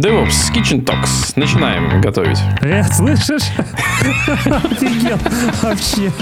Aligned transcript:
DevOps 0.00 0.52
Kitchen 0.52 0.84
Talks. 0.84 1.32
Начинаем 1.36 2.02
готовить. 2.02 2.38
Э, 2.60 2.82
слышишь? 2.84 3.44
Офигел. 4.44 5.18
Вообще. 5.62 6.12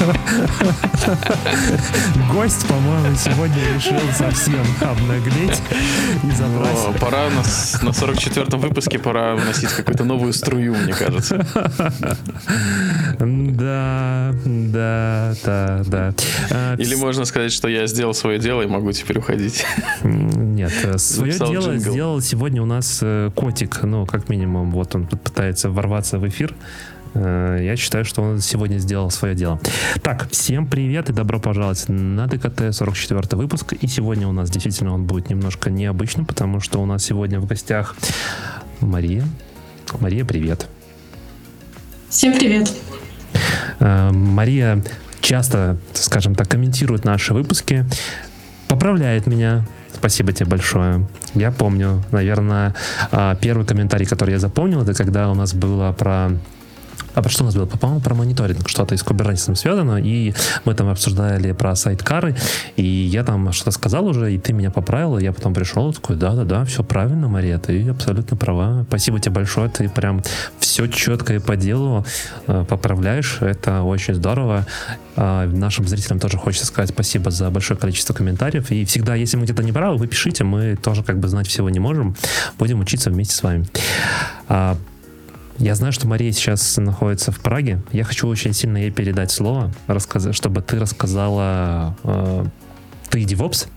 Гость, 2.33 2.67
по-моему, 2.68 3.17
сегодня 3.17 3.57
решил 3.75 3.99
совсем 4.17 4.65
обнаглеть 4.81 5.60
и 6.23 6.31
забрать. 6.31 6.76
О, 6.87 6.95
пора 7.00 7.25
на, 7.31 7.41
на 7.87 7.91
44-м 7.91 8.61
выпуске 8.61 9.00
пора 9.00 9.34
вносить 9.34 9.70
какую-то 9.70 10.04
новую 10.04 10.32
струю, 10.32 10.77
мне 10.77 10.93
кажется. 10.93 11.45
Да, 13.18 14.34
да, 14.45 15.34
да, 15.45 15.82
да. 15.86 16.14
А, 16.50 16.77
Или 16.77 16.95
можно 16.95 17.25
сказать, 17.25 17.52
что 17.52 17.68
я 17.68 17.86
сделал 17.86 18.14
свое 18.14 18.38
дело 18.38 18.62
и 18.62 18.66
могу 18.66 18.93
теперь 18.93 19.18
уходить. 19.18 19.64
Нет, 20.02 20.72
свое 21.00 21.32
дело 21.32 21.77
сделал 21.77 22.20
сегодня 22.20 22.62
у 22.62 22.66
нас 22.66 23.00
э, 23.02 23.30
котик, 23.66 23.82
ну, 23.82 24.06
как 24.06 24.28
минимум, 24.28 24.70
вот 24.70 24.94
он 24.94 25.07
пытается 25.07 25.70
ворваться 25.70 26.18
в 26.18 26.29
эфир. 26.29 26.54
Э, 27.14 27.58
я 27.62 27.76
считаю, 27.76 28.04
что 28.04 28.22
он 28.22 28.40
сегодня 28.40 28.79
сделал 28.79 29.11
свое 29.11 29.34
дело. 29.34 29.61
Так, 30.02 30.29
всем 30.30 30.66
привет 30.66 31.11
и 31.11 31.12
добро 31.12 31.39
пожаловать 31.39 31.84
на 31.89 32.27
ДКТ 32.27 32.75
44 32.75 33.23
выпуск. 33.41 33.73
И 33.73 33.87
сегодня 33.87 34.29
у 34.29 34.33
нас 34.33 34.51
действительно 34.51 34.95
он 34.95 35.05
будет 35.05 35.30
немножко 35.30 35.70
необычным, 35.70 36.27
потому 36.27 36.61
что 36.61 36.80
у 36.80 36.87
нас 36.87 37.05
сегодня 37.05 37.41
в 37.41 37.47
гостях 37.47 37.97
Мария. 38.80 39.25
Мария, 40.01 40.25
привет. 40.25 40.67
Всем 42.09 42.34
привет. 42.34 42.73
Э, 43.81 44.11
Мария 44.11 44.83
часто, 45.20 45.78
скажем 45.95 46.34
так, 46.34 46.48
комментирует 46.48 47.05
наши 47.05 47.33
выпуски, 47.33 47.87
поправляет 48.69 49.27
меня, 49.27 49.65
Спасибо 50.05 50.35
тебе 50.35 50.51
большое. 50.51 51.07
Я 51.35 51.51
помню, 51.51 52.03
наверное, 52.12 52.75
а, 53.11 53.35
первый 53.37 53.65
комментарий, 53.65 54.05
который 54.05 54.33
я 54.33 54.39
запомнил, 54.39 54.83
это 54.83 54.93
когда 54.93 55.31
у 55.31 55.35
нас 55.35 55.55
было 55.55 55.93
про 55.93 56.29
а 57.15 57.23
про 57.23 57.31
что 57.31 57.45
у 57.45 57.47
нас 57.47 57.55
было? 57.55 57.67
По-моему, 57.67 58.01
про 58.01 58.15
мониторинг, 58.15 58.69
что-то 58.69 58.95
из 58.95 59.03
Kubernetes 59.03 59.55
связано, 59.55 59.97
и 59.97 60.34
мы 60.65 60.75
там 60.75 60.89
обсуждали 60.89 61.53
про 61.53 61.75
сайт-кары, 61.77 62.37
и 62.77 62.84
я 62.84 63.25
там 63.25 63.53
что-то 63.53 63.71
сказал 63.71 64.06
уже, 64.06 64.34
и 64.34 64.39
ты 64.39 64.53
меня 64.53 64.71
поправила, 64.71 65.19
я 65.19 65.33
потом 65.33 65.55
пришел, 65.55 65.93
такой, 65.93 66.17
да-да-да, 66.17 66.65
все 66.65 66.83
правильно, 66.83 67.29
Мария, 67.29 67.59
ты 67.59 67.89
абсолютно 67.89 68.37
права. 68.37 68.84
Спасибо 68.89 69.21
тебе 69.21 69.34
большое, 69.34 69.71
ты 69.71 69.89
прям 69.89 70.23
все 70.59 70.87
четко 70.89 71.34
и 71.34 71.39
по 71.39 71.56
делу 71.56 72.05
э, 72.47 72.65
поправляешь, 72.69 73.39
это 73.41 73.83
очень 73.83 74.15
здорово. 74.15 74.67
Э, 75.17 75.47
нашим 75.47 75.87
зрителям 75.87 76.19
тоже 76.19 76.39
хочется 76.39 76.67
сказать 76.67 76.91
спасибо 76.91 77.31
за 77.31 77.51
большое 77.51 77.78
количество 77.78 78.12
комментариев, 78.15 78.71
и 78.71 78.84
всегда, 78.84 79.15
если 79.15 79.37
мы 79.37 79.45
где-то 79.45 79.62
не 79.62 79.73
правы, 79.73 79.99
вы 79.99 80.06
пишите, 80.09 80.45
мы 80.45 80.77
тоже 80.77 81.03
как 81.03 81.19
бы 81.19 81.28
знать 81.28 81.47
всего 81.47 81.71
не 81.71 81.78
можем, 81.78 82.17
будем 82.59 82.81
учиться 82.81 83.11
вместе 83.11 83.34
с 83.34 83.43
вами. 83.43 83.67
Я 85.58 85.74
знаю, 85.74 85.92
что 85.92 86.08
Мария 86.08 86.33
сейчас 86.33 86.77
находится 86.77 87.30
в 87.30 87.41
Праге. 87.41 87.80
Я 87.92 88.05
хочу 88.05 88.27
очень 88.27 88.52
сильно 88.52 88.78
ей 88.78 88.91
передать 88.91 89.30
слово, 89.30 89.72
рассказать, 89.86 90.34
чтобы 90.34 90.62
ты 90.62 90.78
рассказала... 90.78 91.97
Э, 92.02 92.44
ты 93.10 93.22
DevOps? 93.22 93.69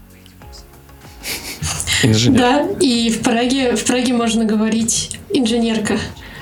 Инженер. 2.03 2.39
Да, 2.39 2.67
и 2.80 3.09
в 3.09 3.22
Праге, 3.22 3.75
в 3.75 3.83
Праге 3.86 4.14
можно 4.14 4.45
говорить 4.45 5.20
инженерка. 5.30 5.98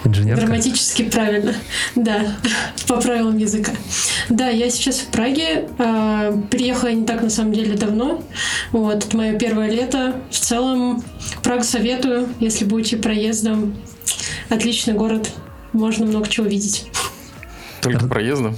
Инженерка? 0.06 0.46
Грамматически 0.46 1.04
правильно. 1.04 1.54
Да, 1.96 2.38
по 2.88 3.02
правилам 3.02 3.38
языка. 3.38 3.72
Да, 4.30 4.50
я 4.50 4.70
сейчас 4.70 5.00
в 5.00 5.08
Праге. 5.08 5.68
Э, 5.78 6.38
приехала 6.50 6.92
не 6.92 7.06
так, 7.06 7.22
на 7.22 7.30
самом 7.30 7.54
деле, 7.54 7.76
давно. 7.76 8.24
Вот, 8.72 9.06
это 9.06 9.18
мое 9.18 9.38
первое 9.38 9.70
лето. 9.70 10.16
В 10.30 10.40
целом, 10.40 11.04
Прагу 11.44 11.64
советую, 11.64 12.30
если 12.40 12.66
будете 12.66 12.98
проездом. 12.98 13.76
Отличный 14.50 14.94
город. 14.94 15.32
Можно 15.74 16.06
много 16.06 16.28
чего 16.30 16.46
видеть. 16.46 16.88
Только 17.82 18.08
проездом? 18.08 18.58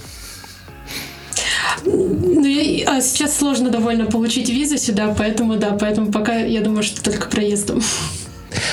Ну, 1.86 2.46
я, 2.46 2.98
а 2.98 3.02
сейчас 3.02 3.38
сложно 3.38 3.70
довольно 3.70 4.06
получить 4.06 4.50
визу 4.50 4.78
сюда, 4.78 5.16
поэтому 5.18 5.56
да, 5.56 5.72
поэтому 5.72 6.12
пока 6.12 6.36
я 6.36 6.62
думаю, 6.62 6.84
что 6.84 7.02
только 7.02 7.30
проездом. 7.30 7.82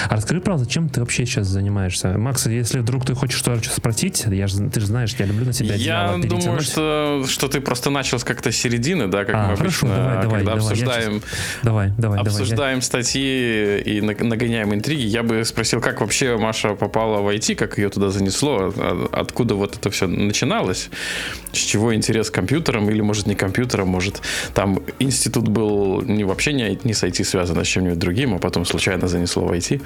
А 0.08 0.16
расскажи, 0.16 0.40
правда, 0.40 0.66
чем 0.66 0.88
ты 0.88 1.00
вообще 1.00 1.26
сейчас 1.26 1.46
занимаешься? 1.46 2.18
Макс, 2.18 2.46
если 2.46 2.80
вдруг 2.80 3.04
ты 3.04 3.14
хочешь 3.14 3.38
что-то 3.38 3.68
спросить, 3.70 4.24
я 4.26 4.46
же, 4.46 4.68
ты 4.68 4.80
же 4.80 4.86
знаешь, 4.86 5.14
я 5.18 5.26
люблю 5.26 5.46
на 5.46 5.52
себя 5.52 5.74
Я 5.74 6.16
думаю, 6.22 6.60
что, 6.60 7.24
что 7.28 7.48
ты 7.48 7.60
просто 7.60 7.90
начал 7.90 8.18
с 8.18 8.24
как-то 8.24 8.52
середины, 8.52 9.08
да, 9.08 9.24
как 9.24 9.34
а, 9.34 9.48
мы 9.48 9.56
хорошо, 9.56 9.86
обычно, 9.86 10.04
давай, 10.04 10.22
давай, 10.22 10.38
когда 10.38 10.54
давай, 10.54 10.72
обсуждаем, 10.72 11.12
сейчас... 11.12 11.62
давай, 11.62 11.92
давай, 11.98 12.20
обсуждаем 12.20 12.58
давай, 12.58 12.82
статьи 12.82 13.80
и 13.80 14.00
нагоняем 14.00 14.74
интриги. 14.74 15.02
Я 15.02 15.22
бы 15.22 15.44
спросил, 15.44 15.80
как 15.80 16.00
вообще 16.00 16.36
Маша 16.36 16.74
попала 16.74 17.20
в 17.20 17.28
IT, 17.28 17.54
как 17.54 17.78
ее 17.78 17.88
туда 17.88 18.10
занесло, 18.10 18.72
а, 18.76 19.08
откуда 19.12 19.54
вот 19.54 19.76
это 19.76 19.90
все 19.90 20.06
начиналось, 20.06 20.90
с 21.52 21.58
чего 21.58 21.94
интерес 21.94 22.30
к 22.30 22.34
компьютерам, 22.34 22.90
или, 22.90 23.00
может, 23.00 23.26
не 23.26 23.34
компьютерам, 23.34 23.88
может, 23.88 24.20
там 24.54 24.80
институт 24.98 25.48
был 25.48 26.02
не 26.02 26.24
вообще 26.24 26.52
не, 26.52 26.78
не 26.84 26.94
с 26.94 27.02
IT 27.04 27.24
связан, 27.24 27.58
а 27.58 27.64
с 27.64 27.68
чем-нибудь 27.68 27.98
другим, 27.98 28.34
а 28.34 28.38
потом 28.38 28.64
случайно 28.64 29.08
занесло 29.08 29.44
в 29.44 29.52
IT. 29.52 29.82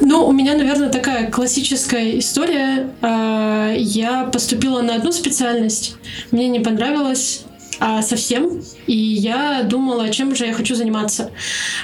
Ну, 0.00 0.26
у 0.26 0.32
меня, 0.32 0.56
наверное, 0.56 0.88
такая 0.88 1.30
классическая 1.30 2.18
история. 2.18 2.90
А, 3.02 3.72
я 3.74 4.24
поступила 4.24 4.82
на 4.82 4.94
одну 4.94 5.12
специальность, 5.12 5.96
мне 6.30 6.48
не 6.48 6.60
понравилось, 6.60 7.44
а 7.78 8.02
совсем. 8.02 8.62
И 8.86 8.96
я 8.96 9.62
думала, 9.62 10.10
чем 10.10 10.34
же 10.34 10.46
я 10.46 10.52
хочу 10.52 10.74
заниматься. 10.74 11.30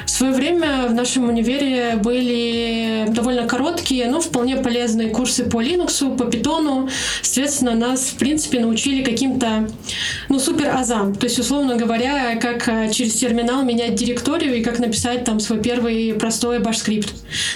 В 0.05 0.11
свое 0.11 0.33
время 0.33 0.87
в 0.89 0.95
нашем 0.95 1.29
универе 1.29 1.97
были 1.97 3.07
довольно 3.09 3.47
короткие, 3.47 4.11
но 4.11 4.21
вполне 4.21 4.57
полезные 4.57 5.11
курсы 5.11 5.45
по 5.45 5.63
Linux, 5.63 6.17
по 6.17 6.25
Python. 6.25 6.91
Соответственно, 7.23 7.75
нас, 7.75 8.09
в 8.09 8.17
принципе, 8.17 8.61
научили 8.61 9.03
каким-то, 9.03 9.69
ну, 10.29 10.39
супер 10.39 10.75
азам. 10.75 11.15
То 11.15 11.27
есть, 11.27 11.39
условно 11.39 11.77
говоря, 11.77 12.37
как 12.37 12.69
а, 12.69 12.89
через 12.89 13.15
терминал 13.15 13.63
менять 13.63 13.95
директорию 13.95 14.57
и 14.57 14.63
как 14.63 14.79
написать 14.79 15.25
там 15.25 15.41
свой 15.41 15.61
первый 15.61 16.15
простой 16.15 16.59
баш-скрипт. 16.59 17.13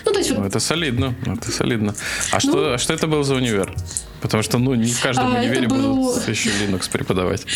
Ну, 0.06 0.12
то 0.12 0.18
есть, 0.18 0.30
вот... 0.30 0.46
Это 0.46 0.60
солидно, 0.60 1.14
это 1.26 1.50
солидно. 1.50 1.94
А 2.32 2.36
ну, 2.36 2.40
что, 2.40 2.74
а 2.74 2.78
что 2.78 2.92
это 2.94 3.06
был 3.06 3.22
за 3.22 3.34
универ? 3.34 3.74
Потому 4.20 4.42
что, 4.42 4.58
ну, 4.58 4.74
не 4.74 4.92
в 4.92 5.00
каждом 5.00 5.34
а, 5.34 5.40
универе 5.40 5.68
был... 5.68 5.94
будут 5.94 6.28
еще 6.28 6.50
Linux 6.50 6.90
преподавать. 6.90 7.46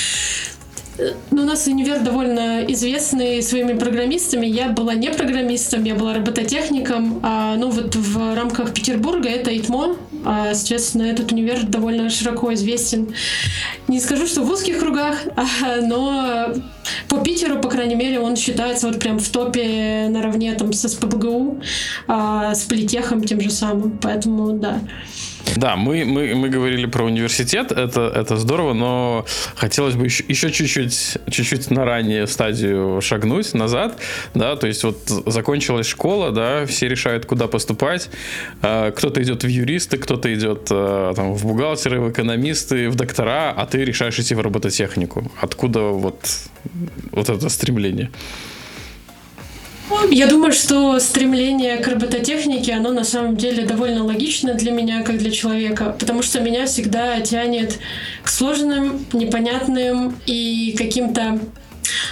Ну, 0.97 1.43
у 1.43 1.45
нас 1.45 1.67
универ 1.67 2.01
довольно 2.01 2.65
известный 2.69 3.43
своими 3.43 3.77
программистами. 3.77 4.47
Я 4.47 4.69
была 4.69 4.95
не 4.95 5.11
программистом, 5.11 5.83
я 5.85 5.95
была 5.95 6.15
робототехником. 6.15 7.21
А, 7.23 7.57
ну, 7.57 7.71
вот 7.71 7.97
в 7.97 8.35
рамках 8.35 8.73
Петербурга 8.73 9.29
это 9.29 9.57
ИТМО. 9.57 9.97
А, 10.25 10.55
соответственно, 10.55 11.03
этот 11.03 11.33
универ 11.33 11.65
довольно 11.65 12.09
широко 12.11 12.55
известен. 12.55 13.13
Не 13.89 14.01
скажу, 14.01 14.27
что 14.27 14.43
в 14.43 14.51
узких 14.51 14.79
кругах, 14.79 15.19
а, 15.37 15.81
но 15.83 16.55
по 17.09 17.19
Питеру, 17.19 17.61
по 17.61 17.69
крайней 17.69 17.97
мере, 17.97 18.21
он 18.21 18.37
считается 18.37 18.87
вот 18.87 19.01
прям 19.01 19.19
в 19.19 19.29
топе 19.29 20.07
наравне 20.09 20.55
там 20.55 20.73
со 20.73 20.89
СПБГУ, 20.89 21.61
а, 22.07 22.55
с 22.55 22.63
Политехом 22.65 23.25
тем 23.25 23.41
же 23.41 23.51
самым. 23.51 23.99
Поэтому, 24.01 24.53
да. 24.53 24.81
Да, 25.57 25.77
мы, 25.77 26.05
мы, 26.05 26.35
мы 26.35 26.49
говорили 26.49 26.87
про 26.87 27.05
университет, 27.05 27.71
это, 27.71 28.13
это 28.15 28.37
здорово, 28.37 28.73
но 28.73 29.25
хотелось 29.55 29.95
бы 29.95 30.07
еще, 30.07 30.25
еще 30.27 30.51
чуть-чуть, 30.51 31.19
чуть-чуть 31.31 31.71
на 31.71 31.85
раннюю 31.85 32.27
стадию 32.27 33.01
шагнуть 33.01 33.55
назад, 33.55 33.99
да, 34.35 34.57
то 34.57 34.67
есть 34.67 34.85
вот 34.85 34.99
закончилась 35.27 35.87
школа, 35.87 36.33
да, 36.33 36.67
все 36.67 36.89
решают, 36.89 37.27
куда 37.27 37.47
поступать, 37.47 38.11
а, 38.63 38.91
кто-то 38.91 39.23
идет 39.23 39.45
в 39.45 39.49
юристы, 39.49 39.99
кто-то 39.99 40.33
идет 40.35 40.69
а, 40.71 41.13
там, 41.15 41.35
в 41.35 41.47
бухгалтеры, 41.47 42.01
в 42.01 42.11
экономисты, 42.11 42.89
в 42.89 42.97
доктора, 42.97 43.53
а 43.57 43.67
ты 43.67 43.85
решаешь 43.85 44.19
идти 44.19 44.35
в 44.35 44.41
робототехнику. 44.41 45.31
Откуда 45.41 45.81
вот, 45.81 46.19
вот 47.13 47.29
это 47.29 47.49
стремление? 47.49 48.11
Я 50.11 50.27
думаю, 50.27 50.53
что 50.53 50.99
стремление 50.99 51.77
к 51.77 51.89
робототехнике, 51.89 52.73
оно 52.73 52.93
на 52.93 53.05
самом 53.05 53.37
деле 53.37 53.65
довольно 53.65 54.05
логично 54.05 54.55
для 54.55 54.73
меня, 54.73 55.03
как 55.03 55.19
для 55.19 55.31
человека, 55.31 55.95
потому 55.99 56.23
что 56.23 56.41
меня 56.41 56.67
всегда 56.67 57.21
тянет 57.21 57.79
к 58.23 58.29
сложным, 58.29 59.05
непонятным 59.13 60.17
и 60.27 60.75
каким-то 60.79 61.39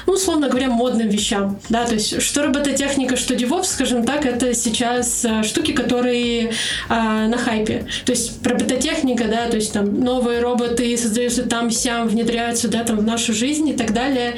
ну, 0.06 0.14
условно 0.14 0.48
говоря, 0.48 0.68
модным 0.68 1.08
вещам. 1.08 1.60
Да, 1.68 1.84
то 1.84 1.94
есть 1.94 2.20
что 2.22 2.42
робототехника, 2.44 3.16
что 3.16 3.34
DevOps, 3.34 3.64
скажем 3.64 4.04
так, 4.04 4.26
это 4.26 4.54
сейчас 4.54 5.24
а, 5.24 5.42
штуки, 5.42 5.72
которые 5.72 6.52
а, 6.88 7.28
на 7.28 7.38
хайпе. 7.38 7.86
То 8.04 8.12
есть 8.12 8.44
робототехника, 8.46 9.24
да, 9.24 9.48
то 9.48 9.56
есть 9.56 9.72
там 9.72 10.00
новые 10.00 10.40
роботы 10.40 10.96
создаются 10.96 11.42
там, 11.44 11.70
сям, 11.70 12.08
внедряются, 12.08 12.68
да, 12.68 12.84
там 12.84 12.98
в 12.98 13.02
нашу 13.04 13.32
жизнь 13.32 13.68
и 13.68 13.74
так 13.74 13.92
далее. 13.92 14.36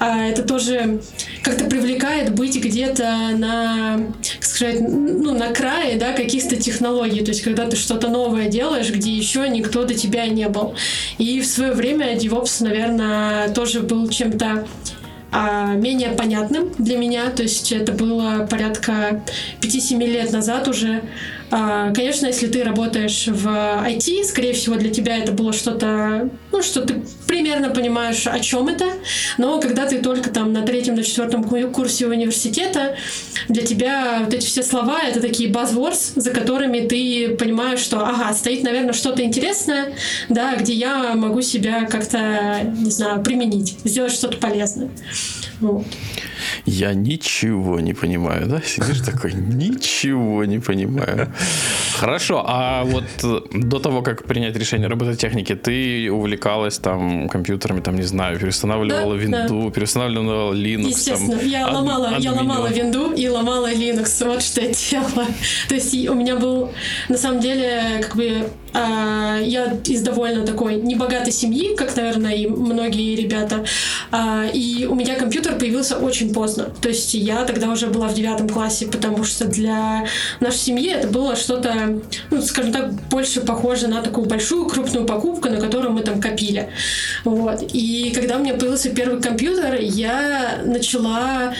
А, 0.00 0.26
это 0.26 0.42
тоже 0.42 1.00
как-то 1.42 1.64
привлекает 1.64 2.34
быть 2.34 2.56
где-то 2.56 3.30
на, 3.36 4.00
как 4.34 4.44
сказать, 4.44 4.80
ну, 4.80 5.36
на 5.36 5.48
крае, 5.48 5.96
да, 5.96 6.12
каких-то 6.12 6.56
технологий. 6.56 7.24
То 7.24 7.30
есть 7.30 7.42
когда 7.42 7.66
ты 7.66 7.76
что-то 7.76 8.08
новое 8.08 8.48
делаешь, 8.48 8.90
где 8.90 9.12
еще 9.12 9.48
никто 9.48 9.84
до 9.84 9.94
тебя 9.94 10.26
не 10.26 10.48
был. 10.48 10.74
И 11.18 11.40
в 11.40 11.46
свое 11.46 11.72
время 11.72 12.16
DevOps, 12.16 12.62
наверное, 12.62 13.48
тоже 13.50 13.80
был 13.80 14.08
чем-то 14.08 14.66
менее 15.76 16.10
понятным 16.10 16.70
для 16.78 16.96
меня. 16.96 17.30
То 17.30 17.42
есть 17.42 17.72
это 17.72 17.92
было 17.92 18.46
порядка 18.50 19.22
5-7 19.60 19.98
лет 19.98 20.32
назад 20.32 20.68
уже. 20.68 21.02
А, 21.50 21.92
конечно, 21.92 22.26
если 22.26 22.46
ты 22.46 22.64
работаешь 22.64 23.28
в 23.28 23.46
IT, 23.46 24.24
скорее 24.24 24.54
всего, 24.54 24.76
для 24.76 24.90
тебя 24.90 25.18
это 25.18 25.32
было 25.32 25.52
что-то, 25.52 26.30
ну, 26.52 26.62
что 26.62 26.82
ты 26.82 27.02
примерно 27.26 27.70
понимаешь, 27.70 28.26
о 28.26 28.38
чем 28.40 28.68
это. 28.68 28.86
Но 29.38 29.60
когда 29.60 29.86
ты 29.86 29.98
только 30.00 30.30
там 30.30 30.52
на 30.52 30.62
третьем, 30.62 30.94
на 30.94 31.02
четвертом 31.02 31.44
курсе 31.44 32.06
университета, 32.06 32.96
для 33.48 33.62
тебя 33.62 34.20
вот 34.24 34.32
эти 34.32 34.46
все 34.46 34.62
слова— 34.62 35.00
это 35.08 35.20
такие 35.20 35.50
buzzwords, 35.50 36.12
за 36.16 36.30
которыми 36.30 36.80
ты 36.80 37.36
понимаешь, 37.36 37.80
что, 37.80 38.06
ага, 38.06 38.32
стоит, 38.34 38.62
наверное, 38.62 38.92
что-то 38.92 39.22
интересное, 39.22 39.94
да, 40.28 40.56
где 40.56 40.72
я 40.72 41.14
могу 41.14 41.42
себя 41.42 41.84
как-то, 41.84 42.60
не 42.78 42.90
знаю, 42.90 43.22
применить, 43.22 43.78
сделать 43.84 44.12
что-то 44.12 44.38
полезное. 44.38 44.90
Вот. 45.60 45.86
Я 46.66 46.94
ничего 46.94 47.80
не 47.80 47.94
понимаю, 47.94 48.46
да? 48.46 48.62
Сидишь 48.64 49.00
такой, 49.00 49.34
ничего 49.34 50.44
не 50.44 50.58
понимаю. 50.58 51.33
Хорошо, 51.96 52.44
а 52.46 52.84
вот 52.84 53.04
э, 53.22 53.40
до 53.52 53.78
того, 53.78 54.02
как 54.02 54.24
принять 54.24 54.56
решение 54.56 54.88
робототехники, 54.88 55.54
ты 55.54 56.10
увлекалась 56.10 56.78
там 56.78 57.28
компьютерами, 57.28 57.80
там, 57.80 57.96
не 57.96 58.02
знаю, 58.02 58.38
переустанавливала 58.38 59.16
да, 59.16 59.22
винду, 59.22 59.64
да. 59.64 59.70
переустанавливала 59.70 60.52
Linux. 60.52 60.88
Естественно, 60.88 61.38
там, 61.38 61.48
я, 61.48 61.68
ломала, 61.68 62.16
я 62.18 62.32
ломала 62.32 62.66
винду 62.68 63.12
и 63.12 63.28
ломала 63.28 63.72
Linux, 63.72 64.26
вот 64.26 64.42
что 64.42 64.60
я 64.60 64.72
делала. 64.72 65.26
То 65.68 65.74
есть 65.74 65.94
у 66.08 66.14
меня 66.14 66.36
был, 66.36 66.72
на 67.08 67.16
самом 67.16 67.40
деле, 67.40 68.00
как 68.02 68.16
бы 68.16 68.48
я 68.74 69.76
из 69.84 70.02
довольно 70.02 70.44
такой 70.44 70.76
небогатой 70.76 71.32
семьи, 71.32 71.74
как, 71.76 71.94
наверное, 71.96 72.34
и 72.34 72.46
многие 72.46 73.14
ребята. 73.14 73.64
А, 74.10 74.46
и 74.52 74.86
у 74.86 74.94
меня 74.94 75.14
компьютер 75.14 75.56
появился 75.56 75.96
очень 75.96 76.32
поздно. 76.32 76.72
То 76.80 76.88
есть 76.88 77.14
я 77.14 77.44
тогда 77.44 77.70
уже 77.70 77.86
была 77.86 78.08
в 78.08 78.14
девятом 78.14 78.48
классе, 78.48 78.86
потому 78.86 79.24
что 79.24 79.46
для 79.46 80.06
нашей 80.40 80.58
семьи 80.58 80.90
это 80.90 81.08
было 81.08 81.36
что-то, 81.36 82.00
ну, 82.30 82.42
скажем 82.42 82.72
так, 82.72 82.92
больше 83.08 83.40
похоже 83.40 83.88
на 83.88 84.02
такую 84.02 84.26
большую 84.26 84.66
крупную 84.66 85.06
покупку, 85.06 85.48
на 85.48 85.56
которую 85.60 85.92
мы 85.92 86.00
там 86.00 86.20
копили. 86.20 86.68
Вот. 87.24 87.62
И 87.72 88.12
когда 88.14 88.36
у 88.36 88.40
меня 88.40 88.54
появился 88.54 88.90
первый 88.90 89.20
компьютер, 89.20 89.78
я 89.80 90.62
начала 90.64 91.54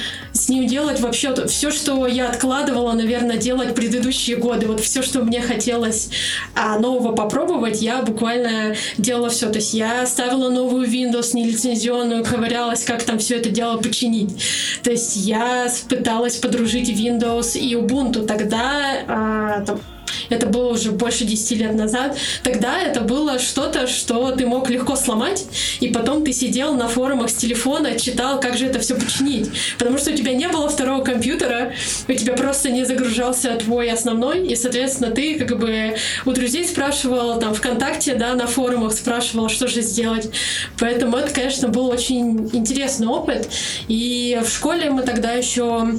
с 0.44 0.48
ним 0.50 0.66
делать 0.66 1.00
вообще 1.00 1.34
все, 1.46 1.70
что 1.70 2.06
я 2.06 2.28
откладывала, 2.28 2.92
наверное, 2.92 3.38
делать 3.38 3.74
предыдущие 3.74 4.36
годы. 4.36 4.66
Вот 4.66 4.80
все, 4.80 5.00
что 5.00 5.20
мне 5.24 5.40
хотелось 5.40 6.10
а, 6.54 6.78
нового 6.78 7.14
попробовать, 7.14 7.80
я 7.80 8.02
буквально 8.02 8.76
делала 8.98 9.30
все. 9.30 9.48
То 9.48 9.56
есть 9.56 9.72
я 9.72 10.04
ставила 10.04 10.50
новую 10.50 10.86
Windows 10.86 11.30
нелицензионную, 11.34 12.24
ковырялась, 12.24 12.84
как 12.84 13.02
там 13.04 13.18
все 13.18 13.36
это 13.36 13.48
дело 13.48 13.78
починить. 13.78 14.36
То 14.82 14.90
есть 14.90 15.16
я 15.16 15.66
пыталась 15.88 16.36
подружить 16.36 16.90
Windows 16.90 17.58
и 17.58 17.74
Ubuntu. 17.74 18.26
Тогда 18.26 18.98
а, 19.08 19.64
там, 19.64 19.80
это 20.28 20.46
было 20.46 20.72
уже 20.72 20.92
больше 20.92 21.24
10 21.24 21.58
лет 21.58 21.74
назад, 21.74 22.16
тогда 22.42 22.80
это 22.80 23.00
было 23.00 23.38
что-то, 23.38 23.86
что 23.86 24.30
ты 24.32 24.46
мог 24.46 24.70
легко 24.70 24.96
сломать, 24.96 25.44
и 25.80 25.88
потом 25.88 26.24
ты 26.24 26.32
сидел 26.32 26.74
на 26.74 26.88
форумах 26.88 27.30
с 27.30 27.34
телефона, 27.34 27.98
читал, 27.98 28.40
как 28.40 28.56
же 28.56 28.66
это 28.66 28.78
все 28.80 28.94
починить. 28.94 29.50
Потому 29.78 29.98
что 29.98 30.10
у 30.10 30.14
тебя 30.14 30.32
не 30.32 30.48
было 30.48 30.68
второго 30.68 31.02
компьютера, 31.02 31.72
у 32.08 32.12
тебя 32.12 32.34
просто 32.34 32.70
не 32.70 32.84
загружался 32.84 33.54
твой 33.56 33.90
основной, 33.90 34.46
и, 34.46 34.56
соответственно, 34.56 35.10
ты 35.10 35.38
как 35.38 35.58
бы 35.58 35.96
у 36.24 36.32
друзей 36.32 36.66
спрашивал, 36.66 37.38
там, 37.38 37.54
ВКонтакте, 37.54 38.14
да, 38.14 38.34
на 38.34 38.46
форумах 38.46 38.92
спрашивал, 38.92 39.48
что 39.48 39.68
же 39.68 39.82
сделать. 39.82 40.30
Поэтому 40.78 41.16
это, 41.16 41.32
конечно, 41.32 41.68
был 41.68 41.88
очень 41.88 42.50
интересный 42.52 43.06
опыт. 43.06 43.48
И 43.88 44.40
в 44.44 44.48
школе 44.48 44.90
мы 44.90 45.02
тогда 45.02 45.32
еще 45.32 45.94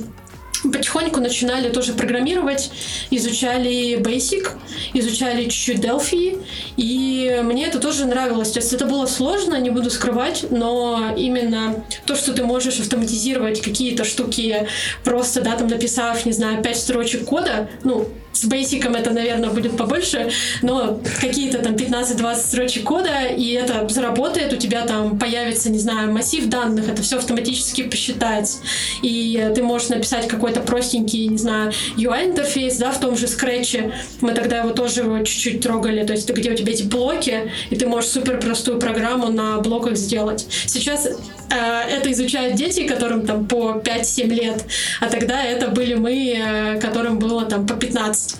потихоньку 0.71 1.19
начинали 1.19 1.69
тоже 1.69 1.93
программировать, 1.93 2.71
изучали 3.11 3.97
Basic, 3.99 4.47
изучали 4.93 5.43
чуть-чуть 5.43 5.79
Delphi, 5.79 6.43
и 6.77 7.41
мне 7.43 7.67
это 7.67 7.79
тоже 7.79 8.05
нравилось. 8.05 8.51
То 8.51 8.59
есть 8.59 8.73
это 8.73 8.85
было 8.85 9.05
сложно, 9.05 9.55
не 9.59 9.69
буду 9.69 9.89
скрывать, 9.89 10.45
но 10.49 11.13
именно 11.17 11.83
то, 12.05 12.15
что 12.15 12.33
ты 12.33 12.43
можешь 12.43 12.79
автоматизировать 12.79 13.61
какие-то 13.61 14.03
штуки, 14.03 14.67
просто, 15.03 15.41
да, 15.41 15.55
там 15.55 15.67
написав, 15.67 16.25
не 16.25 16.31
знаю, 16.31 16.61
пять 16.63 16.79
строчек 16.79 17.25
кода, 17.25 17.69
ну, 17.83 18.07
с 18.35 18.45
бейсиком 18.45 18.95
это, 18.95 19.11
наверное, 19.11 19.49
будет 19.49 19.77
побольше, 19.77 20.29
но 20.61 20.99
какие-то 21.21 21.59
там 21.59 21.75
15-20 21.75 22.35
строчек 22.35 22.83
кода, 22.83 23.25
и 23.25 23.51
это 23.53 23.87
заработает, 23.89 24.51
у 24.53 24.57
тебя 24.57 24.85
там 24.85 25.17
появится, 25.17 25.69
не 25.69 25.79
знаю, 25.79 26.11
массив 26.11 26.45
данных, 26.47 26.89
это 26.89 27.01
все 27.01 27.17
автоматически 27.17 27.83
посчитается. 27.83 28.59
И 29.01 29.51
ты 29.55 29.63
можешь 29.63 29.89
написать 29.89 30.27
какой-то 30.27 30.59
простенький, 30.59 31.27
не 31.27 31.37
знаю, 31.37 31.71
UI-интерфейс, 31.97 32.77
да, 32.77 32.91
в 32.91 32.99
том 32.99 33.15
же 33.15 33.27
скретче. 33.27 33.93
Мы 34.21 34.33
тогда 34.33 34.57
его 34.59 34.71
тоже 34.71 35.01
его 35.01 35.19
чуть-чуть 35.19 35.61
трогали, 35.61 36.05
то 36.05 36.13
есть 36.13 36.29
где 36.29 36.51
у 36.51 36.55
тебя 36.55 36.73
эти 36.73 36.83
блоки, 36.83 37.51
и 37.69 37.75
ты 37.75 37.87
можешь 37.87 38.09
супер 38.09 38.39
простую 38.39 38.79
программу 38.79 39.29
на 39.29 39.59
блоках 39.59 39.95
сделать. 39.95 40.45
Сейчас 40.67 41.07
это 41.53 42.11
изучают 42.11 42.55
дети, 42.55 42.87
которым 42.87 43.25
там 43.25 43.45
по 43.45 43.81
5-7 43.83 44.27
лет, 44.27 44.65
а 44.99 45.07
тогда 45.07 45.43
это 45.43 45.67
были 45.69 45.93
мы, 45.93 46.35
э, 46.37 46.79
которым 46.79 47.19
было 47.19 47.45
там 47.45 47.67
по 47.67 47.75
15 47.75 48.37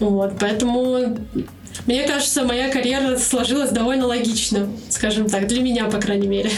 вот, 0.00 0.34
поэтому 0.38 1.18
мне 1.86 2.06
кажется, 2.06 2.44
моя 2.44 2.70
карьера 2.70 3.16
сложилась 3.16 3.70
довольно 3.70 4.06
логично, 4.06 4.68
скажем 4.88 5.28
так, 5.28 5.46
для 5.46 5.62
меня, 5.62 5.86
по 5.86 5.98
крайней 5.98 6.28
мере. 6.28 6.50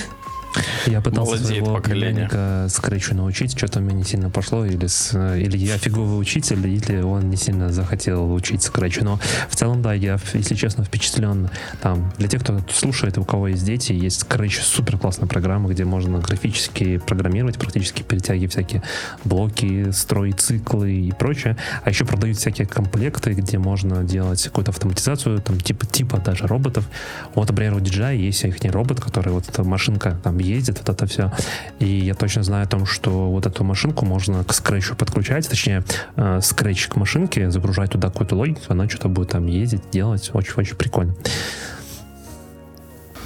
Я 0.87 1.01
пытался 1.01 1.33
Молодеет 1.33 1.65
своего 1.65 1.75
поколения. 1.77 2.69
скретчу 2.69 3.15
научить, 3.15 3.57
что-то 3.57 3.81
мне 3.81 3.95
не 3.95 4.05
сильно 4.05 4.31
пошло, 4.31 4.65
или, 4.65 4.87
с, 4.87 5.13
или 5.37 5.57
я 5.57 5.79
фиговый 5.79 6.21
учитель, 6.21 6.67
или 6.67 7.01
он 7.01 7.31
не 7.31 7.37
сильно 7.37 7.73
захотел 7.73 8.33
учить 8.33 8.63
скретчу. 8.63 9.05
Но 9.05 9.21
в 9.49 9.57
целом, 9.57 9.83
да, 9.83 9.95
я, 9.95 10.19
если 10.35 10.55
честно, 10.55 10.85
впечатлен. 10.85 11.51
Там, 11.81 12.13
для 12.19 12.29
тех, 12.29 12.43
кто 12.43 12.61
слушает, 12.73 13.19
у 13.19 13.25
кого 13.25 13.49
есть 13.49 13.65
дети, 13.65 13.93
есть 13.93 14.21
скретч 14.21 14.61
супер 14.61 14.99
классная 14.99 15.29
программа, 15.29 15.71
где 15.71 15.85
можно 15.85 16.19
графически 16.19 16.99
программировать, 16.99 17.59
практически 17.59 18.03
перетягивать 18.03 18.53
всякие 18.53 18.83
блоки, 19.25 19.91
строить 19.93 20.41
циклы 20.41 20.93
и 20.93 21.13
прочее. 21.13 21.57
А 21.85 21.91
еще 21.91 22.05
продают 22.05 22.39
всякие 22.39 22.67
комплекты, 22.67 23.33
где 23.33 23.59
можно 23.59 24.05
делать 24.05 24.43
какую-то 24.45 24.71
автоматизацию, 24.71 25.41
там, 25.41 25.61
типа, 25.61 25.87
типа 25.87 26.19
даже 26.19 26.47
роботов. 26.47 26.89
Вот, 27.35 27.49
например, 27.49 27.75
у 27.75 27.79
DJI 27.79 28.17
есть 28.17 28.45
их 28.45 28.63
не 28.63 28.71
робот, 28.71 29.01
который 29.01 29.33
вот 29.33 29.49
эта 29.49 29.65
машинка 29.65 30.19
там 30.23 30.39
ездит, 30.61 30.79
вот 30.79 30.89
это 30.89 31.07
все. 31.07 31.33
И 31.79 31.87
я 31.87 32.15
точно 32.15 32.43
знаю 32.43 32.65
о 32.65 32.69
том, 32.69 32.87
что 32.87 33.31
вот 33.31 33.47
эту 33.47 33.65
машинку 33.65 34.05
можно 34.05 34.45
к 34.45 34.53
скретчу 34.53 34.95
подключать, 34.95 35.49
точнее, 35.49 35.83
э, 36.17 36.41
скретч 36.43 36.89
к 36.89 36.97
машинке, 36.97 37.51
загружать 37.51 37.91
туда 37.91 38.09
какую-то 38.09 38.37
логику, 38.37 38.61
она 38.69 38.89
что-то 38.89 39.09
будет 39.09 39.31
там 39.31 39.47
ездить, 39.47 39.83
делать. 39.91 40.31
Очень-очень 40.33 40.77
прикольно. 40.77 41.15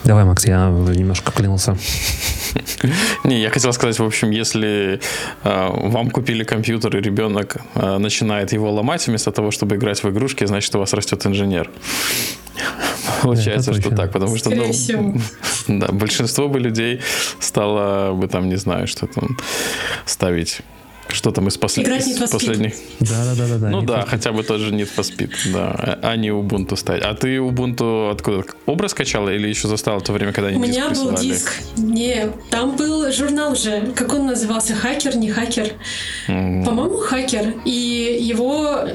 Давай, 0.05 0.25
Макс, 0.25 0.47
я 0.47 0.69
немножко 0.69 1.33
клянился. 1.33 1.77
Не, 3.25 3.41
я 3.41 3.51
хотел 3.51 3.73
сказать, 3.73 3.99
в 3.99 4.05
общем, 4.05 4.31
если 4.31 5.01
э, 5.45 5.69
вам 5.89 6.11
купили 6.11 6.45
компьютер, 6.45 6.97
и 6.97 7.01
ребенок 7.01 7.57
э, 7.75 7.99
начинает 7.99 8.53
его 8.53 8.71
ломать 8.71 9.07
вместо 9.07 9.33
того, 9.33 9.51
чтобы 9.51 9.77
играть 9.77 10.03
в 10.03 10.11
игрушки, 10.11 10.45
значит, 10.47 10.75
у 10.75 10.79
вас 10.79 10.93
растет 10.93 11.27
инженер. 11.27 11.71
Получается, 13.23 13.73
что 13.73 13.95
так, 13.97 14.13
потому 14.13 14.37
что 14.37 14.51
ну, 14.51 14.71
да, 15.69 15.89
большинство 15.89 16.49
бы 16.49 16.61
людей 16.61 17.01
стало 17.41 18.13
бы 18.15 18.29
там, 18.29 18.49
не 18.49 18.57
знаю, 18.57 18.87
что 18.87 19.07
там 19.07 19.39
ставить 20.05 20.61
что 21.15 21.31
там 21.31 21.49
из 21.49 21.57
послед... 21.57 21.87
последних? 22.31 22.75
Да, 23.01 23.25
да, 23.25 23.47
да, 23.47 23.59
да. 23.59 23.69
Ну 23.71 23.83
да, 23.83 24.05
хотя 24.07 24.33
бы 24.33 24.43
тот 24.43 24.61
же 24.61 24.75
Need 24.75 24.89
for 24.95 25.03
Speed, 25.03 25.53
да, 25.53 25.99
а 26.03 26.17
не 26.17 26.29
Ubuntu 26.31 26.77
ставить. 26.77 27.03
А 27.03 27.15
ты 27.15 27.37
Ubuntu 27.37 28.11
откуда? 28.11 28.45
Образ 28.67 28.95
качала 28.95 29.31
или 29.31 29.49
еще 29.49 29.69
застала 29.69 30.01
то 30.01 30.13
время, 30.13 30.33
когда 30.33 30.49
они 30.49 30.59
У 30.59 30.61
меня 30.61 30.91
был 30.91 31.13
диск. 31.15 31.53
Не, 31.77 32.31
там 32.51 32.77
был 32.77 33.11
журнал 33.13 33.55
же. 33.55 33.93
Как 33.95 34.13
он 34.13 34.27
назывался? 34.27 34.75
Хакер, 34.75 35.17
не 35.17 35.31
хакер? 35.31 35.73
Mm. 36.29 36.65
По-моему, 36.65 36.99
хакер. 36.99 37.55
И 37.65 38.19
его 38.21 38.89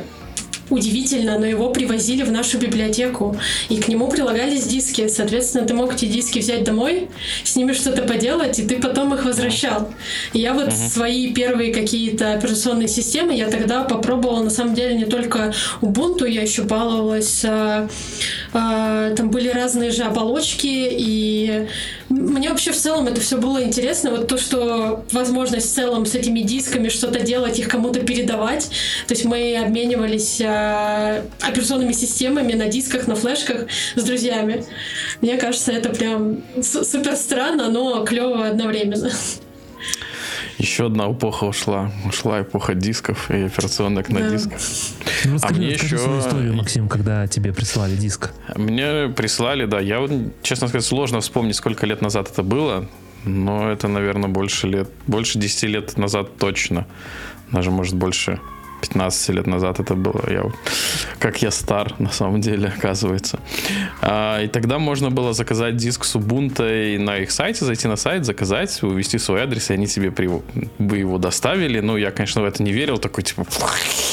удивительно, 0.70 1.38
но 1.40 1.46
его 1.46 1.70
привозили 1.70 2.24
в 2.24 2.32
нашу 2.32 2.58
библиотеку, 2.58 3.38
и 3.70 3.78
к 3.78 3.88
нему 3.88 4.08
прилагались 4.10 4.66
диски. 4.66 5.08
Соответственно, 5.08 5.66
ты 5.66 5.74
мог 5.74 5.94
эти 5.94 6.06
диски 6.06 6.40
взять 6.40 6.64
домой, 6.64 7.10
с 7.44 7.56
ними 7.56 7.74
что-то 7.74 8.04
поделать, 8.04 8.60
и 8.60 8.64
ты 8.64 8.78
потом 8.78 9.14
их 9.14 9.26
возвращал. 9.26 9.90
И 10.34 10.40
я 10.40 10.54
вот 10.54 10.70
uh-huh. 10.70 10.90
свои 10.90 11.34
первые 11.34 11.74
какие-то 11.74 12.34
операционные 12.34 12.88
системы 12.88 13.34
я 13.34 13.48
тогда 13.48 13.84
попробовала, 13.84 14.44
на 14.44 14.50
самом 14.50 14.76
деле, 14.76 14.96
не 14.96 15.06
только 15.06 15.54
Ubuntu, 15.82 16.30
я 16.30 16.42
еще 16.42 16.64
баловалась. 16.64 17.44
А, 17.46 17.88
а, 18.54 19.16
там 19.16 19.30
были 19.30 19.50
разные 19.50 19.92
же 19.92 20.04
оболочки, 20.04 20.68
и 20.68 21.68
мне 22.10 22.50
вообще 22.50 22.72
в 22.72 22.76
целом 22.76 23.08
это 23.08 23.22
все 23.22 23.38
было 23.38 23.64
интересно. 23.64 24.12
Вот 24.12 24.28
то, 24.28 24.38
что 24.38 25.06
возможность 25.12 25.72
в 25.72 25.74
целом 25.76 26.06
с 26.06 26.16
этими 26.16 26.42
дисками 26.42 26.90
что-то 26.90 27.20
делать, 27.20 27.60
их 27.60 27.68
кому-то 27.68 28.00
передавать. 28.00 28.70
То 29.08 29.14
есть 29.14 29.26
мы 29.26 29.56
обменивались 29.58 30.42
э, 30.42 31.24
операционными 31.42 31.92
системами 31.92 32.54
на 32.54 32.68
дисках, 32.68 33.08
на 33.08 33.16
флешках 33.16 33.68
с 33.96 34.04
друзьями. 34.04 34.66
Мне 35.22 35.38
кажется, 35.38 35.72
это 35.72 35.90
прям 35.90 36.42
супер 36.62 37.16
странно, 37.16 37.70
но 37.70 38.04
клево 38.06 38.48
одновременно. 38.48 39.12
Еще 40.60 40.88
одна 40.88 41.10
эпоха 41.12 41.46
ушла. 41.46 41.90
Ушла 42.06 42.42
эпоха 42.42 42.74
дисков 42.76 43.32
и 43.32 43.44
операционных 43.44 44.10
на 44.10 44.20
Да. 44.20 44.30
диск. 44.30 44.50
Ну, 45.26 45.36
расскажи, 45.36 45.56
мне 45.62 45.72
расскажи 45.74 45.96
еще- 45.96 45.98
свою 45.98 46.20
историю, 46.20 46.54
Максим, 46.56 46.90
когда 46.90 47.28
тебе 47.28 47.54
прислали 47.54 47.96
диск. 47.96 48.32
Мне 48.56 49.08
прислали, 49.08 49.66
да. 49.66 49.80
Я, 49.80 50.00
вот, 50.02 50.12
честно 50.44 50.68
сказать, 50.68 50.86
сложно 50.86 51.22
вспомнить, 51.22 51.56
сколько 51.56 51.86
лет 51.86 52.02
назад 52.02 52.30
это 52.32 52.44
было. 52.44 52.86
Но 53.26 53.72
это, 53.72 53.88
наверное, 53.88 54.30
больше 54.30 54.68
лет, 54.68 54.90
больше 55.08 55.40
10 55.40 55.68
лет 55.68 55.98
назад 55.98 56.38
точно. 56.38 56.86
Даже, 57.52 57.72
может, 57.72 57.96
больше 57.96 58.40
15 58.82 59.30
лет 59.30 59.48
назад 59.48 59.80
это 59.80 59.96
было. 59.96 60.24
Я, 60.30 60.44
как 61.20 61.42
я 61.42 61.52
стар, 61.52 61.94
на 62.00 62.10
самом 62.12 62.42
деле, 62.42 62.68
оказывается. 62.78 63.40
А, 64.02 64.42
и 64.42 64.48
тогда 64.48 64.80
можно 64.80 65.10
было 65.12 65.34
заказать 65.34 65.76
диск 65.78 66.04
с 66.06 66.16
Ubuntu 66.16 66.98
на 67.00 67.18
их 67.18 67.32
сайте, 67.32 67.66
зайти 67.66 67.88
на 67.88 67.96
сайт, 67.96 68.26
заказать, 68.26 68.80
ввести 68.82 69.18
свой 69.18 69.42
адрес, 69.42 69.70
и 69.70 69.74
они 69.74 69.88
тебе 69.88 70.12
при- 70.12 70.30
бы 70.80 70.98
его 70.98 71.18
доставили. 71.18 71.80
Ну, 71.80 71.98
я, 71.98 72.12
конечно, 72.12 72.42
в 72.42 72.46
это 72.46 72.64
не 72.64 72.72
верил. 72.72 72.98
Такой, 72.98 73.24
типа, 73.24 73.46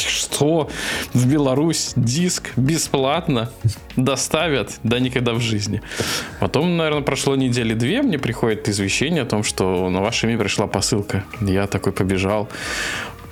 что? 0.09 0.69
В 1.15 1.27
Беларусь 1.27 1.93
диск 1.97 2.51
бесплатно 2.57 3.51
доставят? 3.97 4.79
Да 4.83 4.99
никогда 4.99 5.33
в 5.33 5.41
жизни. 5.41 5.81
Потом, 6.41 6.77
наверное, 6.77 7.03
прошло 7.03 7.37
недели 7.37 7.75
две, 7.75 8.03
мне 8.03 8.19
приходит 8.19 8.69
извещение 8.69 9.23
о 9.23 9.27
том, 9.27 9.43
что 9.45 9.89
на 9.91 10.01
ваше 10.01 10.27
имя 10.27 10.39
пришла 10.39 10.67
посылка. 10.67 11.25
Я 11.41 11.67
такой 11.67 11.93
побежал, 11.93 12.49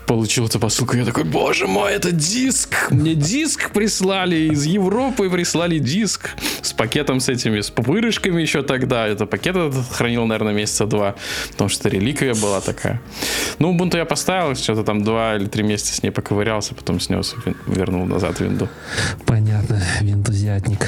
получил 0.07 0.47
эту 0.47 0.61
посылку, 0.61 0.97
я 0.97 1.05
такой, 1.05 1.25
боже 1.25 1.67
мой, 1.67 1.93
это 1.93 2.13
диск! 2.13 2.91
Мне 2.91 3.15
диск 3.15 3.71
прислали, 3.71 4.53
из 4.53 4.65
Европы 4.65 5.31
прислали 5.31 5.79
диск 5.79 6.31
с 6.63 6.73
пакетом 6.73 7.21
с 7.21 7.29
этими, 7.29 7.61
с 7.61 7.71
пупырышками 7.71 8.41
еще 8.41 8.63
тогда. 8.63 9.07
Это 9.07 9.27
пакет 9.27 9.57
этот 9.57 9.87
хранил, 9.91 10.27
наверное, 10.27 10.53
месяца 10.53 10.87
два, 10.87 11.15
потому 11.51 11.71
что 11.71 11.89
реликвия 11.89 12.35
была 12.35 12.61
такая. 12.61 13.01
Ну, 13.59 13.75
Ubuntu 13.75 13.97
я 13.97 14.05
поставил, 14.05 14.55
что-то 14.57 14.85
там 14.85 15.03
два 15.03 15.37
или 15.37 15.47
три 15.47 15.63
месяца 15.63 15.95
с 15.95 16.03
ней 16.03 16.11
поковырялся, 16.11 16.75
потом 16.75 17.01
снес, 17.01 17.35
вернул 17.67 18.07
назад 18.07 18.41
винду. 18.41 18.69
Понятно, 19.27 19.83
винтузиатник. 20.01 20.87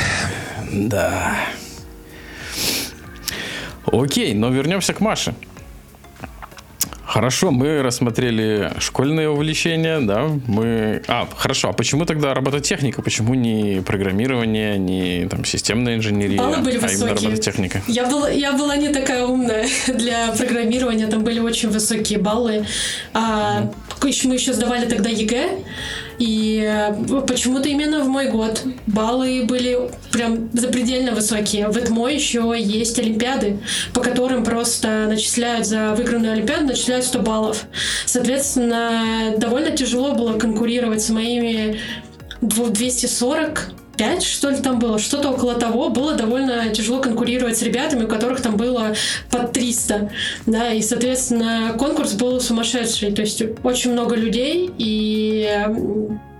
Да. 0.72 1.36
Окей, 3.86 4.34
но 4.34 4.50
вернемся 4.50 4.92
к 4.92 5.00
Маше. 5.00 5.34
Хорошо, 7.06 7.52
мы 7.52 7.82
рассмотрели 7.82 8.72
школьные 8.80 9.30
увлечения, 9.30 10.00
да, 10.00 10.28
мы... 10.48 11.02
А, 11.06 11.28
хорошо, 11.36 11.68
а 11.68 11.72
почему 11.72 12.04
тогда 12.04 12.34
робототехника? 12.34 13.00
Почему 13.00 13.34
не 13.34 13.80
программирование, 13.80 14.76
не 14.76 15.26
там 15.28 15.44
системная 15.44 15.94
инженерия, 15.96 16.38
Баллы 16.38 16.56
были 16.58 16.76
а 16.76 16.88
именно 16.88 16.88
высокие. 16.88 17.28
робототехника? 17.28 17.82
Я 17.86 18.06
была, 18.06 18.28
я 18.28 18.52
была 18.52 18.76
не 18.76 18.88
такая 18.88 19.24
умная 19.24 19.66
для 19.86 20.32
программирования, 20.32 21.06
там 21.06 21.22
были 21.22 21.38
очень 21.38 21.70
высокие 21.70 22.18
баллы. 22.18 22.66
А, 23.14 23.70
еще- 24.04 24.26
мы 24.28 24.34
еще 24.34 24.52
сдавали 24.52 24.86
тогда 24.86 25.08
ЕГЭ, 25.08 25.60
и 26.18 26.64
э, 26.66 27.20
почему-то 27.26 27.68
именно 27.68 28.02
в 28.02 28.08
мой 28.08 28.28
год 28.28 28.62
баллы 28.86 29.44
были 29.44 29.78
прям 30.12 30.50
запредельно 30.52 31.12
высокие. 31.12 31.68
В 31.68 31.76
ИТМО 31.76 32.08
еще 32.08 32.54
есть 32.56 32.98
олимпиады, 32.98 33.58
по 33.92 34.00
которым 34.00 34.44
просто 34.44 35.06
начисляют 35.08 35.66
за 35.66 35.94
выигранную 35.94 36.32
олимпиаду, 36.32 36.66
начисляют 36.66 37.04
100 37.04 37.18
баллов. 37.20 37.64
Соответственно, 38.06 39.34
довольно 39.36 39.70
тяжело 39.70 40.14
было 40.14 40.38
конкурировать 40.38 41.02
с 41.02 41.10
моими 41.10 41.80
дво- 42.40 42.70
240 42.70 43.72
5, 43.96 44.22
что 44.22 44.50
ли, 44.50 44.56
там 44.56 44.78
было, 44.78 44.98
что-то 44.98 45.30
около 45.30 45.54
того, 45.54 45.90
было 45.90 46.14
довольно 46.14 46.68
тяжело 46.70 47.00
конкурировать 47.00 47.56
с 47.56 47.62
ребятами, 47.62 48.04
у 48.04 48.08
которых 48.08 48.40
там 48.40 48.56
было 48.56 48.94
под 49.30 49.52
300, 49.52 50.10
да, 50.46 50.72
и, 50.72 50.82
соответственно, 50.82 51.74
конкурс 51.78 52.14
был 52.14 52.40
сумасшедший, 52.40 53.12
то 53.12 53.22
есть 53.22 53.42
очень 53.62 53.92
много 53.92 54.16
людей, 54.16 54.70
и 54.78 55.66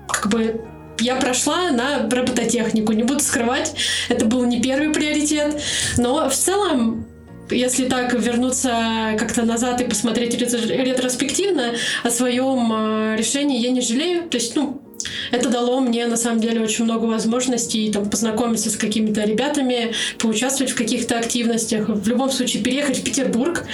как 0.08 0.30
бы 0.30 0.60
я 1.00 1.16
прошла 1.16 1.70
на 1.70 2.08
робототехнику, 2.08 2.92
не 2.92 3.02
буду 3.02 3.20
скрывать, 3.20 3.75
это 4.08 4.25
был 4.25 4.44
не 4.44 4.60
первый 4.60 4.90
приоритет, 4.90 5.60
но 5.98 6.28
в 6.28 6.34
целом 6.34 7.06
если 7.50 7.84
так 7.84 8.12
вернуться 8.12 9.14
как-то 9.18 9.44
назад 9.44 9.80
и 9.80 9.84
посмотреть 9.84 10.34
ретро- 10.34 10.82
ретроспективно 10.82 11.75
о 12.02 12.10
своем 12.10 12.72
э, 12.72 13.16
решении, 13.16 13.60
я 13.60 13.70
не 13.70 13.80
жалею. 13.80 14.28
То 14.28 14.36
есть, 14.36 14.56
ну, 14.56 14.82
это 15.30 15.48
дало 15.48 15.80
мне 15.80 16.06
на 16.06 16.16
самом 16.16 16.40
деле 16.40 16.60
очень 16.60 16.84
много 16.84 17.04
возможностей 17.04 17.90
там, 17.92 18.08
познакомиться 18.08 18.70
с 18.70 18.76
какими-то 18.76 19.22
ребятами, 19.25 19.92
поучаствовать 20.18 20.72
в 20.72 20.76
каких-то 20.76 21.18
активностях. 21.18 21.88
В 21.88 22.08
любом 22.08 22.30
случае, 22.30 22.62
переехать 22.62 22.98
в 22.98 23.04
Петербург, 23.04 23.64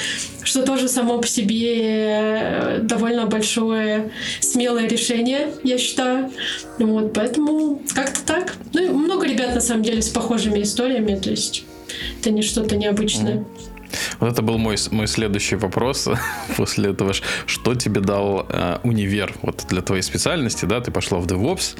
что 0.42 0.62
тоже 0.62 0.88
само 0.88 1.18
по 1.18 1.26
себе 1.26 1.76
э, 1.82 2.78
довольно 2.82 3.26
большое 3.26 4.10
смелое 4.40 4.88
решение, 4.88 5.48
я 5.62 5.78
считаю. 5.78 6.30
Вот, 6.78 7.12
поэтому 7.12 7.82
как-то 7.94 8.20
так. 8.24 8.54
Ну 8.72 8.84
и 8.84 8.88
много 8.88 9.26
ребят 9.26 9.54
на 9.54 9.60
самом 9.60 9.82
деле 9.82 10.02
с 10.02 10.08
похожими 10.08 10.62
историями, 10.62 11.18
то 11.18 11.30
есть 11.30 11.64
это 12.20 12.30
не 12.30 12.42
что-то 12.42 12.76
необычное. 12.76 13.44
Вот 14.20 14.32
это 14.32 14.42
был 14.42 14.58
мой, 14.58 14.76
мой 14.90 15.06
следующий 15.06 15.56
вопрос 15.56 16.08
после 16.56 16.90
этого. 16.90 17.12
Что 17.46 17.74
тебе 17.74 18.00
дал 18.00 18.46
э, 18.48 18.78
универ 18.82 19.34
вот 19.42 19.64
для 19.68 19.82
твоей 19.82 20.02
специальности, 20.02 20.64
да? 20.64 20.80
Ты 20.80 20.90
пошла 20.90 21.18
в 21.18 21.26
DevOps. 21.26 21.76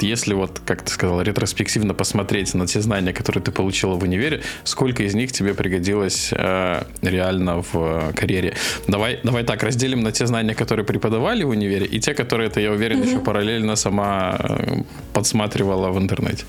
Если 0.00 0.34
вот, 0.34 0.60
как 0.64 0.82
ты 0.82 0.92
сказал, 0.92 1.22
ретроспективно 1.22 1.94
посмотреть 1.94 2.54
на 2.54 2.66
те 2.66 2.80
знания, 2.80 3.12
которые 3.12 3.42
ты 3.42 3.52
получила 3.52 3.94
в 3.94 4.02
универе, 4.02 4.42
сколько 4.64 5.02
из 5.02 5.14
них 5.14 5.32
тебе 5.32 5.54
пригодилось 5.54 6.30
э, 6.32 6.82
реально 7.02 7.62
в 7.62 7.74
э, 7.74 8.12
карьере? 8.14 8.54
Давай, 8.88 9.20
давай 9.22 9.44
так, 9.44 9.62
разделим 9.62 10.02
на 10.02 10.12
те 10.12 10.26
знания, 10.26 10.54
которые 10.54 10.84
преподавали 10.84 11.44
в 11.44 11.50
универе, 11.50 11.86
и 11.86 12.00
те, 12.00 12.14
которые 12.14 12.50
ты, 12.50 12.60
я 12.60 12.72
уверен, 12.72 13.02
еще 13.02 13.18
параллельно 13.18 13.76
сама 13.76 14.36
э, 14.38 14.82
подсматривала 15.12 15.90
в 15.90 15.98
интернете. 15.98 16.44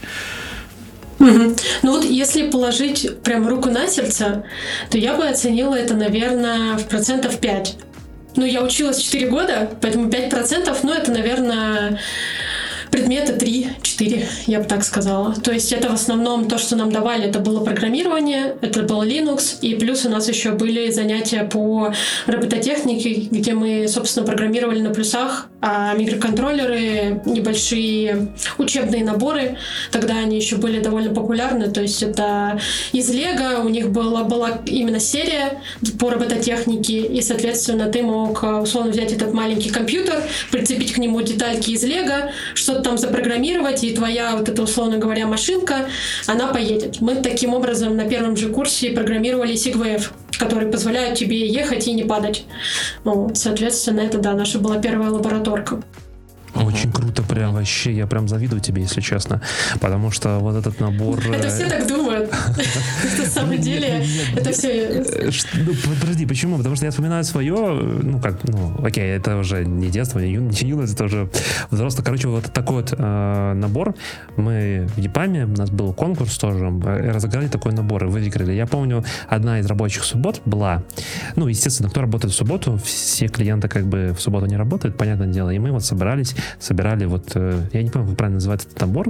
Мгм. 1.20 1.56
Ну 1.82 1.92
вот 1.92 2.04
если 2.04 2.50
положить 2.50 3.22
прям 3.24 3.48
руку 3.48 3.70
на 3.70 3.88
сердце, 3.88 4.44
то 4.90 4.98
я 4.98 5.16
бы 5.16 5.26
оценила 5.26 5.76
это, 5.76 5.94
наверное, 5.94 6.78
в 6.78 6.88
процентов 6.88 7.40
5. 7.40 7.76
Ну, 8.36 8.46
я 8.46 8.62
училась 8.62 9.00
4 9.00 9.30
года, 9.30 9.70
поэтому 9.82 10.10
5 10.10 10.30
процентов, 10.30 10.84
ну, 10.84 10.92
это, 10.92 11.12
наверное, 11.12 12.00
предметы 12.92 13.34
3-4, 13.34 14.26
я 14.48 14.60
бы 14.60 14.66
так 14.66 14.84
сказала. 14.84 15.34
То 15.34 15.52
есть 15.52 15.72
это 15.72 15.90
в 15.90 15.94
основном 15.94 16.48
то, 16.48 16.58
что 16.58 16.76
нам 16.76 16.92
давали, 16.92 17.26
это 17.28 17.40
было 17.40 17.64
программирование, 17.64 18.56
это 18.62 18.84
был 18.84 19.04
Linux, 19.04 19.60
и 19.62 19.76
плюс 19.76 20.06
у 20.06 20.10
нас 20.10 20.28
еще 20.28 20.52
были 20.52 20.92
занятия 20.92 21.44
по 21.44 21.94
робототехнике, 22.28 23.28
где 23.32 23.54
мы, 23.54 23.88
собственно, 23.88 24.26
программировали 24.26 24.82
на 24.82 24.92
плюсах, 24.92 25.50
а 25.62 25.94
микроконтроллеры, 25.96 27.22
небольшие 27.26 28.28
учебные 28.58 29.04
наборы, 29.04 29.58
тогда 29.92 30.18
они 30.18 30.38
еще 30.38 30.58
были 30.58 30.80
довольно 30.80 31.14
популярны, 31.14 31.72
то 31.72 31.82
есть 31.82 32.04
это 32.04 32.60
из 32.92 33.10
Лего, 33.10 33.62
у 33.64 33.70
них 33.70 33.90
была, 33.90 34.24
была 34.24 34.60
именно 34.66 35.00
серия 35.00 35.60
по 36.00 36.10
робототехнике, 36.10 37.00
и, 37.00 37.22
соответственно, 37.22 37.88
ты 37.88 38.04
мог 38.04 38.44
э, 38.44 38.48
условно 38.62 38.92
взять 38.92 39.12
этот 39.12 39.34
маленький 39.34 39.70
компьютер, 39.70 40.22
прицепить 40.52 40.94
к 40.94 40.98
нему 40.98 41.22
детальки 41.22 41.72
из 41.72 41.84
Лего, 41.84 42.32
что-то 42.54 42.85
там 42.86 43.00
запрограммировать, 43.00 43.84
и 43.84 43.96
твоя, 43.96 44.36
вот 44.36 44.48
эта, 44.48 44.62
условно 44.62 44.98
говоря, 45.00 45.26
машинка, 45.26 45.88
она 46.28 46.48
поедет. 46.48 47.02
Мы 47.02 47.16
таким 47.16 47.56
образом 47.56 47.98
на 47.98 48.08
первом 48.08 48.38
же 48.38 48.50
курсе 48.50 48.92
программировали 48.92 49.56
SIGVF, 49.56 50.12
которые 50.38 50.72
позволяют 50.72 51.18
тебе 51.18 51.48
ехать 51.48 51.88
и 51.88 51.94
не 51.94 52.04
падать. 52.04 52.46
Ну, 53.04 53.32
соответственно, 53.34 54.02
это, 54.02 54.20
да, 54.20 54.34
наша 54.34 54.60
была 54.60 54.78
первая 54.78 55.10
лабораторка. 55.10 55.82
Очень 56.56 56.92
круто, 56.92 57.22
прям 57.24 57.54
вообще, 57.54 57.92
я 57.92 58.08
прям 58.08 58.28
завидую 58.28 58.62
тебе, 58.62 58.84
если 58.84 59.02
честно, 59.02 59.42
потому 59.80 60.12
что 60.12 60.40
вот 60.40 60.56
этот 60.56 60.80
набор... 60.80 61.20
Это 61.32 61.48
э, 61.48 61.50
все 61.50 61.70
так 61.70 61.88
думают. 61.88 62.32
На 63.20 63.26
самом 63.26 63.60
деле, 63.60 64.06
это 64.36 64.52
все... 64.52 65.04
Э, 65.04 65.32
ш- 65.32 65.48
ну, 65.54 65.74
подожди, 66.00 66.26
почему? 66.26 66.58
Потому 66.58 66.76
что 66.76 66.86
я 66.86 66.92
вспоминаю 66.92 67.24
свое, 67.24 67.56
э, 67.56 68.00
ну 68.04 68.20
как, 68.20 68.44
ну, 68.44 68.76
окей, 68.84 69.04
это 69.04 69.38
уже 69.38 69.66
не 69.66 69.90
детство, 69.90 70.20
не, 70.20 70.32
юность, 70.32 70.94
это 70.94 71.06
уже 71.06 71.30
взрослый. 71.72 72.06
Короче, 72.06 72.28
вот 72.28 72.46
такой 72.54 72.78
вот 72.78 72.94
э, 72.98 73.54
набор. 73.54 73.96
Мы 74.38 74.88
в 74.96 75.00
ЕПАМе, 75.00 75.46
у 75.46 75.58
нас 75.58 75.70
был 75.70 75.94
конкурс 75.94 76.38
тоже, 76.38 76.66
э, 76.86 77.12
разыграли 77.12 77.48
такой 77.48 77.74
набор 77.74 78.06
и 78.06 78.08
выиграли. 78.08 78.54
Я 78.54 78.66
помню, 78.66 79.04
одна 79.28 79.60
из 79.60 79.66
рабочих 79.66 80.04
суббот 80.04 80.42
была, 80.46 80.84
ну, 81.36 81.48
естественно, 81.48 81.90
кто 81.90 82.02
работает 82.02 82.34
в 82.34 82.38
субботу, 82.38 82.80
все 82.84 83.28
клиенты 83.28 83.68
как 83.68 83.86
бы 83.88 84.14
в 84.18 84.22
субботу 84.22 84.46
не 84.46 84.56
работают, 84.56 84.98
понятное 84.98 85.28
дело, 85.28 85.50
и 85.50 85.60
мы 85.60 85.72
вот 85.72 85.84
собирались, 85.84 86.36
собирали 86.60 87.06
вот 87.06 87.32
э, 87.36 87.62
я 87.74 87.84
не 87.84 87.90
помню, 87.90 88.10
как 88.10 88.18
правильно 88.18 88.36
называется 88.36 88.68
этот 88.68 88.82
набор, 88.82 89.10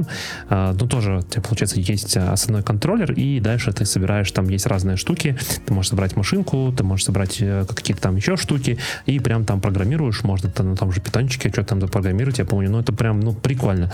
а, 0.50 0.74
но 0.74 0.88
тоже 0.88 1.18
у 1.18 1.22
тебя, 1.22 1.42
получается, 1.42 1.80
есть 1.80 2.18
основной 2.18 2.63
контроллер, 2.63 3.12
и 3.13 3.39
дальше 3.39 3.72
ты 3.72 3.86
собираешь, 3.86 4.32
там 4.32 4.50
есть 4.50 4.65
разные 4.65 4.98
штуки, 4.98 5.38
ты 5.65 5.74
можешь 5.74 5.89
собрать 5.89 6.15
машинку, 6.15 6.74
ты 6.75 6.84
можешь 6.84 7.06
собрать 7.06 7.38
э, 7.39 7.65
какие-то 7.68 8.01
там 8.01 8.15
еще 8.15 8.38
штуки, 8.38 8.77
и 9.06 9.20
прям 9.20 9.46
там 9.46 9.62
программируешь, 9.62 10.24
можно 10.24 10.50
там, 10.50 10.70
ну, 10.70 10.75
там 10.75 10.92
же 10.92 11.01
питончики, 11.01 11.50
что 11.50 11.63
там 11.63 11.82
запрограммировать, 11.82 12.39
я 12.39 12.46
помню, 12.46 12.70
ну, 12.70 12.80
это 12.80 12.94
прям, 12.94 13.20
ну, 13.20 13.34
прикольно. 13.34 13.92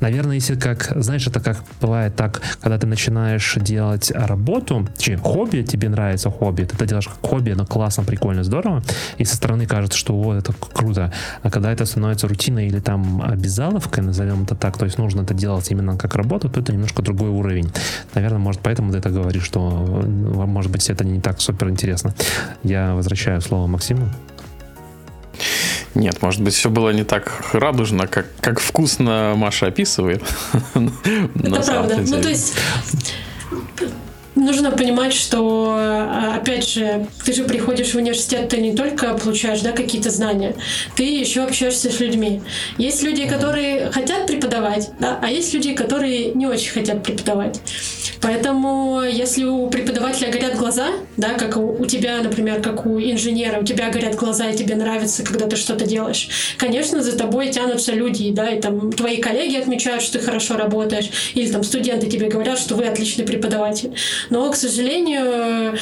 Наверное, 0.00 0.36
если 0.36 0.54
как, 0.54 0.92
знаешь, 0.96 1.26
это 1.26 1.40
как 1.40 1.62
бывает 1.80 2.16
так, 2.16 2.42
когда 2.60 2.78
ты 2.78 2.86
начинаешь 2.86 3.56
делать 3.60 4.10
работу, 4.14 4.88
че, 4.98 5.16
хобби, 5.16 5.62
тебе 5.62 5.88
нравится 5.88 6.30
хобби, 6.30 6.64
ты 6.64 6.76
это 6.76 6.86
делаешь 6.86 7.08
как 7.08 7.30
хобби, 7.30 7.50
но 7.52 7.66
классно, 7.66 8.04
прикольно, 8.04 8.44
здорово, 8.44 8.82
и 9.18 9.24
со 9.24 9.36
стороны 9.36 9.66
кажется, 9.66 9.98
что 9.98 10.14
вот 10.14 10.36
это 10.36 10.52
круто, 10.52 11.12
а 11.42 11.50
когда 11.50 11.72
это 11.72 11.84
становится 11.86 12.28
рутиной 12.28 12.66
или 12.66 12.80
там 12.82 13.22
обязаловкой, 13.22 14.04
назовем 14.04 14.42
это 14.42 14.54
так, 14.54 14.78
то 14.78 14.84
есть 14.84 14.98
нужно 14.98 15.22
это 15.22 15.34
делать 15.34 15.70
именно 15.70 15.96
как 15.96 16.14
работу, 16.14 16.48
то 16.48 16.60
это 16.60 16.72
немножко 16.72 17.02
другой 17.02 17.30
уровень. 17.30 17.70
Наверное, 18.14 18.38
может, 18.38 18.60
поэтому 18.62 18.92
ты 18.92 18.98
это 18.98 19.10
говоришь, 19.10 19.44
что, 19.44 19.60
может 19.60 20.70
быть, 20.70 20.88
это 20.90 21.04
не 21.04 21.20
так 21.20 21.40
супер 21.40 21.68
интересно. 21.68 22.14
Я 22.62 22.94
возвращаю 22.94 23.40
слово 23.40 23.66
Максиму. 23.66 24.08
Нет, 25.94 26.22
может 26.22 26.40
быть, 26.40 26.54
все 26.54 26.70
было 26.70 26.90
не 26.90 27.04
так 27.04 27.44
радужно, 27.52 28.06
как, 28.06 28.26
как 28.40 28.60
вкусно 28.60 29.34
Маша 29.36 29.66
описывает. 29.66 30.22
Это 30.74 31.62
правда. 31.62 31.98
Ну, 31.98 32.22
то 32.22 32.28
есть 32.28 32.54
нужно 34.42 34.70
понимать, 34.70 35.12
что, 35.12 35.74
а, 35.78 36.36
опять 36.36 36.68
же, 36.68 37.06
ты 37.24 37.32
же 37.32 37.44
приходишь 37.44 37.92
в 37.92 37.96
университет, 37.96 38.48
ты 38.48 38.58
не 38.58 38.74
только 38.74 39.14
получаешь 39.14 39.60
да, 39.60 39.72
какие-то 39.72 40.10
знания, 40.10 40.54
ты 40.96 41.04
еще 41.04 41.42
общаешься 41.42 41.90
с 41.90 42.00
людьми. 42.00 42.42
Есть 42.78 43.02
люди, 43.02 43.26
которые 43.26 43.90
хотят 43.90 44.26
преподавать, 44.26 44.90
да, 44.98 45.18
а 45.22 45.30
есть 45.30 45.52
люди, 45.54 45.74
которые 45.74 46.32
не 46.34 46.46
очень 46.46 46.72
хотят 46.72 47.02
преподавать. 47.02 47.60
Поэтому, 48.20 49.02
если 49.02 49.44
у 49.44 49.68
преподавателя 49.68 50.30
горят 50.30 50.56
глаза, 50.56 50.88
да, 51.16 51.30
как 51.30 51.56
у, 51.56 51.84
тебя, 51.86 52.20
например, 52.22 52.62
как 52.62 52.86
у 52.86 53.00
инженера, 53.00 53.60
у 53.60 53.64
тебя 53.64 53.90
горят 53.90 54.14
глаза, 54.14 54.48
и 54.48 54.56
тебе 54.56 54.76
нравится, 54.76 55.24
когда 55.24 55.46
ты 55.46 55.56
что-то 55.56 55.86
делаешь, 55.86 56.28
конечно, 56.56 57.02
за 57.02 57.18
тобой 57.18 57.50
тянутся 57.50 57.92
люди, 57.92 58.30
да, 58.30 58.48
и 58.48 58.60
там 58.60 58.92
твои 58.92 59.16
коллеги 59.16 59.56
отмечают, 59.56 60.02
что 60.02 60.18
ты 60.18 60.24
хорошо 60.24 60.56
работаешь, 60.56 61.10
или 61.34 61.50
там 61.50 61.64
студенты 61.64 62.08
тебе 62.08 62.28
говорят, 62.28 62.58
что 62.58 62.76
вы 62.76 62.86
отличный 62.86 63.24
преподаватель. 63.24 63.92
Но, 64.32 64.50
к 64.50 64.56
сожалению, 64.56 65.76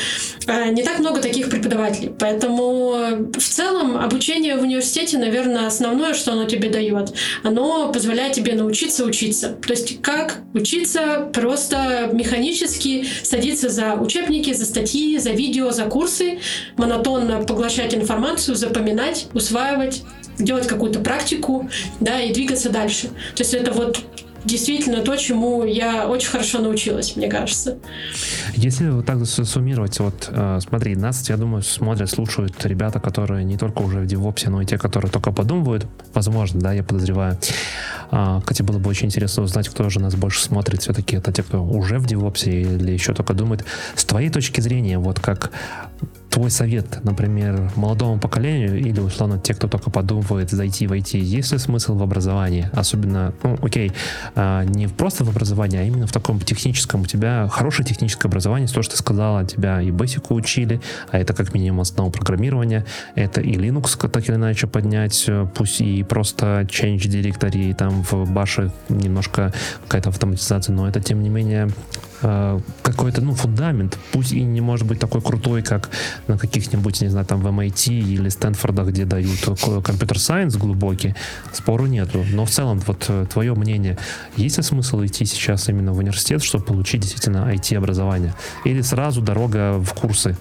э, 0.49 0.71
не 0.73 0.83
так 0.83 0.99
много 0.99 1.21
таких 1.21 1.49
преподавателей. 1.51 2.13
Поэтому 2.19 3.29
в 3.33 3.41
целом 3.41 3.97
обучение 3.97 4.57
в 4.57 4.63
университете, 4.63 5.19
наверное, 5.19 5.69
основное, 5.69 6.15
что 6.15 6.33
оно 6.33 6.47
тебе 6.47 6.69
дает, 6.69 7.13
оно 7.45 7.93
позволяет 7.93 8.33
тебе 8.33 8.55
научиться 8.55 9.05
учиться. 9.05 9.51
То 9.51 9.73
есть 9.73 10.03
как 10.03 10.39
учиться 10.53 11.31
просто 11.33 12.11
механически 12.13 13.07
садиться 13.23 13.69
за 13.69 13.95
учебники, 13.95 14.53
за 14.53 14.65
статьи, 14.65 15.17
за 15.19 15.31
видео, 15.31 15.71
за 15.71 15.85
курсы, 15.85 16.41
монотонно 16.77 17.45
поглощать 17.45 17.95
информацию, 17.95 18.57
запоминать, 18.57 19.29
усваивать, 19.33 20.03
делать 20.41 20.67
какую-то 20.67 20.99
практику, 20.99 21.71
да, 22.01 22.21
и 22.21 22.33
двигаться 22.33 22.69
дальше. 22.69 23.11
То 23.37 23.43
есть 23.43 23.55
это 23.55 23.71
вот 23.71 24.01
действительно 24.45 25.03
то, 25.03 25.17
чему 25.17 25.65
я 25.65 26.09
очень 26.09 26.31
хорошо 26.31 26.59
научилась, 26.61 27.17
мне 27.17 27.29
кажется. 27.29 27.79
Если 28.55 28.89
вот 28.89 29.07
так 29.07 29.25
суммировать, 29.27 29.99
вот 30.01 30.29
э, 30.31 30.59
смотри, 30.67 30.97
нас, 30.97 31.29
я 31.29 31.37
думаю, 31.37 31.63
смотрят, 31.63 32.11
слушают 32.11 32.55
ребята, 32.65 33.01
которые 33.01 33.45
не 33.45 33.57
только 33.57 33.83
уже 33.83 34.01
в 34.01 34.05
DevOps, 34.05 34.49
но 34.49 34.63
и 34.63 34.67
те, 34.67 34.79
которые 34.79 35.11
только 35.11 35.33
подумывают, 35.33 35.87
возможно, 36.15 36.61
да, 36.61 36.73
я 36.73 36.83
подозреваю. 36.83 37.39
А, 38.11 38.41
кстати, 38.41 38.63
было 38.63 38.79
бы 38.79 38.91
очень 38.91 39.07
интересно 39.07 39.43
узнать, 39.43 39.69
кто 39.69 39.89
же 39.89 40.01
нас 40.01 40.15
больше 40.15 40.43
смотрит, 40.43 40.83
все-таки 40.83 41.17
это 41.17 41.33
те, 41.33 41.43
кто 41.43 41.63
уже 41.63 41.99
в 41.99 42.07
DevOps 42.07 42.51
или 42.51 42.93
еще 42.93 43.15
только 43.15 43.35
думает. 43.35 43.65
С 43.95 44.05
твоей 44.05 44.31
точки 44.31 44.61
зрения, 44.61 44.99
вот 44.99 45.21
как 45.21 45.51
твой 46.31 46.51
совет, 46.51 47.05
например, 47.05 47.71
молодому 47.75 48.19
поколению 48.19 48.79
или, 48.79 49.01
условно, 49.01 49.39
те, 49.39 49.53
кто 49.53 49.69
только 49.69 49.91
подумывает 49.91 50.51
зайти 50.51 50.87
в 50.87 50.93
IT, 50.93 51.19
есть 51.19 51.53
ли 51.53 51.59
смысл 51.59 51.97
в 51.97 52.03
образовании? 52.03 52.71
Особенно, 52.73 53.35
ну, 53.43 53.59
окей, 53.61 53.93
а, 54.37 54.65
не 54.65 54.87
просто 54.87 55.25
в 55.25 55.29
образовании, 55.29 55.79
а 55.79 55.83
именно 55.83 56.07
в 56.07 56.13
таком 56.13 56.39
техническом. 56.41 57.03
У 57.03 57.07
тебя 57.07 57.49
хорошее 57.49 57.87
техническое 57.87 58.29
образование, 58.29 58.69
то, 58.69 58.83
что 58.83 58.93
ты 58.93 58.99
сказала, 58.99 59.45
тебя 59.45 59.83
и 59.83 59.91
Basic 59.91 60.25
учили, 60.31 60.81
а 61.11 61.19
это 61.19 61.35
как 61.35 61.53
минимум 61.53 61.81
основа 61.81 62.11
программирования, 62.11 62.87
это 63.17 63.41
и 63.41 63.55
Linux 63.55 64.09
так 64.09 64.29
или 64.29 64.37
иначе 64.37 64.67
поднять, 64.67 65.25
э, 65.27 65.47
пусть 65.55 65.81
и 65.81 66.03
просто 66.05 66.67
change 66.71 67.09
directory, 67.09 67.75
там 67.75 68.03
в 68.03 68.31
баше 68.31 68.71
немножко 68.89 69.53
какая-то 69.83 70.11
автоматизация, 70.11 70.75
но 70.75 70.89
это, 70.89 71.01
тем 71.01 71.23
не 71.23 71.29
менее, 71.29 71.69
Э, 72.23 72.61
какой-то, 72.83 73.23
ну, 73.23 73.35
фундамент, 73.35 73.99
пусть 74.13 74.33
и 74.33 74.43
не 74.43 74.61
может 74.61 74.87
быть 74.87 74.99
такой 74.99 75.23
крутой, 75.23 75.63
как 75.63 75.91
на 76.27 76.37
каких-нибудь, 76.37 77.01
не 77.01 77.09
знаю, 77.09 77.27
там 77.27 77.41
в 77.41 77.47
MIT 77.47 77.93
или 77.93 78.29
Стэнфорда, 78.29 78.85
где 78.85 79.05
дают 79.05 79.41
компьютер-сайенс 79.85 80.57
глубокий, 80.57 81.15
спору 81.53 81.87
нету. 81.87 82.25
Но 82.33 82.45
в 82.45 82.51
целом, 82.51 82.81
вот 82.87 83.07
э, 83.09 83.27
твое 83.33 83.55
мнение, 83.55 83.97
есть 84.37 84.59
ли 84.59 84.63
смысл 84.63 85.05
идти 85.05 85.25
сейчас 85.25 85.69
именно 85.69 85.93
в 85.93 85.99
университет, 85.99 86.43
чтобы 86.43 86.65
получить 86.65 87.01
действительно 87.01 87.51
IT-образование? 87.53 88.35
Или 88.65 88.83
сразу 88.83 89.23
дорога 89.23 89.79
в 89.79 89.95
курсы? 89.95 90.37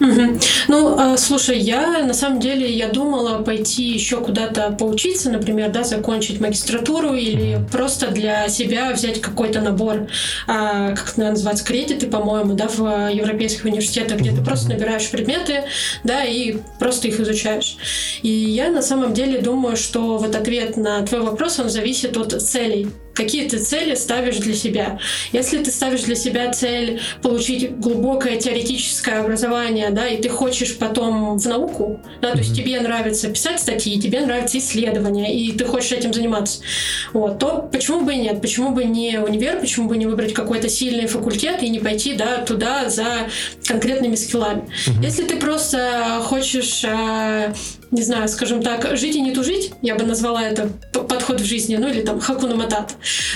Угу. 0.00 0.38
Ну, 0.68 0.98
а, 0.98 1.16
слушай, 1.18 1.58
я 1.58 2.02
на 2.04 2.14
самом 2.14 2.40
деле 2.40 2.70
я 2.70 2.88
думала 2.88 3.42
пойти 3.42 3.84
еще 3.84 4.20
куда-то 4.20 4.74
поучиться, 4.78 5.30
например, 5.30 5.70
да, 5.70 5.84
закончить 5.84 6.40
магистратуру 6.40 7.14
или 7.14 7.60
просто 7.70 8.08
для 8.08 8.48
себя 8.48 8.92
взять 8.92 9.20
какой-то 9.20 9.60
набор, 9.60 10.08
а, 10.46 10.94
как 10.94 11.12
это 11.12 11.30
называется, 11.30 11.64
кредиты, 11.64 12.06
по-моему, 12.06 12.54
да, 12.54 12.68
в 12.68 13.10
европейских 13.10 13.64
университетах, 13.66 14.18
где 14.18 14.30
ты 14.30 14.42
просто 14.42 14.70
набираешь 14.70 15.08
предметы, 15.10 15.64
да, 16.02 16.24
и 16.24 16.56
просто 16.78 17.08
их 17.08 17.20
изучаешь. 17.20 17.76
И 18.22 18.28
я 18.28 18.70
на 18.70 18.82
самом 18.82 19.12
деле 19.12 19.40
думаю, 19.40 19.76
что 19.76 20.16
вот 20.16 20.34
ответ 20.34 20.78
на 20.78 21.02
твой 21.02 21.20
вопрос, 21.20 21.58
он 21.58 21.68
зависит 21.68 22.16
от 22.16 22.40
целей 22.40 22.88
какие 23.14 23.48
ты 23.48 23.58
цели 23.58 23.94
ставишь 23.94 24.38
для 24.38 24.54
себя. 24.54 24.98
Если 25.32 25.62
ты 25.62 25.70
ставишь 25.70 26.02
для 26.02 26.14
себя 26.14 26.50
цель 26.52 27.00
получить 27.22 27.78
глубокое 27.78 28.36
теоретическое 28.36 29.20
образование, 29.20 29.90
да, 29.90 30.06
и 30.06 30.20
ты 30.20 30.28
хочешь 30.28 30.76
потом 30.76 31.38
в 31.38 31.46
науку, 31.46 32.00
да, 32.20 32.32
то 32.32 32.38
есть 32.38 32.54
тебе 32.54 32.80
нравится 32.80 33.28
писать 33.28 33.60
статьи, 33.60 34.00
тебе 34.00 34.20
нравятся 34.20 34.58
исследования, 34.58 35.34
и 35.34 35.52
ты 35.52 35.64
хочешь 35.64 35.92
этим 35.92 36.12
заниматься, 36.12 36.60
вот, 37.12 37.38
то 37.38 37.68
почему 37.70 38.02
бы 38.02 38.14
и 38.14 38.16
нет? 38.16 38.40
Почему 38.40 38.70
бы 38.70 38.84
не 38.84 39.18
универ, 39.18 39.60
почему 39.60 39.88
бы 39.88 39.96
не 39.96 40.06
выбрать 40.06 40.32
какой-то 40.32 40.68
сильный 40.68 41.06
факультет 41.06 41.62
и 41.62 41.68
не 41.68 41.78
пойти, 41.78 42.14
да, 42.14 42.38
туда 42.38 42.88
за 42.88 43.28
конкретными 43.66 44.14
скиллами? 44.14 44.68
Если 45.02 45.24
ты 45.24 45.36
просто 45.36 46.20
хочешь 46.24 46.84
а, 46.86 47.52
не 47.90 48.02
знаю, 48.02 48.28
скажем 48.28 48.62
так, 48.62 48.96
жить 48.96 49.16
и 49.16 49.20
не 49.20 49.32
тужить, 49.32 49.72
я 49.82 49.96
бы 49.96 50.04
назвала 50.04 50.42
это 50.42 50.70
подход 50.92 51.40
в 51.40 51.44
жизни, 51.44 51.76
ну 51.76 51.88
или 51.88 52.02
там 52.02 52.20
хакуна 52.20 52.54
матат, 52.54 52.94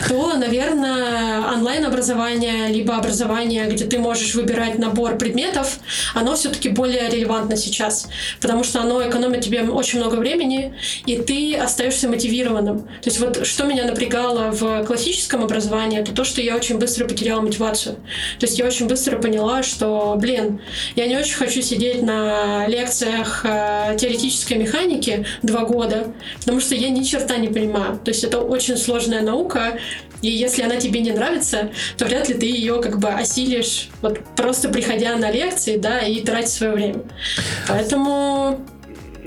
то, 0.09 0.35
наверное, 0.35 1.41
онлайн-образование, 1.55 2.69
либо 2.69 2.97
образование, 2.97 3.67
где 3.67 3.85
ты 3.85 3.99
можешь 3.99 4.35
выбирать 4.35 4.79
набор 4.79 5.19
предметов, 5.19 5.79
оно 6.15 6.37
все-таки 6.37 6.69
более 6.69 7.09
релевантно 7.09 7.57
сейчас, 7.57 8.09
потому 8.41 8.63
что 8.63 8.81
оно 8.81 9.07
экономит 9.09 9.43
тебе 9.43 9.63
очень 9.63 9.99
много 9.99 10.17
времени, 10.17 10.75
и 11.07 11.17
ты 11.17 11.57
остаешься 11.57 12.09
мотивированным. 12.09 12.83
То 12.83 13.07
есть 13.07 13.19
вот 13.19 13.45
что 13.47 13.65
меня 13.65 13.85
напрягало 13.85 14.51
в 14.53 14.85
классическом 14.85 15.43
образовании, 15.43 15.99
это 15.99 16.13
то, 16.13 16.23
что 16.25 16.41
я 16.41 16.55
очень 16.55 16.79
быстро 16.79 17.07
потеряла 17.07 17.41
мотивацию. 17.41 17.97
То 18.39 18.47
есть 18.47 18.59
я 18.59 18.67
очень 18.67 18.87
быстро 18.87 19.19
поняла, 19.19 19.63
что, 19.63 20.15
блин, 20.17 20.61
я 20.95 21.07
не 21.07 21.17
очень 21.17 21.35
хочу 21.35 21.61
сидеть 21.61 22.03
на 22.03 22.67
лекциях 22.69 23.45
э, 23.45 23.97
теоретически 23.99 24.44
теоретической 24.45 24.57
механики 24.59 25.27
два 25.43 25.65
года, 25.65 26.13
потому 26.41 26.61
что 26.61 26.75
я 26.75 26.91
ни 26.91 27.03
черта 27.03 27.37
не 27.37 27.49
понимаю. 27.49 27.99
То 27.99 28.11
есть 28.11 28.25
это 28.25 28.39
очень 28.39 28.77
сложная 28.77 29.23
наука, 29.23 29.79
и 30.23 30.31
если 30.31 30.63
она 30.63 30.77
тебе 30.77 31.01
не 31.01 31.13
нравится, 31.13 31.71
то 31.97 32.07
вряд 32.07 32.29
ли 32.29 32.35
ты 32.35 32.47
ее 32.47 32.81
как 32.81 32.99
бы 32.99 33.09
осилишь, 33.09 33.89
вот 34.03 34.21
просто 34.37 34.69
приходя 34.69 35.17
на 35.17 35.31
лекции, 35.31 35.77
да, 35.77 36.01
и 36.01 36.21
тратить 36.23 36.51
свое 36.51 36.73
время. 36.73 37.03
Поэтому 37.69 38.61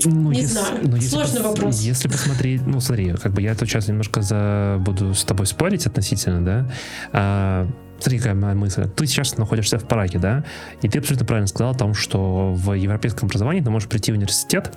ну, 0.04 0.30
не 0.30 0.40
если, 0.40 0.52
знаю, 0.52 0.80
ну, 0.82 0.96
если 0.96 1.08
сложный 1.08 1.42
пос, 1.42 1.50
вопрос. 1.50 1.80
Если 1.80 2.08
посмотреть, 2.08 2.66
ну 2.66 2.80
смотри, 2.80 3.12
как 3.14 3.32
бы 3.32 3.42
я 3.42 3.54
тут 3.54 3.68
сейчас 3.68 3.88
немножко 3.88 4.22
за, 4.22 4.76
буду 4.80 5.14
с 5.14 5.24
тобой 5.24 5.46
спорить 5.46 5.86
относительно, 5.86 6.44
да, 6.44 6.72
а, 7.12 7.68
смотри, 7.98 8.18
какая 8.18 8.34
моя 8.34 8.54
мысль. 8.54 8.86
Ты 8.88 9.06
сейчас 9.06 9.36
находишься 9.36 9.78
в 9.78 9.86
Праге, 9.86 10.18
да, 10.18 10.44
и 10.82 10.88
ты 10.88 10.98
абсолютно 10.98 11.26
правильно 11.26 11.46
сказал 11.46 11.72
о 11.72 11.74
том, 11.74 11.94
что 11.94 12.54
в 12.54 12.72
европейском 12.72 13.26
образовании 13.26 13.60
ты 13.60 13.70
можешь 13.70 13.88
прийти 13.88 14.12
в 14.12 14.14
университет, 14.14 14.72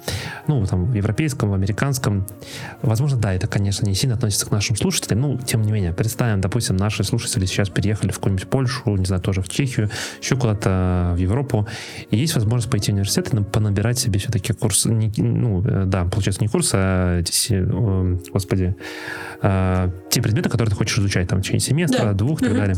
ну, 0.48 0.66
там, 0.66 0.86
в 0.86 0.94
европейском, 0.94 1.52
в 1.52 1.54
американском. 1.54 2.26
Возможно, 2.82 3.18
да, 3.18 3.34
это, 3.34 3.48
конечно, 3.48 3.86
не 3.86 3.96
сильно 3.96 4.16
относится 4.16 4.46
к 4.46 4.52
нашим 4.52 4.76
слушателям, 4.76 5.22
ну, 5.22 5.38
тем 5.38 5.62
не 5.62 5.72
менее, 5.72 5.94
представим, 5.94 6.42
допустим, 6.42 6.78
наши 6.78 7.04
слушатели 7.04 7.46
сейчас 7.46 7.70
переехали 7.70 8.12
в 8.12 8.16
какую-нибудь 8.16 8.48
Польшу, 8.48 8.96
не 8.96 9.06
знаю, 9.06 9.22
тоже 9.22 9.42
в 9.42 9.50
Чехию, 9.50 9.90
еще 10.22 10.36
куда-то 10.36 11.14
в 11.16 11.18
Европу, 11.18 11.68
и 12.10 12.18
есть 12.18 12.36
возможность 12.36 12.72
пойти 12.72 12.92
в 12.92 12.96
университет 12.96 13.34
и 13.34 13.44
понабирать 13.44 14.00
себе 14.00 14.20
все-таки 14.20 14.54
курс, 14.54 14.86
не, 14.86 15.12
ну, 15.18 15.64
э, 15.66 15.86
да, 15.86 16.06
получается, 16.06 16.42
не 16.42 16.48
курс, 16.48 16.72
а 16.74 17.20
эти, 17.20 17.54
э, 17.54 18.18
господи, 18.32 18.76
э, 19.42 19.90
те 20.10 20.22
предметы, 20.22 20.50
которые 20.50 20.72
ты 20.72 20.76
хочешь 20.76 20.98
изучать, 20.98 21.28
там, 21.28 21.40
в 21.40 21.42
течение 21.44 21.60
семестра, 21.60 22.06
да. 22.06 22.14
двух 22.14 22.42
и 22.42 22.46
так 22.46 22.56
далее. 22.56 22.78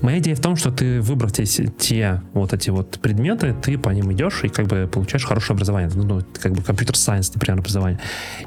Моя 0.00 0.18
идея 0.18 0.34
в 0.34 0.40
том, 0.40 0.56
что 0.56 0.70
ты, 0.70 1.00
выбрав 1.00 1.32
те, 1.32 1.44
те 1.44 2.22
вот 2.32 2.52
эти 2.52 2.70
вот 2.70 2.98
предметы, 3.00 3.54
ты 3.62 3.78
по 3.78 3.90
ним 3.90 4.12
идешь 4.12 4.44
и 4.44 4.48
как 4.48 4.66
бы 4.66 4.88
получаешь 4.90 5.24
хорошее 5.24 5.54
образование. 5.54 5.90
Ну, 5.94 6.02
ну 6.02 6.22
как 6.40 6.52
бы 6.52 6.62
компьютер-сайенс, 6.62 7.32
например, 7.34 7.58
образование. 7.60 8.00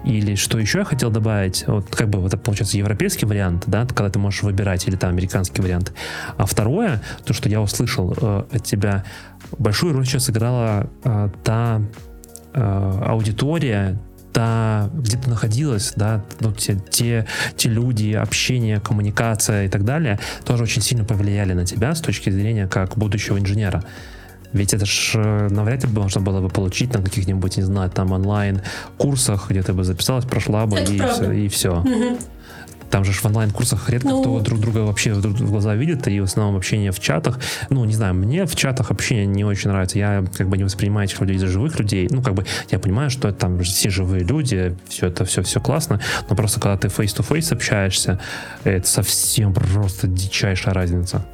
Или 0.05 0.36
что 0.36 0.60
еще 0.60 0.79
я 0.79 0.86
хотел 0.86 1.10
добавить, 1.10 1.65
вот 1.67 1.95
как 1.95 2.10
бы 2.10 2.25
это 2.25 2.38
получается 2.38 2.77
европейский 2.77 3.25
вариант, 3.25 3.63
да, 3.67 3.86
когда 3.86 4.10
ты 4.10 4.19
можешь 4.19 4.43
выбирать, 4.43 4.88
или 4.88 4.95
там 4.95 5.10
американский 5.10 5.62
вариант. 5.62 5.93
А 6.38 6.45
второе, 6.45 7.01
то, 7.25 7.33
что 7.33 7.49
я 7.49 7.62
услышал 7.62 8.13
э, 8.19 8.43
от 8.51 8.63
тебя, 8.63 9.03
большую 9.57 9.93
роль 9.93 10.05
сейчас 10.05 10.25
сыграла 10.25 10.89
э, 11.03 11.29
та 11.43 11.81
э, 12.53 13.01
аудитория, 13.05 13.99
та, 14.38 14.91
где 14.93 15.17
ты 15.17 15.32
находилась, 15.32 15.93
да, 15.95 16.23
ну, 16.41 16.52
те, 16.52 16.78
те, 16.91 17.26
те 17.56 17.69
люди, 17.69 18.13
общение, 18.13 18.80
коммуникация 18.80 19.65
и 19.65 19.67
так 19.67 19.84
далее, 19.84 20.19
тоже 20.45 20.62
очень 20.62 20.84
сильно 20.84 21.04
повлияли 21.04 21.54
на 21.54 21.65
тебя 21.65 21.95
с 21.95 22.02
точки 22.02 22.30
зрения 22.30 22.67
как 22.67 23.00
будущего 23.00 23.39
инженера. 23.39 23.84
Ведь 24.54 24.76
это 24.76 24.86
ж 24.86 25.13
э, 25.15 25.47
навряд 25.50 25.84
ли 25.86 25.89
можно 25.89 26.21
было 26.21 26.39
бы 26.39 26.50
получить 26.50 26.93
на 26.93 27.02
каких-нибудь, 27.02 27.58
не 27.58 27.63
знаю, 27.63 27.89
там 27.89 28.12
онлайн 28.12 28.62
курсах, 28.97 29.50
где 29.50 29.63
ты 29.63 29.73
бы 29.73 29.84
записалась, 29.84 30.26
прошла 30.26 30.67
бы 30.67 30.82
и 30.82 31.02
все, 31.02 31.32
и 31.32 31.47
все. 31.47 31.80
Угу. 31.80 32.19
Там 32.89 33.04
же 33.04 33.12
в 33.12 33.26
онлайн-курсах 33.26 33.89
редко 33.89 34.10
ну... 34.10 34.21
кто 34.21 34.39
друг 34.39 34.60
друга 34.60 34.80
вообще 34.80 35.13
в 35.13 35.52
глаза 35.52 35.76
видит, 35.76 36.08
и 36.08 36.19
в 36.19 36.23
основном 36.23 36.56
общение 36.56 36.91
в 36.91 37.00
чатах. 37.00 37.39
Ну, 37.69 37.84
не 37.86 37.93
знаю, 37.93 38.13
мне 38.13 38.45
в 38.45 38.56
чатах 38.56 38.91
общение 38.91 39.26
не 39.26 39.43
очень 39.43 39.69
нравится. 39.69 39.97
Я 39.97 40.23
как 40.36 40.50
бы 40.50 40.58
не 40.58 40.63
воспринимаю 40.63 41.08
этих 41.08 41.19
людей 41.21 41.38
за 41.38 41.47
живых 41.47 41.80
людей. 41.80 42.08
Ну, 42.10 42.21
как 42.21 42.34
бы 42.34 42.45
я 42.71 42.80
понимаю, 42.80 43.10
что 43.10 43.28
это 43.30 43.39
там 43.39 43.60
все 43.60 43.89
живые 43.89 44.23
люди, 44.23 44.76
все 44.88 45.08
это 45.08 45.26
все, 45.26 45.41
все 45.41 45.60
классно, 45.60 46.00
но 46.30 46.36
просто 46.36 46.60
когда 46.60 46.78
ты 46.78 46.88
face-to-face 46.88 47.54
общаешься, 47.54 48.19
это 48.63 48.88
совсем 48.88 49.54
просто 49.54 50.08
дичайшая 50.08 50.73
разница. 50.73 51.26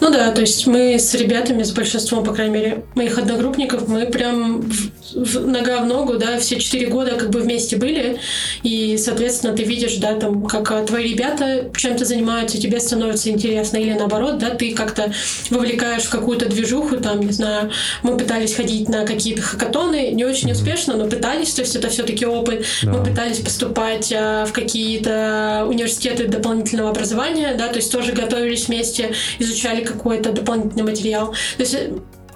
Ну 0.00 0.10
да, 0.10 0.30
то 0.32 0.40
есть 0.40 0.66
мы 0.66 0.98
с 0.98 1.14
ребятами, 1.14 1.62
с 1.62 1.72
большинством, 1.72 2.24
по 2.24 2.32
крайней 2.32 2.54
мере, 2.54 2.84
моих 2.94 3.18
одногруппников, 3.18 3.88
мы 3.88 4.06
прям 4.06 4.62
в, 4.62 4.90
в, 5.14 5.46
нога 5.46 5.78
в 5.78 5.86
ногу, 5.86 6.16
да, 6.16 6.38
все 6.38 6.58
четыре 6.58 6.86
года 6.86 7.12
как 7.12 7.30
бы 7.30 7.40
вместе 7.40 7.76
были, 7.76 8.18
и, 8.62 8.96
соответственно, 8.98 9.54
ты 9.54 9.64
видишь, 9.64 9.96
да, 9.96 10.14
там, 10.14 10.44
как 10.46 10.70
а, 10.70 10.84
твои 10.84 11.12
ребята 11.12 11.70
чем-то 11.76 12.04
занимаются, 12.04 12.60
тебе 12.60 12.80
становится 12.80 13.30
интересно, 13.30 13.76
или 13.76 13.92
наоборот, 13.92 14.38
да, 14.38 14.50
ты 14.50 14.74
как-то 14.74 15.12
вовлекаешь 15.50 16.04
в 16.04 16.10
какую-то 16.10 16.46
движуху, 16.46 16.96
там, 16.96 17.20
не 17.20 17.32
знаю, 17.32 17.70
мы 18.02 18.16
пытались 18.16 18.54
ходить 18.54 18.88
на 18.88 19.04
какие-то 19.04 19.42
хакатоны, 19.42 20.10
не 20.12 20.24
очень 20.24 20.52
успешно, 20.52 20.96
но 20.96 21.06
пытались, 21.06 21.54
то 21.54 21.62
есть 21.62 21.76
это 21.76 21.88
все-таки 21.88 22.26
опыт, 22.26 22.64
да. 22.82 22.92
мы 22.92 23.04
пытались 23.04 23.38
поступать 23.38 24.12
а, 24.14 24.44
в 24.46 24.52
какие-то 24.52 25.64
университеты 25.68 26.26
дополнительного 26.28 26.90
образования, 26.90 27.54
да, 27.56 27.68
то 27.68 27.76
есть 27.76 27.90
тоже 27.92 28.12
готовились 28.12 28.68
вместе, 28.68 29.12
изучали 29.38 29.67
какой-то 29.76 30.32
дополнительный 30.32 30.84
материал. 30.84 31.32
То 31.56 31.62
есть 31.62 31.76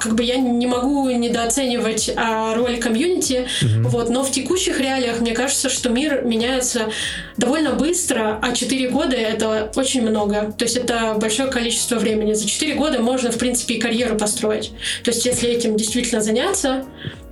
как 0.03 0.15
бы 0.17 0.25
я 0.25 0.37
не 0.37 0.67
могу 0.67 1.09
недооценивать 1.11 2.13
а, 2.17 2.55
роль 2.55 2.79
комьюнити, 2.79 3.47
mm-hmm. 3.63 3.83
вот, 3.85 4.11
но 4.11 4.25
в 4.25 4.33
текущих 4.33 4.81
реалиях 4.81 5.21
мне 5.21 5.33
кажется, 5.33 5.69
что 5.69 5.91
мир 5.91 6.23
меняется 6.25 6.89
довольно 7.37 7.73
быстро, 7.73 8.39
а 8.43 8.53
4 8.53 8.89
года 8.89 9.15
это 9.15 9.71
очень 9.77 10.03
много. 10.03 10.53
То 10.59 10.65
есть 10.65 10.77
это 10.77 11.15
большое 11.21 11.51
количество 11.51 11.97
времени. 11.97 12.33
За 12.33 12.49
4 12.49 12.75
года 12.75 13.01
можно, 13.01 13.31
в 13.31 13.39
принципе, 13.39 13.75
и 13.75 13.81
карьеру 13.81 14.17
построить. 14.17 14.73
То 15.05 15.13
есть 15.13 15.25
если 15.25 15.49
этим 15.49 15.77
действительно 15.77 16.21
заняться, 16.21 16.85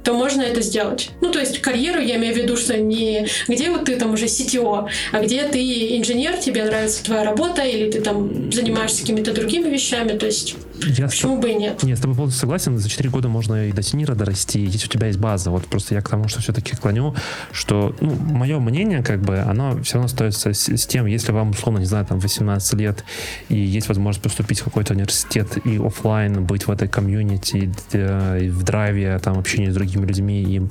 то 0.02 0.14
можно 0.14 0.42
это 0.42 0.60
сделать. 0.62 1.10
Ну, 1.20 1.30
то 1.30 1.38
есть 1.38 1.60
карьеру 1.60 2.00
я 2.00 2.16
имею 2.16 2.34
в 2.34 2.36
виду, 2.36 2.56
что 2.56 2.76
не 2.76 3.26
где 3.48 3.70
вот 3.70 3.84
ты 3.84 3.96
там 3.96 4.12
уже 4.12 4.26
CTO, 4.26 4.88
а 5.12 5.20
где 5.20 5.44
ты 5.44 5.98
инженер, 5.98 6.36
тебе 6.36 6.64
нравится 6.64 7.04
твоя 7.04 7.24
работа, 7.24 7.62
или 7.62 7.90
ты 7.90 8.00
там 8.00 8.52
занимаешься 8.52 9.00
какими-то 9.00 9.32
другими 9.32 9.68
вещами, 9.68 10.16
то 10.16 10.26
есть 10.26 10.56
я 10.86 11.08
почему 11.08 11.36
с... 11.36 11.40
бы 11.40 11.50
и 11.50 11.54
нет? 11.54 11.82
Нет, 11.82 11.98
с 11.98 12.00
тобой 12.00 12.16
полностью 12.16 12.40
согласен, 12.40 12.78
за 12.78 12.88
4 12.88 13.10
года 13.10 13.28
можно 13.28 13.68
и 13.68 13.72
до 13.72 13.82
синира 13.82 14.14
дорасти, 14.14 14.60
если 14.60 14.86
у 14.86 14.90
тебя 14.90 15.08
есть 15.08 15.18
база, 15.18 15.50
вот 15.50 15.66
просто 15.66 15.94
я 15.94 16.00
к 16.00 16.08
тому, 16.08 16.28
что 16.28 16.40
все-таки 16.40 16.76
клоню, 16.76 17.14
что, 17.52 17.94
ну, 18.00 18.14
мое 18.14 18.58
мнение, 18.58 19.02
как 19.02 19.20
бы, 19.20 19.38
оно 19.38 19.82
все 19.82 19.94
равно 19.94 20.06
остается 20.06 20.52
с, 20.52 20.68
с 20.68 20.86
тем, 20.86 21.06
если 21.06 21.32
вам, 21.32 21.50
условно, 21.50 21.80
не 21.80 21.84
знаю, 21.84 22.06
там, 22.06 22.18
18 22.18 22.74
лет, 22.74 23.04
и 23.48 23.56
есть 23.56 23.88
возможность 23.88 24.22
поступить 24.22 24.60
в 24.60 24.64
какой-то 24.64 24.94
университет 24.94 25.58
и 25.64 25.76
офлайн 25.76 26.44
быть 26.44 26.66
в 26.66 26.70
этой 26.70 26.88
комьюнити, 26.88 27.72
э, 27.92 28.48
в 28.48 28.62
драйве, 28.62 29.18
там, 29.18 29.38
общение 29.38 29.70
с 29.70 29.74
другими 29.74 29.89
другими 29.90 30.06
людьми 30.06 30.42
и 30.42 30.62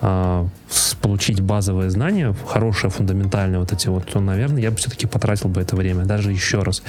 э, 0.00 0.46
получить 1.00 1.40
базовые 1.40 1.90
знания, 1.90 2.34
хорошие, 2.46 2.90
фундаментальные 2.90 3.58
вот 3.58 3.72
эти 3.72 3.88
вот, 3.88 4.06
то, 4.06 4.20
наверное, 4.20 4.62
я 4.62 4.70
бы 4.70 4.76
все-таки 4.76 5.06
потратил 5.06 5.48
бы 5.48 5.60
это 5.60 5.76
время, 5.76 6.04
даже 6.04 6.32
еще 6.32 6.62
раз. 6.62 6.82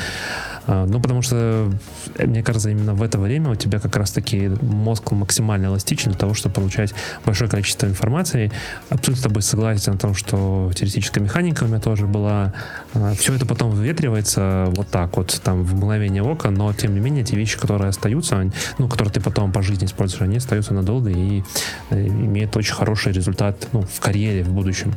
Э, 0.68 0.86
ну, 0.88 1.00
потому 1.00 1.22
что, 1.22 1.72
мне 2.20 2.44
кажется, 2.44 2.70
именно 2.70 2.94
в 2.94 3.04
это 3.04 3.20
время 3.20 3.52
у 3.52 3.56
тебя 3.56 3.80
как 3.80 3.96
раз-таки 3.96 4.50
мозг 4.62 5.12
максимально 5.12 5.68
эластичен 5.68 6.12
для 6.12 6.20
того, 6.20 6.34
чтобы 6.34 6.56
получать 6.56 6.94
большое 7.26 7.50
количество 7.50 7.88
информации. 7.88 8.52
Абсолютно 8.90 9.16
с 9.16 9.24
тобой 9.24 9.42
согласен 9.42 9.94
о 9.94 9.98
том, 9.98 10.16
что 10.16 10.72
теоретическая 10.76 11.22
механика 11.22 11.64
у 11.64 11.68
меня 11.68 11.80
тоже 11.80 12.08
была. 12.08 12.54
Э, 12.94 13.14
все 13.18 13.34
это 13.34 13.46
потом 13.46 13.72
выветривается 13.72 14.66
вот 14.76 14.88
так 14.90 15.18
вот, 15.18 15.40
там, 15.44 15.64
в 15.64 15.76
мгновение 15.76 16.24
ока, 16.24 16.50
но, 16.50 16.74
тем 16.74 16.94
не 16.94 17.00
менее, 17.00 17.24
те 17.24 17.36
вещи, 17.36 17.58
которые 17.58 17.90
остаются, 17.90 18.50
ну, 18.78 18.88
которые 18.88 19.14
ты 19.14 19.22
потом 19.22 19.52
по 19.52 19.62
жизни 19.62 19.86
используешь, 19.86 20.22
они 20.22 20.38
остаются 20.38 20.74
надолго, 20.74 21.10
и 21.10 21.44
Э, 21.90 22.08
имеет 22.08 22.56
очень 22.58 22.74
хороший 22.74 23.14
результат 23.14 23.68
ну, 23.76 23.82
в 23.82 24.00
карьере 24.00 24.44
в 24.44 24.50
будущем. 24.50 24.94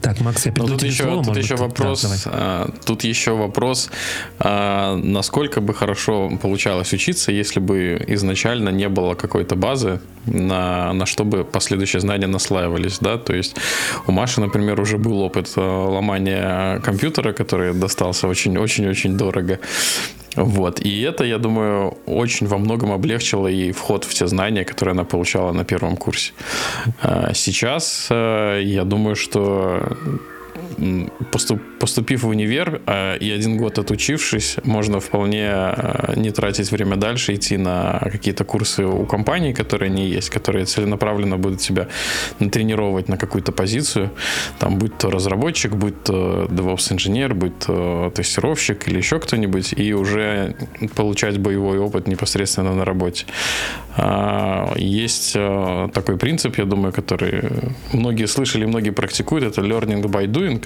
Так, 0.00 0.20
Макс, 0.20 0.46
я 0.46 0.52
тут 0.52 0.82
еще, 0.84 1.02
слово, 1.02 1.24
тут 1.24 1.36
еще 1.36 1.54
быть? 1.54 1.60
вопрос, 1.62 2.02
да, 2.02 2.16
а, 2.26 2.70
тут 2.84 3.02
еще 3.02 3.32
вопрос, 3.32 3.90
а, 4.38 4.94
насколько 4.94 5.60
бы 5.60 5.74
хорошо 5.74 6.30
получалось 6.40 6.92
учиться, 6.92 7.32
если 7.32 7.58
бы 7.58 8.00
изначально 8.06 8.68
не 8.68 8.88
было 8.88 9.14
какой-то 9.14 9.56
базы, 9.56 10.00
на, 10.26 10.92
на 10.92 11.06
что 11.06 11.24
бы 11.24 11.44
последующие 11.44 12.00
знания 12.00 12.28
наслаивались, 12.28 12.98
да, 13.00 13.18
то 13.18 13.34
есть 13.34 13.56
у 14.06 14.12
Маши, 14.12 14.40
например, 14.40 14.80
уже 14.80 14.96
был 14.96 15.20
опыт 15.22 15.52
э, 15.56 15.60
ломания 15.60 16.78
компьютера, 16.80 17.32
который 17.32 17.74
достался 17.74 18.28
очень-очень-очень 18.28 19.16
дорого, 19.16 19.58
вот. 20.36 20.80
И 20.80 21.00
это, 21.02 21.24
я 21.24 21.38
думаю, 21.38 21.96
очень 22.06 22.46
во 22.46 22.58
многом 22.58 22.92
облегчило 22.92 23.48
ей 23.48 23.72
вход 23.72 24.04
в 24.04 24.14
те 24.14 24.26
знания, 24.26 24.64
которые 24.64 24.92
она 24.92 25.04
получала 25.04 25.52
на 25.52 25.64
первом 25.64 25.96
курсе. 25.96 26.32
А 27.02 27.34
сейчас 27.34 28.08
э, 28.10 28.60
я 28.62 28.84
думаю, 28.84 29.16
что 29.16 29.96
поступ, 31.30 31.60
поступив 31.78 32.22
в 32.22 32.28
универ 32.28 32.80
э, 32.86 33.18
и 33.18 33.30
один 33.30 33.56
год 33.56 33.78
отучившись, 33.78 34.56
можно 34.64 35.00
вполне 35.00 35.48
э, 35.50 36.14
не 36.16 36.30
тратить 36.30 36.70
время 36.72 36.96
дальше, 36.96 37.34
идти 37.34 37.56
на 37.56 37.98
какие-то 38.12 38.44
курсы 38.44 38.84
у 38.84 39.06
компаний, 39.06 39.52
которые 39.52 39.90
не 39.90 40.08
есть, 40.08 40.30
которые 40.30 40.64
целенаправленно 40.64 41.36
будут 41.36 41.60
тебя 41.60 41.88
натренировать 42.38 43.08
на 43.08 43.16
какую-то 43.16 43.52
позицию, 43.52 44.10
там, 44.58 44.78
будь 44.78 44.98
то 44.98 45.10
разработчик, 45.10 45.72
будь 45.72 46.02
то 46.04 46.46
DevOps-инженер, 46.50 47.34
будь 47.34 47.58
то 47.58 48.12
тестировщик 48.14 48.88
или 48.88 48.98
еще 48.98 49.18
кто-нибудь, 49.18 49.74
и 49.76 49.94
уже 49.94 50.54
получать 50.94 51.38
боевой 51.38 51.78
опыт 51.78 52.08
непосредственно 52.08 52.74
на 52.74 52.84
работе. 52.84 53.26
А, 53.96 54.72
есть 54.76 55.32
такой 55.92 56.16
принцип, 56.16 56.58
я 56.58 56.64
думаю, 56.64 56.92
который 56.92 57.42
многие 57.92 58.26
слышали, 58.26 58.66
многие 58.66 58.90
практикуют, 58.90 59.44
это 59.44 59.60
learning 59.60 60.02
by 60.02 60.26
doing. 60.26 60.59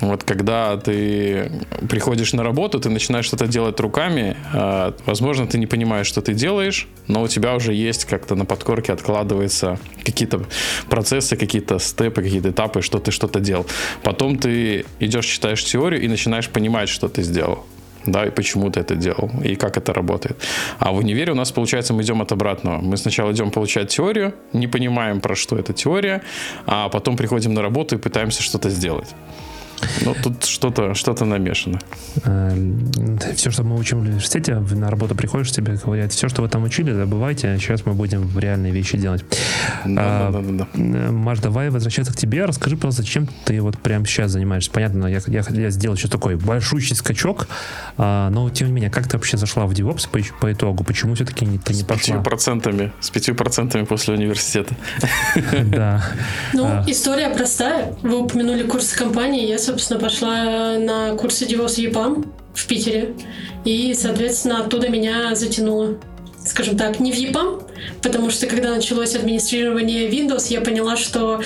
Вот 0.00 0.22
когда 0.22 0.76
ты 0.76 1.50
приходишь 1.88 2.32
на 2.32 2.44
работу, 2.44 2.78
ты 2.78 2.88
начинаешь 2.88 3.24
что-то 3.24 3.46
делать 3.46 3.80
руками, 3.80 4.36
а, 4.52 4.94
возможно, 5.06 5.46
ты 5.46 5.58
не 5.58 5.66
понимаешь, 5.66 6.06
что 6.06 6.20
ты 6.20 6.34
делаешь, 6.34 6.86
но 7.08 7.22
у 7.22 7.28
тебя 7.28 7.54
уже 7.54 7.74
есть 7.74 8.04
как-то 8.04 8.36
на 8.36 8.44
подкорке 8.44 8.92
откладываются 8.92 9.78
какие-то 10.04 10.44
процессы, 10.88 11.36
какие-то 11.36 11.78
степы, 11.78 12.22
какие-то 12.22 12.50
этапы, 12.50 12.80
что 12.82 13.00
ты 13.00 13.10
что-то 13.10 13.40
делал. 13.40 13.66
Потом 14.02 14.38
ты 14.38 14.84
идешь, 15.00 15.26
читаешь 15.26 15.64
теорию 15.64 16.00
и 16.00 16.08
начинаешь 16.08 16.48
понимать, 16.48 16.88
что 16.88 17.08
ты 17.08 17.22
сделал 17.22 17.66
да, 18.06 18.26
и 18.26 18.30
почему 18.30 18.70
ты 18.70 18.80
это 18.80 18.94
делал, 18.94 19.30
и 19.44 19.56
как 19.56 19.76
это 19.76 19.92
работает. 19.92 20.36
А 20.78 20.92
в 20.92 20.96
универе 20.96 21.32
у 21.32 21.34
нас, 21.34 21.52
получается, 21.52 21.94
мы 21.94 22.02
идем 22.02 22.20
от 22.22 22.32
обратного. 22.32 22.80
Мы 22.80 22.96
сначала 22.96 23.32
идем 23.32 23.50
получать 23.50 23.88
теорию, 23.88 24.32
не 24.52 24.66
понимаем, 24.66 25.20
про 25.20 25.34
что 25.34 25.56
эта 25.56 25.72
теория, 25.72 26.22
а 26.66 26.88
потом 26.88 27.16
приходим 27.16 27.54
на 27.54 27.62
работу 27.62 27.96
и 27.96 27.98
пытаемся 27.98 28.42
что-то 28.42 28.70
сделать. 28.70 29.14
Ну, 30.04 30.14
тут 30.22 30.44
что-то 30.44 30.94
что 30.94 31.12
намешано. 31.24 31.78
Э, 32.24 32.56
все, 33.34 33.50
что 33.50 33.64
мы 33.64 33.78
учим 33.78 33.98
в 33.98 34.02
университете, 34.02 34.54
на 34.54 34.90
работу 34.90 35.14
приходишь, 35.14 35.50
тебе 35.50 35.74
говорят, 35.74 36.12
все, 36.12 36.28
что 36.28 36.42
вы 36.42 36.48
там 36.48 36.64
учили, 36.64 36.92
забывайте, 36.92 37.56
сейчас 37.58 37.84
мы 37.86 37.94
будем 37.94 38.38
реальные 38.38 38.72
вещи 38.72 38.96
делать. 38.96 39.24
Да, 39.84 40.28
а, 40.28 40.32
да, 40.32 40.40
да, 40.40 40.66
да. 40.74 41.12
Маш, 41.12 41.40
давай 41.40 41.70
возвращаться 41.70 42.12
к 42.12 42.16
тебе. 42.16 42.44
Расскажи, 42.44 42.76
пожалуйста, 42.76 43.04
чем 43.04 43.28
ты 43.44 43.60
вот 43.60 43.78
прямо 43.78 44.06
сейчас 44.06 44.32
занимаешься? 44.32 44.70
Понятно, 44.70 45.06
я, 45.06 45.20
я, 45.26 45.42
я 45.48 45.70
сделал 45.70 45.96
еще 45.96 46.08
такой 46.08 46.36
большущий 46.36 46.96
скачок, 46.96 47.48
а, 47.96 48.30
но 48.30 48.48
тем 48.50 48.68
не 48.68 48.74
менее, 48.74 48.90
как 48.90 49.08
ты 49.08 49.16
вообще 49.16 49.36
зашла 49.36 49.66
в 49.66 49.72
DevOps 49.72 50.08
по, 50.10 50.18
по 50.40 50.52
итогу? 50.52 50.84
Почему 50.84 51.14
все-таки 51.14 51.44
не, 51.44 51.58
ты 51.58 51.74
не 51.74 51.82
пошла? 51.82 51.96
С 51.96 52.06
пятью 52.06 52.22
процентами, 52.22 52.92
с 53.00 53.10
пятью 53.10 53.34
процентами 53.34 53.84
после 53.84 54.14
университета. 54.14 54.74
Да. 55.68 56.02
Ну, 56.54 56.64
а. 56.64 56.84
история 56.86 57.28
простая. 57.30 57.94
Вы 58.02 58.18
упомянули 58.18 58.62
курсы 58.62 58.96
компании, 58.96 59.46
я, 59.46 59.58
собственно, 59.68 60.00
пошла 60.00 60.78
на 60.78 61.14
курсы 61.16 61.44
DevOps 61.44 61.76
EPAM 61.76 62.26
в 62.54 62.66
Питере. 62.66 63.14
И, 63.66 63.92
соответственно, 63.94 64.64
оттуда 64.64 64.88
меня 64.88 65.34
затянуло. 65.34 65.98
Скажем 66.46 66.78
так, 66.78 66.98
не 67.00 67.12
в 67.12 67.16
EPAM, 67.16 67.62
потому 68.02 68.30
что 68.30 68.46
когда 68.46 68.74
началось 68.74 69.14
администрирование 69.14 70.08
Windows, 70.08 70.46
я 70.48 70.62
поняла, 70.62 70.96
что 70.96 71.42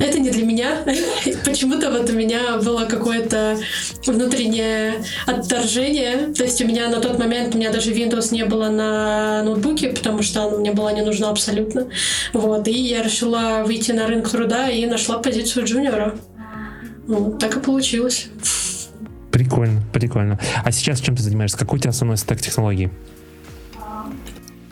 это 0.00 0.18
не 0.18 0.30
для 0.30 0.44
меня. 0.44 0.78
Почему-то 1.44 1.92
вот 1.92 2.10
у 2.10 2.14
меня 2.14 2.56
было 2.56 2.86
какое-то 2.86 3.56
внутреннее 4.04 5.04
отторжение. 5.26 6.34
То 6.34 6.42
есть 6.42 6.60
у 6.60 6.66
меня 6.66 6.88
на 6.88 7.00
тот 7.00 7.16
момент, 7.20 7.54
у 7.54 7.58
меня 7.58 7.70
даже 7.70 7.92
Windows 7.92 8.34
не 8.34 8.44
было 8.44 8.68
на 8.70 9.44
ноутбуке, 9.44 9.90
потому 9.90 10.22
что 10.22 10.42
она 10.42 10.56
мне 10.56 10.72
была 10.72 10.90
не 10.90 11.02
нужна 11.02 11.30
абсолютно. 11.30 11.88
Вот. 12.32 12.66
И 12.66 12.72
я 12.72 13.04
решила 13.04 13.62
выйти 13.64 13.92
на 13.92 14.08
рынок 14.08 14.28
труда 14.28 14.68
и 14.68 14.84
нашла 14.86 15.18
позицию 15.18 15.66
джуниора. 15.66 16.18
Ну, 17.06 17.36
так 17.38 17.56
и 17.56 17.60
получилось. 17.60 18.28
Прикольно, 19.30 19.82
прикольно. 19.92 20.40
А 20.64 20.72
сейчас 20.72 21.00
чем 21.00 21.14
ты 21.14 21.22
занимаешься? 21.22 21.58
Какой 21.58 21.78
у 21.78 21.82
тебя 21.82 21.90
основной 21.90 22.16
стек 22.16 22.40
технологий? 22.40 22.90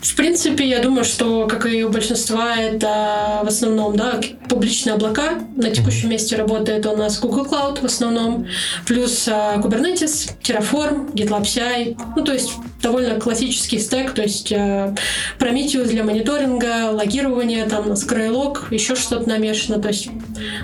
В 0.04 0.16
принципе, 0.16 0.68
я 0.68 0.80
думаю, 0.80 1.04
что, 1.04 1.46
как 1.46 1.64
и 1.64 1.82
у 1.82 1.88
большинства, 1.88 2.56
это 2.56 3.40
в 3.42 3.48
основном 3.48 3.96
да, 3.96 4.20
публичные 4.50 4.94
облака. 4.94 5.40
На 5.56 5.70
текущем 5.70 6.10
месте 6.10 6.36
работает 6.36 6.84
у 6.84 6.94
нас 6.94 7.18
Google 7.18 7.46
Cloud 7.46 7.80
в 7.80 7.84
основном, 7.86 8.46
плюс 8.86 9.26
uh, 9.26 9.62
Kubernetes, 9.62 10.30
Terraform, 10.42 11.14
GitLab 11.14 11.42
CI. 11.44 11.96
Ну, 12.16 12.22
то 12.22 12.34
есть 12.34 12.52
довольно 12.82 13.18
классический 13.18 13.78
стек, 13.78 14.12
то 14.12 14.20
есть 14.20 14.52
uh, 14.52 14.94
Prometheus 15.38 15.86
для 15.86 16.04
мониторинга, 16.04 16.90
логирования, 16.90 17.66
там, 17.66 17.92
Skrylog, 17.92 18.66
еще 18.72 18.96
что-то 18.96 19.26
намешано. 19.26 19.80
То 19.80 19.88
есть, 19.88 20.10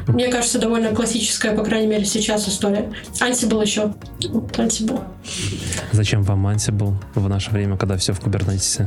мне 0.07 0.29
кажется, 0.29 0.59
довольно 0.59 0.91
классическая, 0.91 1.57
по 1.57 1.65
крайней 1.65 1.87
мере, 1.87 2.05
сейчас 2.05 2.47
история. 2.47 2.93
Ansible 3.21 3.63
еще. 3.63 3.95
Ansible. 4.21 5.03
Зачем 5.93 6.25
вам 6.25 6.47
Ansible 6.47 6.93
в 7.15 7.27
наше 7.27 7.51
время, 7.51 7.79
когда 7.79 7.97
все 7.97 8.13
в 8.13 8.21
Kubernetes? 8.21 8.87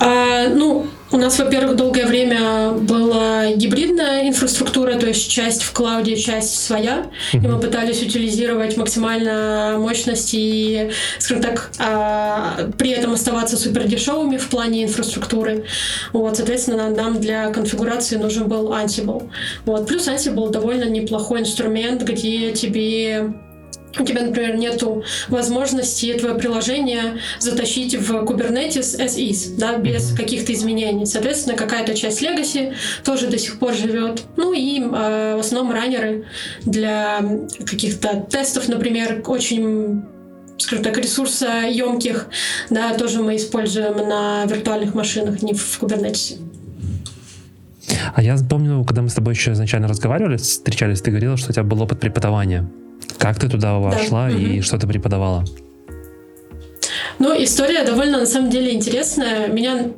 А, 0.00 0.48
ну, 0.48 0.86
у 1.12 1.16
нас, 1.16 1.38
во-первых, 1.38 1.76
долгое 1.76 2.06
время 2.06 2.70
была 2.70 3.52
гибридная 3.52 4.28
инфраструктура, 4.28 4.94
то 4.94 5.06
есть 5.06 5.30
часть 5.30 5.62
в 5.62 5.72
клауде, 5.72 6.16
часть 6.16 6.58
своя. 6.58 7.10
Mm-hmm. 7.32 7.44
И 7.44 7.48
мы 7.48 7.60
пытались 7.60 8.02
утилизировать 8.02 8.76
максимально 8.76 9.76
мощности 9.78 10.36
и, 10.36 10.90
скажем 11.18 11.42
так, 11.42 11.70
а, 11.78 12.70
при 12.78 12.90
этом 12.90 13.12
оставаться 13.12 13.56
супер 13.56 13.86
дешевыми 13.86 14.38
в 14.38 14.48
плане 14.48 14.84
инфраструктуры. 14.84 15.64
Вот, 16.12 16.36
соответственно, 16.36 16.88
нам 16.90 17.20
для 17.20 17.50
конфигурации 17.50 18.16
нужен 18.16 18.48
был 18.48 18.72
Ansible. 18.72 19.30
Вот. 19.66 19.86
Плюс 19.86 20.08
Ansible 20.08 20.50
довольно 20.50 20.84
неплохой 20.84 21.40
инструмент, 21.40 22.02
где 22.02 22.52
тебе 22.52 23.34
у 23.98 24.04
тебя, 24.04 24.22
например, 24.22 24.56
нету 24.56 25.04
возможности 25.28 26.14
твое 26.14 26.34
приложение 26.34 27.18
затащить 27.38 27.94
в 27.96 28.12
Kubernetes 28.24 28.98
as 28.98 29.16
is, 29.16 29.56
да, 29.58 29.76
без 29.78 30.12
каких-то 30.12 30.52
изменений. 30.52 31.06
Соответственно, 31.06 31.56
какая-то 31.56 31.94
часть 31.94 32.22
Legacy 32.22 32.74
тоже 33.04 33.26
до 33.26 33.38
сих 33.38 33.58
пор 33.58 33.74
живет. 33.74 34.22
Ну 34.36 34.52
и 34.52 34.80
э, 34.80 35.34
в 35.36 35.40
основном 35.40 35.72
раннеры 35.72 36.26
для 36.62 37.20
каких-то 37.66 38.26
тестов, 38.30 38.68
например, 38.68 39.22
очень 39.26 40.02
скажем 40.58 40.84
так, 40.84 40.98
ресурсоемких, 40.98 42.28
да, 42.68 42.92
тоже 42.92 43.22
мы 43.22 43.36
используем 43.36 43.96
на 43.96 44.44
виртуальных 44.44 44.94
машинах, 44.94 45.42
не 45.42 45.54
в 45.54 45.82
Kubernetes. 45.82 46.36
А 48.14 48.22
я 48.22 48.36
помню, 48.36 48.84
когда 48.84 49.00
мы 49.02 49.08
с 49.08 49.14
тобой 49.14 49.32
еще 49.32 49.52
изначально 49.52 49.88
разговаривали, 49.88 50.36
встречались, 50.36 51.00
ты 51.00 51.10
говорила, 51.10 51.38
что 51.38 51.50
у 51.50 51.52
тебя 51.52 51.64
был 51.64 51.80
опыт 51.82 52.00
преподавания. 52.00 52.68
Как 53.20 53.38
ты 53.38 53.48
туда 53.48 53.74
вошла 53.74 54.28
да. 54.28 54.36
и 54.36 54.56
угу. 54.56 54.62
что 54.62 54.78
ты 54.78 54.86
преподавала? 54.86 55.44
Ну, 57.18 57.34
история 57.42 57.84
довольно, 57.84 58.20
на 58.20 58.26
самом 58.26 58.48
деле, 58.48 58.74
интересная. 58.74 59.48
Меня 59.48 59.90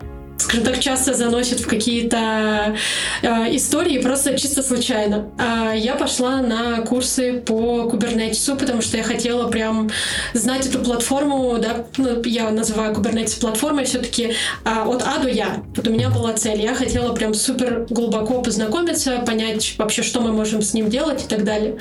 скажем 0.42 0.64
так, 0.64 0.80
часто 0.80 1.14
заносит 1.14 1.60
в 1.60 1.66
какие-то 1.68 2.76
э, 3.22 3.56
истории 3.56 3.98
просто 3.98 4.36
чисто 4.36 4.62
случайно. 4.62 5.30
Э, 5.38 5.76
я 5.76 5.94
пошла 5.94 6.42
на 6.42 6.82
курсы 6.82 7.40
по 7.40 7.88
Kubernetes, 7.90 8.58
потому 8.58 8.82
что 8.82 8.96
я 8.96 9.02
хотела 9.02 9.48
прям 9.48 9.90
знать 10.34 10.66
эту 10.66 10.80
платформу, 10.80 11.56
да, 11.58 11.86
ну, 11.96 12.22
я 12.24 12.50
называю 12.50 12.94
Kubernetes 12.94 13.40
платформой 13.40 13.84
все-таки 13.84 14.34
э, 14.64 14.70
от 14.70 15.02
А 15.02 15.18
до 15.18 15.28
Я. 15.28 15.62
Вот 15.76 15.86
у 15.86 15.90
меня 15.90 16.10
была 16.10 16.32
цель. 16.32 16.60
Я 16.60 16.74
хотела 16.74 17.14
прям 17.14 17.34
супер 17.34 17.86
глубоко 17.88 18.42
познакомиться, 18.42 19.18
понять 19.18 19.74
вообще, 19.78 20.02
что 20.02 20.20
мы 20.20 20.32
можем 20.32 20.60
с 20.62 20.74
ним 20.74 20.90
делать 20.90 21.24
и 21.24 21.28
так 21.28 21.44
далее. 21.44 21.78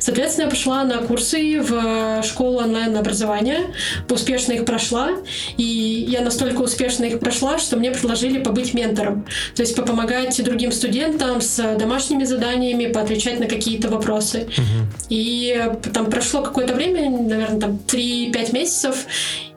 Соответственно, 0.00 0.46
я 0.46 0.50
пошла 0.50 0.84
на 0.84 0.98
курсы 0.98 1.60
в 1.60 2.22
школу 2.24 2.58
онлайн-образования, 2.58 3.72
успешно 4.08 4.52
их 4.52 4.64
прошла, 4.64 5.10
и 5.56 6.06
я 6.08 6.22
настолько 6.22 6.62
успешно 6.62 7.04
их 7.04 7.20
прошла, 7.20 7.58
что 7.58 7.76
мне 7.76 7.92
предложили 8.00 8.42
побыть 8.42 8.74
ментором. 8.74 9.26
То 9.54 9.62
есть 9.62 9.76
попомогать 9.76 10.42
другим 10.42 10.72
студентам 10.72 11.40
с 11.40 11.76
домашними 11.76 12.24
заданиями, 12.24 12.86
поотвечать 12.86 13.40
на 13.40 13.46
какие-то 13.46 13.88
вопросы. 13.88 14.48
Угу. 14.56 15.06
И 15.10 15.70
там 15.92 16.06
прошло 16.10 16.42
какое-то 16.42 16.74
время, 16.74 17.10
наверное, 17.10 17.60
там 17.60 17.78
3-5 17.86 18.54
месяцев, 18.54 19.06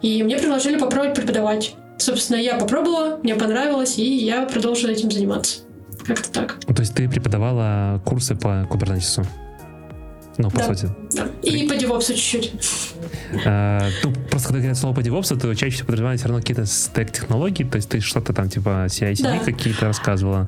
и 0.02 0.24
мне 0.24 0.38
предложили 0.38 0.78
попробовать 0.78 1.16
преподавать. 1.16 1.76
Собственно, 1.98 2.38
я 2.38 2.56
попробовала, 2.56 3.20
мне 3.24 3.36
понравилось, 3.36 3.98
и 3.98 4.18
я 4.18 4.46
продолжила 4.46 4.92
этим 4.92 5.10
заниматься. 5.10 5.60
Как-то 6.06 6.30
так. 6.32 6.60
То 6.66 6.82
есть 6.82 6.94
ты 6.94 7.08
преподавала 7.08 8.02
курсы 8.04 8.36
по 8.36 8.68
кубернетису? 8.70 9.26
Ну, 10.38 10.50
по 10.50 10.58
да, 10.58 10.66
сути. 10.66 10.90
Да. 11.14 11.28
И 11.44 11.68
по 11.68 11.76
девопсу 11.76 12.14
чуть-чуть. 12.14 12.54
А, 13.46 13.88
ну, 14.04 14.14
просто 14.30 14.48
когда 14.50 14.60
говорят 14.60 14.78
слово 14.78 14.96
по 14.96 15.04
девопсу, 15.04 15.38
то 15.38 15.54
чаще 15.56 15.76
всего 15.76 15.88
подразумевают 15.88 16.20
все 16.20 16.28
равно 16.28 16.42
какие-то 16.42 16.66
стек-технологии, 16.66 17.64
то 17.64 17.78
есть 17.78 17.90
ты 17.90 18.00
что-то 18.00 18.34
там 18.34 18.50
типа 18.50 18.86
CI-CD 18.88 19.24
да. 19.24 19.40
какие-то 19.40 19.86
рассказывала 19.86 20.48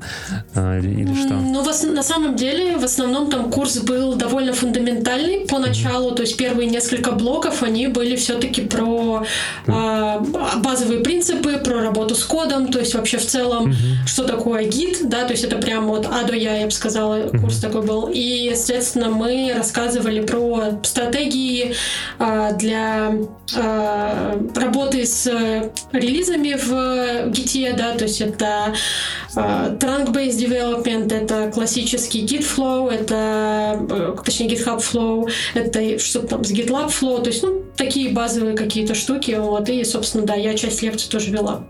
а, 0.54 0.78
или 0.78 1.14
что? 1.14 1.34
Ну, 1.34 1.64
на 1.64 2.02
самом 2.02 2.36
деле, 2.36 2.76
в 2.76 2.84
основном 2.84 3.30
там 3.30 3.50
курс 3.50 3.78
был 3.78 4.14
довольно 4.14 4.52
фундаментальный 4.52 5.46
поначалу, 5.46 6.10
mm-hmm. 6.10 6.16
то 6.16 6.22
есть 6.22 6.36
первые 6.36 6.68
несколько 6.68 7.12
блоков, 7.12 7.62
они 7.62 7.86
были 7.86 8.16
все-таки 8.16 8.62
про 8.62 9.24
а, 9.66 10.18
базовые 10.56 11.00
принципы, 11.00 11.58
про 11.58 11.80
работу 11.80 12.14
с 12.14 12.24
кодом, 12.24 12.68
то 12.68 12.78
есть 12.78 12.94
вообще 12.94 13.18
в 13.18 13.26
целом, 13.26 13.70
mm-hmm. 13.70 14.06
что 14.06 14.24
такое 14.24 14.66
гид, 14.66 15.08
да, 15.08 15.24
то 15.24 15.32
есть 15.32 15.44
это 15.44 15.56
прям 15.56 15.86
вот 15.86 16.06
А 16.10 16.24
до 16.24 16.34
Я, 16.34 16.56
я 16.56 16.66
бы 16.66 16.72
сказала, 16.72 17.28
курс 17.28 17.58
такой 17.58 17.82
был. 17.82 18.08
И, 18.08 18.20
естественно, 18.20 19.08
мы 19.08 19.52
рассказывали 19.56 19.86
рассказывали 19.86 20.20
про 20.20 20.80
стратегии 20.82 21.74
а, 22.18 22.45
для 22.52 23.12
а, 23.56 24.40
работы 24.54 25.04
с 25.06 25.26
релизами 25.92 26.54
в 26.54 27.30
Git, 27.30 27.76
да, 27.76 27.94
то 27.94 28.04
есть 28.04 28.20
это 28.20 28.74
trunk-based 29.34 30.38
development, 30.38 31.12
это 31.12 31.50
классический 31.50 32.24
Git 32.24 32.44
Flow, 32.44 32.90
это, 32.90 33.86
э, 33.90 34.16
точнее, 34.24 34.48
GitHub 34.48 34.78
Flow, 34.78 35.30
это 35.54 35.98
что-то 35.98 36.28
там 36.28 36.44
с 36.44 36.52
GitLab 36.52 36.88
Flow, 36.88 37.22
то 37.22 37.28
есть, 37.28 37.42
ну, 37.42 37.64
такие 37.76 38.10
базовые 38.10 38.56
какие-то 38.56 38.94
штуки, 38.94 39.32
вот, 39.32 39.68
и, 39.68 39.84
собственно, 39.84 40.24
да, 40.24 40.34
я 40.34 40.54
часть 40.54 40.82
лекций 40.82 41.10
тоже 41.10 41.30
вела. 41.30 41.66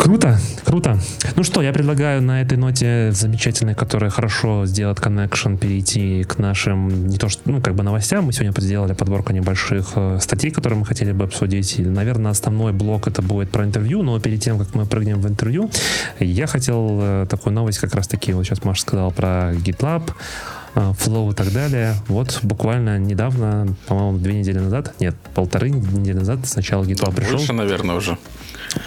Круто, 0.00 0.38
круто. 0.64 0.98
Ну 1.36 1.44
что, 1.44 1.60
я 1.60 1.74
предлагаю 1.74 2.22
на 2.22 2.40
этой 2.40 2.56
ноте 2.56 3.12
замечательной, 3.12 3.74
которая 3.74 4.10
хорошо 4.10 4.64
сделает 4.64 4.98
connection, 4.98 5.58
перейти 5.58 6.24
к 6.24 6.38
нашим, 6.38 7.06
не 7.06 7.18
то 7.18 7.28
что, 7.28 7.42
ну, 7.44 7.60
как 7.60 7.74
бы 7.74 7.82
новостям. 7.82 8.24
Мы 8.24 8.32
сегодня 8.32 8.58
сделали 8.62 8.94
подборку 8.94 9.34
небольших 9.34 9.92
э, 9.96 10.18
статей, 10.22 10.52
которые 10.52 10.78
мы 10.78 10.86
хотели 10.86 11.12
бы 11.12 11.24
обсудить. 11.24 11.78
И, 11.78 11.82
наверное, 11.82 12.30
основной 12.30 12.72
блок 12.72 13.08
это 13.08 13.20
будет 13.20 13.50
про 13.50 13.62
интервью, 13.62 14.02
но 14.02 14.18
перед 14.18 14.40
тем, 14.40 14.58
как 14.58 14.74
мы 14.74 14.86
прыгнем 14.86 15.20
в 15.20 15.28
интервью, 15.28 15.70
я 16.18 16.46
хотел 16.46 16.98
э, 17.02 17.26
такую 17.28 17.52
новость 17.52 17.78
как 17.78 17.94
раз-таки, 17.94 18.32
вот 18.32 18.46
сейчас 18.46 18.64
Маша 18.64 18.80
сказала 18.80 19.10
про 19.10 19.52
GitLab, 19.52 20.12
э, 20.76 20.92
Flow 20.98 21.32
и 21.32 21.34
так 21.34 21.52
далее. 21.52 21.94
Вот 22.08 22.40
буквально 22.42 22.98
недавно, 22.98 23.76
по-моему, 23.86 24.16
две 24.16 24.32
недели 24.32 24.60
назад, 24.60 24.94
нет, 24.98 25.14
полторы 25.34 25.68
недели 25.68 26.16
назад 26.16 26.38
сначала 26.46 26.84
GitLab 26.84 27.14
пришел. 27.14 27.36
Больше, 27.36 27.52
наверное, 27.52 27.96
уже. 27.96 28.16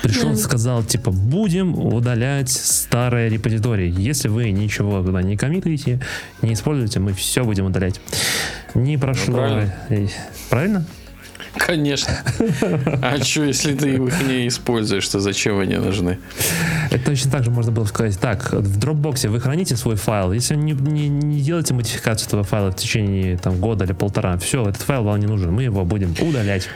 Пришел 0.02 0.32
и 0.32 0.36
сказал, 0.36 0.84
типа, 0.84 1.12
будем 1.12 1.78
удалять 1.78 2.50
старые 2.50 3.30
репозитории. 3.30 3.93
Если 3.98 4.28
вы 4.28 4.52
ничего 4.52 5.04
туда 5.04 5.22
не 5.22 5.38
коммитаете, 5.38 6.00
не 6.41 6.54
используете, 6.54 7.00
мы 7.00 7.13
все 7.13 7.43
будем 7.43 7.65
удалять. 7.65 8.00
Не 8.74 8.98
прошло... 8.98 9.34
Ну, 9.34 9.69
правильно? 9.89 10.10
правильно? 10.50 10.86
Конечно. 11.56 12.24
А 13.02 13.24
что, 13.24 13.43
если 13.43 13.76
ты 13.76 13.96
их 13.96 14.24
не 14.28 14.48
используешь, 14.48 15.08
то 15.08 15.19
зачем 15.19 15.60
они 15.60 15.76
нужны? 15.76 16.17
Это 16.89 17.06
точно 17.06 17.32
так 17.32 17.43
же 17.43 17.52
можно 17.52 17.72
было 17.72 17.86
сказать. 17.86 18.19
Так, 18.19 18.52
в 18.52 18.80
Dropbox 18.80 19.28
вы 19.30 19.39
храните 19.39 19.76
свой 19.76 19.96
файл. 19.96 20.32
Если 20.32 20.56
не, 20.56 20.74
не, 20.74 21.10
не 21.10 21.41
делаете 21.41 21.74
модификацию 21.74 22.28
этого 22.28 22.43
файла 22.43 22.72
в 22.72 22.76
течение 22.76 23.38
там, 23.38 23.60
года 23.60 23.86
или 23.86 23.93
полтора, 23.93 24.38
все, 24.38 24.67
этот 24.67 24.82
файл 24.82 25.04
вам 25.04 25.19
не 25.19 25.28
нужен. 25.28 25.52
Мы 25.54 25.63
его 25.63 25.86
будем 25.86 26.15
удалять. 26.22 26.67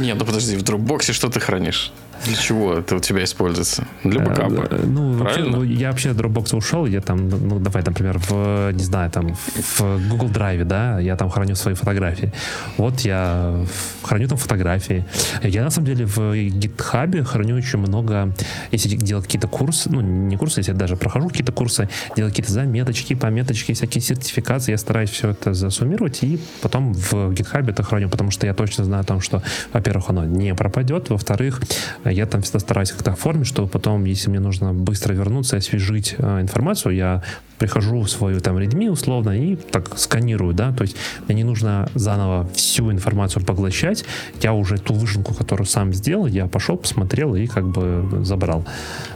Не, 0.00 0.14
ну 0.14 0.24
подожди, 0.24 0.56
в 0.56 0.62
Dropbox 0.62 1.12
что 1.12 1.28
ты 1.28 1.40
хранишь? 1.40 1.92
Для 2.24 2.36
чего 2.36 2.74
это 2.74 2.96
у 2.96 3.00
тебя 3.00 3.24
используется? 3.24 3.86
Для 4.04 4.22
э, 4.22 4.24
бэкапа. 4.24 4.68
Э, 4.70 4.84
ну? 4.84 5.12
Вообще, 5.12 5.74
я 5.74 5.90
вообще 5.90 6.10
от 6.10 6.16
Dropbox 6.16 6.56
ушел, 6.56 6.86
я 6.86 7.00
там, 7.00 7.28
ну, 7.28 7.58
давай, 7.58 7.82
например, 7.82 8.18
в, 8.18 8.72
не 8.72 8.84
знаю, 8.84 9.10
там, 9.10 9.34
в 9.34 10.08
Google 10.08 10.28
Drive, 10.28 10.64
да, 10.64 10.98
я 11.00 11.16
там 11.16 11.30
храню 11.30 11.54
свои 11.54 11.74
фотографии. 11.74 12.32
Вот 12.76 13.00
я 13.00 13.64
храню 14.02 14.28
там 14.28 14.38
фотографии. 14.38 15.04
Я, 15.42 15.64
на 15.64 15.70
самом 15.70 15.86
деле, 15.86 16.06
в 16.06 16.18
GitHub 16.18 17.22
храню 17.24 17.56
очень 17.56 17.78
много, 17.78 18.32
если 18.70 18.96
делать 18.96 19.24
какие-то 19.26 19.48
курсы, 19.48 19.90
ну, 19.90 20.00
не 20.00 20.36
курсы, 20.36 20.60
если 20.60 20.72
я 20.72 20.78
даже 20.78 20.96
прохожу 20.96 21.28
какие-то 21.28 21.52
курсы, 21.52 21.88
делать 22.16 22.32
какие-то 22.32 22.52
заметочки, 22.52 23.14
пометочки, 23.14 23.72
всякие 23.72 24.02
сертификации, 24.02 24.72
я 24.72 24.78
стараюсь 24.78 25.10
все 25.10 25.30
это 25.30 25.54
засуммировать 25.54 26.22
и 26.22 26.40
потом 26.62 26.92
в 26.92 27.12
GitHub 27.32 27.70
это 27.70 27.82
храню, 27.82 28.08
потому 28.08 28.30
что 28.30 28.46
я 28.46 28.54
точно 28.54 28.84
знаю 28.84 29.02
о 29.02 29.04
том, 29.04 29.20
что, 29.20 29.42
во-первых, 29.72 30.10
оно 30.10 30.24
не 30.24 30.54
пропадет, 30.54 31.10
во-вторых, 31.10 31.60
я 32.10 32.26
там 32.26 32.42
всегда 32.42 32.58
стараюсь 32.58 32.92
как-то 32.92 33.12
оформить, 33.12 33.46
чтобы 33.46 33.68
потом, 33.68 34.04
если 34.04 34.30
мне 34.30 34.40
нужно 34.40 34.72
быстро 34.72 35.14
вернуться 35.14 35.56
и 35.56 35.58
освежить 35.58 36.14
э, 36.18 36.40
информацию, 36.40 36.94
я 36.94 37.22
прихожу 37.58 38.00
в 38.02 38.10
свою 38.10 38.40
там 38.40 38.58
Redmi 38.58 38.90
условно 38.90 39.30
и 39.30 39.56
так 39.56 39.98
сканирую, 39.98 40.54
да, 40.54 40.72
то 40.72 40.82
есть 40.82 40.96
мне 41.26 41.38
не 41.38 41.44
нужно 41.44 41.88
заново 41.94 42.48
всю 42.54 42.92
информацию 42.92 43.44
поглощать, 43.44 44.04
я 44.42 44.52
уже 44.52 44.78
ту 44.78 44.94
выжимку, 44.94 45.34
которую 45.34 45.66
сам 45.66 45.92
сделал, 45.92 46.26
я 46.26 46.46
пошел, 46.46 46.76
посмотрел 46.76 47.34
и 47.34 47.46
как 47.46 47.66
бы 47.66 48.24
забрал. 48.24 48.64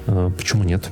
Э, 0.06 0.30
почему 0.36 0.64
нет? 0.64 0.90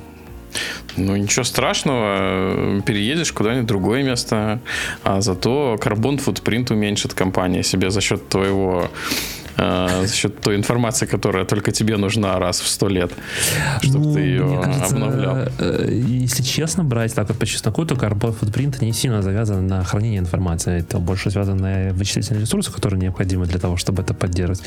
Ну, 0.97 1.15
ничего 1.15 1.43
страшного, 1.43 2.81
переедешь 2.81 3.31
куда-нибудь 3.31 3.67
другое 3.67 4.03
место, 4.03 4.59
а 5.03 5.21
зато 5.21 5.77
карбон 5.79 6.17
футпринт 6.17 6.71
уменьшит 6.71 7.13
компания 7.13 7.63
себе 7.63 7.91
за 7.91 8.01
счет 8.01 8.27
твоего 8.29 8.89
э, 9.59 10.05
за 10.05 10.13
счет 10.13 10.41
той 10.41 10.55
информации, 10.55 11.05
которая 11.05 11.45
только 11.45 11.71
тебе 11.71 11.97
нужна 11.97 12.39
раз 12.39 12.59
в 12.61 12.67
сто 12.67 12.87
лет, 12.87 13.11
чтобы 13.81 14.05
ну, 14.05 14.13
ты 14.13 14.19
ее 14.21 14.61
кажется, 14.63 14.95
обновлял. 14.95 15.37
Э, 15.59 15.87
если 15.89 16.43
честно 16.43 16.83
брать 16.83 17.13
так 17.15 17.27
вот 17.29 17.37
по 17.37 17.45
чесноку, 17.45 17.85
то 17.85 17.95
Carbon 17.95 18.35
Footprint 18.39 18.83
не 18.83 18.93
сильно 18.93 19.21
завязан 19.21 19.67
на 19.67 19.83
хранение 19.83 20.19
информации. 20.19 20.79
Это 20.79 20.99
больше 20.99 21.31
связано 21.31 21.61
на 21.61 21.93
вычислительные 21.93 22.41
ресурсы, 22.41 22.71
которые 22.71 22.99
необходимы 22.99 23.45
для 23.45 23.59
того, 23.59 23.77
чтобы 23.77 24.03
это 24.03 24.13
поддерживать. 24.13 24.61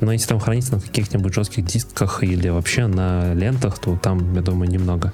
Но 0.00 0.12
если 0.12 0.28
там 0.28 0.40
хранится 0.40 0.74
на 0.74 0.80
каких-нибудь 0.80 1.34
жестких 1.34 1.64
дисках 1.64 2.22
или 2.22 2.48
вообще 2.48 2.86
на 2.86 3.34
лентах, 3.34 3.78
то 3.78 3.96
там, 3.96 4.34
я 4.34 4.42
думаю, 4.42 4.70
немного. 4.70 5.12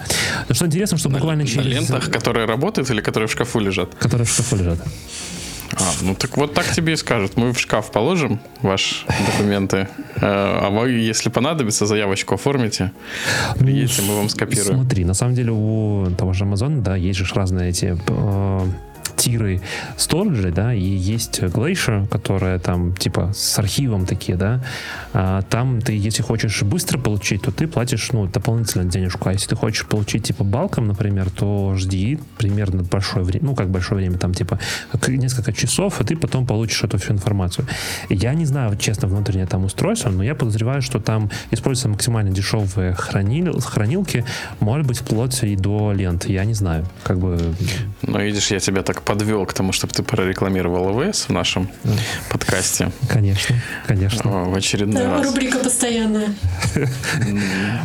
Но 0.49 0.55
что 0.55 0.67
интересно, 0.67 0.99
что 0.99 1.09
буквально 1.09 1.45
на, 1.45 1.49
через... 1.49 1.65
На 1.65 1.69
лентах, 1.69 2.11
которые 2.11 2.47
работают 2.47 2.91
или 2.91 3.01
которые 3.01 3.29
в 3.29 3.33
шкафу 3.33 3.61
лежат? 3.61 3.95
Которые 3.95 4.27
в 4.27 4.31
шкафу 4.31 4.57
лежат. 4.57 4.79
А, 5.75 5.83
ну 6.03 6.15
так 6.15 6.37
вот 6.37 6.55
так 6.55 6.71
тебе 6.71 6.93
и 6.93 6.97
скажут. 6.97 7.37
Мы 7.37 7.53
в 7.53 7.59
шкаф 7.59 7.91
положим 7.91 8.41
ваши 8.61 9.07
документы, 9.33 9.89
э, 10.17 10.21
а 10.21 10.71
вы, 10.71 10.91
если 10.91 11.31
понадобится, 11.31 11.87
заявочку 11.87 12.35
оформите, 12.35 12.93
приедете, 13.59 14.03
мы 14.03 14.17
вам 14.17 14.29
скопируем. 14.29 14.75
Смотри, 14.75 15.05
на 15.05 15.15
самом 15.15 15.35
деле 15.35 15.53
у 15.53 16.07
того 16.19 16.33
же 16.33 16.45
Amazon, 16.45 16.81
да, 16.81 16.97
есть 16.97 17.19
же 17.19 17.35
разные 17.35 17.71
эти 17.71 17.97
э, 18.07 18.67
тиры 19.17 19.61
сториджей, 19.97 20.53
да, 20.53 20.75
и 20.75 20.81
есть 20.81 21.41
Glacier, 21.41 22.09
которая 22.09 22.59
там 22.59 22.95
типа 22.95 23.33
с 23.35 23.59
архивом 23.59 24.07
такие, 24.07 24.37
да, 24.37 24.63
а, 25.13 25.43
там 25.43 25.81
ты, 25.81 25.97
если 25.97 26.23
хочешь 26.23 26.63
быстро 26.63 26.99
получить, 26.99 27.43
то 27.43 27.53
ты 27.53 27.67
платишь, 27.67 28.13
ну, 28.13 28.27
дополнительно 28.27 28.85
денежку, 28.85 29.29
а 29.29 29.33
если 29.33 29.49
ты 29.49 29.57
хочешь 29.57 29.87
получить 29.87 30.25
типа 30.25 30.45
балком, 30.45 30.87
например, 30.87 31.31
то 31.31 31.75
жди 31.77 32.19
примерно 32.39 32.83
большое 32.83 33.25
время, 33.25 33.47
ну, 33.47 33.55
как 33.55 33.71
большое 33.71 34.01
время, 34.01 34.19
там 34.19 34.35
типа 34.35 34.59
несколько 35.09 35.53
часов, 35.53 36.01
и 36.01 36.05
ты 36.05 36.17
потом 36.17 36.47
получишь 36.47 36.85
эту 36.85 36.99
всю 36.99 37.13
информацию. 37.13 37.67
Я 38.09 38.35
не 38.35 38.47
знаю, 38.47 38.77
честно, 38.77 39.09
внутреннее 39.09 39.47
там 39.47 39.65
устройство, 39.65 40.11
но 40.11 40.23
я 40.23 40.35
подозреваю, 40.35 40.83
что 40.83 41.01
там 41.01 41.31
используются 41.51 41.89
максимально 41.89 42.31
дешевые 42.31 42.95
хранил, 42.95 43.61
хранилки, 43.61 44.25
может 44.61 44.87
быть, 44.87 44.99
вплоть 44.99 45.43
и 45.43 45.57
до 45.57 45.93
ленты, 45.93 46.33
я 46.33 46.45
не 46.45 46.55
знаю, 46.55 46.87
как 47.03 47.19
бы... 47.19 47.39
Ну, 48.03 48.21
видишь, 48.21 48.51
я 48.51 48.59
тебя 48.59 48.83
так 48.83 49.03
подвел 49.13 49.45
к 49.45 49.53
тому, 49.53 49.73
чтобы 49.73 49.93
ты 49.93 50.03
прорекламировал 50.03 50.99
ОВС 50.99 51.29
в 51.29 51.33
нашем 51.33 51.69
подкасте. 52.31 52.91
Конечно, 53.11 53.57
конечно. 53.87 54.23
В 54.25 54.55
очередной 54.55 55.07
раз. 55.07 55.27
Рубрика 55.27 55.59
постоянная. 55.59 56.31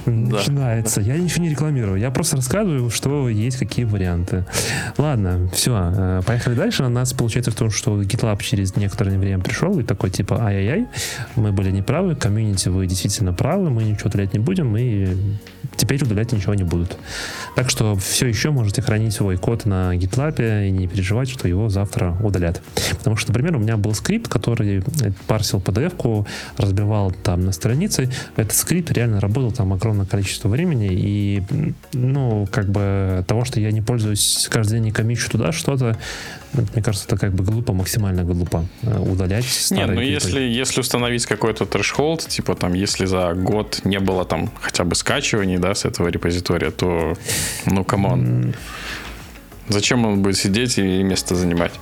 Начинается. 0.06 1.02
Я 1.02 1.18
ничего 1.18 1.44
не 1.44 1.50
рекламирую. 1.50 2.00
Я 2.00 2.12
просто 2.12 2.38
рассказываю, 2.38 2.90
что 2.90 3.28
есть 3.28 3.58
какие 3.58 3.84
варианты. 3.84 4.46
Ладно, 4.98 5.50
все. 5.54 5.74
Э, 5.76 6.22
поехали 6.26 6.56
дальше. 6.56 6.86
У 6.86 6.90
нас 6.90 7.12
получается 7.12 7.52
в 7.52 7.56
том, 7.56 7.72
что 7.72 8.02
GitLab 8.02 8.42
через 8.42 8.78
некоторое 8.78 9.18
время 9.18 9.44
пришел 9.44 9.78
и 9.80 9.84
такой 9.84 10.12
типа 10.12 10.42
ай-яй-яй, 10.46 10.88
мы 11.36 11.52
были 11.52 11.72
неправы, 11.72 12.16
комьюнити 12.16 12.70
вы 12.70 12.88
действительно 12.88 13.34
правы, 13.34 13.70
мы 13.70 13.84
ничего 13.84 14.08
удалять 14.08 14.32
не 14.32 14.40
будем, 14.40 14.78
и 14.78 15.13
теперь 15.78 16.04
удалять 16.04 16.32
ничего 16.34 16.54
не 16.54 16.63
будут. 16.63 16.98
Так 17.56 17.70
что 17.70 17.96
все 17.96 18.28
еще 18.28 18.52
можете 18.52 18.82
хранить 18.82 19.13
свой 19.13 19.38
код 19.38 19.66
на 19.66 19.96
GitLab 19.96 20.68
и 20.68 20.72
не 20.72 20.88
переживать, 20.88 21.30
что 21.30 21.48
его 21.48 21.70
завтра 21.70 22.18
удалят. 22.22 22.62
Потому 22.98 23.16
что, 23.16 23.32
например, 23.32 23.56
у 23.56 23.60
меня 23.60 23.78
был 23.78 23.94
скрипт, 23.94 24.28
который 24.28 24.84
парсил 25.28 25.60
PDF-ку, 25.60 26.28
разбивал 26.58 27.12
там 27.12 27.46
на 27.46 27.52
странице. 27.52 28.12
Этот 28.36 28.54
скрипт 28.54 28.92
реально 28.92 29.20
работал 29.20 29.52
там 29.52 29.74
огромное 29.74 30.06
количество 30.06 30.50
времени, 30.50 30.90
и, 30.92 31.44
ну, 31.94 32.48
как 32.52 32.70
бы 32.70 33.24
того, 33.28 33.46
что 33.46 33.60
я 33.60 33.72
не 33.72 33.82
пользуюсь 33.82 34.48
каждый 34.50 34.80
день 34.80 34.88
и 34.88 34.92
коммичу 34.92 35.30
туда 35.30 35.52
что-то, 35.52 35.98
мне 36.54 36.84
кажется, 36.84 37.06
это 37.08 37.18
как 37.18 37.34
бы 37.34 37.44
глупо, 37.44 37.74
максимально 37.74 38.24
глупо 38.24 38.66
э, 38.84 39.00
удалять 39.00 39.46
старые 39.46 39.88
Не, 39.88 39.94
ну 39.94 40.02
если, 40.02 40.42
если 40.42 40.82
установить 40.82 41.26
какой-то 41.26 41.66
threshold, 41.66 42.28
типа 42.28 42.56
там, 42.56 42.74
если 42.74 43.06
за 43.06 43.34
год 43.34 43.82
не 43.84 44.00
было 44.00 44.26
там 44.26 44.52
хотя 44.62 44.84
бы 44.84 44.96
скачиваний, 44.96 45.58
да, 45.58 45.76
с 45.76 45.86
этого 45.86 46.08
репозитория, 46.08 46.72
то, 46.72 47.16
ну, 47.66 47.84
come 47.84 48.24
on. 48.24 48.54
Зачем 49.70 50.06
он 50.06 50.22
будет 50.22 50.38
сидеть 50.38 50.78
и 50.78 51.04
место 51.04 51.36
занимать? 51.36 51.74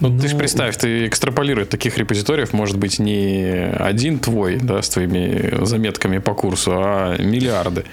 Ну, 0.00 0.08
ну, 0.08 0.20
ты 0.20 0.28
же 0.28 0.36
представь, 0.36 0.76
ты 0.76 1.06
экстраполируешь 1.06 1.68
таких 1.68 1.96
репозиториев, 1.98 2.52
может 2.52 2.78
быть, 2.78 2.98
не 2.98 3.70
один 3.78 4.18
твой, 4.18 4.56
да, 4.56 4.82
с 4.82 4.88
твоими 4.88 5.64
заметками 5.64 6.18
по 6.18 6.34
курсу, 6.34 6.72
а 6.74 7.16
миллиарды. 7.18 7.84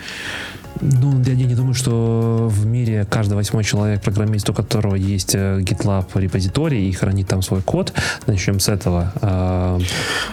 Ну, 0.79 1.21
я 1.21 1.35
не 1.35 1.55
думаю, 1.55 1.73
что 1.73 2.47
в 2.49 2.65
мире 2.65 3.05
каждый 3.09 3.33
восьмой 3.33 3.63
человек, 3.63 4.01
программист, 4.01 4.49
у 4.49 4.53
которого 4.53 4.95
есть 4.95 5.35
э, 5.35 5.59
GitLab 5.59 6.07
репозиторий 6.15 6.89
и 6.89 6.91
хранит 6.93 7.27
там 7.27 7.41
свой 7.41 7.61
код. 7.61 7.93
Начнем 8.25 8.59
с 8.59 8.69
этого. 8.69 9.11
А, 9.21 9.79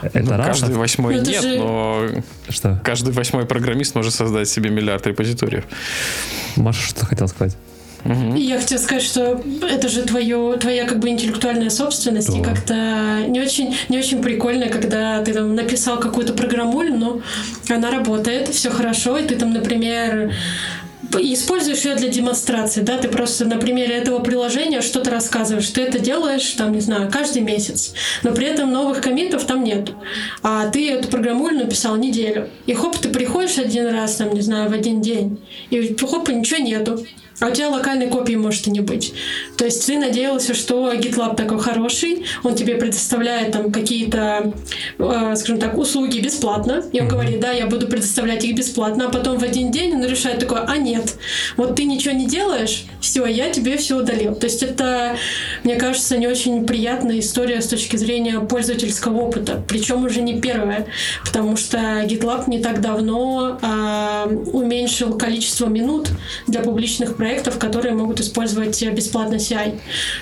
это 0.02 0.36
ну, 0.36 0.44
каждый 0.44 0.76
восьмой 0.76 1.16
но 1.16 1.22
нет, 1.22 1.42
же... 1.42 1.58
но 1.58 2.06
что? 2.48 2.80
каждый 2.84 3.12
восьмой 3.12 3.46
программист 3.46 3.94
может 3.94 4.14
создать 4.14 4.48
себе 4.48 4.70
миллиард 4.70 5.06
репозиториев. 5.06 5.64
Маша, 6.56 6.82
что 6.88 7.04
хотел 7.04 7.28
сказать? 7.28 7.56
Угу. 8.08 8.36
И 8.36 8.40
я 8.40 8.58
хотела 8.58 8.78
сказать, 8.78 9.02
что 9.02 9.40
это 9.68 9.88
же 9.88 10.02
твое, 10.02 10.56
твоя 10.58 10.86
как 10.86 10.98
бы 10.98 11.10
интеллектуальная 11.10 11.68
собственность, 11.68 12.32
да. 12.32 12.38
и 12.38 12.42
как-то 12.42 12.74
не 13.28 13.40
очень, 13.40 13.76
не 13.90 13.98
очень 13.98 14.22
прикольно, 14.22 14.68
когда 14.68 15.22
ты 15.22 15.34
там 15.34 15.54
написал 15.54 16.00
какую-то 16.00 16.32
программуль, 16.32 16.90
но 16.90 17.20
она 17.68 17.90
работает, 17.90 18.48
все 18.48 18.70
хорошо, 18.70 19.18
и 19.18 19.26
ты 19.26 19.36
там, 19.36 19.52
например, 19.52 20.32
используешь 21.18 21.84
ее 21.84 21.96
для 21.96 22.08
демонстрации, 22.08 22.80
да, 22.80 22.96
ты 22.96 23.08
просто 23.08 23.44
на 23.44 23.56
примере 23.56 23.94
этого 23.94 24.20
приложения 24.20 24.80
что-то 24.80 25.10
рассказываешь, 25.10 25.68
ты 25.68 25.82
это 25.82 25.98
делаешь, 25.98 26.48
там, 26.52 26.72
не 26.72 26.80
знаю, 26.80 27.10
каждый 27.10 27.42
месяц, 27.42 27.94
но 28.22 28.32
при 28.32 28.46
этом 28.46 28.72
новых 28.72 29.02
комитов 29.02 29.44
там 29.44 29.64
нет, 29.64 29.90
а 30.42 30.68
ты 30.68 30.90
эту 30.90 31.08
программуль 31.08 31.56
написал 31.56 31.96
неделю, 31.96 32.48
и 32.66 32.72
хоп, 32.72 32.96
ты 32.96 33.08
приходишь 33.10 33.58
один 33.58 33.88
раз, 33.88 34.16
там, 34.16 34.32
не 34.32 34.40
знаю, 34.40 34.70
в 34.70 34.72
один 34.72 35.00
день, 35.02 35.38
и 35.70 35.96
хоп, 35.98 36.28
ничего 36.28 36.60
нету, 36.60 37.04
а 37.40 37.46
у 37.48 37.50
тебя 37.50 37.68
локальной 37.68 38.08
копии 38.08 38.34
может 38.34 38.66
и 38.66 38.70
не 38.70 38.80
быть. 38.80 39.14
То 39.56 39.64
есть 39.64 39.86
ты 39.86 39.98
надеялся, 39.98 40.54
что 40.54 40.92
GitLab 40.92 41.36
такой 41.36 41.60
хороший, 41.60 42.24
он 42.42 42.54
тебе 42.54 42.76
предоставляет 42.76 43.52
там 43.52 43.70
какие-то, 43.70 44.52
э, 44.98 45.34
скажем 45.36 45.58
так, 45.58 45.78
услуги 45.78 46.18
бесплатно, 46.18 46.84
и 46.92 47.00
он 47.00 47.08
говорит, 47.08 47.40
да, 47.40 47.52
я 47.52 47.66
буду 47.66 47.86
предоставлять 47.86 48.44
их 48.44 48.56
бесплатно, 48.56 49.06
а 49.06 49.10
потом 49.10 49.38
в 49.38 49.44
один 49.44 49.70
день 49.70 49.94
он 49.94 50.04
решает 50.04 50.40
такое, 50.40 50.64
а 50.66 50.76
нет, 50.76 51.16
вот 51.56 51.76
ты 51.76 51.84
ничего 51.84 52.14
не 52.14 52.26
делаешь, 52.26 52.84
все, 53.00 53.26
я 53.26 53.50
тебе 53.50 53.76
все 53.76 53.96
удалил. 53.96 54.34
То 54.34 54.46
есть 54.46 54.62
это, 54.62 55.16
мне 55.64 55.76
кажется, 55.76 56.16
не 56.16 56.26
очень 56.26 56.66
приятная 56.66 57.20
история 57.20 57.60
с 57.60 57.68
точки 57.68 57.96
зрения 57.96 58.40
пользовательского 58.40 59.18
опыта, 59.20 59.62
причем 59.68 60.04
уже 60.04 60.22
не 60.22 60.40
первая, 60.40 60.86
потому 61.24 61.56
что 61.56 61.78
GitLab 61.78 62.44
не 62.48 62.58
так 62.58 62.80
давно 62.80 63.58
э, 63.62 64.34
уменьшил 64.52 65.16
количество 65.16 65.66
минут 65.66 66.08
для 66.46 66.60
публичных 66.60 67.16
проектов, 67.16 67.27
которые 67.58 67.94
могут 67.94 68.20
использовать 68.20 68.82
бесплатно 68.92 69.36
CI. 69.36 69.78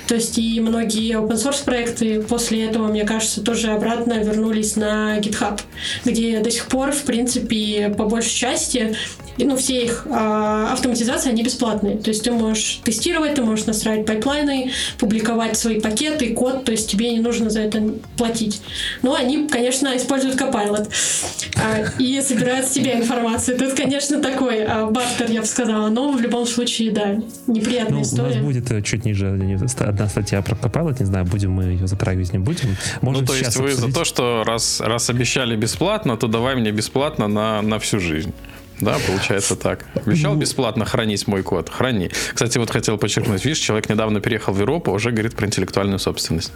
То 0.07 0.15
есть 0.15 0.39
и 0.39 0.61
многие 0.61 1.15
open 1.15 1.37
source 1.37 1.65
проекты 1.65 2.23
после 2.23 2.65
этого, 2.65 2.89
мне 2.89 3.05
кажется, 3.05 3.43
тоже 3.43 3.69
обратно 3.69 4.15
вернулись 4.15 4.77
на 4.77 5.19
GitHub, 5.19 5.61
где 6.05 6.41
до 6.41 6.51
сих 6.51 6.67
пор, 6.67 6.93
в 6.93 7.03
принципе, 7.03 7.95
по 7.97 8.05
большей 8.05 8.35
части 8.35 8.97
ну, 9.45 9.57
все 9.57 9.85
их 9.85 10.07
э, 10.07 10.69
автоматизации, 10.73 11.31
они 11.31 11.43
бесплатные. 11.43 11.99
То 11.99 12.11
есть 12.11 12.25
ты 12.25 12.31
можешь 12.31 12.81
тестировать, 12.85 13.35
ты 13.35 13.43
можешь 13.43 13.67
настраивать 13.67 14.07
пайплайны, 14.07 14.73
публиковать 14.99 15.59
свои 15.59 15.81
пакеты, 15.81 16.33
код, 16.33 16.65
то 16.65 16.73
есть 16.73 16.91
тебе 16.91 17.11
не 17.11 17.21
нужно 17.21 17.51
за 17.51 17.61
это 17.61 17.83
платить. 18.17 18.63
Но 19.03 19.15
они, 19.15 19.47
конечно, 19.49 19.95
используют 19.97 20.41
Copilot 20.41 20.89
э, 21.57 21.87
и 21.99 22.21
собирают 22.21 22.67
с 22.67 22.71
тебя 22.71 22.99
информацию. 22.99 23.59
Тут, 23.59 23.75
конечно, 23.75 24.23
такой 24.23 24.59
э, 24.59 24.87
бартер, 24.87 25.31
я 25.31 25.41
бы 25.41 25.47
сказала, 25.47 25.89
но 25.89 26.11
в 26.13 26.21
любом 26.21 26.47
случае, 26.47 26.91
да, 26.97 27.15
неприятная 27.47 27.99
ну, 27.99 28.03
история. 28.03 28.33
У 28.33 28.35
нас 28.35 28.45
будет 28.45 28.71
э, 28.73 28.83
чуть 28.83 29.05
ниже 29.05 29.29
одна 29.79 30.09
статья 30.09 30.43
про 30.43 30.55
Copilot, 30.57 30.97
не 31.01 31.07
знаю, 31.07 31.25
будем 31.27 31.53
мы 31.53 31.65
ее 31.65 31.87
затрагивать, 31.87 32.33
не 32.33 32.39
будем. 32.39 32.77
Можем 33.03 33.23
ну, 33.23 33.27
то 33.27 33.35
есть 33.35 33.57
вы 33.57 33.71
обсудить. 33.71 33.89
за 33.89 33.95
то, 33.95 34.05
что 34.05 34.43
раз, 34.45 34.81
раз 34.81 35.11
обещали 35.11 35.57
бесплатно, 35.57 36.17
то 36.17 36.27
давай 36.27 36.57
мне 36.57 36.73
бесплатно 36.73 37.29
на, 37.29 37.63
на 37.63 37.79
всю 37.79 38.01
жизнь. 38.01 38.33
Да, 38.81 38.97
получается 39.07 39.57
так. 39.57 39.87
Обещал 39.95 40.35
ну. 40.35 40.41
бесплатно 40.41 40.85
хранить 40.85 41.27
мой 41.27 41.43
код. 41.43 41.71
Храни. 41.71 42.11
Кстати, 42.35 42.59
вот 42.59 42.71
хотел 42.71 42.99
подчеркнуть, 42.99 43.45
видишь, 43.45 43.59
человек 43.59 43.89
недавно 43.89 44.21
переехал 44.21 44.53
в 44.53 44.61
Европу, 44.61 44.93
уже 44.93 45.13
говорит 45.13 45.35
про 45.35 45.47
интеллектуальную 45.47 45.99
собственность. 45.99 46.53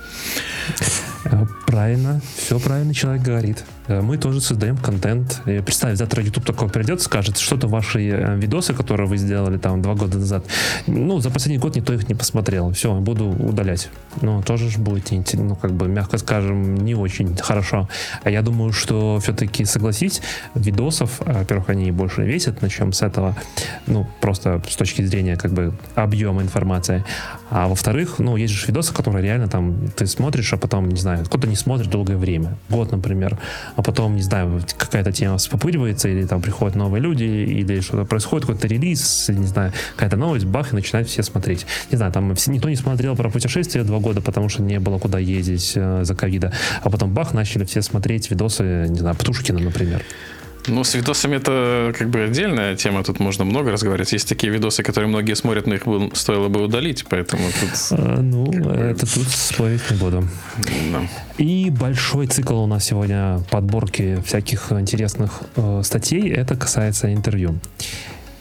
Э, 1.24 1.44
правильно, 1.66 2.20
все 2.36 2.58
правильно 2.58 2.92
человек 2.92 3.22
говорит. 3.22 3.64
Э, 3.90 4.00
мы 4.00 4.16
тоже 4.16 4.40
создаем 4.40 4.76
контент. 4.76 5.42
И 5.46 5.60
представь, 5.60 5.96
завтра 5.96 6.22
YouTube 6.22 6.44
такой 6.44 6.68
придет, 6.68 7.02
скажет, 7.02 7.38
что-то 7.38 7.66
ваши 7.66 8.08
э, 8.08 8.36
видосы, 8.36 8.72
которые 8.72 9.08
вы 9.08 9.16
сделали 9.16 9.58
там 9.58 9.82
два 9.82 9.94
года 9.94 10.18
назад, 10.18 10.44
ну, 10.86 11.18
за 11.20 11.30
последний 11.30 11.58
год 11.58 11.76
никто 11.76 11.92
их 11.92 12.08
не 12.08 12.14
посмотрел. 12.14 12.70
Все, 12.72 12.94
буду 12.94 13.28
удалять. 13.28 13.90
Ну, 14.22 14.42
тоже 14.42 14.70
же 14.70 14.78
будет, 14.78 15.10
ну, 15.34 15.56
как 15.56 15.72
бы, 15.72 15.88
мягко 15.88 16.18
скажем, 16.18 16.76
не 16.76 16.94
очень 16.94 17.36
хорошо. 17.36 17.88
А 18.22 18.30
я 18.30 18.42
думаю, 18.42 18.72
что 18.72 19.18
все-таки, 19.20 19.64
согласись, 19.64 20.22
видосов, 20.54 21.20
во-первых, 21.20 21.70
они 21.70 21.90
больше 21.90 22.22
весят, 22.22 22.62
начнем 22.62 22.92
с 22.92 23.02
этого, 23.02 23.34
ну, 23.86 24.06
просто 24.20 24.62
с 24.68 24.76
точки 24.76 25.02
зрения, 25.02 25.36
как 25.36 25.52
бы, 25.52 25.72
объема 25.96 26.42
информации. 26.42 27.04
А 27.50 27.66
во-вторых, 27.66 28.20
ну, 28.20 28.36
есть 28.36 28.54
же 28.54 28.66
видосы, 28.66 28.94
которые 28.94 29.24
реально 29.24 29.48
там 29.48 29.88
ты 29.96 30.06
смотришь, 30.06 30.52
а 30.52 30.56
потом, 30.56 30.88
не 30.88 31.00
знаю, 31.00 31.24
кто-то 31.24 31.48
не 31.48 31.56
смотрит 31.56 31.90
долгое 31.90 32.16
время, 32.16 32.56
год, 32.68 32.92
например, 32.92 33.38
а 33.76 33.82
потом, 33.82 34.14
не 34.14 34.22
знаю, 34.22 34.62
какая-то 34.78 35.12
тема 35.12 35.38
вспопыривается, 35.38 36.08
или 36.08 36.24
там 36.24 36.40
приходят 36.40 36.76
новые 36.76 37.02
люди, 37.02 37.24
или 37.24 37.80
что-то 37.80 38.04
происходит, 38.04 38.46
какой-то 38.46 38.68
релиз, 38.68 39.28
не 39.28 39.46
знаю, 39.46 39.72
какая-то 39.96 40.16
новость, 40.16 40.44
бах, 40.46 40.72
и 40.72 40.76
начинают 40.76 41.08
все 41.08 41.24
смотреть. 41.24 41.66
Не 41.90 41.96
знаю, 41.96 42.12
там 42.12 42.32
никто 42.46 42.68
не 42.68 42.76
смотрел 42.76 43.16
про 43.16 43.30
путешествия 43.30 43.82
два 43.82 43.98
года, 43.98 44.20
потому 44.20 44.48
что 44.48 44.62
не 44.62 44.78
было 44.78 44.98
куда 44.98 45.18
ездить 45.18 45.72
э, 45.74 46.04
за 46.04 46.14
ковида, 46.14 46.52
а 46.82 46.90
потом 46.90 47.12
бах, 47.12 47.34
начали 47.34 47.64
все 47.64 47.82
смотреть 47.82 48.30
видосы, 48.30 48.86
не 48.88 49.00
знаю, 49.00 49.16
Птушкина, 49.16 49.58
например. 49.58 50.02
Ну, 50.66 50.84
с 50.84 50.94
видосами 50.94 51.36
это 51.36 51.92
как 51.98 52.10
бы 52.10 52.22
отдельная 52.22 52.76
тема, 52.76 53.02
тут 53.02 53.20
можно 53.20 53.44
много 53.44 53.72
разговаривать. 53.72 54.12
Есть 54.12 54.28
такие 54.28 54.52
видосы, 54.52 54.82
которые 54.82 55.08
многие 55.08 55.34
смотрят, 55.34 55.66
но 55.66 55.74
их 55.74 55.86
бы, 55.86 56.10
стоило 56.14 56.48
бы 56.48 56.62
удалить, 56.62 57.04
поэтому 57.08 57.44
тут... 57.60 57.98
А, 57.98 58.20
ну, 58.20 58.50
это 58.50 59.06
тут 59.12 59.28
спорить 59.28 59.90
не 59.90 59.96
буду. 59.96 60.28
Да. 60.92 61.02
И 61.38 61.70
большой 61.70 62.26
цикл 62.26 62.58
у 62.58 62.66
нас 62.66 62.84
сегодня 62.84 63.40
подборки 63.50 64.22
всяких 64.26 64.72
интересных 64.72 65.42
э, 65.56 65.82
статей, 65.84 66.30
это 66.30 66.56
касается 66.56 67.12
интервью. 67.12 67.58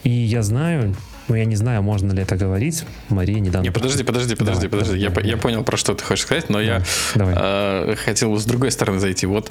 И 0.04 0.10
я 0.10 0.42
знаю, 0.42 0.94
ну, 1.30 1.36
я 1.36 1.44
не 1.44 1.54
знаю, 1.54 1.80
можно 1.80 2.10
ли 2.10 2.22
это 2.22 2.34
говорить. 2.34 2.82
Мария 3.08 3.38
недавно... 3.38 3.64
Не, 3.64 3.70
подожди, 3.70 4.02
подожди, 4.02 4.34
подожди, 4.34 4.66
давай, 4.66 4.82
подожди. 4.82 4.94
Давай, 4.94 5.00
я, 5.00 5.10
давай. 5.10 5.30
я 5.30 5.36
понял, 5.36 5.62
про 5.62 5.76
что 5.76 5.94
ты 5.94 6.02
хочешь 6.02 6.24
сказать, 6.24 6.50
но 6.50 6.60
я 6.60 6.82
давай. 7.14 7.34
Э, 7.38 7.94
хотел 8.04 8.36
с 8.36 8.44
другой 8.44 8.72
стороны 8.72 8.98
зайти. 8.98 9.26
Вот 9.26 9.48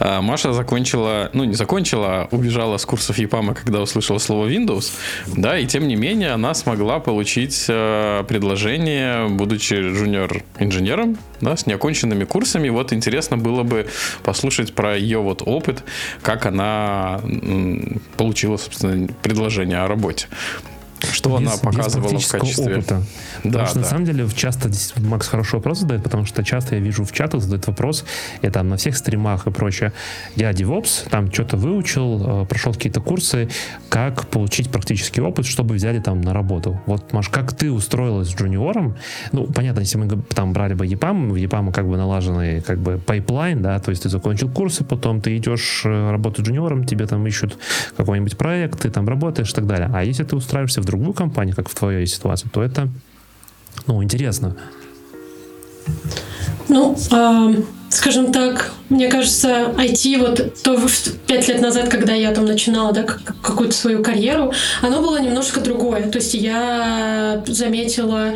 э, 0.00 0.20
Маша 0.20 0.52
закончила, 0.52 1.30
ну, 1.32 1.44
не 1.44 1.54
закончила, 1.54 2.22
а 2.22 2.28
убежала 2.32 2.78
с 2.78 2.84
курсов 2.84 3.16
ЕПАМа, 3.16 3.54
когда 3.54 3.80
услышала 3.80 4.18
слово 4.18 4.48
Windows, 4.48 4.90
да, 5.28 5.56
и 5.56 5.66
тем 5.66 5.86
не 5.86 5.94
менее 5.94 6.32
она 6.32 6.52
смогла 6.52 6.98
получить 6.98 7.66
э, 7.68 8.24
предложение, 8.26 9.28
будучи 9.28 9.74
жуниор-инженером, 9.74 11.16
да, 11.40 11.56
с 11.56 11.64
неоконченными 11.64 12.24
курсами. 12.24 12.70
Вот 12.70 12.92
интересно 12.92 13.38
было 13.38 13.62
бы 13.62 13.86
послушать 14.24 14.74
про 14.74 14.96
ее 14.96 15.20
вот 15.20 15.42
опыт, 15.46 15.84
как 16.22 16.46
она 16.46 17.20
получила, 18.16 18.56
собственно, 18.56 19.06
предложение 19.22 19.78
о 19.78 19.86
работе. 19.86 20.26
Что 21.12 21.38
без, 21.38 21.48
она 21.48 21.56
показывала 21.56 22.18
в 22.18 22.28
качестве... 22.28 22.76
Опыта. 22.76 23.02
Да, 23.44 23.50
потому 23.50 23.66
что 23.66 23.74
да. 23.74 23.80
на 23.80 23.86
самом 23.86 24.04
деле 24.04 24.28
часто 24.34 24.70
Макс 24.96 25.28
хороший 25.28 25.56
вопрос 25.56 25.80
задает, 25.80 26.02
потому 26.02 26.24
что 26.24 26.44
часто 26.44 26.76
я 26.76 26.80
вижу 26.80 27.04
в 27.04 27.12
чатах 27.12 27.40
задают 27.40 27.66
вопрос, 27.66 28.04
и 28.42 28.48
там 28.50 28.68
на 28.68 28.76
всех 28.76 28.96
стримах 28.96 29.46
и 29.46 29.50
прочее. 29.50 29.92
Я 30.36 30.50
DevOps, 30.50 31.08
там 31.08 31.32
что-то 31.32 31.56
выучил, 31.56 32.42
э, 32.42 32.46
прошел 32.46 32.72
какие-то 32.72 33.00
курсы, 33.00 33.48
как 33.88 34.26
получить 34.28 34.70
практический 34.70 35.20
опыт, 35.20 35.46
чтобы 35.46 35.74
взяли 35.74 36.00
там 36.00 36.20
на 36.20 36.32
работу. 36.32 36.80
Вот, 36.86 37.12
Маш, 37.12 37.28
как 37.28 37.52
ты 37.52 37.70
устроилась 37.70 38.28
с 38.28 38.34
джуниором? 38.34 38.96
Ну, 39.32 39.46
понятно, 39.46 39.80
если 39.80 39.98
мы 39.98 40.22
там 40.34 40.52
брали 40.52 40.74
бы 40.74 40.86
EPAM, 40.86 41.30
в 41.30 41.34
EPAM 41.34 41.72
как 41.72 41.88
бы 41.88 41.96
налаженный 41.96 42.60
как 42.60 42.78
бы 42.78 42.98
pipeline, 42.98 43.62
да, 43.62 43.78
то 43.78 43.90
есть 43.90 44.02
ты 44.02 44.08
закончил 44.08 44.48
курсы, 44.50 44.84
потом 44.84 45.20
ты 45.20 45.36
идешь 45.36 45.82
э, 45.84 46.10
работать 46.10 46.46
джуниором, 46.46 46.84
тебе 46.84 47.06
там 47.06 47.26
ищут 47.26 47.58
какой-нибудь 47.96 48.36
проект, 48.36 48.80
ты 48.80 48.90
там 48.90 49.08
работаешь 49.08 49.50
и 49.50 49.54
так 49.54 49.66
далее. 49.66 49.90
А 49.92 50.04
если 50.04 50.24
ты 50.24 50.36
устраиваешься 50.36 50.82
в 50.82 50.84
другую 51.00 51.14
компанию, 51.14 51.56
как 51.56 51.68
в 51.68 51.74
твоей 51.74 52.06
ситуации, 52.06 52.48
то 52.52 52.62
это, 52.62 52.88
ну, 53.86 54.02
интересно. 54.02 54.54
Ну, 56.68 56.94
э, 56.94 57.62
скажем 57.90 58.32
так, 58.32 58.72
мне 58.88 59.08
кажется, 59.08 59.72
IT 59.76 60.18
вот 60.18 60.62
то 60.62 60.78
пять 61.26 61.48
лет 61.48 61.60
назад, 61.60 61.88
когда 61.88 62.14
я 62.14 62.32
там 62.32 62.44
начинала 62.44 62.92
да, 62.92 63.02
какую-то 63.02 63.74
свою 63.74 64.02
карьеру, 64.02 64.52
оно 64.80 65.02
было 65.02 65.20
немножко 65.20 65.60
другое. 65.60 66.08
То 66.08 66.18
есть 66.18 66.34
я 66.34 67.42
заметила 67.46 68.34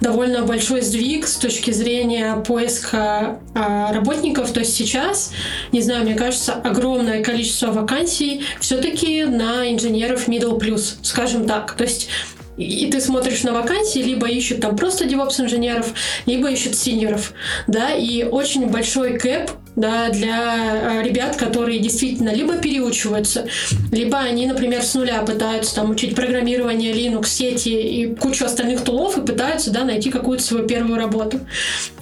довольно 0.00 0.42
большой 0.42 0.80
сдвиг 0.80 1.26
с 1.26 1.36
точки 1.36 1.70
зрения 1.70 2.36
поиска 2.36 3.38
э, 3.54 3.92
работников. 3.92 4.50
То 4.52 4.60
есть 4.60 4.74
сейчас, 4.74 5.32
не 5.72 5.82
знаю, 5.82 6.04
мне 6.04 6.14
кажется, 6.14 6.54
огромное 6.54 7.22
количество 7.22 7.72
вакансий 7.72 8.44
все-таки 8.60 9.24
на 9.24 9.70
инженеров 9.70 10.26
middle 10.26 10.58
plus, 10.58 10.96
скажем 11.02 11.46
так. 11.46 11.72
То 11.72 11.84
есть 11.84 12.08
и 12.56 12.90
ты 12.90 13.00
смотришь 13.00 13.42
на 13.42 13.52
вакансии, 13.52 13.98
либо 14.00 14.28
ищут 14.28 14.60
там 14.60 14.76
просто 14.76 15.04
DevOps 15.04 15.40
инженеров, 15.40 15.92
либо 16.26 16.50
ищут 16.50 16.76
синьоров, 16.76 17.32
да, 17.66 17.92
и 17.94 18.24
очень 18.24 18.66
большой 18.68 19.18
кэп 19.18 19.50
да, 19.76 20.08
для 20.08 21.00
э, 21.00 21.02
ребят, 21.02 21.36
которые 21.36 21.78
действительно 21.78 22.30
либо 22.30 22.56
переучиваются, 22.56 23.46
либо 23.92 24.18
они, 24.18 24.46
например, 24.46 24.82
с 24.82 24.94
нуля 24.94 25.22
пытаются 25.22 25.74
там 25.76 25.90
учить 25.90 26.14
программирование, 26.14 26.92
Linux, 26.92 27.26
сети 27.26 27.68
и 27.68 28.14
кучу 28.14 28.46
остальных 28.46 28.82
тулов 28.82 29.18
и 29.18 29.20
пытаются, 29.20 29.70
да, 29.70 29.84
найти 29.84 30.10
какую-то 30.10 30.42
свою 30.42 30.66
первую 30.66 30.98
работу. 30.98 31.40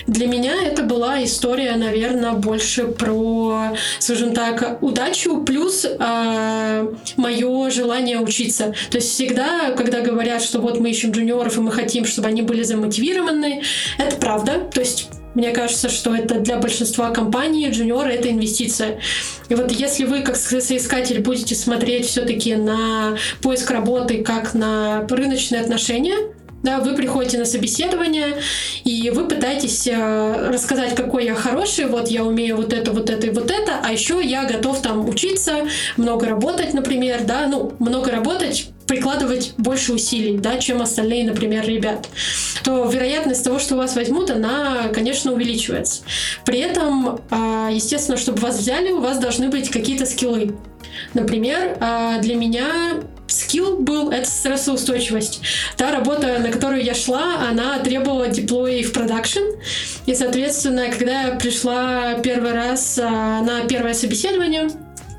Для 0.06 0.26
меня 0.26 0.52
это 0.64 0.82
была 0.82 1.24
история, 1.24 1.76
наверное, 1.76 2.32
больше 2.32 2.84
про, 2.84 3.74
скажем 3.98 4.34
так, 4.34 4.82
удачу 4.82 5.42
плюс 5.42 5.84
э, 5.84 6.88
мое 7.16 7.70
желание 7.70 8.20
учиться. 8.20 8.74
То 8.90 8.98
есть 8.98 9.10
всегда, 9.10 9.72
когда 9.72 10.00
говорят, 10.00 10.42
что 10.42 10.60
вот 10.60 10.78
мы 10.78 10.90
ищем 10.90 11.10
джуниоров 11.10 11.56
и 11.56 11.60
мы 11.60 11.72
хотим, 11.72 12.04
чтобы 12.04 12.28
они 12.28 12.42
были 12.42 12.62
замотивированы, 12.62 13.62
это 13.98 14.16
правда. 14.16 14.60
То 14.72 14.80
есть 14.80 15.08
мне 15.34 15.50
кажется, 15.50 15.88
что 15.88 16.14
это 16.14 16.40
для 16.40 16.58
большинства 16.58 17.10
компаний 17.10 17.68
джуниоры 17.70 18.12
это 18.12 18.30
инвестиция. 18.30 19.00
И 19.48 19.54
вот 19.54 19.70
если 19.72 20.04
вы 20.04 20.22
как 20.22 20.36
соискатель 20.36 21.20
будете 21.20 21.54
смотреть 21.54 22.06
все-таки 22.06 22.54
на 22.54 23.16
поиск 23.42 23.70
работы 23.70 24.22
как 24.22 24.54
на 24.54 25.06
рыночные 25.08 25.60
отношения, 25.60 26.16
Да, 26.64 26.80
вы 26.80 26.94
приходите 26.94 27.36
на 27.36 27.44
собеседование, 27.44 28.38
и 28.84 29.10
вы 29.10 29.28
пытаетесь 29.28 29.86
э, 29.86 30.48
рассказать, 30.48 30.94
какой 30.94 31.26
я 31.26 31.34
хороший, 31.34 31.84
вот 31.84 32.08
я 32.08 32.24
умею 32.24 32.56
вот 32.56 32.72
это, 32.72 32.90
вот 32.90 33.10
это 33.10 33.26
и 33.26 33.30
вот 33.30 33.50
это, 33.50 33.80
а 33.84 33.92
еще 33.92 34.18
я 34.24 34.44
готов 34.44 34.80
там 34.80 35.06
учиться, 35.06 35.68
много 35.98 36.26
работать, 36.26 36.72
например, 36.72 37.24
да, 37.24 37.48
ну, 37.48 37.74
много 37.80 38.10
работать, 38.10 38.70
прикладывать 38.86 39.52
больше 39.58 39.92
усилий, 39.92 40.38
да, 40.38 40.56
чем 40.56 40.80
остальные, 40.80 41.24
например, 41.26 41.66
ребят, 41.66 42.08
то 42.62 42.86
вероятность 42.86 43.44
того, 43.44 43.58
что 43.58 43.76
вас 43.76 43.94
возьмут, 43.94 44.30
она, 44.30 44.88
конечно, 44.88 45.34
увеличивается. 45.34 46.02
При 46.46 46.60
этом, 46.60 47.20
а, 47.30 47.68
естественно, 47.70 48.16
чтобы 48.16 48.40
вас 48.40 48.58
взяли, 48.58 48.90
у 48.90 49.00
вас 49.00 49.18
должны 49.18 49.50
быть 49.50 49.68
какие-то 49.68 50.06
скиллы. 50.06 50.56
Например, 51.12 51.76
а, 51.80 52.18
для 52.20 52.36
меня 52.36 53.02
скилл 53.26 53.78
был 53.78 54.10
это 54.10 54.28
стрессоустойчивость. 54.28 55.40
Та 55.76 55.92
работа, 55.92 56.38
на 56.38 56.50
которую 56.50 56.82
я 56.82 56.94
шла, 56.94 57.48
она 57.48 57.78
требовала 57.78 58.28
диплой 58.28 58.82
в 58.82 58.92
продакшн. 58.92 59.42
И, 60.06 60.14
соответственно, 60.14 60.90
когда 60.90 61.22
я 61.22 61.34
пришла 61.36 62.14
первый 62.14 62.52
раз 62.52 62.98
а, 63.02 63.42
на 63.42 63.66
первое 63.66 63.94
собеседование, 63.94 64.68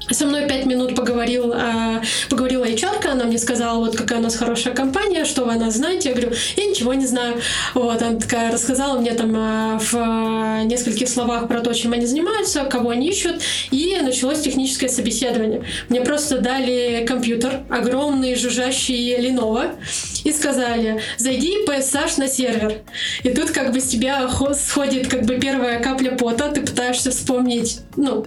со 0.09 0.25
мной 0.25 0.47
пять 0.47 0.65
минут 0.65 0.95
поговорил, 0.95 1.53
э, 1.53 2.01
поговорила 2.29 2.65
HR, 2.65 3.07
она 3.07 3.25
мне 3.25 3.37
сказала, 3.37 3.79
вот 3.79 3.95
какая 3.95 4.19
у 4.19 4.21
нас 4.21 4.35
хорошая 4.35 4.73
компания, 4.73 5.25
что 5.25 5.45
вы 5.45 5.53
о 5.53 5.55
нас 5.55 5.75
знаете. 5.75 6.09
Я 6.09 6.15
говорю, 6.15 6.35
я 6.55 6.65
ничего 6.65 6.93
не 6.93 7.07
знаю. 7.07 7.41
Вот, 7.73 8.01
она 8.01 8.19
такая 8.19 8.51
рассказала 8.51 8.99
мне 8.99 9.13
там 9.13 9.35
э, 9.35 9.79
в 9.79 10.63
нескольких 10.65 11.09
словах 11.09 11.47
про 11.47 11.61
то, 11.61 11.73
чем 11.73 11.93
они 11.93 12.05
занимаются, 12.05 12.65
кого 12.65 12.91
они 12.91 13.09
ищут, 13.09 13.41
и 13.71 13.97
началось 14.01 14.41
техническое 14.41 14.89
собеседование. 14.89 15.63
Мне 15.89 16.01
просто 16.01 16.39
дали 16.39 17.05
компьютер, 17.07 17.61
огромный 17.69 18.35
жужжащий 18.35 19.15
Lenovo, 19.15 19.75
и 20.23 20.31
сказали, 20.31 21.01
зайди 21.17 21.65
PSH 21.67 22.19
на 22.19 22.27
сервер. 22.27 22.81
И 23.23 23.29
тут 23.29 23.51
как 23.51 23.71
бы 23.71 23.79
с 23.79 23.85
тебя 23.85 24.29
сходит 24.53 25.07
как 25.07 25.23
бы 25.23 25.35
первая 25.35 25.79
капля 25.79 26.11
пота, 26.11 26.49
ты 26.49 26.61
пытаешься 26.61 27.11
вспомнить, 27.11 27.79
ну, 27.95 28.25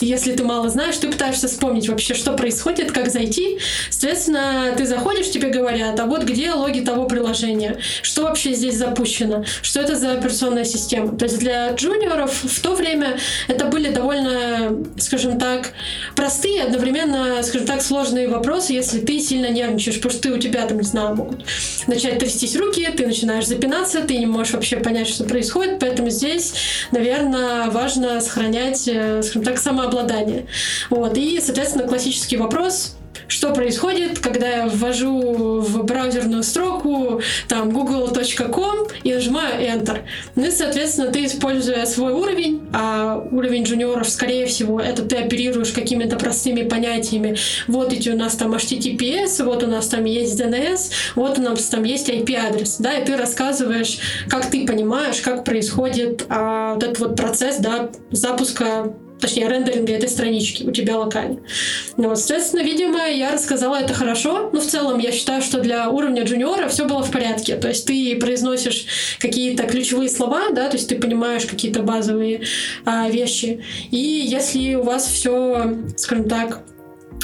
если 0.00 0.34
ты 0.34 0.44
мало 0.44 0.68
знаешь, 0.68 0.96
ты 0.96 1.08
пытаешься 1.08 1.48
вспомнить 1.48 1.88
вообще, 1.88 2.14
что 2.14 2.32
происходит, 2.32 2.92
как 2.92 3.10
зайти. 3.10 3.58
Соответственно, 3.90 4.74
ты 4.76 4.86
заходишь, 4.86 5.30
тебе 5.30 5.48
говорят, 5.48 5.98
а 5.98 6.06
вот 6.06 6.24
где 6.24 6.52
логи 6.52 6.80
того 6.80 7.06
приложения, 7.06 7.78
что 8.02 8.22
вообще 8.22 8.54
здесь 8.54 8.76
запущено, 8.76 9.44
что 9.62 9.80
это 9.80 9.96
за 9.96 10.12
операционная 10.12 10.64
система. 10.64 11.16
То 11.16 11.24
есть 11.24 11.38
для 11.38 11.70
джуниоров 11.72 12.44
в 12.44 12.60
то 12.60 12.74
время 12.74 13.18
это 13.48 13.66
были 13.66 13.90
довольно, 13.90 14.76
скажем 14.98 15.38
так, 15.38 15.72
простые, 16.14 16.62
одновременно, 16.62 17.42
скажем 17.42 17.66
так, 17.66 17.82
сложные 17.82 18.28
вопросы, 18.28 18.72
если 18.72 19.00
ты 19.00 19.18
сильно 19.20 19.50
нервничаешь, 19.50 19.96
потому 19.96 20.12
что 20.12 20.22
ты 20.22 20.32
у 20.32 20.38
тебя 20.38 20.66
там, 20.66 20.78
не 20.78 20.86
знаю, 20.86 21.16
могут 21.16 21.44
начать 21.86 22.18
трястись 22.18 22.56
руки, 22.56 22.86
ты 22.96 23.06
начинаешь 23.06 23.46
запинаться, 23.46 24.00
ты 24.02 24.18
не 24.18 24.26
можешь 24.26 24.52
вообще 24.52 24.76
понять, 24.76 25.08
что 25.08 25.24
происходит, 25.24 25.78
поэтому 25.80 26.10
здесь, 26.10 26.54
наверное, 26.92 27.70
важно 27.70 28.20
сохранять, 28.20 28.88
э, 28.88 29.22
скажем 29.22 29.42
так, 29.42 29.58
самообладание. 29.58 29.87
Вот. 30.90 31.16
И, 31.16 31.40
соответственно, 31.40 31.86
классический 31.86 32.36
вопрос, 32.36 32.96
что 33.28 33.52
происходит, 33.52 34.18
когда 34.18 34.48
я 34.48 34.66
ввожу 34.66 35.60
в 35.60 35.84
браузерную 35.84 36.42
строку 36.42 37.20
там 37.46 37.70
google.com 37.70 38.88
и 39.04 39.14
нажимаю 39.14 39.60
Enter. 39.60 40.00
Ну 40.34 40.46
и, 40.46 40.50
соответственно, 40.50 41.12
ты, 41.12 41.26
используя 41.26 41.84
свой 41.86 42.12
уровень, 42.12 42.62
а 42.72 43.22
уровень 43.30 43.64
джуниоров, 43.64 44.08
скорее 44.08 44.46
всего, 44.46 44.80
это 44.80 45.02
ты 45.02 45.16
оперируешь 45.16 45.72
какими-то 45.72 46.16
простыми 46.16 46.62
понятиями. 46.62 47.36
Вот 47.66 47.92
эти 47.92 48.08
у 48.08 48.16
нас 48.16 48.34
там 48.34 48.54
HTTPS, 48.54 49.44
вот 49.44 49.62
у 49.62 49.66
нас 49.66 49.88
там 49.88 50.04
есть 50.04 50.40
DNS, 50.40 50.90
вот 51.14 51.38
у 51.38 51.42
нас 51.42 51.62
там 51.64 51.84
есть 51.84 52.08
IP-адрес, 52.08 52.76
да, 52.78 52.94
и 52.94 53.04
ты 53.04 53.16
рассказываешь, 53.16 53.98
как 54.28 54.50
ты 54.50 54.66
понимаешь, 54.66 55.20
как 55.20 55.44
происходит 55.44 56.24
а, 56.28 56.74
вот 56.74 56.82
этот 56.82 56.98
вот 56.98 57.16
процесс, 57.16 57.58
да, 57.58 57.90
запуска 58.10 58.94
точнее, 59.20 59.48
рендеринга 59.48 59.92
этой 59.92 60.08
странички 60.08 60.64
у 60.64 60.72
тебя 60.72 60.98
локально. 60.98 61.40
Ну, 61.96 62.08
вот, 62.08 62.18
соответственно, 62.18 62.62
видимо, 62.62 63.06
я 63.08 63.32
рассказала 63.32 63.76
это 63.76 63.94
хорошо, 63.94 64.50
но 64.52 64.60
в 64.60 64.66
целом 64.66 64.98
я 64.98 65.12
считаю, 65.12 65.42
что 65.42 65.60
для 65.60 65.88
уровня 65.90 66.24
джуниора 66.24 66.68
все 66.68 66.84
было 66.84 67.02
в 67.02 67.10
порядке. 67.10 67.56
То 67.56 67.68
есть 67.68 67.86
ты 67.86 68.16
произносишь 68.16 68.86
какие-то 69.18 69.64
ключевые 69.64 70.08
слова, 70.08 70.50
да, 70.50 70.68
то 70.68 70.76
есть 70.76 70.88
ты 70.88 70.96
понимаешь 70.96 71.46
какие-то 71.46 71.82
базовые 71.82 72.42
а, 72.84 73.08
вещи. 73.08 73.64
И 73.90 73.96
если 73.96 74.74
у 74.74 74.82
вас 74.82 75.06
все, 75.06 75.76
скажем 75.96 76.28
так, 76.28 76.62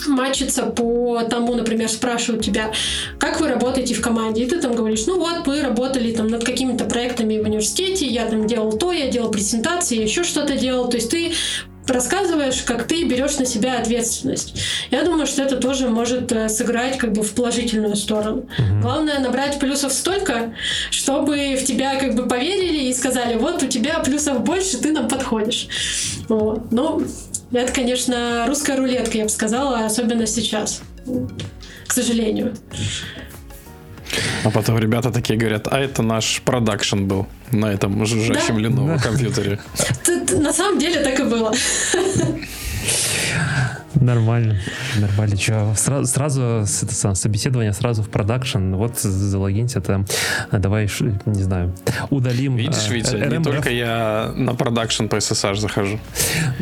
матчится 0.06 0.64
по 0.64 1.22
тому, 1.22 1.54
например, 1.54 1.88
спрашивают 1.88 2.44
тебя, 2.44 2.72
как 3.18 3.40
вы 3.40 3.48
работаете 3.48 3.94
в 3.94 4.00
команде, 4.00 4.42
и 4.42 4.46
ты 4.46 4.60
там 4.60 4.74
говоришь, 4.74 5.06
ну 5.06 5.18
вот, 5.18 5.46
мы 5.46 5.60
работали 5.62 6.12
там 6.12 6.28
над 6.28 6.44
какими-то 6.44 6.84
проектами 6.84 7.38
в 7.38 7.46
университете, 7.46 8.06
я 8.06 8.26
там 8.26 8.46
делал 8.46 8.72
то, 8.72 8.92
я 8.92 9.08
делал 9.08 9.30
презентации, 9.30 10.02
еще 10.02 10.24
что-то 10.24 10.56
делал, 10.56 10.88
то 10.88 10.96
есть 10.96 11.10
ты 11.10 11.32
рассказываешь, 11.86 12.62
как 12.62 12.86
ты 12.86 13.04
берешь 13.04 13.38
на 13.38 13.46
себя 13.46 13.78
ответственность. 13.78 14.54
Я 14.90 15.02
думаю, 15.02 15.26
что 15.26 15.42
это 15.42 15.56
тоже 15.56 15.88
может 15.88 16.32
э, 16.32 16.48
сыграть 16.48 16.98
как 16.98 17.12
бы 17.12 17.22
в 17.22 17.32
положительную 17.34 17.96
сторону. 17.96 18.48
Угу. 18.58 18.80
Главное 18.80 19.18
набрать 19.18 19.58
плюсов 19.58 19.92
столько, 19.92 20.54
чтобы 20.90 21.56
в 21.56 21.64
тебя 21.64 21.96
как 21.96 22.14
бы 22.14 22.26
поверили 22.26 22.88
и 22.88 22.94
сказали, 22.94 23.36
вот 23.36 23.62
у 23.62 23.66
тебя 23.66 23.98
плюсов 23.98 24.40
больше, 24.42 24.78
ты 24.78 24.92
нам 24.92 25.08
подходишь. 25.08 25.68
Вот. 26.28 26.72
Ну, 26.72 27.02
это, 27.52 27.72
конечно, 27.72 28.44
русская 28.46 28.76
рулетка, 28.76 29.18
я 29.18 29.24
бы 29.24 29.30
сказала, 29.30 29.84
особенно 29.84 30.26
сейчас, 30.26 30.82
к 31.86 31.92
сожалению. 31.92 32.54
А 34.44 34.50
потом 34.50 34.78
ребята 34.78 35.10
такие 35.10 35.38
говорят, 35.38 35.68
а 35.70 35.78
это 35.78 36.02
наш 36.02 36.42
продакшн 36.44 37.04
был 37.04 37.26
на 37.52 37.66
этом 37.72 38.04
жужжащем 38.06 38.62
да? 38.62 38.68
Lenovo 38.68 38.96
да. 38.96 39.02
компьютере. 39.02 39.58
На 40.40 40.52
самом 40.52 40.78
деле 40.78 41.00
так 41.00 41.20
и 41.20 41.22
было. 41.22 41.52
Нормально, 43.94 44.56
нормально. 44.98 45.36
Че, 45.36 45.72
сразу, 45.76 46.06
сразу 46.06 46.42
это 46.42 46.94
сам, 46.94 47.14
собеседование 47.14 47.72
сразу 47.72 48.02
в 48.02 48.08
продакшн. 48.08 48.74
Вот 48.74 48.98
залогинься 48.98 49.80
там, 49.80 50.04
давай, 50.52 50.88
не 51.26 51.42
знаю, 51.42 51.72
удалим. 52.10 52.56
Видишь, 52.56 52.88
а, 52.88 52.92
Витя, 52.92 53.14
не 53.14 53.42
только 53.42 53.70
я 53.70 54.32
на 54.36 54.54
продакшн 54.54 55.06
по 55.06 55.16
SSH 55.16 55.56
захожу. 55.56 55.98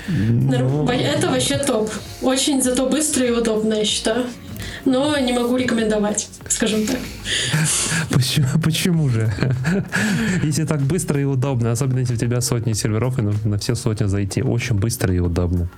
Ну... 0.08 0.86
Это 0.88 1.28
вообще 1.28 1.56
топ. 1.58 1.90
Очень 2.20 2.62
зато 2.62 2.86
быстро 2.88 3.26
и 3.26 3.30
удобно, 3.30 3.74
я 3.74 3.84
считаю 3.84 4.26
но 4.84 5.18
не 5.18 5.32
могу 5.32 5.56
рекомендовать, 5.56 6.28
скажем 6.48 6.86
так. 6.86 6.98
Почему, 8.10 8.46
почему 8.62 9.08
же? 9.08 9.32
Если 10.42 10.64
так 10.64 10.80
быстро 10.80 11.20
и 11.20 11.24
удобно, 11.24 11.72
особенно 11.72 12.00
если 12.00 12.14
у 12.14 12.18
тебя 12.18 12.40
сотни 12.40 12.72
серверов, 12.72 13.18
и 13.18 13.22
нужно 13.22 13.50
на 13.50 13.58
все 13.58 13.74
сотни 13.74 14.06
зайти, 14.06 14.42
очень 14.42 14.76
быстро 14.76 15.14
и 15.14 15.18
удобно. 15.18 15.68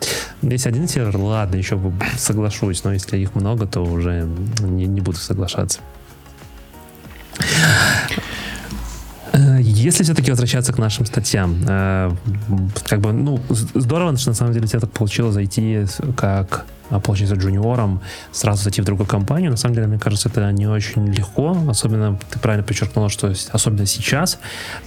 Если 0.42 0.68
один 0.68 0.88
сервер, 0.88 1.16
ладно, 1.16 1.56
еще 1.56 1.80
соглашусь, 2.16 2.84
но 2.84 2.92
если 2.92 3.18
их 3.18 3.34
много, 3.34 3.66
то 3.66 3.82
уже 3.82 4.28
не, 4.60 4.86
не 4.86 5.00
буду 5.00 5.18
соглашаться. 5.18 5.80
Если 9.58 10.04
все-таки 10.04 10.30
возвращаться 10.30 10.72
к 10.72 10.78
нашим 10.78 11.06
статьям, 11.06 11.56
э, 11.66 12.10
как 12.88 13.00
бы, 13.00 13.12
ну, 13.12 13.40
здорово, 13.48 14.16
что 14.16 14.30
на 14.30 14.36
самом 14.36 14.52
деле 14.52 14.68
тебе 14.68 14.80
так 14.80 14.92
получилось 14.92 15.34
зайти 15.34 15.86
как 16.16 16.66
получается 17.00 17.36
джуниором, 17.36 18.00
сразу 18.32 18.64
зайти 18.64 18.82
в 18.82 18.84
другую 18.84 19.06
компанию. 19.06 19.50
На 19.50 19.56
самом 19.56 19.74
деле, 19.74 19.86
мне 19.86 19.98
кажется, 19.98 20.28
это 20.28 20.50
не 20.52 20.66
очень 20.66 21.06
легко. 21.06 21.56
Особенно, 21.68 22.18
ты 22.30 22.38
правильно 22.38 22.64
подчеркнула, 22.64 23.08
что 23.08 23.32
особенно 23.52 23.86
сейчас 23.86 24.38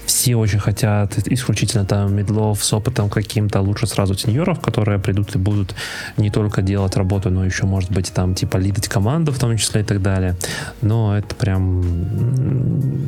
все 0.05 0.36
очень 0.36 0.60
хотят 0.60 1.18
исключительно 1.28 1.86
там 1.86 2.16
медлов 2.16 2.64
с 2.64 2.74
опытом 2.74 3.10
каким-то, 3.10 3.62
лучше 3.62 3.88
сразу 3.88 4.16
сеньоров, 4.16 4.60
которые 4.60 4.99
придут 4.99 5.36
и 5.36 5.39
будут 5.39 5.76
не 6.18 6.30
только 6.30 6.62
делать 6.62 6.95
работу, 6.95 7.30
но 7.30 7.45
еще, 7.45 7.66
может 7.66 7.91
быть, 7.91 8.12
там 8.14 8.36
типа 8.36 8.58
лидить 8.58 8.88
команду 8.88 9.32
в 9.32 9.39
том 9.39 9.58
числе 9.58 9.82
и 9.82 9.84
так 9.84 10.01
далее. 10.01 10.36
Но 10.82 11.18
это 11.18 11.36
прям 11.36 11.84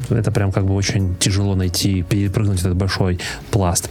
это 0.09 0.31
прям 0.31 0.51
как 0.51 0.65
бы 0.65 0.73
очень 0.73 1.15
тяжело 1.15 1.55
найти, 1.55 2.03
перепрыгнуть 2.03 2.59
этот 2.59 2.75
большой 2.75 3.19
пласт. 3.51 3.89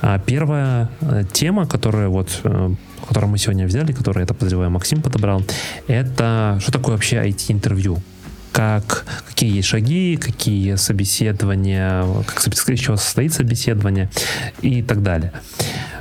А 0.00 0.18
первая 0.18 0.88
э, 1.00 1.24
тема, 1.32 1.66
которая 1.66 2.08
вот 2.08 2.40
которую 3.08 3.30
мы 3.30 3.38
сегодня 3.38 3.66
взяли, 3.66 3.92
который, 3.92 4.26
так 4.26 4.36
подозреваю, 4.36 4.70
Максим 4.70 5.02
подобрал, 5.02 5.42
это 5.86 6.58
что 6.60 6.72
такое 6.72 6.94
вообще 6.94 7.16
IT-интервью? 7.16 7.98
как, 8.50 9.04
какие 9.28 9.54
есть 9.54 9.68
шаги, 9.68 10.16
какие 10.16 10.74
собеседования, 10.74 12.04
как 12.24 12.44
из 12.44 12.80
чего 12.80 12.96
состоит 12.96 13.32
собеседование 13.32 14.10
и 14.62 14.82
так 14.82 15.04
далее. 15.04 15.32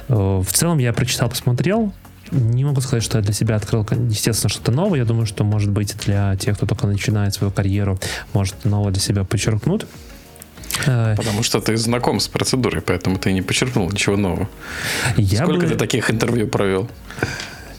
Э, 0.09 0.41
в 0.43 0.51
целом 0.51 0.79
я 0.79 0.91
прочитал, 0.91 1.29
посмотрел. 1.29 1.93
Не 2.31 2.65
могу 2.65 2.81
сказать, 2.81 3.03
что 3.03 3.19
я 3.19 3.23
для 3.23 3.33
себя 3.33 3.57
открыл, 3.57 3.87
естественно, 4.09 4.49
что-то 4.49 4.71
новое. 4.71 4.99
Я 4.99 5.05
думаю, 5.05 5.27
что, 5.27 5.43
может 5.43 5.69
быть, 5.69 5.95
для 6.05 6.35
тех, 6.35 6.57
кто 6.57 6.65
только 6.65 6.87
начинает 6.87 7.33
свою 7.33 7.53
карьеру, 7.53 7.99
может 8.33 8.65
новое 8.65 8.91
для 8.91 9.01
себя 9.01 9.23
подчеркнуть. 9.23 9.85
Потому 10.85 11.43
что 11.43 11.59
ты 11.59 11.75
знаком 11.77 12.19
с 12.19 12.27
процедурой, 12.27 12.81
поэтому 12.81 13.17
ты 13.17 13.33
не 13.33 13.41
почерпнул 13.41 13.89
ничего 13.89 14.17
нового. 14.17 14.47
Я 15.17 15.43
Сколько 15.43 15.65
бы... 15.65 15.71
ты 15.71 15.75
таких 15.75 16.11
интервью 16.11 16.47
провел? 16.47 16.89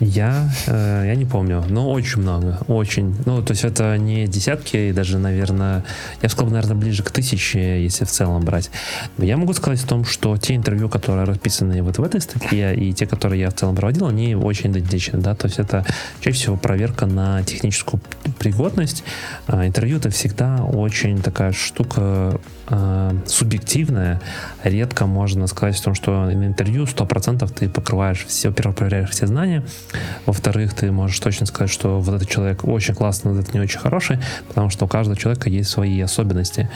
Я, 0.00 0.48
э, 0.66 1.04
я 1.06 1.14
не 1.16 1.24
помню, 1.24 1.64
но 1.68 1.90
очень 1.90 2.20
много, 2.20 2.60
очень. 2.68 3.16
Ну, 3.26 3.42
то 3.42 3.52
есть 3.52 3.64
это 3.64 3.98
не 3.98 4.28
десятки, 4.28 4.92
даже, 4.92 5.18
наверное, 5.18 5.84
я 6.22 6.28
сказал, 6.28 6.52
наверное, 6.52 6.76
ближе 6.76 7.02
к 7.02 7.10
тысяче, 7.10 7.82
если 7.82 8.04
в 8.04 8.08
целом 8.08 8.44
брать. 8.44 8.70
Но 9.16 9.24
я 9.24 9.36
могу 9.36 9.52
сказать 9.54 9.82
о 9.82 9.88
том, 9.88 10.04
что 10.04 10.36
те 10.36 10.54
интервью, 10.54 10.88
которые 10.88 11.24
расписаны 11.24 11.82
вот 11.82 11.98
в 11.98 12.04
этой 12.04 12.20
статье, 12.20 12.76
и 12.76 12.92
те, 12.92 13.06
которые 13.06 13.40
я 13.40 13.50
в 13.50 13.54
целом 13.54 13.74
проводил, 13.74 14.06
они 14.06 14.36
очень 14.36 14.70
идентичны, 14.70 15.18
да, 15.18 15.34
то 15.34 15.48
есть 15.48 15.58
это 15.58 15.84
чаще 16.20 16.36
всего 16.36 16.56
проверка 16.56 17.06
на 17.06 17.42
техническую 17.42 18.00
пригодность. 18.38 19.02
А 19.48 19.66
интервью 19.66 19.98
это 19.98 20.10
всегда 20.10 20.62
очень 20.62 21.20
такая 21.22 21.50
штука 21.52 22.40
э, 22.70 23.10
субъективная. 23.26 24.20
Редко 24.64 25.06
можно 25.06 25.46
сказать 25.46 25.78
о 25.80 25.84
том, 25.84 25.94
что 25.94 26.24
на 26.24 26.46
интервью 26.46 26.84
100% 26.84 27.50
ты 27.52 27.68
покрываешь 27.68 28.24
все, 28.26 28.48
во-первых, 28.48 28.76
проверяешь 28.76 29.10
все 29.10 29.26
знания, 29.26 29.64
во-вторых, 30.26 30.74
ты 30.74 30.92
можешь 30.92 31.18
точно 31.20 31.46
сказать, 31.46 31.70
что 31.70 32.00
вот 32.00 32.14
этот 32.14 32.28
человек 32.28 32.64
очень 32.64 32.94
классный, 32.94 33.32
вот 33.32 33.40
этот 33.40 33.54
не 33.54 33.60
очень 33.60 33.78
хороший, 33.78 34.18
потому 34.48 34.70
что 34.70 34.84
у 34.84 34.88
каждого 34.88 35.16
человека 35.16 35.48
есть 35.48 35.70
свои 35.70 36.00
особенности. 36.00 36.68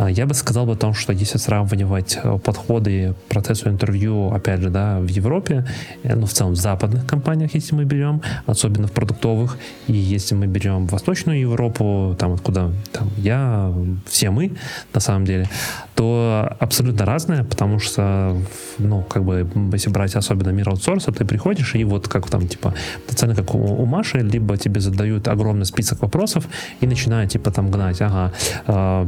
А, 0.00 0.10
я 0.10 0.26
бы 0.26 0.34
сказал 0.34 0.64
бы 0.64 0.72
о 0.72 0.76
том, 0.76 0.94
что 0.94 1.12
если 1.12 1.36
сравнивать 1.36 2.18
э, 2.22 2.38
подходы 2.38 3.14
процессу 3.28 3.68
интервью, 3.68 4.32
опять 4.32 4.60
же, 4.60 4.70
да, 4.70 4.98
в 4.98 5.08
Европе, 5.08 5.66
э, 6.02 6.14
ну, 6.14 6.24
в 6.24 6.32
целом 6.32 6.54
в 6.54 6.56
западных 6.56 7.06
компаниях, 7.06 7.54
если 7.54 7.74
мы 7.74 7.84
берем, 7.84 8.22
особенно 8.46 8.86
в 8.86 8.92
продуктовых, 8.92 9.58
и 9.88 9.92
если 9.92 10.34
мы 10.34 10.46
берем 10.46 10.86
Восточную 10.86 11.40
Европу, 11.40 12.16
там, 12.18 12.32
откуда 12.32 12.72
там 12.92 13.10
я, 13.18 13.70
все 14.06 14.30
мы, 14.30 14.52
на 14.94 15.00
самом 15.00 15.19
деле, 15.24 15.48
то 15.94 16.56
абсолютно 16.58 17.04
разное, 17.04 17.44
потому 17.44 17.78
что, 17.78 18.36
ну, 18.78 19.02
как 19.02 19.24
бы, 19.24 19.48
если 19.72 19.90
брать 19.90 20.16
особенно 20.16 20.50
мир 20.50 20.68
аутсорса, 20.68 21.12
ты 21.12 21.24
приходишь 21.24 21.74
и 21.74 21.84
вот 21.84 22.08
как 22.08 22.28
там, 22.28 22.48
типа, 22.48 22.74
цены 23.08 23.34
как 23.34 23.54
у, 23.54 23.58
у 23.58 23.86
Маши, 23.86 24.18
либо 24.18 24.56
тебе 24.56 24.80
задают 24.80 25.28
огромный 25.28 25.66
список 25.66 26.02
вопросов 26.02 26.46
и 26.80 26.86
начинают, 26.86 27.32
типа, 27.32 27.50
там 27.50 27.70
гнать, 27.70 28.00
ага, 28.00 28.32
э, 28.66 29.06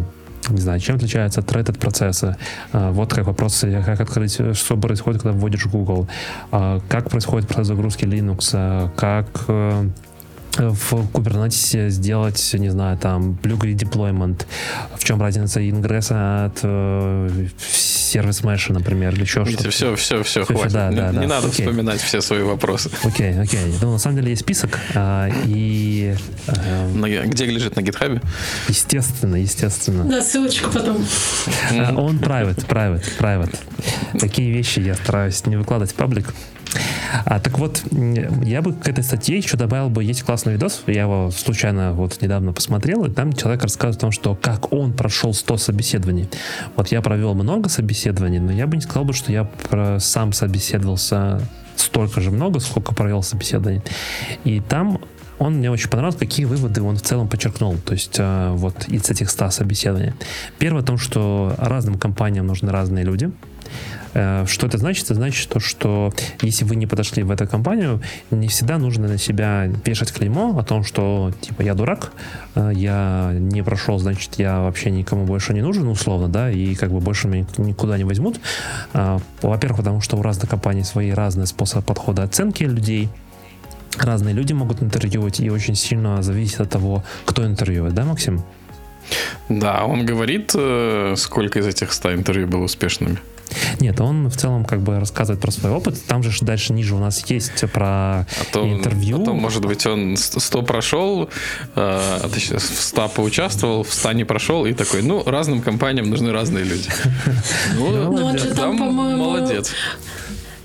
не 0.51 0.61
знаю, 0.61 0.81
чем 0.81 0.97
отличается 0.97 1.43
тред 1.43 1.69
от 1.69 1.79
процесса. 1.79 2.37
А, 2.73 2.91
вот 2.91 3.15
как 3.15 3.27
вопросы, 3.27 3.83
как 3.85 4.01
открыть, 4.01 4.39
что 4.57 4.77
происходит, 4.77 5.23
когда 5.23 5.37
вводишь 5.37 5.67
Google, 5.67 6.09
а, 6.51 6.81
как 6.89 7.11
происходит 7.11 7.49
процесс 7.49 7.69
загрузки 7.69 8.05
Linux, 8.05 8.91
как 8.97 9.27
э, 9.49 9.89
в 10.57 10.93
Kubernetes 11.13 11.89
сделать, 11.89 12.55
не 12.55 12.69
знаю, 12.69 12.99
там, 12.99 13.39
Blue 13.43 13.59
Deployment, 13.59 14.45
в 14.97 15.05
чем 15.05 15.21
разница 15.21 15.69
ингресса 15.69 16.47
от 16.47 16.61
э, 16.63 17.47
сервис 17.59 18.43
Mesh, 18.43 18.73
например, 18.73 19.15
или 19.15 19.23
еще 19.23 19.45
что-то. 19.45 19.71
Все, 19.71 19.97
все, 19.97 20.23
все, 20.23 20.45
хватит. 20.45 20.73
Да, 20.73 20.91
да, 20.91 21.09
не, 21.09 21.15
да. 21.15 21.21
не 21.21 21.27
надо 21.27 21.49
окей. 21.49 21.67
вспоминать 21.67 22.01
все 22.01 22.21
свои 22.21 22.43
вопросы. 22.43 22.91
Окей, 23.03 23.39
окей. 23.41 23.75
Ну, 23.81 23.93
на 23.93 23.99
самом 23.99 24.17
деле 24.17 24.31
есть 24.31 24.43
список, 24.43 24.79
а, 24.95 25.29
и... 25.47 26.15
А, 26.47 26.89
на, 26.95 27.09
где 27.27 27.47
лежит 27.47 27.77
на 27.77 27.83
гитхабе? 27.83 28.21
Естественно, 28.69 29.37
естественно. 29.37 30.05
Да, 30.05 30.23
ссылочку 30.23 30.71
потом. 30.71 31.05
А, 31.71 31.95
он 31.95 32.19
private, 32.19 32.67
private, 32.67 33.05
private. 33.19 33.57
Такие 34.19 34.53
вещи 34.53 34.81
я 34.81 34.95
стараюсь 34.95 35.45
не 35.47 35.57
выкладывать 35.57 35.93
в 35.93 35.95
паблик. 35.95 36.35
А, 37.25 37.41
так 37.41 37.59
вот, 37.59 37.83
я 37.91 38.63
бы 38.63 38.73
к 38.73 38.89
этой 38.89 39.05
статье 39.05 39.37
еще 39.37 39.57
добавил 39.57 39.91
бы, 39.91 40.03
есть 40.05 40.23
классный 40.23 40.55
видос, 40.55 40.83
я 40.87 41.03
его 41.03 41.31
случайно 41.31 41.93
вот 41.93 42.21
недавно 42.23 42.53
посмотрел, 42.53 43.05
и 43.05 43.11
там 43.11 43.33
человек 43.33 43.63
рассказывает 43.63 43.97
о 43.97 44.01
том, 44.01 44.13
что 44.13 44.35
как 44.35 44.73
он 44.73 44.93
прошел 44.93 45.35
100 45.35 45.57
собеседований. 45.59 46.29
Вот 46.77 46.89
я 46.89 47.03
провел 47.03 47.35
много 47.35 47.69
собеседований, 47.69 48.39
но 48.39 48.53
я 48.53 48.67
бы 48.67 48.77
не 48.77 48.83
сказал 48.83 49.05
бы, 49.05 49.13
что 49.13 49.33
я 49.33 49.49
сам 49.99 50.33
собеседовался 50.33 51.41
столько 51.77 52.21
же 52.21 52.31
много, 52.31 52.61
сколько 52.61 52.95
провел 52.95 53.23
собеседований. 53.23 53.83
И 54.45 54.61
там 54.61 54.99
он 55.39 55.55
мне 55.55 55.71
очень 55.71 55.89
понравился, 55.89 56.21
какие 56.21 56.47
выводы 56.47 56.83
он 56.83 56.97
в 56.97 57.03
целом 57.03 57.29
подчеркнул, 57.29 57.77
то 57.85 57.95
есть 57.95 58.17
э, 58.19 58.53
вот 58.53 58.89
из 58.89 59.11
этих 59.11 59.29
100 59.29 59.51
собеседований. 59.51 60.13
Первое 60.59 60.83
о 60.83 60.85
том, 60.85 60.99
что 60.99 61.55
разным 61.59 61.99
компаниям 61.99 62.47
нужны 62.47 62.71
разные 62.71 63.05
люди, 63.05 63.31
что 64.13 64.67
это 64.67 64.79
значит? 64.79 65.05
Это 65.07 65.15
значит 65.15 65.49
то, 65.49 65.61
что 65.61 66.13
если 66.43 66.65
вы 66.65 66.77
не 66.77 66.87
подошли 66.87 67.23
в 67.23 67.31
эту 67.31 67.47
компанию, 67.47 68.01
не 68.31 68.49
всегда 68.49 68.79
нужно 68.79 69.09
на 69.09 69.19
себя 69.19 69.71
вешать 69.85 70.13
клеймо 70.13 70.59
о 70.59 70.63
том, 70.63 70.85
что 70.85 71.33
типа 71.41 71.63
я 71.63 71.75
дурак, 71.75 72.13
э, 72.55 72.73
я 72.75 73.33
не 73.35 73.63
прошел, 73.63 73.99
значит 73.99 74.35
я 74.37 74.61
вообще 74.61 74.91
никому 74.91 75.25
больше 75.25 75.55
не 75.55 75.63
нужен, 75.63 75.89
условно, 75.89 76.29
да, 76.29 76.51
и 76.51 76.75
как 76.75 76.91
бы 76.91 77.01
больше 77.01 77.29
меня 77.29 77.47
никуда 77.59 77.97
не 77.97 78.05
возьмут. 78.05 78.41
Э, 78.93 79.19
во-первых, 79.41 79.79
потому 79.79 80.01
что 80.01 80.17
у 80.17 80.23
разных 80.23 80.51
компаний 80.51 80.85
свои 80.85 81.11
разные 81.11 81.47
способы 81.47 81.83
подхода 81.83 82.23
оценки 82.23 82.65
людей, 82.65 83.09
разные 83.99 84.35
люди 84.35 84.53
могут 84.53 84.83
интервьюировать, 84.83 85.41
и 85.41 85.51
очень 85.51 85.75
сильно 85.75 86.23
зависит 86.23 86.61
от 86.61 86.71
того, 86.71 87.05
кто 87.25 87.47
интервьюет, 87.47 87.95
да, 87.95 88.05
Максим? 88.05 88.43
Да, 89.49 89.85
он 89.85 90.07
говорит, 90.07 90.55
сколько 91.17 91.59
из 91.59 91.67
этих 91.67 91.93
100 91.93 92.15
интервью 92.15 92.47
было 92.47 92.65
успешными. 92.65 93.19
Нет, 93.81 94.01
он 94.01 94.29
в 94.29 94.37
целом 94.37 94.65
как 94.65 94.81
бы 94.81 94.99
рассказывает 94.99 95.41
про 95.41 95.51
свой 95.51 95.73
опыт. 95.73 96.03
Там 96.07 96.23
же 96.23 96.33
дальше 96.45 96.73
ниже 96.73 96.95
у 96.95 96.99
нас 96.99 97.25
есть 97.31 97.65
про 97.73 98.21
а 98.21 98.27
то, 98.53 98.69
интервью. 98.69 99.23
А 99.23 99.25
то, 99.25 99.35
может 99.35 99.65
быть, 99.65 99.87
он 99.87 100.17
100 100.17 100.63
прошел, 100.63 101.29
э, 101.75 102.29
точнее, 102.33 102.59
в 102.59 102.63
100 102.63 103.09
поучаствовал, 103.09 103.83
в 103.83 103.93
100 103.93 104.13
не 104.13 104.25
прошел, 104.25 104.67
и 104.67 104.73
такой, 104.73 105.03
ну, 105.03 105.23
разным 105.25 105.63
компаниям 105.63 106.11
нужны 106.11 106.33
разные 106.33 106.65
люди. 106.65 106.89
Ну, 107.75 108.27
он 108.27 108.39
же 108.39 108.55
там, 108.55 108.79
по-моему... 108.79 109.25
Молодец. 109.25 109.73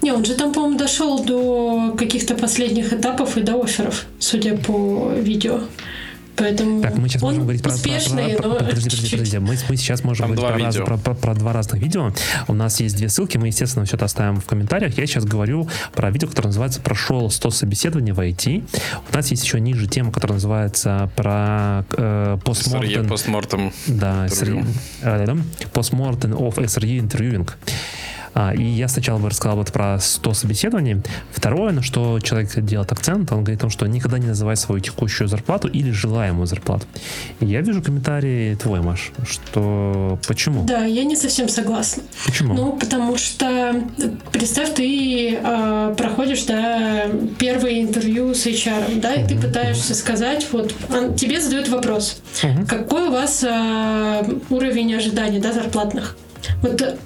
Не, 0.01 0.11
он 0.11 0.23
же 0.25 0.35
там, 0.35 0.53
по-моему, 0.53 0.77
дошел 0.77 1.23
до 1.23 1.93
каких-то 1.97 2.35
последних 2.35 2.93
этапов 2.93 3.37
и 3.37 3.41
до 3.41 3.61
офферов, 3.61 4.05
судя 4.19 4.55
по 4.55 5.11
видео. 5.13 5.61
Поэтому 6.37 6.81
так, 6.81 6.95
мы 6.97 7.09
сейчас 7.09 7.21
можем 7.21 7.41
говорить 7.41 7.63
про, 7.63 7.73
успешный, 7.73 8.35
про, 8.35 8.43
про, 8.43 8.49
про, 8.49 8.65
подожди, 8.65 8.89
подожди, 8.89 9.11
подожди. 9.11 9.37
Мы, 9.39 9.57
мы 9.69 9.75
сейчас 9.75 10.03
можем 10.03 10.27
Там 10.27 10.35
говорить 10.35 10.75
про, 10.75 10.85
раз, 10.85 10.87
про, 10.87 10.97
про, 10.97 11.13
про 11.15 11.33
два 11.33 11.53
разных 11.53 11.81
видео. 11.81 12.13
У 12.47 12.53
нас 12.53 12.79
есть 12.79 12.95
две 12.95 13.09
ссылки, 13.09 13.37
мы, 13.37 13.47
естественно, 13.47 13.85
все 13.85 13.95
это 13.95 14.05
оставим 14.05 14.39
в 14.39 14.45
комментариях. 14.45 14.97
Я 14.97 15.07
сейчас 15.07 15.25
говорю 15.25 15.67
про 15.93 16.11
видео, 16.11 16.27
которое 16.27 16.49
называется 16.49 16.79
«Прошел 16.81 17.29
100 17.29 17.49
собеседований 17.49 18.11
в 18.11 18.19
IT». 18.19 18.63
У 19.11 19.15
нас 19.15 19.31
есть 19.31 19.43
еще 19.43 19.59
ниже 19.59 19.87
тема, 19.87 20.11
которая 20.11 20.35
называется 20.35 21.09
про 21.15 21.85
э, 21.97 22.37
постмортем. 22.43 23.07
Постмортем. 23.07 23.73
Да, 23.87 24.27
постмортем 25.73 26.33
of 26.33 26.55
SRE 26.55 26.99
interviewing. 26.99 27.49
А, 28.39 28.53
и 28.53 28.61
я 28.61 28.87
сначала 28.87 29.17
бы 29.17 29.31
рассказал 29.31 29.57
вот 29.57 29.71
про 29.71 29.97
100 29.99 30.33
собеседований. 30.35 31.01
Второе, 31.31 31.73
на 31.73 31.81
что 31.81 32.19
человек 32.19 32.53
делает 32.59 32.91
акцент, 32.91 33.31
он 33.31 33.39
говорит 33.39 33.61
о 33.61 33.61
том, 33.61 33.69
что 33.71 33.87
никогда 33.87 34.19
не 34.19 34.27
называй 34.27 34.55
свою 34.55 34.79
текущую 34.79 35.27
зарплату 35.27 35.67
или 35.67 35.89
желаемую 35.89 36.45
зарплату. 36.45 36.85
Я 37.39 37.61
вижу 37.61 37.81
комментарий 37.81 38.55
твой, 38.55 38.81
Маш, 38.81 39.11
что 39.27 40.19
почему? 40.27 40.65
Да, 40.65 40.85
я 40.85 41.03
не 41.03 41.15
совсем 41.15 41.49
согласна. 41.49 42.03
Почему? 42.27 42.53
Ну, 42.53 42.73
потому 42.73 43.17
что 43.17 43.83
представь, 44.31 44.75
ты 44.75 45.39
э, 45.41 45.95
проходишь, 45.97 46.43
да, 46.43 47.07
первое 47.39 47.81
интервью 47.81 48.35
с 48.35 48.45
HR, 48.45 49.01
да, 49.01 49.15
и 49.15 49.23
uh-huh, 49.23 49.29
ты 49.29 49.35
пытаешься 49.35 49.95
сказать, 49.95 50.45
вот, 50.51 50.75
он, 50.91 51.15
тебе 51.15 51.41
задают 51.41 51.69
вопрос, 51.69 52.21
uh-huh. 52.43 52.67
какой 52.67 53.07
у 53.07 53.11
вас 53.11 53.43
э, 53.43 54.23
уровень 54.51 54.93
ожиданий, 54.93 55.39
да, 55.39 55.53
зарплатных? 55.53 56.15
Вот 56.61 56.97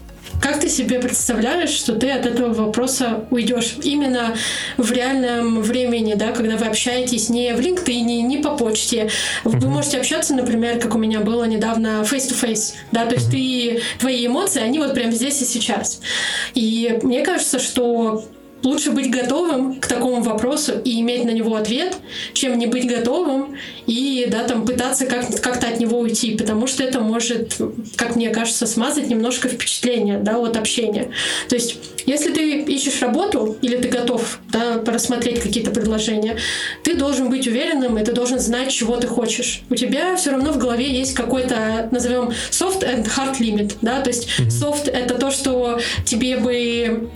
как 0.42 0.60
ты 0.60 0.68
себе 0.70 1.00
представляешь, 1.00 1.70
что 1.70 1.94
ты 1.94 2.10
от 2.10 2.26
этого 2.26 2.54
вопроса 2.54 3.26
уйдешь 3.30 3.76
именно 3.84 4.36
в 4.78 4.92
реальном 4.92 5.62
времени, 5.62 6.16
да, 6.16 6.32
когда 6.32 6.58
вы 6.58 6.66
общаетесь 6.66 7.30
не 7.30 7.54
в 7.54 7.60
LinkedIn, 7.60 8.24
не 8.24 8.38
по 8.40 8.58
почте. 8.58 9.10
Вы 9.44 9.70
можете 9.70 10.00
общаться, 10.00 10.34
например, 10.34 10.80
как 10.80 10.96
у 10.96 10.98
меня 10.98 11.20
было 11.20 11.44
недавно 11.44 12.02
face-to-face, 12.02 12.74
да, 12.92 13.06
то 13.06 13.16
есть 13.16 13.30
ты, 13.30 13.82
твои 14.00 14.26
эмоции, 14.26 14.62
они 14.62 14.80
вот 14.80 14.94
прямо 14.96 15.12
здесь 15.12 15.42
и 15.42 15.46
сейчас. 15.46 16.02
И 16.56 17.00
мне 17.04 17.22
кажется, 17.22 17.60
что 17.60 18.26
лучше 18.64 18.92
быть 18.92 19.10
готовым 19.10 19.80
к 19.80 19.88
такому 19.88 20.22
вопросу 20.22 20.74
и 20.84 21.00
иметь 21.02 21.26
на 21.26 21.32
него 21.32 21.56
ответ, 21.56 21.96
чем 22.34 22.58
не 22.58 22.68
быть 22.68 22.88
готовым 22.88 23.56
и 23.88 24.28
да, 24.30 24.44
там, 24.44 24.66
пытаться 24.66 25.06
как- 25.06 25.42
как-то 25.42 25.68
от 25.68 25.80
него 25.80 26.00
уйти, 26.00 26.38
потому 26.38 26.68
что 26.68 26.84
это 26.84 27.00
может, 27.00 27.60
как 27.96 28.16
мне 28.16 28.30
кажется, 28.30 28.68
смазать 28.68 29.08
немножко 29.08 29.48
впечатление 29.48 30.20
да, 30.20 30.38
от 30.38 30.58
общения. 30.58 31.12
То 31.50 31.56
есть, 31.56 31.78
если 32.06 32.32
ты 32.32 32.62
ищешь 32.62 33.02
работу 33.02 33.58
или 33.62 33.78
ты 33.78 33.88
готов 33.88 34.40
да, 34.52 34.82
рассмотреть 34.86 35.40
какие-то 35.40 35.72
предложения, 35.72 36.38
ты 36.84 36.96
должен 36.96 37.30
быть 37.30 37.48
уверенным, 37.48 37.98
и 37.98 38.04
ты 38.04 38.12
должен 38.12 38.40
знать, 38.40 38.72
чего 38.72 38.98
ты 38.98 39.08
хочешь. 39.08 39.62
У 39.70 39.76
тебя 39.76 40.16
все 40.16 40.32
равно 40.32 40.52
в 40.52 40.58
голове 40.58 40.90
есть 40.92 41.14
какой-то, 41.14 41.90
назовем, 41.92 42.32
soft 42.52 42.82
and 42.84 43.06
hard 43.06 43.40
limit. 43.40 43.74
Да? 43.82 44.02
То 44.02 44.10
есть, 44.10 44.28
soft— 44.40 44.90
это 44.92 45.16
то, 45.16 45.32
что 45.32 45.80
тебе 46.06 46.38
бы 46.38 47.10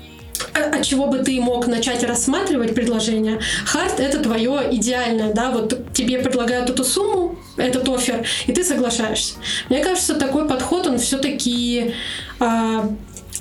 от 0.53 0.83
чего 0.83 1.07
бы 1.07 1.19
ты 1.19 1.39
мог 1.39 1.67
начать 1.67 2.03
рассматривать 2.03 2.75
предложение. 2.75 3.39
Хард— 3.65 3.95
это 3.99 4.19
твое 4.19 4.67
идеальное, 4.71 5.33
да, 5.33 5.51
вот 5.51 5.93
тебе 5.93 6.19
предлагают 6.19 6.69
эту 6.69 6.83
сумму, 6.83 7.37
этот 7.57 7.87
офер, 7.87 8.25
и 8.47 8.51
ты 8.51 8.63
соглашаешься. 8.63 9.35
Мне 9.69 9.83
кажется, 9.83 10.15
такой 10.15 10.47
подход, 10.47 10.87
он 10.87 10.97
все-таки 10.97 11.93
а, 12.39 12.89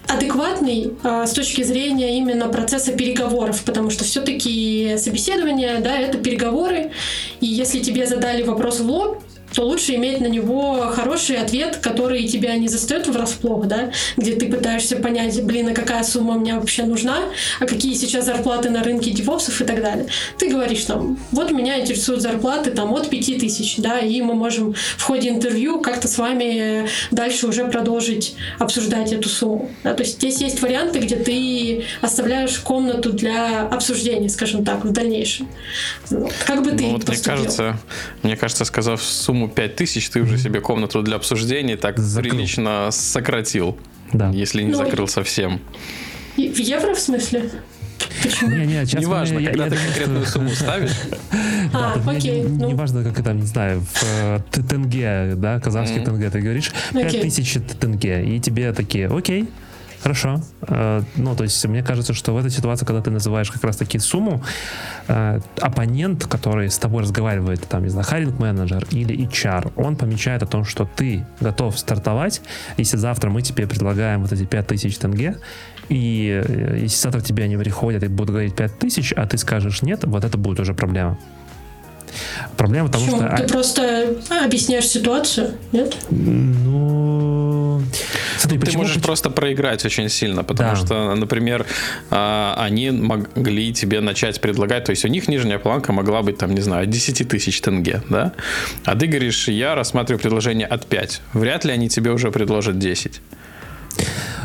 адекватный 0.06 0.92
а, 1.02 1.26
с 1.26 1.32
точки 1.32 1.62
зрения 1.62 2.18
именно 2.18 2.48
процесса 2.48 2.92
переговоров, 2.92 3.62
потому 3.64 3.90
что 3.90 4.04
все-таки 4.04 4.96
собеседование, 4.98 5.78
да, 5.78 5.98
это 5.98 6.18
переговоры, 6.18 6.92
и 7.40 7.46
если 7.46 7.80
тебе 7.80 8.06
задали 8.06 8.42
вопрос 8.42 8.80
в 8.80 8.86
лоб, 8.88 9.22
то 9.54 9.62
лучше 9.62 9.94
иметь 9.94 10.20
на 10.20 10.26
него 10.26 10.90
хороший 10.94 11.36
ответ, 11.36 11.76
который 11.76 12.26
тебя 12.26 12.56
не 12.56 12.68
застает 12.68 13.06
врасплох, 13.06 13.66
да, 13.66 13.92
где 14.16 14.34
ты 14.34 14.48
пытаешься 14.50 14.96
понять, 14.96 15.40
блин, 15.44 15.68
а 15.68 15.74
какая 15.74 16.02
сумма 16.02 16.34
мне 16.34 16.54
вообще 16.54 16.82
нужна, 16.82 17.18
а 17.60 17.66
какие 17.66 17.94
сейчас 17.94 18.26
зарплаты 18.26 18.70
на 18.70 18.82
рынке 18.82 19.10
девопсов 19.10 19.60
и 19.60 19.64
так 19.64 19.80
далее. 19.80 20.06
Ты 20.38 20.50
говоришь 20.50 20.84
там, 20.84 21.18
вот 21.30 21.50
меня 21.50 21.80
интересуют 21.80 22.20
зарплаты 22.20 22.70
там 22.70 22.92
от 22.92 23.08
5 23.08 23.38
тысяч, 23.38 23.76
да, 23.78 24.00
и 24.00 24.20
мы 24.22 24.34
можем 24.34 24.74
в 24.74 25.02
ходе 25.02 25.28
интервью 25.28 25.80
как-то 25.80 26.08
с 26.08 26.18
вами 26.18 26.88
дальше 27.10 27.46
уже 27.46 27.64
продолжить 27.66 28.34
обсуждать 28.58 29.12
эту 29.12 29.28
сумму. 29.28 29.70
Да? 29.84 29.94
То 29.94 30.02
есть 30.02 30.16
здесь 30.16 30.40
есть 30.40 30.60
варианты, 30.62 30.98
где 30.98 31.16
ты 31.16 31.84
оставляешь 32.00 32.58
комнату 32.58 33.12
для 33.12 33.62
обсуждения, 33.62 34.28
скажем 34.28 34.64
так, 34.64 34.84
в 34.84 34.92
дальнейшем. 34.92 35.48
Как 36.46 36.62
бы 36.62 36.72
ты 36.72 36.84
ну, 36.84 36.92
вот 36.92 37.08
Мне 37.08 37.18
кажется, 37.18 37.78
мне 38.22 38.36
кажется, 38.36 38.64
сказав 38.64 39.02
сумму 39.02 39.43
сумму 39.44 39.48
5000 39.48 40.08
ты 40.08 40.22
уже 40.22 40.38
себе 40.38 40.60
комнату 40.60 41.02
для 41.02 41.16
обсуждений 41.16 41.76
так 41.76 41.98
Закрыл. 41.98 42.30
прилично 42.30 42.90
сократил. 42.90 43.76
Да. 44.12 44.30
Если 44.30 44.62
не 44.62 44.72
ну, 44.72 44.76
закрыл 44.76 45.08
совсем. 45.08 45.60
В 46.36 46.40
евро 46.40 46.94
в 46.94 47.00
смысле? 47.00 47.50
Не, 48.42 48.66
не, 48.66 48.86
сейчас 48.86 49.02
Неважно, 49.02 49.40
мы, 49.40 49.46
когда 49.46 49.64
я, 49.64 49.70
ты 49.70 49.76
я, 49.76 49.82
конкретную 49.82 50.26
сумму 50.26 50.50
ставишь. 50.50 50.92
А, 51.72 52.00
окей. 52.06 52.42
Не, 52.42 52.66
ну. 52.66 52.76
важно, 52.76 53.02
как 53.02 53.18
это, 53.18 53.32
не 53.32 53.46
знаю, 53.46 53.80
в 53.80 54.02
э, 54.04 54.38
тенге, 54.52 55.32
да, 55.34 55.58
казахский 55.58 56.00
mm-hmm. 56.00 56.04
тенге, 56.04 56.30
ты 56.30 56.40
говоришь, 56.40 56.70
5000 56.92 57.58
тенге, 57.80 58.24
и 58.24 58.38
тебе 58.38 58.72
такие, 58.72 59.08
окей, 59.08 59.48
Хорошо. 60.04 60.42
Э, 60.68 61.02
ну, 61.16 61.34
то 61.34 61.44
есть, 61.44 61.66
мне 61.66 61.82
кажется, 61.82 62.12
что 62.12 62.34
в 62.34 62.36
этой 62.36 62.50
ситуации, 62.50 62.84
когда 62.84 63.00
ты 63.00 63.10
называешь 63.10 63.50
как 63.50 63.64
раз-таки 63.64 63.98
сумму, 63.98 64.42
э, 65.08 65.40
оппонент, 65.62 66.26
который 66.26 66.68
с 66.68 66.76
тобой 66.76 67.04
разговаривает, 67.04 67.66
там, 67.66 67.84
не 67.84 67.88
знаю, 67.88 68.04
хайринг 68.04 68.38
менеджер 68.38 68.86
или 68.90 69.26
HR, 69.26 69.72
он 69.76 69.96
помечает 69.96 70.42
о 70.42 70.46
том, 70.46 70.66
что 70.66 70.86
ты 70.94 71.24
готов 71.40 71.78
стартовать, 71.78 72.42
если 72.76 72.98
завтра 72.98 73.30
мы 73.30 73.40
тебе 73.40 73.66
предлагаем 73.66 74.20
вот 74.20 74.32
эти 74.32 74.44
5000 74.44 74.98
тенге, 74.98 75.36
и 75.88 76.42
э, 76.46 76.80
если 76.82 76.98
завтра 76.98 77.22
тебе 77.22 77.44
они 77.44 77.56
приходят 77.56 78.02
и 78.02 78.08
будут 78.08 78.30
говорить 78.30 78.54
5000, 78.54 79.14
а 79.16 79.26
ты 79.26 79.38
скажешь 79.38 79.80
нет, 79.80 80.04
вот 80.04 80.22
это 80.22 80.36
будет 80.36 80.60
уже 80.60 80.74
проблема. 80.74 81.18
Проблема 82.56 82.88
в 82.88 82.92
том, 82.92 83.06
что... 83.06 83.36
Ты 83.36 83.48
просто 83.48 84.16
объясняешь 84.44 84.88
ситуацию, 84.88 85.54
нет? 85.72 85.96
Ну... 86.10 87.82
Смотри, 88.38 88.58
ты 88.58 88.76
можешь 88.76 89.02
просто 89.02 89.30
проиграть 89.30 89.84
очень 89.84 90.08
сильно, 90.08 90.44
потому 90.44 90.70
да. 90.70 90.76
что, 90.76 91.14
например, 91.14 91.66
а, 92.10 92.54
они 92.58 92.90
могли 92.90 93.72
тебе 93.72 94.00
начать 94.00 94.40
предлагать, 94.40 94.84
то 94.84 94.90
есть 94.90 95.04
у 95.04 95.08
них 95.08 95.28
нижняя 95.28 95.58
планка 95.58 95.92
могла 95.92 96.22
быть, 96.22 96.38
там, 96.38 96.54
не 96.54 96.60
знаю, 96.60 96.86
10 96.86 97.28
тысяч 97.28 97.60
тенге, 97.60 98.02
да? 98.08 98.32
А 98.84 98.96
ты 98.96 99.06
говоришь, 99.06 99.48
я 99.48 99.74
рассматриваю 99.74 100.20
предложение 100.20 100.66
от 100.66 100.86
5. 100.86 101.22
Вряд 101.32 101.64
ли 101.64 101.72
они 101.72 101.88
тебе 101.88 102.10
уже 102.10 102.30
предложат 102.30 102.78
10. 102.78 103.20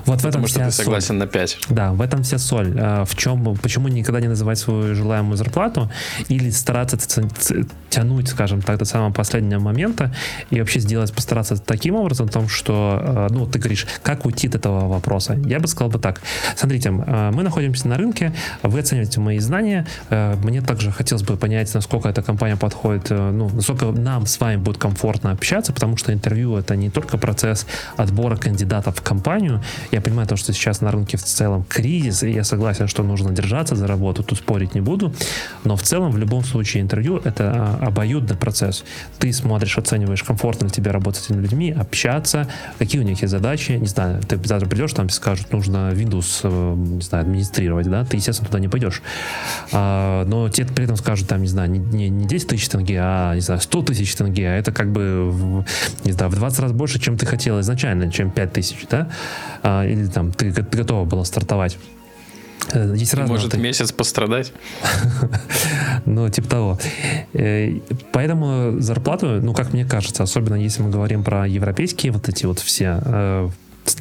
Вот 0.06 0.22
в 0.22 0.26
этом 0.26 0.48
что 0.48 0.60
ты 0.60 0.72
согласен 0.72 1.08
соль. 1.08 1.18
на 1.18 1.28
5. 1.28 1.60
Да, 1.70 1.92
в 1.92 2.02
этом 2.02 2.24
вся 2.24 2.38
соль. 2.38 2.76
А, 2.80 3.06
в 3.06 3.16
чем, 3.16 3.56
почему 3.58 3.88
никогда 3.88 4.20
не 4.20 4.28
называть 4.28 4.58
свою 4.58 4.96
желаемую 4.96 5.38
зарплату 5.38 5.92
или 6.30 6.50
стараться 6.50 6.98
тянуть, 7.90 8.28
скажем 8.30 8.62
так, 8.62 8.78
до 8.80 8.86
самого 8.86 9.12
последнего 9.12 9.60
момента 9.60 10.14
и 10.50 10.60
вообще 10.60 10.80
сделать, 10.80 11.14
постараться 11.14 11.58
таким 11.58 11.96
образом, 11.96 12.28
том, 12.28 12.48
что, 12.48 13.00
а, 13.02 13.28
ну, 13.30 13.46
ты 13.46 13.60
говоришь, 13.60 13.86
как 14.04 14.26
уйти 14.26 14.48
от 14.48 14.56
этого 14.56 14.88
вопроса. 14.88 15.38
Я 15.46 15.60
бы 15.60 15.68
сказал 15.68 15.90
бы 15.90 16.00
так. 16.00 16.22
Смотрите, 16.56 16.90
а, 16.90 17.32
мы 17.32 17.44
находимся 17.44 17.88
на 17.88 17.98
рынке, 17.98 18.34
вы 18.64 18.80
оцениваете 18.80 19.20
мои 19.20 19.40
знания, 19.40 19.86
мне 20.10 20.62
также 20.62 20.92
хотелось 20.92 21.24
бы 21.24 21.38
понять, 21.38 21.74
насколько 21.74 22.10
эта 22.10 22.22
компания 22.22 22.56
подходит, 22.56 23.10
ну, 23.10 23.50
насколько 23.54 23.86
нам 23.92 24.26
с 24.26 24.40
вами 24.40 24.58
будет 24.58 24.78
комфортно 24.78 25.32
общаться, 25.32 25.74
потому 25.74 25.98
что 25.98 26.14
интервью 26.14 26.58
это 26.58 26.76
не 26.76 26.90
только 26.90 27.18
процесс 27.18 27.66
отбора 27.96 28.38
кандидатов 28.38 28.98
в 28.98 29.02
компанию, 29.02 29.39
я 29.92 30.02
понимаю 30.02 30.28
то, 30.28 30.36
что 30.36 30.54
сейчас 30.54 30.82
на 30.82 30.92
рынке 30.92 31.18
в 31.18 31.24
целом 31.24 31.64
кризис, 31.68 32.24
и 32.24 32.32
я 32.32 32.44
согласен, 32.44 32.88
что 32.88 33.04
нужно 33.04 33.32
держаться 33.32 33.76
за 33.76 33.88
работу, 33.88 34.24
тут 34.24 34.40
спорить 34.40 34.76
не 34.76 34.82
буду, 34.82 35.14
но 35.64 35.76
в 35.76 35.82
целом 35.82 36.12
в 36.12 36.18
любом 36.18 36.44
случае 36.44 36.84
интервью 36.84 37.22
это 37.24 37.52
а, 37.82 37.88
обоюдный 37.88 38.36
процесс. 38.36 38.84
Ты 39.18 39.32
смотришь, 39.34 39.78
оцениваешь, 39.78 40.24
комфортно 40.24 40.66
ли 40.66 40.72
тебе 40.72 40.92
работать 40.92 41.24
с 41.24 41.30
этими 41.30 41.42
людьми, 41.42 41.72
общаться, 41.72 42.48
какие 42.78 43.02
у 43.02 43.04
них 43.04 43.22
есть 43.22 43.32
задачи, 43.32 43.74
не 43.74 43.88
знаю, 43.88 44.22
ты 44.22 44.40
завтра 44.44 44.68
придешь, 44.68 44.94
там 44.94 45.10
скажут, 45.10 45.52
нужно 45.52 45.92
Windows, 45.94 46.42
э, 46.44 46.76
не 46.76 47.02
знаю, 47.02 47.24
администрировать, 47.24 47.90
да, 47.90 48.06
ты, 48.06 48.18
естественно, 48.18 48.48
туда 48.48 48.60
не 48.60 48.68
пойдешь. 48.68 49.02
А, 49.72 50.26
но 50.26 50.50
тебе 50.50 50.68
при 50.68 50.86
этом 50.86 50.98
скажут, 50.98 51.28
там, 51.28 51.42
не 51.42 51.48
знаю, 51.48 51.70
не, 51.70 52.10
не 52.10 52.28
10 52.28 52.48
тысяч 52.48 52.70
тенге, 52.70 53.00
а, 53.02 53.36
не 53.36 53.42
знаю, 53.42 53.62
100 53.62 53.82
тысяч 53.84 54.16
тенге, 54.16 54.50
а 54.50 54.56
это 54.56 54.72
как 54.72 54.92
бы, 54.92 55.64
не 56.04 56.12
знаю, 56.12 56.32
в 56.32 56.36
20 56.36 56.60
раз 56.60 56.72
больше, 56.72 57.00
чем 57.00 57.18
ты 57.18 57.26
хотел 57.26 57.60
изначально, 57.60 58.12
чем 58.12 58.32
5 58.32 58.54
тысяч, 58.54 58.86
да, 58.90 59.10
или 59.64 60.08
там 60.08 60.32
ты, 60.32 60.52
ты 60.52 60.78
готова 60.78 61.06
была 61.06 61.26
стартовать. 61.26 61.78
Э, 62.74 62.94
есть 62.96 63.14
разные 63.14 63.36
Может, 63.36 63.54
вот... 63.54 63.62
месяц 63.62 63.92
пострадать? 63.92 64.54
ну, 66.06 66.30
типа 66.30 66.50
того. 66.50 66.80
Э, 67.34 67.80
поэтому 68.12 68.80
зарплату, 68.80 69.40
ну, 69.42 69.54
как 69.54 69.74
мне 69.74 69.86
кажется, 69.86 70.24
особенно 70.24 70.56
если 70.56 70.82
мы 70.82 70.90
говорим 70.90 71.24
про 71.24 71.48
европейские 71.48 72.12
вот 72.12 72.30
эти 72.30 72.46
вот 72.46 72.60
все 72.60 73.02
э, 73.04 73.50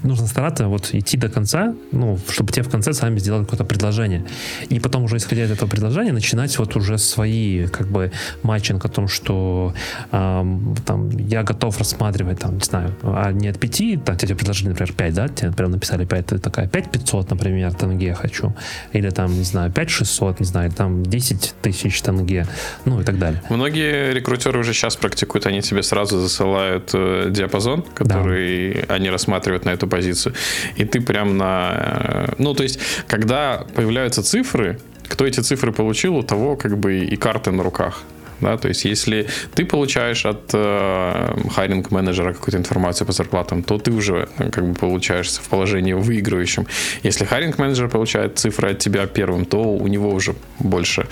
нужно 0.02 0.26
стараться 0.26 0.68
вот 0.68 0.90
идти 0.92 1.16
до 1.16 1.28
конца, 1.28 1.74
ну, 1.92 2.18
чтобы 2.28 2.52
тебе 2.52 2.62
в 2.62 2.70
конце 2.70 2.92
сами 2.92 3.18
сделали 3.18 3.44
какое-то 3.44 3.64
предложение. 3.64 4.24
И 4.68 4.80
потом 4.80 5.04
уже 5.04 5.16
исходя 5.16 5.44
из 5.44 5.50
этого 5.50 5.68
предложения 5.68 6.12
начинать 6.12 6.58
вот 6.58 6.76
уже 6.76 6.98
свои 6.98 7.66
как 7.66 7.88
бы 7.88 8.12
матчинг 8.42 8.84
о 8.84 8.88
том, 8.88 9.08
что 9.08 9.74
эм, 10.12 10.76
там 10.86 11.10
я 11.10 11.42
готов 11.42 11.78
рассматривать 11.78 12.40
там, 12.40 12.54
не 12.54 12.64
знаю, 12.64 12.94
а 13.02 13.32
не 13.32 13.48
от 13.48 13.58
5, 13.58 14.04
так 14.04 14.18
тебе 14.18 14.34
предложили, 14.34 14.68
например, 14.68 14.92
5, 14.92 15.14
да, 15.14 15.28
тебе, 15.28 15.48
например, 15.48 15.70
написали 15.72 16.04
5, 16.04 16.26
ты 16.26 16.38
такая 16.38 16.68
5 16.68 16.90
500, 16.90 17.30
например, 17.30 17.72
тенге 17.74 18.14
хочу, 18.14 18.54
или 18.92 19.10
там, 19.10 19.32
не 19.32 19.44
знаю, 19.44 19.70
5 19.70 19.90
600, 19.90 20.40
не 20.40 20.46
знаю, 20.46 20.70
там 20.70 21.02
10 21.02 21.54
тысяч 21.62 22.00
тенге, 22.02 22.46
ну 22.84 23.00
и 23.00 23.04
так 23.04 23.18
далее. 23.18 23.42
Многие 23.50 24.12
рекрутеры 24.12 24.58
уже 24.58 24.72
сейчас 24.72 24.96
практикуют, 24.96 25.46
они 25.46 25.62
тебе 25.62 25.82
сразу 25.82 26.18
засылают 26.20 26.90
э, 26.94 27.28
диапазон, 27.30 27.82
который 27.94 28.84
да. 28.86 28.94
они 28.94 29.10
рассматривают 29.10 29.64
на 29.64 29.70
эту 29.78 29.86
позицию. 29.86 30.34
И 30.76 30.84
ты 30.84 31.00
прям 31.00 31.36
на... 31.36 31.72
Э, 31.72 32.34
ну, 32.38 32.54
то 32.54 32.62
есть, 32.62 32.80
когда 33.06 33.64
появляются 33.74 34.22
цифры, 34.22 34.78
кто 35.08 35.24
эти 35.24 35.40
цифры 35.40 35.72
получил, 35.72 36.16
у 36.16 36.22
того 36.22 36.56
как 36.56 36.76
бы 36.76 36.98
и 36.98 37.16
карты 37.16 37.50
на 37.50 37.62
руках. 37.62 38.02
Да? 38.40 38.56
То 38.56 38.68
есть, 38.68 38.84
если 38.84 39.26
ты 39.54 39.64
получаешь 39.64 40.26
от 40.26 40.50
э, 40.52 41.36
хайринг-менеджера 41.54 42.32
какую-то 42.34 42.58
информацию 42.58 43.06
по 43.06 43.12
зарплатам, 43.12 43.62
то 43.62 43.78
ты 43.78 43.90
уже 43.92 44.28
э, 44.38 44.50
как 44.50 44.66
бы 44.66 44.74
получаешься 44.74 45.40
в 45.40 45.48
положении 45.48 45.92
выигрывающем. 45.92 46.66
Если 47.02 47.24
хайринг-менеджер 47.24 47.88
получает 47.88 48.38
цифры 48.38 48.70
от 48.70 48.78
тебя 48.78 49.06
первым, 49.06 49.44
то 49.44 49.62
у 49.62 49.86
него 49.88 50.10
уже 50.10 50.34
больше 50.58 51.06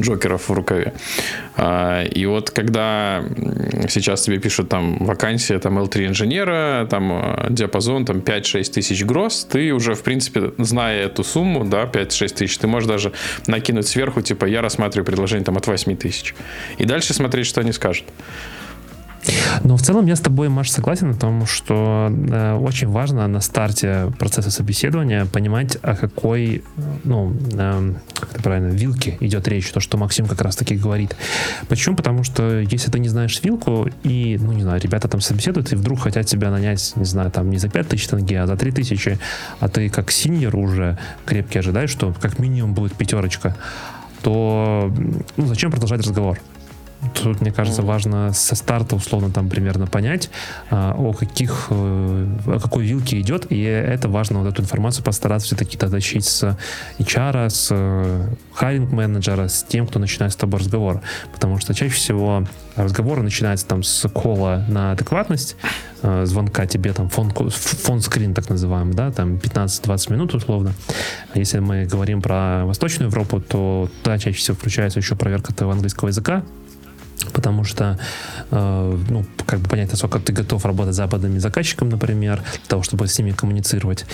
джокеров 0.00 0.48
в 0.48 0.52
рукаве. 0.52 0.92
А, 1.56 2.04
и 2.04 2.26
вот 2.26 2.50
когда 2.50 3.22
сейчас 3.88 4.22
тебе 4.22 4.38
пишут 4.38 4.68
там 4.68 4.98
вакансия 4.98 5.58
там 5.58 5.78
L3 5.78 6.08
инженера, 6.08 6.86
там 6.90 7.12
э, 7.12 7.46
диапазон 7.50 8.04
там 8.04 8.18
5-6 8.18 8.72
тысяч 8.72 9.04
гроз, 9.04 9.44
ты 9.44 9.72
уже 9.72 9.94
в 9.94 10.02
принципе, 10.02 10.52
зная 10.58 11.06
эту 11.06 11.24
сумму, 11.24 11.64
да, 11.64 11.84
5-6 11.84 12.34
тысяч, 12.34 12.58
ты 12.58 12.66
можешь 12.66 12.88
даже 12.88 13.12
накинуть 13.46 13.86
сверху, 13.86 14.22
типа 14.22 14.46
я 14.46 14.62
рассматриваю 14.62 15.04
предложение 15.04 15.44
там 15.44 15.56
от 15.56 15.66
8 15.66 15.96
тысяч 15.96 16.34
и 16.78 16.84
дальше 16.84 17.14
смотреть, 17.14 17.46
что 17.46 17.60
они 17.60 17.72
скажут. 17.72 18.06
Но 19.64 19.76
в 19.76 19.82
целом 19.82 20.06
я 20.06 20.16
с 20.16 20.20
тобой, 20.20 20.48
Маш, 20.48 20.70
согласен 20.70 21.10
о 21.10 21.14
том, 21.14 21.46
что 21.46 22.08
э, 22.10 22.54
очень 22.54 22.88
важно 22.88 23.26
на 23.28 23.40
старте 23.40 24.12
процесса 24.18 24.50
собеседования 24.50 25.26
понимать, 25.26 25.76
о 25.82 25.94
какой, 25.94 26.64
ну, 27.04 27.32
э, 27.52 27.94
как 28.14 28.32
это 28.32 28.42
правильно, 28.42 28.68
вилке 28.68 29.16
идет 29.20 29.46
речь, 29.48 29.70
то, 29.70 29.80
что 29.80 29.96
Максим 29.96 30.26
как 30.26 30.40
раз 30.40 30.56
таки 30.56 30.76
говорит. 30.76 31.16
Почему? 31.68 31.96
Потому 31.96 32.24
что 32.24 32.60
если 32.60 32.90
ты 32.90 32.98
не 32.98 33.08
знаешь 33.08 33.40
вилку, 33.42 33.88
и, 34.02 34.38
ну, 34.40 34.52
не 34.52 34.62
знаю, 34.62 34.80
ребята 34.80 35.08
там 35.08 35.20
собеседуют, 35.20 35.72
и 35.72 35.76
вдруг 35.76 36.00
хотят 36.00 36.26
тебя 36.26 36.50
нанять, 36.50 36.92
не 36.96 37.04
знаю, 37.04 37.30
там 37.30 37.50
не 37.50 37.58
за 37.58 37.68
5 37.68 37.88
тысяч 37.88 38.08
тенге, 38.08 38.40
а 38.40 38.46
за 38.46 38.56
3 38.56 38.72
тысячи, 38.72 39.18
а 39.60 39.68
ты 39.68 39.88
как 39.88 40.10
синьор 40.10 40.56
уже 40.56 40.98
крепкий 41.26 41.60
ожидаешь, 41.60 41.90
что 41.90 42.14
как 42.20 42.38
минимум 42.38 42.74
будет 42.74 42.94
пятерочка, 42.94 43.56
то 44.22 44.92
ну, 45.36 45.46
зачем 45.46 45.70
продолжать 45.70 46.00
разговор? 46.00 46.38
Тут, 47.14 47.40
мне 47.40 47.50
кажется, 47.50 47.82
важно 47.82 48.32
со 48.32 48.54
старта 48.54 48.94
условно 48.94 49.30
там 49.30 49.48
примерно 49.48 49.86
понять, 49.86 50.30
а, 50.70 50.94
о 50.96 51.12
каких, 51.12 51.66
э, 51.70 52.26
о 52.46 52.60
какой 52.60 52.84
вилке 52.84 53.20
идет, 53.20 53.50
и 53.50 53.60
это 53.60 54.08
важно 54.08 54.38
вот 54.38 54.52
эту 54.52 54.62
информацию 54.62 55.04
постараться 55.04 55.48
все-таки 55.48 55.76
дотащить 55.76 56.24
с 56.24 56.56
HR, 56.98 57.50
с 57.50 57.72
хайринг-менеджера, 58.54 59.48
с 59.48 59.64
тем, 59.64 59.88
кто 59.88 59.98
начинает 59.98 60.32
с 60.32 60.36
тобой 60.36 60.60
разговор. 60.60 61.00
Потому 61.32 61.58
что 61.58 61.74
чаще 61.74 61.92
всего 61.92 62.44
разговор 62.76 63.20
начинается 63.20 63.66
там 63.66 63.82
с 63.82 64.08
кола 64.08 64.64
на 64.68 64.92
адекватность, 64.92 65.56
э, 66.02 66.24
звонка 66.24 66.66
тебе 66.66 66.92
там 66.92 67.08
фон, 67.08 67.30
фон 67.30 68.00
скрин 68.00 68.32
так 68.32 68.48
называемый, 68.48 68.94
да, 68.94 69.10
там 69.10 69.38
15-20 69.38 70.12
минут 70.12 70.34
условно. 70.34 70.72
Если 71.34 71.58
мы 71.58 71.84
говорим 71.84 72.22
про 72.22 72.64
Восточную 72.64 73.10
Европу, 73.10 73.40
то 73.40 73.90
да, 74.04 74.18
чаще 74.18 74.38
всего 74.38 74.56
включается 74.56 75.00
еще 75.00 75.16
проверка 75.16 75.52
твоего 75.52 75.72
английского 75.72 76.08
языка, 76.08 76.44
потому 77.30 77.64
что, 77.64 77.98
э, 78.50 78.98
ну, 79.08 79.24
как 79.46 79.60
бы 79.60 79.68
понять, 79.68 79.90
насколько 79.90 80.18
ты 80.18 80.32
готов 80.32 80.64
работать 80.64 80.94
с 80.94 80.96
западными 80.96 81.38
заказчиками, 81.38 81.90
например, 81.90 82.42
для 82.52 82.68
того, 82.68 82.82
чтобы 82.82 83.06
с 83.06 83.18
ними 83.18 83.32
коммуницировать. 83.32 84.04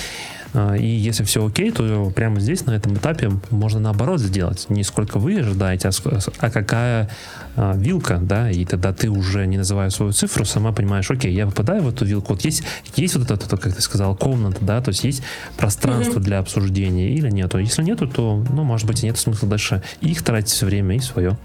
Э, 0.54 0.76
и 0.78 0.86
если 0.86 1.24
все 1.24 1.44
окей, 1.46 1.70
то 1.70 2.10
прямо 2.14 2.40
здесь, 2.40 2.66
на 2.66 2.72
этом 2.72 2.94
этапе, 2.94 3.30
можно 3.50 3.80
наоборот 3.80 4.20
сделать. 4.20 4.66
Не 4.68 4.84
сколько 4.84 5.18
вы 5.18 5.38
ожидаете, 5.38 5.88
а, 5.88 6.18
а 6.38 6.50
какая 6.50 7.10
э, 7.56 7.74
вилка, 7.76 8.18
да, 8.20 8.50
и 8.50 8.64
тогда 8.64 8.92
ты 8.92 9.10
уже, 9.10 9.46
не 9.46 9.58
называя 9.58 9.90
свою 9.90 10.12
цифру, 10.12 10.44
сама 10.44 10.72
понимаешь, 10.72 11.10
окей, 11.10 11.32
я 11.32 11.46
попадаю 11.46 11.82
в 11.82 11.88
эту 11.88 12.04
вилку, 12.04 12.32
вот 12.32 12.42
есть, 12.42 12.62
есть 12.96 13.16
вот 13.16 13.30
это, 13.30 13.56
как 13.56 13.74
ты 13.74 13.82
сказал, 13.82 14.16
комната, 14.16 14.58
да, 14.60 14.80
то 14.80 14.90
есть 14.90 15.04
есть 15.04 15.22
пространство 15.56 16.18
mm-hmm. 16.18 16.24
для 16.24 16.38
обсуждения 16.38 17.10
или 17.10 17.30
нету. 17.30 17.58
Если 17.58 17.82
нету, 17.82 18.06
то, 18.06 18.44
ну, 18.50 18.64
может 18.64 18.86
быть, 18.86 19.02
нет 19.02 19.18
смысла 19.18 19.48
дальше 19.48 19.82
их 20.00 20.22
тратить 20.22 20.50
все 20.50 20.66
время 20.66 20.96
и 20.96 21.00
свое. 21.00 21.36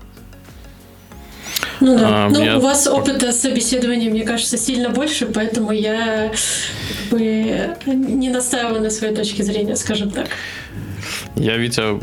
Ну 1.80 1.98
да. 1.98 2.26
А, 2.26 2.30
ну, 2.30 2.44
я... 2.44 2.58
у 2.58 2.62
вас 2.62 2.88
опыта 2.88 3.32
собеседования, 3.32 4.10
мне 4.10 4.24
кажется, 4.24 4.58
сильно 4.58 4.90
больше, 4.90 5.26
поэтому 5.26 5.72
я 5.72 6.32
как 6.32 7.10
бы 7.10 7.78
не 7.86 8.30
настаиваю 8.30 8.82
на 8.82 8.90
своей 8.90 9.14
точке 9.14 9.44
зрения, 9.44 9.76
скажем 9.76 10.12
так. 10.12 10.28
Я, 11.36 11.58
Витя, 11.58 12.00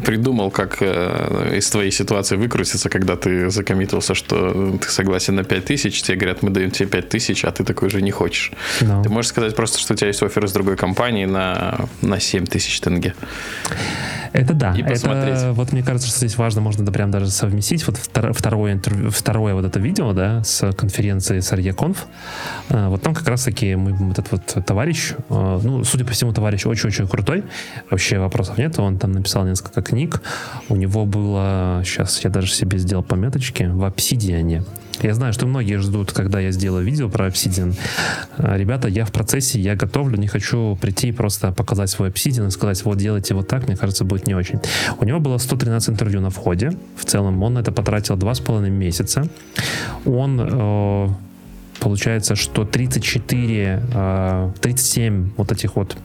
придумал, 0.00 0.50
как 0.50 0.78
э, 0.80 1.56
из 1.56 1.70
твоей 1.70 1.90
ситуации 1.90 2.36
выкрутиться, 2.36 2.88
когда 2.88 3.16
ты 3.16 3.50
закоммитился, 3.50 4.14
что 4.14 4.78
ты 4.80 4.88
согласен 4.88 5.36
на 5.36 5.44
5000, 5.44 6.02
тебе 6.02 6.16
говорят, 6.16 6.42
мы 6.42 6.50
даем 6.50 6.70
тебе 6.70 6.88
5000, 6.88 7.44
а 7.44 7.50
ты 7.50 7.64
такой 7.64 7.90
же 7.90 8.02
не 8.02 8.10
хочешь. 8.10 8.52
No. 8.80 9.02
Ты 9.02 9.08
можешь 9.08 9.30
сказать 9.30 9.56
просто, 9.56 9.78
что 9.78 9.94
у 9.94 9.96
тебя 9.96 10.08
есть 10.08 10.22
офер 10.22 10.44
из 10.44 10.52
другой 10.52 10.76
компании 10.76 11.24
на, 11.24 11.88
на 12.02 12.20
7000 12.20 12.80
тенге. 12.80 13.14
Это 14.32 14.52
да. 14.52 14.74
И 14.76 14.82
посмотреть. 14.82 15.38
Это, 15.38 15.52
вот 15.52 15.72
мне 15.72 15.82
кажется, 15.82 16.08
что 16.08 16.18
здесь 16.18 16.36
важно, 16.36 16.60
можно 16.60 16.84
да, 16.84 16.92
прям 16.92 17.10
даже 17.10 17.30
совместить. 17.30 17.86
Вот 17.86 17.96
второе, 17.96 18.74
интервью, 18.74 19.10
второе 19.10 19.54
вот 19.54 19.64
это 19.64 19.78
видео, 19.78 20.12
да, 20.12 20.44
с 20.44 20.72
конференции 20.72 21.40
с 21.40 21.56
Конф. 21.72 22.06
А, 22.68 22.90
вот 22.90 23.02
там 23.02 23.14
как 23.14 23.26
раз-таки 23.28 23.74
мы, 23.76 24.10
этот 24.10 24.30
вот 24.30 24.66
товарищ, 24.66 25.12
а, 25.30 25.58
ну, 25.62 25.84
судя 25.84 26.04
по 26.04 26.12
всему, 26.12 26.32
товарищ 26.32 26.66
очень-очень 26.66 27.08
крутой. 27.08 27.44
Вообще 27.90 28.18
вопросов 28.36 28.58
нет. 28.58 28.78
Он 28.78 28.98
там 28.98 29.12
написал 29.12 29.46
несколько 29.46 29.80
книг. 29.80 30.20
У 30.68 30.76
него 30.76 31.06
было, 31.06 31.82
сейчас 31.84 32.22
я 32.22 32.30
даже 32.30 32.52
себе 32.52 32.78
сделал 32.78 33.02
пометочки, 33.02 33.62
в 33.62 33.82
Obsidian 33.84 34.64
я 35.02 35.12
знаю, 35.12 35.34
что 35.34 35.46
многие 35.46 35.76
ждут, 35.76 36.10
когда 36.12 36.40
я 36.40 36.52
сделаю 36.52 36.82
видео 36.82 37.10
про 37.10 37.26
Obsidian. 37.26 37.74
А, 38.38 38.56
ребята, 38.56 38.88
я 38.88 39.04
в 39.04 39.12
процессе, 39.12 39.60
я 39.60 39.76
готовлю, 39.76 40.16
не 40.16 40.26
хочу 40.26 40.74
прийти 40.80 41.08
и 41.08 41.12
просто 41.12 41.52
показать 41.52 41.90
свой 41.90 42.08
Obsidian 42.08 42.46
и 42.46 42.50
сказать, 42.50 42.82
вот 42.82 42.96
делайте 42.96 43.34
вот 43.34 43.46
так, 43.46 43.66
мне 43.66 43.76
кажется, 43.76 44.04
будет 44.04 44.26
не 44.26 44.34
очень. 44.34 44.58
У 44.98 45.04
него 45.04 45.20
было 45.20 45.36
113 45.36 45.90
интервью 45.90 46.22
на 46.22 46.30
входе. 46.30 46.72
В 46.96 47.04
целом 47.04 47.42
он 47.42 47.58
это 47.58 47.72
потратил 47.72 48.16
2,5 48.16 48.70
месяца. 48.70 49.28
Он 50.06 50.40
э, 50.40 51.08
получается, 51.80 52.34
что 52.34 52.64
34, 52.64 53.82
э, 53.92 54.50
37 54.62 55.30
вот 55.36 55.52
этих 55.52 55.76
вот 55.76 55.96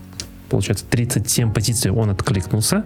получается, 0.52 0.86
37 0.90 1.54
позиций 1.54 1.92
он 1.92 2.10
откликнулся. 2.10 2.84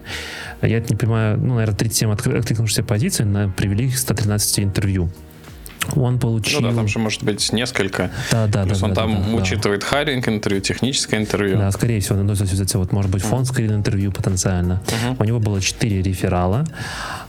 Я 0.62 0.80
не 0.80 0.96
понимаю, 0.96 1.38
ну, 1.38 1.56
наверное, 1.56 1.76
37 1.76 2.12
откликнувшихся 2.12 2.84
позиций 2.84 3.26
на, 3.26 3.50
привели 3.50 3.90
к 3.90 3.98
113 3.98 4.60
интервью. 4.60 5.10
Он 5.96 6.20
получил... 6.20 6.62
Ну 6.62 6.70
да, 6.70 6.76
там 6.76 6.88
же 6.88 7.00
может 7.00 7.24
быть 7.24 7.52
несколько. 7.54 8.10
Да, 8.32 8.48
да, 8.48 8.64
Плюс 8.64 8.80
да. 8.80 8.86
он 8.86 8.94
да, 8.94 9.02
там 9.02 9.24
да, 9.24 9.36
учитывает 9.36 9.82
да. 9.82 9.88
хайринг 9.88 10.28
интервью, 10.28 10.62
техническое 10.62 11.18
интервью. 11.18 11.58
Да, 11.58 11.72
скорее 11.72 12.00
всего, 12.00 12.18
ну, 12.18 12.36
то 12.36 12.44
есть, 12.44 12.76
вот, 12.76 12.92
может 12.92 13.12
быть, 13.12 13.24
фон 13.24 13.46
скрин 13.46 13.74
интервью 13.74 14.12
потенциально. 14.12 14.82
Uh-huh. 14.88 15.16
У 15.20 15.24
него 15.24 15.40
было 15.40 15.62
4 15.62 16.02
реферала. 16.02 16.66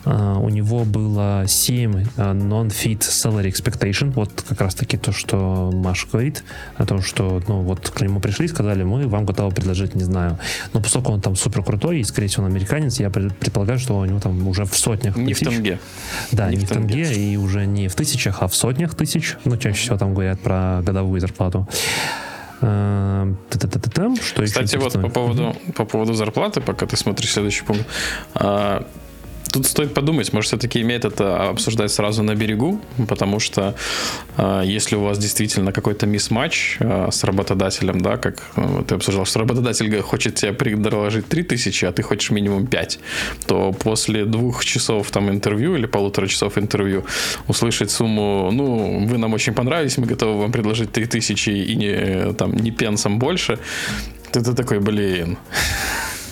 Uh, 0.06 0.38
у 0.40 0.48
него 0.50 0.84
было 0.84 1.46
7 1.48 1.92
uh, 1.96 2.06
non-fit 2.16 3.00
salary 3.00 3.50
expectation. 3.50 4.12
Вот 4.12 4.30
как 4.48 4.60
раз 4.60 4.76
таки 4.76 4.96
то, 4.96 5.10
что 5.10 5.72
Маш 5.74 6.06
говорит, 6.06 6.44
о 6.76 6.86
том, 6.86 7.02
что, 7.02 7.42
ну, 7.48 7.62
вот 7.62 7.90
к 7.90 8.00
нему 8.02 8.20
пришли 8.20 8.46
сказали, 8.46 8.84
мы 8.84 9.08
вам 9.08 9.24
готовы 9.24 9.52
предложить, 9.52 9.96
не 9.96 10.04
знаю. 10.04 10.38
Но 10.72 10.80
поскольку 10.80 11.10
он 11.10 11.20
там 11.20 11.34
супер 11.34 11.64
крутой, 11.64 11.98
и, 11.98 12.04
скорее 12.04 12.28
всего, 12.28 12.44
он 12.44 12.52
американец, 12.52 13.00
я 13.00 13.10
предполагаю, 13.10 13.80
что 13.80 13.98
у 13.98 14.04
него 14.04 14.20
там 14.20 14.46
уже 14.46 14.64
в 14.64 14.76
сотнях 14.78 15.16
Не 15.16 15.34
тысяч. 15.34 15.48
в 15.48 15.50
тенге. 15.50 15.80
Да, 16.30 16.50
не, 16.50 16.56
не 16.56 16.66
в 16.66 16.68
тенге, 16.68 17.04
тенге, 17.06 17.32
и 17.32 17.36
уже 17.36 17.66
не 17.66 17.88
в 17.88 17.96
тысячах, 17.96 18.42
а 18.42 18.46
в 18.46 18.54
сотнях 18.54 18.94
тысяч. 18.94 19.36
Ну, 19.44 19.56
чаще 19.56 19.78
всего 19.78 19.98
там 19.98 20.14
говорят 20.14 20.38
про 20.38 20.82
годовую 20.84 21.20
зарплату. 21.20 21.68
Э, 22.60 23.34
что 24.22 24.44
Кстати, 24.44 24.76
вот 24.76 24.92
по 24.92 25.08
поводу, 25.08 25.56
по 25.74 25.84
поводу 25.84 26.14
зарплаты, 26.14 26.60
пока 26.60 26.86
ты 26.86 26.96
смотришь 26.96 27.32
следующий 27.32 27.64
пункт. 27.64 27.84
А, 29.56 29.58
тут 29.58 29.66
стоит 29.66 29.94
подумать, 29.94 30.32
может, 30.32 30.48
все-таки 30.48 30.80
имеет 30.82 31.04
это 31.04 31.48
обсуждать 31.48 31.90
сразу 31.90 32.22
на 32.22 32.34
берегу, 32.34 32.80
потому 33.08 33.40
что 33.40 33.74
э, 34.36 34.62
если 34.64 34.96
у 34.96 35.00
вас 35.00 35.18
действительно 35.18 35.72
какой-то 35.72 36.06
мисс-матч 36.06 36.76
э, 36.80 37.08
с 37.10 37.24
работодателем, 37.24 38.00
да, 38.00 38.16
как 38.16 38.42
э, 38.56 38.82
ты 38.86 38.94
обсуждал, 38.94 39.24
что 39.24 39.40
работодатель 39.40 40.00
хочет 40.02 40.34
тебе 40.34 40.52
предложить 40.52 41.26
3000, 41.28 41.86
а 41.86 41.92
ты 41.92 42.02
хочешь 42.02 42.30
минимум 42.30 42.66
5, 42.66 42.98
то 43.46 43.72
после 43.72 44.24
двух 44.24 44.64
часов 44.64 45.10
там 45.10 45.30
интервью 45.30 45.76
или 45.76 45.86
полутора 45.86 46.26
часов 46.26 46.58
интервью 46.58 47.04
услышать 47.48 47.90
сумму, 47.90 48.50
ну, 48.52 49.06
вы 49.06 49.18
нам 49.18 49.34
очень 49.34 49.54
понравились, 49.54 49.98
мы 49.98 50.06
готовы 50.06 50.40
вам 50.40 50.52
предложить 50.52 50.92
3000 50.92 51.50
и 51.50 51.76
не, 51.76 52.32
там, 52.34 52.52
не 52.52 52.70
пенсом 52.70 53.18
больше, 53.18 53.58
ты 54.32 54.54
такой, 54.54 54.80
блин, 54.80 55.38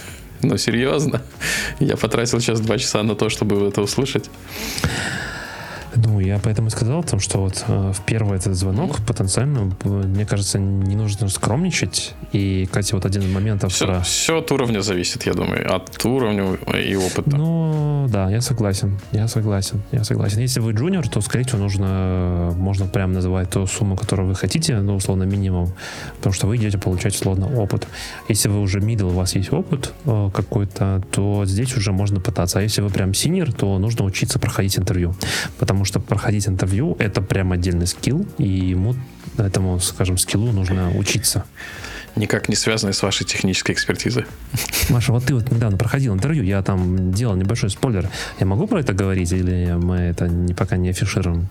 ну, 0.44 0.58
серьезно. 0.58 1.22
Я 1.80 1.96
потратил 1.96 2.40
сейчас 2.40 2.60
два 2.60 2.78
часа 2.78 3.02
на 3.02 3.14
то, 3.14 3.28
чтобы 3.28 3.68
это 3.68 3.82
услышать. 3.82 4.30
Ну, 5.96 6.20
я 6.20 6.38
поэтому 6.38 6.68
и 6.68 6.70
сказал, 6.70 7.02
том, 7.02 7.20
что 7.20 7.38
вот 7.38 7.64
э, 7.68 7.92
в 7.92 8.00
первый 8.04 8.38
этот 8.38 8.54
звонок 8.54 9.00
потенциально, 9.06 9.70
мне 9.84 10.26
кажется, 10.26 10.58
не 10.58 10.96
нужно 10.96 11.28
скромничать. 11.28 12.14
И, 12.32 12.68
Катя, 12.72 12.96
вот 12.96 13.06
один 13.06 13.32
момент 13.32 13.64
все, 13.70 13.86
про... 13.86 14.00
все 14.00 14.38
от 14.38 14.50
уровня 14.52 14.80
зависит, 14.80 15.26
я 15.26 15.34
думаю, 15.34 15.74
от 15.74 16.04
уровня 16.04 16.54
и 16.76 16.96
опыта. 16.96 17.36
Ну, 17.36 18.06
да, 18.08 18.30
я 18.30 18.40
согласен, 18.40 18.98
я 19.12 19.28
согласен, 19.28 19.82
я 19.92 20.04
согласен. 20.04 20.40
Если 20.40 20.60
вы 20.60 20.72
джуниор, 20.72 21.08
то, 21.08 21.20
скорее 21.20 21.44
всего, 21.44 21.58
нужно, 21.58 22.52
можно 22.56 22.86
прям 22.86 23.12
называть 23.12 23.50
ту 23.50 23.66
сумму, 23.66 23.96
которую 23.96 24.28
вы 24.28 24.34
хотите, 24.34 24.78
ну, 24.80 24.96
условно, 24.96 25.24
минимум, 25.24 25.72
потому 26.16 26.32
что 26.32 26.46
вы 26.46 26.56
идете 26.56 26.78
получать, 26.78 27.14
условно, 27.14 27.46
опыт. 27.46 27.86
Если 28.28 28.48
вы 28.48 28.60
уже 28.60 28.80
middle, 28.80 29.10
у 29.10 29.14
вас 29.14 29.34
есть 29.34 29.52
опыт 29.52 29.92
э, 30.04 30.30
какой-то, 30.34 31.02
то 31.10 31.44
здесь 31.46 31.76
уже 31.76 31.92
можно 31.92 32.20
пытаться. 32.20 32.58
А 32.58 32.62
если 32.62 32.80
вы 32.80 32.90
прям 32.90 33.14
синер, 33.14 33.52
то 33.52 33.78
нужно 33.78 34.04
учиться 34.04 34.38
проходить 34.38 34.78
интервью, 34.78 35.14
потому 35.58 35.83
потому 35.84 36.00
что 36.00 36.00
проходить 36.00 36.48
интервью— 36.48 36.96
это 36.98 37.20
прям 37.20 37.52
отдельный 37.52 37.86
скилл, 37.86 38.26
и 38.38 38.48
ему, 38.48 38.94
этому, 39.36 39.78
скажем, 39.80 40.16
скиллу 40.16 40.50
нужно 40.50 40.90
учиться. 40.96 41.44
Никак 42.16 42.48
не 42.48 42.56
связанный 42.56 42.94
с 42.94 43.02
вашей 43.02 43.26
технической 43.26 43.74
экспертизой. 43.74 44.24
Маша, 44.88 45.12
вот 45.12 45.24
ты 45.24 45.34
вот 45.34 45.50
недавно 45.50 45.76
проходил 45.76 46.14
интервью, 46.14 46.42
я 46.42 46.62
там 46.62 47.12
делал 47.12 47.36
небольшой 47.36 47.68
спойлер. 47.68 48.08
Я 48.40 48.46
могу 48.46 48.66
про 48.66 48.80
это 48.80 48.94
говорить 48.94 49.32
или 49.32 49.74
мы 49.76 49.96
это 49.96 50.26
не, 50.26 50.54
пока 50.54 50.76
не 50.76 50.88
афишируем? 50.88 51.48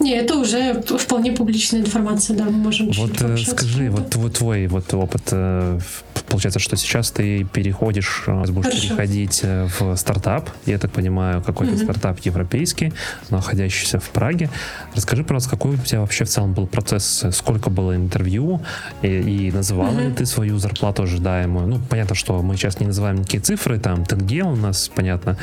Не, 0.00 0.14
это 0.14 0.38
уже 0.38 0.80
вполне 0.80 1.32
публичная 1.32 1.80
информация, 1.80 2.34
да, 2.34 2.44
мы 2.44 2.52
можем 2.52 2.90
Вот 2.92 3.20
э, 3.20 3.36
скажи, 3.36 3.90
вот, 3.90 4.14
вот 4.16 4.38
твой 4.38 4.66
вот 4.66 4.94
опыт, 4.94 5.28
э, 5.30 5.78
получается, 6.26 6.58
что 6.58 6.76
сейчас 6.76 7.10
ты 7.10 7.44
переходишь, 7.44 8.24
э, 8.26 8.44
будешь 8.50 8.70
Хорошо. 8.70 8.88
переходить 8.88 9.42
в 9.42 9.96
стартап, 9.96 10.48
я 10.64 10.78
так 10.78 10.90
понимаю, 10.90 11.42
какой-то 11.42 11.74
mm 11.74 11.84
стартап 11.84 12.18
европейский, 12.20 12.94
находящийся 13.28 14.00
в 14.00 14.08
Праге. 14.08 14.48
Расскажи, 14.94 15.22
пожалуйста, 15.22 15.50
какой 15.50 15.74
у 15.74 15.76
тебя 15.76 16.00
вообще 16.00 16.24
в 16.24 16.28
целом 16.28 16.54
был 16.54 16.66
процесс, 16.66 17.24
сколько 17.32 17.68
было 17.68 17.94
интервью, 17.94 18.62
и, 19.02 19.08
и 19.08 19.52
называла 19.52 19.98
mm 19.98 20.08
ли 20.08 20.14
ты 20.14 20.24
свою 20.24 20.58
зарплату 20.58 21.02
ожидаемую? 21.02 21.66
Ну, 21.66 21.78
понятно, 21.90 22.14
что 22.14 22.40
мы 22.40 22.56
сейчас 22.56 22.80
не 22.80 22.86
называем 22.86 23.16
никакие 23.16 23.42
цифры, 23.42 23.78
там, 23.78 24.06
тенге 24.06 24.44
у 24.44 24.56
нас, 24.56 24.90
понятно, 24.94 25.36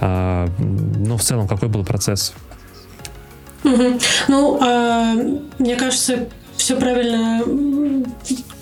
а, 0.00 0.48
но 0.58 1.16
в 1.16 1.22
целом 1.22 1.48
какой 1.48 1.68
был 1.68 1.84
процесс? 1.84 2.32
Угу. 3.64 3.98
Ну, 4.28 4.58
а, 4.60 5.14
мне 5.58 5.76
кажется, 5.76 6.28
все 6.56 6.76
правильно 6.76 7.42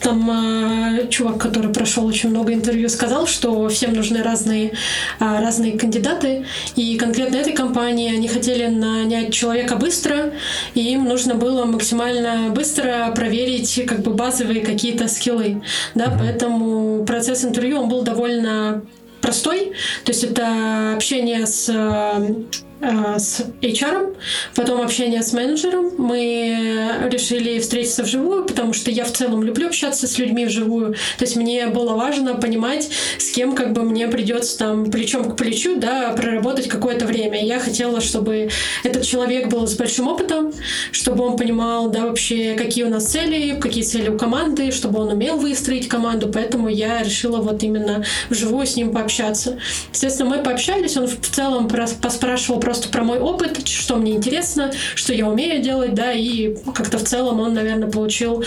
там 0.00 0.30
э, 0.30 1.08
чувак, 1.08 1.38
который 1.38 1.72
прошел 1.72 2.06
очень 2.06 2.30
много 2.30 2.52
интервью, 2.52 2.88
сказал, 2.88 3.26
что 3.26 3.68
всем 3.68 3.94
нужны 3.94 4.22
разные, 4.22 4.68
э, 4.68 4.72
разные 5.18 5.76
кандидаты. 5.76 6.44
И 6.76 6.96
конкретно 6.96 7.36
этой 7.36 7.54
компании 7.54 8.14
они 8.14 8.28
хотели 8.28 8.66
нанять 8.66 9.32
человека 9.32 9.76
быстро, 9.76 10.32
и 10.74 10.92
им 10.92 11.04
нужно 11.04 11.34
было 11.34 11.64
максимально 11.64 12.50
быстро 12.50 13.10
проверить 13.16 13.82
как 13.86 14.02
бы 14.02 14.12
базовые 14.12 14.60
какие-то 14.60 15.08
скиллы. 15.08 15.62
Да, 15.94 16.14
поэтому 16.16 17.04
процесс 17.04 17.44
интервью 17.44 17.80
он 17.80 17.88
был 17.88 18.02
довольно 18.02 18.82
простой. 19.20 19.72
То 20.04 20.12
есть 20.12 20.22
это 20.22 20.94
общение 20.94 21.46
с 21.46 21.68
Э, 21.68 22.34
с 22.80 23.42
HR, 23.62 24.16
потом 24.54 24.82
общение 24.82 25.22
с 25.22 25.32
менеджером. 25.32 25.92
Мы 25.98 27.08
решили 27.10 27.58
встретиться 27.58 28.02
вживую, 28.02 28.44
потому 28.44 28.72
что 28.72 28.90
я 28.90 29.04
в 29.04 29.12
целом 29.12 29.42
люблю 29.42 29.68
общаться 29.68 30.06
с 30.06 30.18
людьми 30.18 30.44
вживую. 30.46 30.94
То 31.18 31.24
есть 31.24 31.36
мне 31.36 31.66
было 31.68 31.94
важно 31.94 32.34
понимать, 32.34 32.90
с 33.18 33.30
кем 33.30 33.54
как 33.54 33.72
бы 33.72 33.82
мне 33.82 34.08
придется 34.08 34.58
там 34.58 34.90
плечом 34.90 35.30
к 35.30 35.36
плечу, 35.36 35.76
да, 35.76 36.12
проработать 36.12 36.68
какое-то 36.68 37.06
время. 37.06 37.44
Я 37.44 37.60
хотела, 37.60 38.00
чтобы 38.00 38.50
этот 38.84 39.04
человек 39.04 39.48
был 39.48 39.66
с 39.66 39.74
большим 39.74 40.08
опытом, 40.08 40.52
чтобы 40.92 41.24
он 41.24 41.36
понимал, 41.36 41.88
да, 41.88 42.06
вообще, 42.06 42.54
какие 42.54 42.84
у 42.84 42.90
нас 42.90 43.06
цели, 43.06 43.58
какие 43.58 43.82
цели 43.82 44.10
у 44.10 44.18
команды, 44.18 44.70
чтобы 44.70 45.00
он 45.00 45.08
умел 45.08 45.36
выстроить 45.38 45.88
команду. 45.88 46.30
Поэтому 46.32 46.68
я 46.68 47.02
решила 47.02 47.38
вот 47.38 47.62
именно 47.62 48.04
вживую 48.28 48.66
с 48.66 48.76
ним 48.76 48.92
пообщаться. 48.92 49.58
Естественно, 49.92 50.30
мы 50.30 50.42
пообщались, 50.42 50.96
он 50.96 51.06
в 51.06 51.18
целом 51.20 51.68
поспрашивал 52.02 52.60
просто 52.66 52.88
про 52.88 53.04
мой 53.04 53.20
опыт, 53.20 53.68
что 53.68 53.94
мне 53.94 54.16
интересно, 54.16 54.72
что 54.96 55.14
я 55.14 55.28
умею 55.28 55.62
делать, 55.62 55.94
да, 55.94 56.10
и 56.10 56.56
как-то 56.74 56.98
в 56.98 57.04
целом 57.04 57.38
он, 57.38 57.54
наверное, 57.54 57.88
получил 57.88 58.42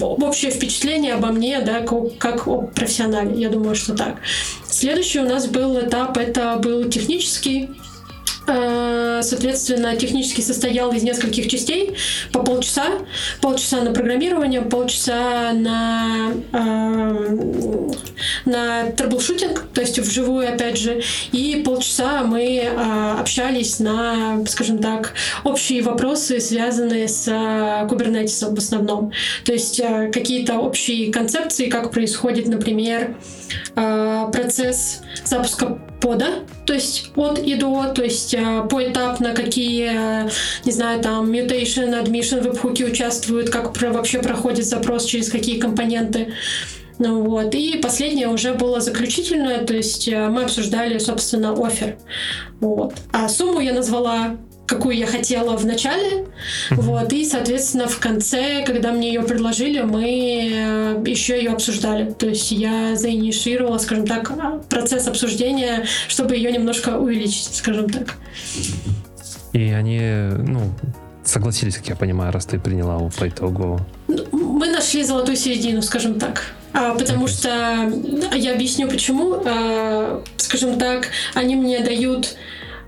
общее 0.00 0.50
впечатление 0.50 1.14
обо 1.14 1.28
мне, 1.28 1.60
да, 1.60 1.86
как 2.18 2.48
о 2.48 2.62
профессионале. 2.62 3.40
Я 3.40 3.48
думаю, 3.48 3.76
что 3.76 3.94
так. 3.94 4.16
Следующий 4.68 5.20
у 5.20 5.28
нас 5.28 5.46
был 5.46 5.78
этап, 5.78 6.18
это 6.18 6.56
был 6.56 6.90
технический 6.90 7.70
соответственно, 9.22 9.96
технически 9.96 10.40
состоял 10.40 10.92
из 10.92 11.02
нескольких 11.02 11.48
частей 11.48 11.94
по 12.32 12.40
полчаса. 12.40 12.86
Полчаса 13.40 13.80
на 13.82 13.92
программирование, 13.92 14.62
полчаса 14.62 15.52
на, 15.52 16.32
э, 16.52 17.90
на 18.44 18.86
troubleshooting, 18.92 19.66
то 19.74 19.80
есть 19.80 19.98
вживую, 19.98 20.48
опять 20.52 20.78
же, 20.78 21.02
и 21.32 21.62
полчаса 21.64 22.22
мы 22.24 22.58
э, 22.58 23.14
общались 23.18 23.78
на, 23.78 24.44
скажем 24.46 24.78
так, 24.78 25.14
общие 25.44 25.82
вопросы, 25.82 26.40
связанные 26.40 27.08
с 27.08 27.28
Kubernetes 27.28 28.54
в 28.54 28.58
основном. 28.58 29.12
То 29.44 29.52
есть 29.52 29.80
какие-то 30.12 30.58
общие 30.58 31.12
концепции, 31.12 31.68
как 31.68 31.90
происходит, 31.90 32.48
например, 32.48 33.16
процесс 33.74 35.02
запуска 35.24 35.78
пода, 36.00 36.40
то 36.66 36.72
есть 36.72 37.10
от 37.16 37.38
и 37.38 37.54
до, 37.54 37.92
то 37.94 38.02
есть 38.02 38.34
поэтапно, 38.70 39.34
какие, 39.34 39.90
не 40.64 40.72
знаю, 40.72 41.00
там, 41.02 41.30
mutation, 41.30 42.02
admission, 42.02 42.40
веб-хуки 42.42 42.84
участвуют, 42.84 43.50
как 43.50 43.72
про, 43.72 43.90
вообще 43.90 44.20
проходит 44.20 44.66
запрос, 44.66 45.04
через 45.04 45.30
какие 45.30 45.60
компоненты. 45.60 46.32
Ну, 47.00 47.22
вот. 47.22 47.54
И 47.54 47.78
последнее 47.78 48.28
уже 48.28 48.52
было 48.52 48.80
заключительное, 48.80 49.64
то 49.64 49.74
есть 49.74 50.06
э, 50.06 50.28
мы 50.28 50.42
обсуждали, 50.42 50.98
собственно, 50.98 51.54
офер. 51.54 51.96
Вот. 52.60 52.92
А 53.10 53.26
сумму 53.30 53.60
я 53.60 53.72
назвала 53.72 54.36
какую 54.70 54.96
я 54.96 55.06
хотела 55.06 55.56
в 55.56 55.66
начале. 55.66 56.26
Вот, 56.70 57.12
и, 57.12 57.24
соответственно, 57.24 57.88
в 57.88 57.98
конце, 57.98 58.62
когда 58.64 58.92
мне 58.92 59.08
ее 59.08 59.22
предложили, 59.22 59.80
мы 59.80 60.04
э, 60.04 61.04
еще 61.06 61.36
ее 61.36 61.50
обсуждали. 61.50 62.12
То 62.12 62.26
есть 62.26 62.52
я 62.52 62.94
заинициировала, 62.94 63.78
скажем 63.78 64.06
так, 64.06 64.32
процесс 64.68 65.08
обсуждения, 65.08 65.86
чтобы 66.06 66.36
ее 66.36 66.52
немножко 66.52 66.98
увеличить, 66.98 67.56
скажем 67.56 67.90
так. 67.90 68.14
И 69.52 69.72
они, 69.72 70.00
ну, 70.38 70.72
согласились, 71.24 71.76
как 71.76 71.88
я 71.88 71.96
понимаю, 71.96 72.32
раз 72.32 72.46
ты 72.46 72.60
приняла 72.60 72.96
по 73.18 73.28
итогу. 73.28 73.80
Мы 74.30 74.68
нашли 74.68 75.02
золотую 75.02 75.36
середину, 75.36 75.82
скажем 75.82 76.20
так. 76.20 76.44
А, 76.72 76.94
потому 76.94 77.26
okay. 77.26 78.28
что 78.30 78.36
я 78.36 78.54
объясню 78.54 78.88
почему. 78.88 79.42
А, 79.44 80.22
скажем 80.36 80.78
так, 80.78 81.08
они 81.34 81.56
мне 81.56 81.80
дают, 81.80 82.36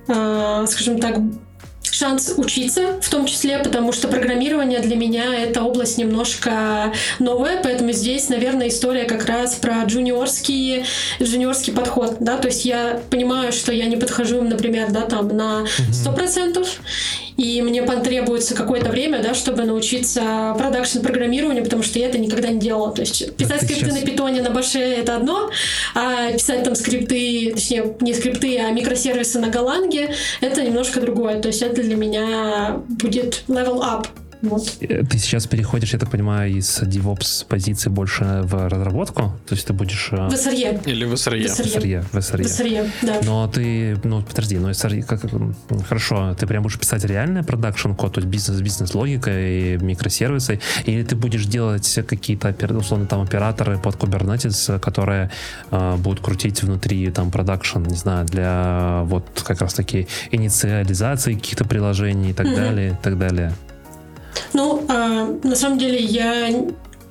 а, 0.07 0.64
скажем 0.66 1.01
так, 1.01 1.16
шанс 1.93 2.34
учиться, 2.36 2.99
в 3.01 3.09
том 3.09 3.26
числе, 3.26 3.59
потому 3.59 3.93
что 3.93 4.09
программирование 4.09 4.80
для 4.80 4.97
меня 4.97 5.34
это 5.34 5.62
область 5.62 5.99
немножко 5.99 6.93
новая, 7.18 7.62
поэтому 7.62 7.93
здесь, 7.93 8.28
наверное, 8.28 8.68
история 8.68 9.05
как 9.05 9.26
раз 9.26 9.55
про 9.55 9.84
джуниорский, 9.84 10.84
джуниорский 11.20 11.72
подход, 11.72 12.16
да, 12.18 12.38
то 12.38 12.49
есть 12.49 12.64
я 12.64 13.01
понимаю, 13.11 13.53
что 13.53 13.72
я 13.72 13.86
не 13.86 13.97
подхожу, 13.97 14.43
например, 14.43 14.90
да, 14.90 15.03
там 15.03 15.28
на 15.28 15.66
100%, 15.90 16.66
и 17.37 17.62
мне 17.62 17.83
потребуется 17.83 18.55
какое-то 18.55 18.91
время, 18.91 19.22
да, 19.22 19.35
чтобы 19.35 19.64
научиться 19.64 20.55
продакшн-программированию, 20.59 21.64
потому 21.64 21.83
что 21.83 21.99
я 21.99 22.09
это 22.09 22.18
никогда 22.18 22.49
не 22.49 22.59
делала. 22.59 22.93
То 22.93 23.03
есть 23.03 23.35
писать 23.37 23.62
а 23.62 23.64
скрипты 23.64 23.87
сейчас... 23.87 24.01
на 24.01 24.07
питоне, 24.07 24.43
на 24.43 24.51
баше— 24.51 24.78
это 24.80 25.16
одно, 25.16 25.51
а 25.95 26.33
писать 26.33 26.64
там 26.64 26.74
скрипты, 26.74 27.53
точнее, 27.55 27.97
не 28.01 28.14
скрипты, 28.14 28.59
а 28.59 28.70
микросервисы 28.70 29.39
на 29.39 29.49
голланге— 29.49 30.14
это 30.41 30.62
немножко 30.62 31.01
другое. 31.01 31.41
То 31.41 31.49
есть 31.49 31.62
это 31.62 31.83
для 31.83 31.97
меня 31.97 32.80
будет 32.89 33.45
level 33.49 33.80
up. 33.80 34.07
Вот. 34.43 34.76
Э, 34.80 35.05
ты 35.05 35.18
сейчас 35.18 35.47
переходишь, 35.47 35.93
я 35.93 35.99
так 35.99 36.11
понимаю, 36.11 36.51
из 36.51 36.82
DevOps 36.82 37.47
позиции 37.47 37.90
больше 37.90 38.40
в 38.43 38.68
разработку? 38.68 39.32
То 39.47 39.55
есть 39.55 39.66
ты 39.66 39.72
будешь... 39.72 40.09
Э, 40.12 40.28
в 40.28 40.32
SRE. 40.32 40.82
Или 40.84 41.05
в 41.05 41.12
SRE. 41.14 41.49
В 41.49 41.61
SRE, 41.61 42.05
в 42.11 42.16
SRE. 42.16 42.43
В 42.43 42.47
SRE, 42.47 42.90
да. 43.03 43.20
Но 43.24 43.49
ты, 43.49 43.97
ну, 44.05 44.22
подожди, 44.22 44.59
но 44.59 44.70
SRE, 44.70 45.03
как, 45.03 45.22
хорошо, 45.88 46.34
ты 46.34 46.47
прям 46.47 46.62
будешь 46.62 46.78
писать 46.78 47.05
реальный 47.05 47.43
продакшн 47.43 47.93
код, 47.93 48.14
то 48.14 48.20
есть 48.20 48.28
бизнес, 48.28 48.61
бизнес-логика 48.61 49.30
и 49.30 49.78
микросервисы, 49.78 50.61
или 50.86 51.05
ты 51.05 51.14
будешь 51.14 51.47
делать 51.47 52.01
какие-то, 52.07 52.55
условно, 52.76 53.07
там, 53.07 53.22
операторы 53.22 53.78
под 53.78 53.97
Kubernetes, 53.97 54.78
которые 54.80 55.30
э, 55.70 55.97
будут 55.97 56.20
крутить 56.20 56.62
внутри, 56.62 57.11
там, 57.11 57.30
продакшн, 57.30 57.82
не 57.82 57.97
знаю, 57.97 58.26
для 58.26 59.03
вот 59.05 59.43
как 59.47 59.61
раз-таки 59.61 60.09
инициализации 60.32 61.34
каких-то 61.34 61.64
приложений 61.64 62.30
и 62.30 62.32
так 62.32 62.47
mm-hmm. 62.47 62.57
далее, 62.57 62.90
и 62.90 62.97
так 63.03 63.18
далее. 63.18 63.53
Ну, 64.53 64.85
а, 64.89 65.35
на 65.43 65.57
самом 65.57 65.78
деле 65.78 65.99
я, 65.99 66.49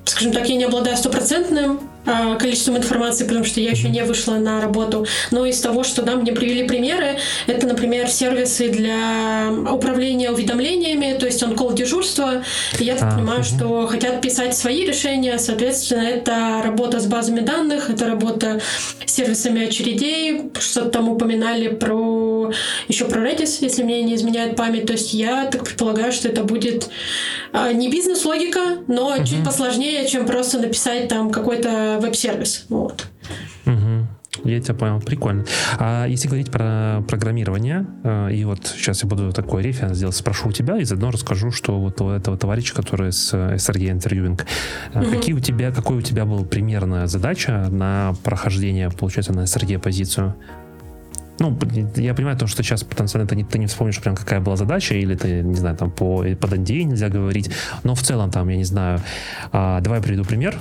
скажем 0.04 0.32
так, 0.32 0.48
я 0.48 0.56
не 0.56 0.64
обладаю 0.64 0.96
стопроцентным 0.96 1.80
количеством 2.38 2.76
информации, 2.76 3.24
потому 3.24 3.44
что 3.44 3.60
я 3.60 3.70
еще 3.70 3.88
не 3.88 4.02
вышла 4.04 4.34
на 4.34 4.60
работу. 4.60 5.06
Но 5.30 5.46
из 5.46 5.60
того, 5.60 5.84
что 5.84 6.02
да, 6.02 6.16
мне 6.16 6.32
привели 6.32 6.66
примеры, 6.66 7.18
это, 7.46 7.66
например, 7.66 8.08
сервисы 8.08 8.68
для 8.68 9.50
управления 9.70 10.30
уведомлениями, 10.30 11.16
то 11.18 11.26
есть 11.26 11.42
он-колл 11.42 11.72
дежурство. 11.72 12.42
И 12.78 12.84
я 12.84 12.96
так 12.96 13.12
а, 13.12 13.16
понимаю, 13.16 13.40
угу. 13.40 13.46
что 13.46 13.86
хотят 13.86 14.20
писать 14.20 14.56
свои 14.56 14.84
решения, 14.84 15.38
соответственно, 15.38 16.02
это 16.02 16.60
работа 16.64 17.00
с 17.00 17.06
базами 17.06 17.40
данных, 17.40 17.90
это 17.90 18.06
работа 18.06 18.60
с 19.04 19.12
сервисами 19.12 19.66
очередей, 19.66 20.50
что-то 20.58 20.90
там 20.90 21.08
упоминали 21.08 21.68
про 21.68 22.52
еще 22.88 23.04
про 23.06 23.20
Redis, 23.20 23.58
если 23.60 23.82
мне 23.82 24.02
не 24.02 24.14
изменяет 24.14 24.56
память. 24.56 24.86
То 24.86 24.92
есть 24.94 25.14
я 25.14 25.46
так 25.46 25.64
предполагаю, 25.64 26.12
что 26.12 26.28
это 26.28 26.44
будет 26.44 26.88
а, 27.52 27.72
не 27.72 27.90
бизнес-логика, 27.90 28.78
но 28.86 29.14
угу. 29.14 29.24
чуть 29.24 29.44
посложнее, 29.44 30.06
чем 30.08 30.26
просто 30.26 30.58
написать 30.58 31.08
там 31.08 31.30
какой-то 31.30 31.91
веб-сервис. 31.98 32.66
Вот. 32.68 33.08
Угу. 33.66 34.06
Я 34.44 34.60
тебя 34.60 34.74
понял, 34.74 35.00
прикольно. 35.00 35.44
А 35.78 36.06
если 36.06 36.26
говорить 36.26 36.50
про 36.50 37.04
программирование, 37.06 37.86
э, 38.02 38.32
и 38.32 38.44
вот 38.44 38.66
сейчас 38.66 39.02
я 39.02 39.08
буду 39.08 39.30
такой 39.32 39.62
референс 39.62 39.96
сделать, 39.96 40.16
спрошу 40.16 40.48
у 40.48 40.52
тебя 40.52 40.78
и 40.78 40.84
заодно 40.84 41.10
расскажу, 41.10 41.50
что 41.50 41.78
вот 41.78 42.00
у 42.00 42.08
этого 42.08 42.38
товарища, 42.38 42.74
который 42.74 43.12
с 43.12 43.34
SRE 43.34 43.90
интервьюинг, 43.90 44.46
угу. 44.94 45.04
какие 45.10 45.34
у 45.34 45.40
тебя, 45.40 45.70
какой 45.70 45.98
у 45.98 46.02
тебя 46.02 46.24
была 46.24 46.44
примерная 46.44 47.06
задача 47.06 47.68
на 47.70 48.14
прохождение, 48.24 48.90
получается, 48.90 49.32
на 49.32 49.40
SRE 49.40 49.78
позицию? 49.78 50.34
Ну, 51.38 51.58
я 51.96 52.14
понимаю 52.14 52.38
то, 52.38 52.46
что 52.46 52.62
сейчас 52.62 52.84
потенциально 52.84 53.26
ты 53.26 53.36
не, 53.36 53.44
ты 53.44 53.58
не 53.58 53.66
вспомнишь 53.66 54.00
прям 54.00 54.14
какая 54.14 54.40
была 54.40 54.56
задача, 54.56 54.94
или 54.94 55.14
ты, 55.14 55.42
не 55.42 55.56
знаю, 55.56 55.76
там 55.76 55.90
по, 55.90 56.18
по 56.18 56.46
NDA 56.46 56.84
нельзя 56.84 57.08
говорить, 57.08 57.50
но 57.82 57.94
в 57.94 58.02
целом 58.02 58.30
там, 58.30 58.48
я 58.48 58.56
не 58.56 58.64
знаю, 58.64 59.00
а, 59.50 59.80
давай 59.80 60.00
приведу 60.00 60.24
пример, 60.24 60.56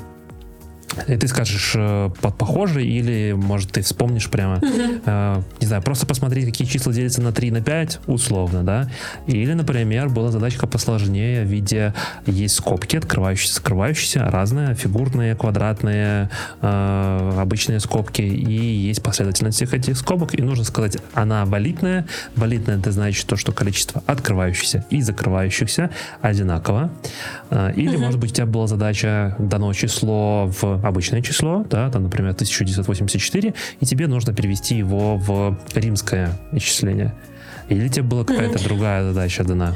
и 1.07 1.17
ты 1.17 1.27
скажешь 1.27 1.73
э, 1.75 2.09
под 2.21 2.37
похожий 2.37 2.85
или, 2.85 3.33
может, 3.33 3.71
ты 3.71 3.81
вспомнишь 3.81 4.29
прямо, 4.29 4.59
э, 4.61 5.41
не 5.59 5.67
знаю, 5.67 5.81
просто 5.81 6.05
посмотреть, 6.05 6.45
какие 6.45 6.67
числа 6.67 6.93
делятся 6.93 7.21
на 7.21 7.31
3, 7.31 7.51
на 7.51 7.61
5, 7.61 7.99
условно, 8.07 8.63
да? 8.63 8.89
Или, 9.27 9.53
например, 9.53 10.09
была 10.09 10.31
задачка 10.31 10.67
посложнее 10.67 11.43
в 11.43 11.47
виде 11.47 11.93
есть 12.25 12.55
скобки, 12.55 12.97
открывающиеся, 12.97 13.55
закрывающиеся, 13.55 14.25
разные, 14.25 14.75
фигурные, 14.75 15.35
квадратные, 15.35 16.29
э, 16.61 17.37
обычные 17.39 17.79
скобки, 17.79 18.21
и 18.21 18.53
есть 18.53 19.01
последовательность 19.01 19.57
всех 19.57 19.73
этих 19.73 19.97
скобок, 19.97 20.37
и 20.37 20.41
нужно 20.41 20.63
сказать, 20.63 20.97
она 21.13 21.45
валидная. 21.45 22.05
Валидная 22.35 22.77
это 22.77 22.91
значит 22.91 23.25
то, 23.27 23.37
что 23.37 23.51
количество 23.51 24.03
открывающихся 24.07 24.85
и 24.89 25.01
закрывающихся 25.01 25.89
одинаково. 26.21 26.91
Э, 27.49 27.71
или, 27.75 27.95
может 27.95 28.19
быть, 28.19 28.31
у 28.31 28.33
тебя 28.35 28.45
была 28.45 28.67
задача 28.67 29.35
дано 29.39 29.73
число 29.73 30.47
в 30.47 30.80
обычное 30.84 31.21
число, 31.21 31.65
да, 31.69 31.89
там, 31.89 32.03
например, 32.03 32.32
1984, 32.32 33.53
и 33.79 33.86
тебе 33.86 34.07
нужно 34.07 34.34
перевести 34.34 34.75
его 34.75 35.17
в 35.17 35.57
римское 35.73 36.38
исчисление. 36.51 37.13
Или 37.69 37.88
тебе 37.88 38.03
была 38.03 38.25
какая-то 38.25 38.57
mm-hmm. 38.57 38.63
другая 38.63 39.03
задача 39.03 39.43
дана? 39.43 39.75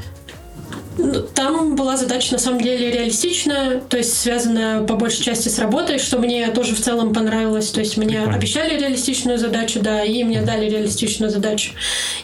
Ну, 0.98 1.22
там 1.22 1.76
была 1.76 1.96
задача 1.96 2.32
на 2.32 2.38
самом 2.38 2.60
деле 2.60 2.90
реалистичная, 2.90 3.80
то 3.80 3.98
есть 3.98 4.18
связанная 4.18 4.82
по 4.82 4.96
большей 4.96 5.22
части 5.22 5.48
с 5.48 5.58
работой, 5.58 5.98
что 5.98 6.18
мне 6.18 6.48
тоже 6.48 6.74
в 6.74 6.80
целом 6.80 7.12
понравилось. 7.12 7.70
То 7.70 7.80
есть 7.80 7.96
мне 7.98 8.16
Прикольно. 8.16 8.34
обещали 8.34 8.80
реалистичную 8.80 9.38
задачу, 9.38 9.80
да, 9.80 10.02
и 10.02 10.24
мне 10.24 10.40
дали 10.42 10.70
реалистичную 10.70 11.30
задачу. 11.30 11.72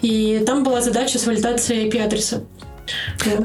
И 0.00 0.42
там 0.46 0.64
была 0.64 0.80
задача 0.80 1.18
с 1.18 1.26
валидацией 1.26 1.88
IP-адреса. 1.88 2.42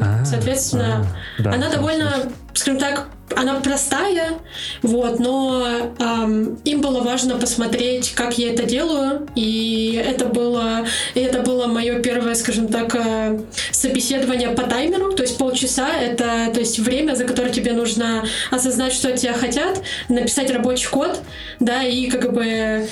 А, 0.01 0.25
Соответственно, 0.25 1.05
а, 1.38 1.41
да, 1.41 1.53
она 1.53 1.69
довольно, 1.69 2.31
скажем 2.53 2.79
так, 2.79 3.07
она 3.35 3.59
простая, 3.59 4.39
вот, 4.81 5.19
но 5.19 5.67
эм, 5.99 6.55
им 6.63 6.81
было 6.81 7.01
важно 7.01 7.38
посмотреть, 7.38 8.13
как 8.13 8.38
я 8.38 8.53
это 8.53 8.63
делаю, 8.63 9.27
и 9.35 10.01
это 10.03 10.25
было, 10.25 10.85
и 11.13 11.19
это 11.19 11.41
было 11.41 11.67
мое 11.67 11.99
первое, 11.99 12.35
скажем 12.35 12.69
так, 12.69 12.95
э, 12.95 13.39
собеседование 13.71 14.49
по 14.49 14.63
таймеру, 14.63 15.11
то 15.13 15.23
есть 15.23 15.38
полчаса, 15.38 15.89
это, 15.89 16.49
то 16.53 16.59
есть 16.59 16.79
время, 16.79 17.15
за 17.15 17.25
которое 17.25 17.51
тебе 17.51 17.73
нужно 17.73 18.23
осознать, 18.49 18.93
что 18.93 19.09
от 19.09 19.17
тебя 19.17 19.33
хотят, 19.33 19.81
написать 20.07 20.49
рабочий 20.49 20.88
код, 20.88 21.19
да, 21.59 21.83
и 21.83 22.09
как 22.09 22.33
бы 22.33 22.88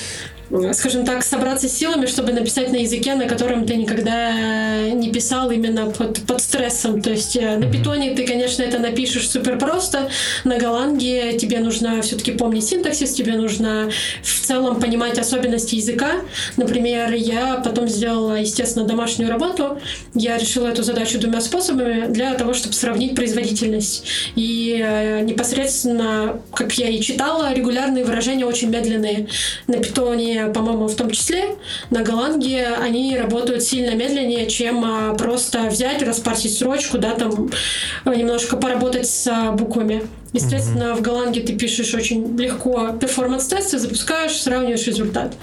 скажем 0.73 1.05
так, 1.05 1.23
собраться 1.23 1.67
силами, 1.67 2.05
чтобы 2.05 2.31
написать 2.31 2.71
на 2.71 2.77
языке, 2.77 3.15
на 3.15 3.25
котором 3.25 3.65
ты 3.65 3.75
никогда 3.75 4.81
не 4.91 5.11
писал 5.11 5.49
именно 5.51 5.87
под, 5.87 6.21
под 6.25 6.41
стрессом. 6.41 7.01
То 7.01 7.11
есть 7.11 7.35
э, 7.35 7.57
на 7.57 7.71
питоне 7.71 8.15
ты, 8.15 8.25
конечно, 8.25 8.61
это 8.61 8.79
напишешь 8.79 9.29
супер 9.29 9.57
просто, 9.57 10.09
на 10.43 10.57
голландге 10.57 11.37
тебе 11.37 11.59
нужно 11.59 12.01
все-таки 12.01 12.31
помнить 12.31 12.65
синтаксис, 12.65 13.13
тебе 13.13 13.33
нужно 13.33 13.89
в 14.21 14.45
целом 14.45 14.79
понимать 14.79 15.17
особенности 15.17 15.75
языка. 15.75 16.13
Например, 16.57 17.11
я 17.13 17.61
потом 17.63 17.87
сделала, 17.87 18.35
естественно, 18.35 18.85
домашнюю 18.85 19.29
работу. 19.29 19.79
Я 20.13 20.37
решила 20.37 20.67
эту 20.67 20.83
задачу 20.83 21.19
двумя 21.19 21.41
способами 21.41 22.07
для 22.07 22.33
того, 22.35 22.53
чтобы 22.53 22.73
сравнить 22.73 23.15
производительность. 23.15 24.05
И 24.35 24.79
э, 24.83 25.21
непосредственно, 25.21 26.39
как 26.53 26.73
я 26.73 26.89
и 26.89 27.01
читала, 27.01 27.53
регулярные 27.53 28.05
выражения 28.05 28.45
очень 28.45 28.69
медленные. 28.69 29.27
На 29.67 29.77
питоне 29.77 30.34
по-моему, 30.53 30.87
в 30.87 30.95
том 30.95 31.11
числе, 31.11 31.55
на 31.89 32.03
голландге 32.03 32.67
они 32.67 33.17
работают 33.17 33.63
сильно 33.63 33.95
медленнее, 33.95 34.47
чем 34.47 34.83
а, 34.85 35.13
просто 35.15 35.67
взять, 35.69 36.01
распарсить 36.01 36.53
строчку, 36.53 36.97
да, 36.97 37.11
там 37.11 37.49
немножко 38.05 38.57
поработать 38.57 39.07
с 39.07 39.27
а, 39.27 39.51
буквами. 39.51 40.03
Естественно, 40.33 40.83
mm-hmm. 40.83 40.95
в 40.95 41.01
Голландии 41.01 41.39
ты 41.39 41.53
пишешь 41.53 41.93
очень 41.93 42.37
легко 42.37 42.89
перформанс-тесты, 42.99 43.79
запускаешь, 43.79 44.33
сравниваешь 44.33 44.85
результат. 44.85 45.33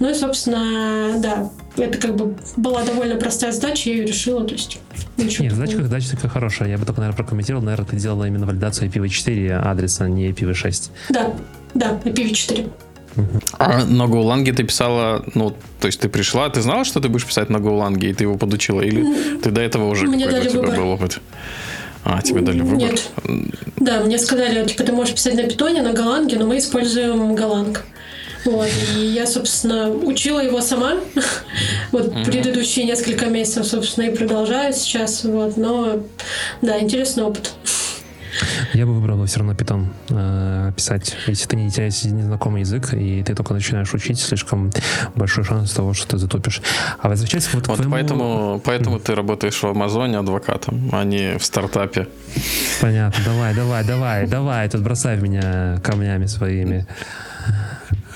Ну 0.00 0.08
и, 0.08 0.14
собственно, 0.14 1.18
да, 1.18 1.50
это 1.76 1.98
как 1.98 2.16
бы 2.16 2.34
была 2.56 2.82
довольно 2.82 3.16
простая 3.16 3.52
задача, 3.52 3.90
я 3.90 3.96
ее 3.96 4.06
решила, 4.06 4.44
то 4.44 4.54
есть 4.54 4.78
ничего. 5.18 5.44
Нет, 5.44 5.54
задачка, 5.54 5.82
задача 5.82 6.10
такая 6.12 6.30
хорошая. 6.30 6.68
Я 6.70 6.78
бы 6.78 6.86
только, 6.86 7.02
наверное, 7.02 7.18
прокомментировал, 7.18 7.62
наверное, 7.62 7.86
ты 7.86 7.96
делала 7.96 8.24
именно 8.24 8.46
валидацию 8.46 8.90
IPv4 8.90 9.52
адреса, 9.52 10.04
а 10.04 10.08
не 10.08 10.30
IPv6. 10.30 10.90
Да, 11.10 11.34
да, 11.74 12.00
IPv4. 12.04 12.70
А 13.58 13.84
на 13.84 14.04
GoLang 14.04 14.52
ты 14.52 14.64
писала, 14.64 15.24
ну, 15.34 15.54
то 15.80 15.86
есть 15.86 16.00
ты 16.00 16.08
пришла, 16.08 16.48
ты 16.48 16.60
знала, 16.62 16.84
что 16.84 17.00
ты 17.00 17.08
будешь 17.08 17.26
писать 17.26 17.50
на 17.50 17.58
GoLang, 17.58 17.98
и 18.00 18.12
ты 18.12 18.24
его 18.24 18.36
подучила? 18.36 18.80
Или 18.80 19.38
ты 19.38 19.50
до 19.50 19.60
этого 19.60 19.88
уже 19.88 20.06
какой-то 20.06 20.40
у 20.40 20.64
тебя 20.64 20.76
был 20.76 20.90
опыт? 20.90 21.20
А, 22.04 22.22
тебе 22.22 22.40
дали 22.40 22.60
выбор? 22.60 22.76
Нет. 22.76 23.10
Да, 23.76 24.00
мне 24.00 24.18
сказали, 24.18 24.64
типа, 24.66 24.84
ты 24.84 24.92
можешь 24.92 25.14
писать 25.14 25.34
на 25.34 25.42
питоне, 25.42 25.82
на 25.82 25.92
голланге, 25.92 26.38
но 26.38 26.46
мы 26.46 26.58
используем 26.58 27.34
голланг. 27.34 27.84
Вот, 28.44 28.68
и 28.96 29.00
я, 29.00 29.26
собственно, 29.26 29.90
учила 29.90 30.40
его 30.40 30.60
сама. 30.60 30.94
вот 31.92 32.06
mm-hmm. 32.06 32.24
предыдущие 32.24 32.86
несколько 32.86 33.26
месяцев, 33.26 33.66
собственно, 33.66 34.06
и 34.06 34.16
продолжаю 34.16 34.72
сейчас. 34.72 35.24
Вот, 35.24 35.56
но, 35.56 36.00
да, 36.62 36.80
интересный 36.80 37.24
опыт. 37.24 37.52
Я 38.72 38.86
бы 38.86 38.94
выбрал 38.94 39.24
все 39.26 39.38
равно 39.40 39.54
питон 39.54 39.88
э, 40.10 40.72
писать. 40.76 41.16
Если 41.26 41.46
ты 41.46 41.56
не 41.56 41.70
теряешь 41.70 42.02
незнакомый 42.04 42.60
язык, 42.60 42.94
и 42.94 43.22
ты 43.22 43.34
только 43.34 43.54
начинаешь 43.54 43.92
учить, 43.94 44.18
слишком 44.20 44.70
большой 45.14 45.44
шанс 45.44 45.72
того, 45.72 45.94
что 45.94 46.08
ты 46.08 46.18
затупишь. 46.18 46.62
А 47.00 47.08
возвращаясь 47.08 47.52
вот, 47.52 47.66
вот 47.66 47.76
твоему... 47.76 47.92
поэтому, 47.92 48.62
поэтому 48.64 48.98
ты 48.98 49.14
работаешь 49.14 49.62
в 49.62 49.66
Амазоне 49.66 50.18
адвокатом, 50.18 50.88
а 50.92 51.04
не 51.04 51.38
в 51.38 51.44
стартапе. 51.44 52.08
Понятно. 52.80 53.24
Давай, 53.24 53.54
давай, 53.54 53.84
давай, 53.84 54.26
давай, 54.26 54.68
тут 54.68 54.82
бросай 54.82 55.16
в 55.16 55.22
меня 55.22 55.80
камнями 55.82 56.26
своими 56.26 56.86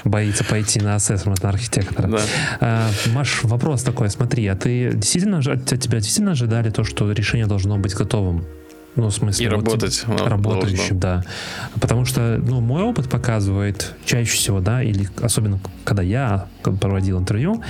боится 0.05 0.45
пойти 0.45 0.81
на 0.81 0.97
ассессмент 0.97 1.43
на 1.43 1.51
архитектора. 1.51 2.09
Да. 2.09 2.21
А, 2.61 2.91
Маш, 3.13 3.45
вопрос 3.45 3.83
такой, 3.83 4.11
смотри, 4.11 4.47
а 4.47 4.57
ты 4.57 4.93
действительно, 4.95 5.39
от 5.39 5.65
тебя 5.67 5.99
действительно 5.99 6.33
ожидали 6.33 6.71
то, 6.71 6.85
что 6.85 7.11
решение 7.13 7.47
должно 7.47 7.79
быть 7.79 7.95
готовым? 7.95 8.45
Ну, 8.95 9.09
в 9.09 9.13
смысле, 9.13 9.47
и 9.47 9.49
вот, 9.49 9.57
работать. 9.57 10.05
Ну, 10.07 10.17
работающим, 10.27 10.99
да. 10.99 11.25
Потому 11.81 12.05
что, 12.05 12.39
ну, 12.43 12.61
мой 12.61 12.83
опыт 12.83 13.09
показывает 13.09 13.95
чаще 14.05 14.37
всего, 14.37 14.61
да, 14.61 14.83
или 14.83 15.09
особенно 15.23 15.61
когда 15.85 16.03
я 16.03 16.49
проводил 16.63 17.19
интервью, 17.19 17.63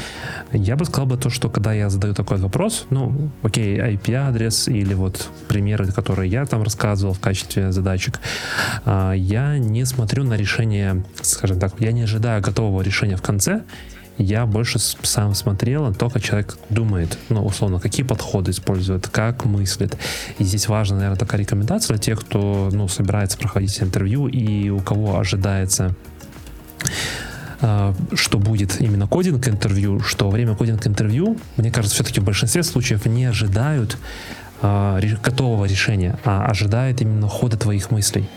я 0.52 0.74
бы 0.74 0.84
сказал 0.84 1.06
бы 1.06 1.16
то, 1.16 1.30
что 1.30 1.48
когда 1.48 1.72
я 1.72 1.90
задаю 1.90 2.14
такой 2.14 2.38
вопрос, 2.38 2.86
ну, 2.90 3.30
окей, 3.42 3.78
IP-адрес 3.78 4.66
или 4.66 4.94
вот 4.94 5.30
примеры, 5.46 5.86
которые 5.92 6.28
я 6.28 6.44
там 6.44 6.64
рассказывал 6.64 7.14
в 7.14 7.20
качестве 7.20 7.70
задачек, 7.70 8.18
а, 8.84 9.12
я 9.12 9.58
не 9.58 9.84
смотрю 9.84 10.24
на 10.24 10.34
решение, 10.34 11.04
скажем 11.20 11.60
так, 11.60 11.74
я 11.78 11.92
не 11.92 12.02
ожидаю 12.02 12.42
готового 12.42 12.82
решения 12.82 13.16
в 13.16 13.22
конце, 13.22 13.62
я 14.22 14.46
больше 14.46 14.78
сам 14.78 15.34
смотрел 15.34 15.84
на 15.84 15.94
то, 15.94 16.08
как 16.08 16.22
человек 16.22 16.56
думает, 16.70 17.18
ну, 17.28 17.44
условно, 17.44 17.80
какие 17.80 18.04
подходы 18.06 18.50
использует, 18.50 19.08
как 19.08 19.44
мыслит. 19.44 19.96
И 20.38 20.44
здесь 20.44 20.68
важна, 20.68 20.96
наверное, 20.96 21.18
такая 21.18 21.40
рекомендация 21.40 21.94
для 21.94 22.02
тех, 22.02 22.20
кто, 22.20 22.70
ну, 22.72 22.88
собирается 22.88 23.38
проходить 23.38 23.82
интервью 23.82 24.28
и 24.28 24.70
у 24.70 24.80
кого 24.80 25.18
ожидается 25.18 25.94
а, 27.60 27.94
что 28.14 28.38
будет 28.38 28.80
именно 28.80 29.06
кодинг-интервью, 29.06 30.00
что 30.00 30.24
во 30.24 30.32
время 30.32 30.56
кодинг-интервью, 30.56 31.38
мне 31.56 31.70
кажется, 31.70 31.94
все-таки 31.94 32.20
в 32.20 32.24
большинстве 32.24 32.64
случаев 32.64 33.06
не 33.06 33.24
ожидают 33.24 33.96
э, 34.62 35.16
готового 35.22 35.64
решения, 35.66 36.18
а 36.24 36.44
ожидают 36.46 37.00
именно 37.00 37.28
хода 37.28 37.56
твоих 37.56 37.92
мыслей. 37.92 38.28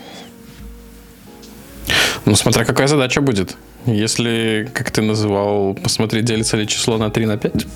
Ну, 2.24 2.36
смотря 2.36 2.64
какая 2.64 2.86
задача 2.86 3.20
будет. 3.20 3.56
Если, 3.86 4.68
как 4.72 4.90
ты 4.90 5.02
называл, 5.02 5.74
посмотреть, 5.74 6.24
делится 6.24 6.56
ли 6.56 6.66
число 6.66 6.98
на 6.98 7.10
3 7.10 7.26
на 7.26 7.36
5, 7.36 7.66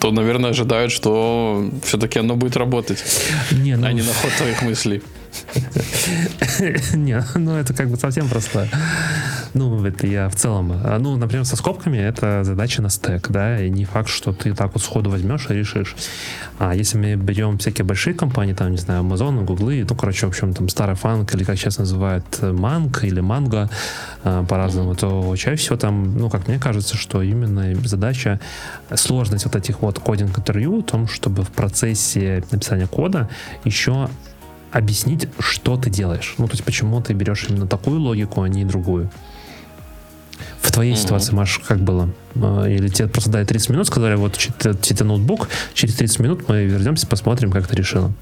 то, 0.00 0.10
наверное, 0.10 0.50
ожидают, 0.50 0.92
что 0.92 1.70
все-таки 1.82 2.18
оно 2.18 2.36
будет 2.36 2.56
работать, 2.56 3.02
не, 3.52 3.76
ну... 3.76 3.86
а 3.86 3.92
не 3.92 4.02
на 4.02 4.12
ход 4.12 4.30
твоих 4.36 4.62
мыслей. 4.62 5.02
Не, 6.94 7.24
ну 7.34 7.56
это 7.56 7.74
как 7.74 7.88
бы 7.88 7.96
совсем 7.96 8.28
просто. 8.28 8.68
Ну, 9.54 9.84
это 9.86 10.06
я 10.08 10.28
в 10.28 10.34
целом. 10.34 10.72
А, 10.72 10.98
ну, 10.98 11.16
например, 11.16 11.44
со 11.44 11.54
скобками 11.54 11.96
это 11.96 12.42
задача 12.42 12.82
на 12.82 12.90
стек, 12.90 13.28
да, 13.30 13.62
и 13.62 13.70
не 13.70 13.84
факт, 13.84 14.08
что 14.08 14.32
ты 14.32 14.52
так 14.52 14.74
вот 14.74 14.82
сходу 14.82 15.10
возьмешь 15.10 15.46
и 15.48 15.54
решишь. 15.54 15.94
А 16.58 16.74
если 16.74 16.98
мы 16.98 17.14
берем 17.14 17.58
всякие 17.58 17.84
большие 17.84 18.14
компании, 18.14 18.52
там, 18.52 18.72
не 18.72 18.78
знаю, 18.78 19.04
Amazon, 19.04 19.44
Google, 19.44 19.86
ну, 19.88 19.94
короче, 19.94 20.26
в 20.26 20.30
общем, 20.30 20.52
там, 20.54 20.68
старый 20.68 20.96
фанк, 20.96 21.32
или 21.34 21.44
как 21.44 21.56
сейчас 21.56 21.78
называют, 21.78 22.24
манг 22.42 23.04
или 23.04 23.20
манго 23.20 23.70
а, 24.24 24.44
по-разному, 24.44 24.96
то 24.96 25.36
чаще 25.36 25.56
всего 25.56 25.76
там, 25.76 26.18
ну, 26.18 26.28
как 26.28 26.48
мне 26.48 26.58
кажется, 26.58 26.96
что 26.96 27.22
именно 27.22 27.76
задача, 27.84 28.40
сложность 28.92 29.44
вот 29.44 29.54
этих 29.54 29.82
вот 29.82 30.00
кодинг-интервью 30.00 30.80
в 30.80 30.84
том, 30.84 31.06
чтобы 31.06 31.44
в 31.44 31.50
процессе 31.50 32.42
написания 32.50 32.88
кода 32.88 33.28
еще 33.64 34.08
объяснить, 34.74 35.28
что 35.38 35.76
ты 35.76 35.88
делаешь. 35.88 36.34
Ну, 36.36 36.46
то 36.46 36.52
есть, 36.52 36.64
почему 36.64 37.00
ты 37.00 37.12
берешь 37.12 37.46
именно 37.48 37.66
такую 37.66 38.00
логику, 38.00 38.42
а 38.42 38.48
не 38.48 38.64
другую. 38.64 39.08
В 40.60 40.72
твоей 40.72 40.94
mm-hmm. 40.94 40.96
ситуации, 40.96 41.32
Маш, 41.32 41.60
как 41.66 41.78
было? 41.78 42.10
А, 42.34 42.64
или 42.66 42.88
тебе 42.88 43.06
просто 43.06 43.30
дали 43.30 43.44
30 43.44 43.70
минут, 43.70 43.86
сказали, 43.86 44.16
вот 44.16 44.32
тебе 44.36 45.04
ноутбук, 45.04 45.48
через 45.74 45.94
30 45.94 46.18
минут 46.18 46.48
мы 46.48 46.64
вернемся, 46.64 47.06
посмотрим, 47.06 47.52
как 47.52 47.68
ты 47.68 47.76
решила. 47.76 48.12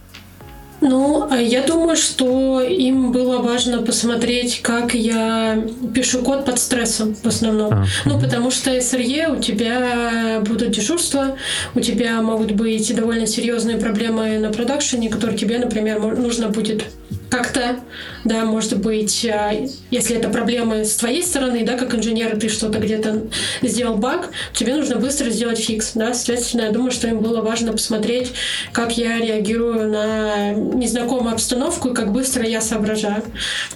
Ну, 0.83 1.29
а 1.31 1.37
я 1.37 1.63
думаю, 1.63 1.97
что 1.97 2.61
им 2.61 3.13
было 3.13 3.39
важно 3.39 3.83
посмотреть, 3.83 4.61
как 4.63 4.95
я 4.95 5.65
пишу 5.95 6.23
код 6.23 6.45
под 6.45 6.59
стрессом 6.59 7.15
в 7.15 7.27
основном. 7.27 7.73
А, 7.73 7.85
ну, 8.05 8.21
потому 8.21 8.51
что 8.51 8.77
SRE 8.77 9.39
у 9.39 9.41
тебя 9.41 10.41
будут 10.41 10.73
дежурства, 10.73 11.37
у 11.77 11.81
тебя 11.81 12.21
могут 12.21 12.51
быть 12.53 12.95
довольно 12.97 13.29
серьезные 13.29 13.77
проблемы 13.77 14.39
на 14.39 14.51
продакшене, 14.51 15.09
которые 15.09 15.39
тебе, 15.39 15.59
например, 15.59 16.01
нужно 16.01 16.49
будет 16.49 16.85
как-то, 17.33 17.81
да, 18.25 18.45
может 18.45 18.79
быть, 18.79 19.25
а, 19.25 19.53
если 19.91 20.17
это 20.17 20.29
проблемы 20.29 20.85
с 20.85 20.97
твоей 20.97 21.23
стороны, 21.23 21.65
да, 21.65 21.79
как 21.79 21.95
инженер, 21.95 22.39
ты 22.39 22.51
что-то 22.51 22.79
где-то 22.79 23.23
сделал 23.63 23.97
баг, 23.97 24.29
тебе 24.53 24.75
нужно 24.75 24.97
быстро 24.97 25.31
сделать 25.31 25.59
фикс, 25.59 25.93
да, 25.95 26.13
соответственно, 26.13 26.65
я 26.65 26.71
думаю, 26.73 26.91
что 26.91 27.09
им 27.09 27.21
было 27.21 27.41
важно 27.41 27.73
посмотреть, 27.73 28.33
как 28.73 28.99
я 28.99 29.17
реагирую 29.17 29.91
на 29.91 30.51
незнакомую 30.53 31.33
обстановку 31.33 31.89
и 31.89 31.95
как 31.95 32.13
быстро 32.13 32.45
я 32.45 32.61
соображаю. 32.61 33.25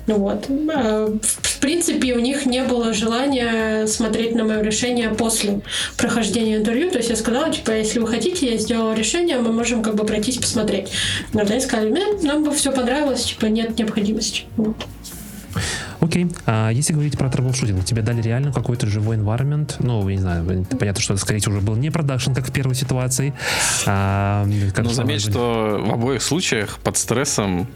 Вот. 0.07 0.45
А, 0.75 1.17
в 1.41 1.59
принципе, 1.59 2.13
у 2.13 2.21
них 2.21 2.45
не 2.45 2.63
было 2.63 2.93
желания 2.93 3.87
смотреть 3.87 4.35
на 4.35 4.45
мое 4.45 4.61
решение 4.61 5.09
после 5.09 5.63
прохождения 5.97 6.57
интервью, 6.57 6.91
то 6.91 6.99
есть 6.99 7.09
я 7.09 7.17
сказала, 7.17 7.51
типа, 7.51 7.71
если 7.71 8.01
вы 8.01 8.07
хотите, 8.07 8.51
я 8.51 8.59
сделала 8.59 8.93
решение, 8.93 9.39
мы 9.39 9.51
можем 9.51 9.83
как 9.83 9.95
бы 9.95 10.05
пройтись 10.05 10.37
посмотреть. 10.37 10.89
Но 11.33 11.41
они 11.41 11.61
сказали, 11.61 11.97
нам 12.23 12.45
бы 12.45 12.53
все 12.53 12.71
понравилось, 12.71 13.25
типа, 13.25 13.46
нет 13.49 13.79
необходимости. 13.79 14.45
Вот. 14.57 14.77
Окей. 16.01 16.29
А 16.45 16.71
если 16.71 16.93
говорить 16.93 17.19
про 17.19 17.31
troubleshooting, 17.31 17.85
тебе 17.85 18.03
дали 18.03 18.21
реально 18.21 18.53
какой-то 18.53 18.87
живой 18.87 19.17
environment? 19.17 19.77
Ну, 19.79 20.09
не 20.09 20.19
знаю, 20.19 20.67
понятно, 20.79 21.01
что 21.01 21.15
это, 21.15 21.23
скорее 21.23 21.41
всего, 21.41 21.57
уже 21.57 21.65
был 21.65 21.75
не 21.75 21.91
production, 21.91 22.33
как 22.33 22.47
в 22.47 22.53
первой 22.53 22.75
ситуации. 22.75 23.35
А, 23.87 24.47
Но 24.47 24.91
заметь, 24.91 25.23
что 25.23 25.83
в 25.85 25.93
обоих 25.93 26.23
случаях 26.23 26.79
под 26.79 26.97
стрессом 26.97 27.69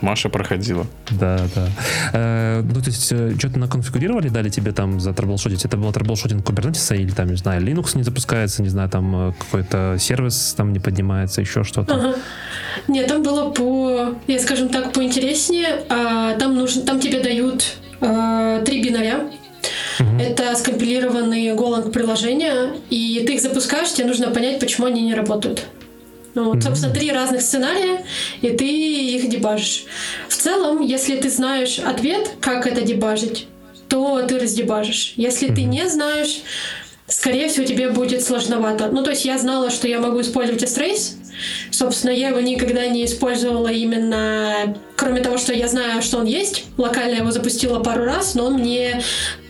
Маша 0.00 0.28
проходила. 0.28 0.86
Да, 1.10 1.40
да. 1.54 1.68
Э, 2.12 2.62
ну, 2.62 2.80
то 2.80 2.86
есть, 2.86 3.12
э, 3.12 3.34
что-то 3.38 3.58
наконфигурировали, 3.58 4.28
дали 4.28 4.48
тебе 4.48 4.72
там 4.72 5.00
за 5.00 5.12
troubleshoot 5.12 5.51
ить? 5.51 5.64
Это 5.64 5.76
был 5.76 5.92
troubleshooting 5.92 6.48
Kubernetes 6.48 6.96
или 6.96 7.10
там, 7.10 7.28
не 7.28 7.36
знаю, 7.36 7.62
Linux 7.62 7.96
не 7.96 8.02
запускается, 8.02 8.62
не 8.62 8.68
знаю, 8.68 8.88
там 8.88 9.28
э, 9.28 9.32
какой-то 9.38 9.96
сервис 9.98 10.54
там 10.56 10.72
не 10.72 10.78
поднимается, 10.78 11.40
еще 11.40 11.64
что-то? 11.64 11.94
Ага. 11.94 12.14
Нет, 12.88 13.08
там 13.08 13.22
было 13.22 13.50
по, 13.50 14.14
я 14.26 14.38
скажем 14.38 14.68
так, 14.68 14.92
поинтереснее. 14.92 15.84
А, 15.88 16.34
там, 16.34 16.56
нужно, 16.56 16.82
там 16.82 17.00
тебе 17.00 17.20
дают 17.20 17.76
а, 18.00 18.62
три 18.62 18.82
бинаря, 18.82 19.20
Угу. 19.98 20.22
Это 20.22 20.56
скомпилированные 20.56 21.54
Golang 21.54 21.90
приложения, 21.90 22.72
и 22.88 23.22
ты 23.26 23.34
их 23.34 23.42
запускаешь, 23.42 23.92
тебе 23.92 24.06
нужно 24.06 24.30
понять, 24.30 24.58
почему 24.58 24.86
они 24.86 25.02
не 25.02 25.14
работают. 25.14 25.66
Ну, 26.34 26.52
вот, 26.52 26.62
собственно, 26.62 26.92
три 26.92 27.10
разных 27.10 27.42
сценария, 27.42 28.04
и 28.40 28.50
ты 28.50 28.66
их 28.66 29.28
дебажишь. 29.28 29.84
В 30.28 30.36
целом, 30.36 30.80
если 30.80 31.16
ты 31.16 31.28
знаешь 31.28 31.78
ответ, 31.78 32.30
как 32.40 32.66
это 32.66 32.82
дебажить, 32.82 33.46
то 33.88 34.22
ты 34.22 34.38
раздебажишь. 34.38 35.14
Если 35.16 35.48
ты 35.48 35.64
не 35.64 35.88
знаешь, 35.88 36.42
скорее 37.08 37.48
всего, 37.48 37.66
тебе 37.66 37.90
будет 37.90 38.22
сложновато. 38.22 38.88
Ну, 38.88 39.02
то 39.02 39.10
есть 39.10 39.24
я 39.24 39.38
знала, 39.38 39.70
что 39.70 39.88
я 39.88 39.98
могу 39.98 40.20
использовать 40.20 40.62
S-Trace. 40.62 41.16
Собственно, 41.70 42.12
я 42.12 42.28
его 42.28 42.40
никогда 42.40 42.86
не 42.86 43.04
использовала 43.04 43.68
именно, 43.68 44.76
кроме 44.96 45.20
того, 45.20 45.38
что 45.38 45.52
я 45.52 45.68
знаю, 45.68 46.02
что 46.02 46.18
он 46.18 46.26
есть. 46.26 46.64
Локально 46.76 47.12
я 47.12 47.18
его 47.18 47.30
запустила 47.30 47.80
пару 47.80 48.04
раз, 48.04 48.34
но 48.34 48.46
он 48.46 48.54
мне 48.54 49.02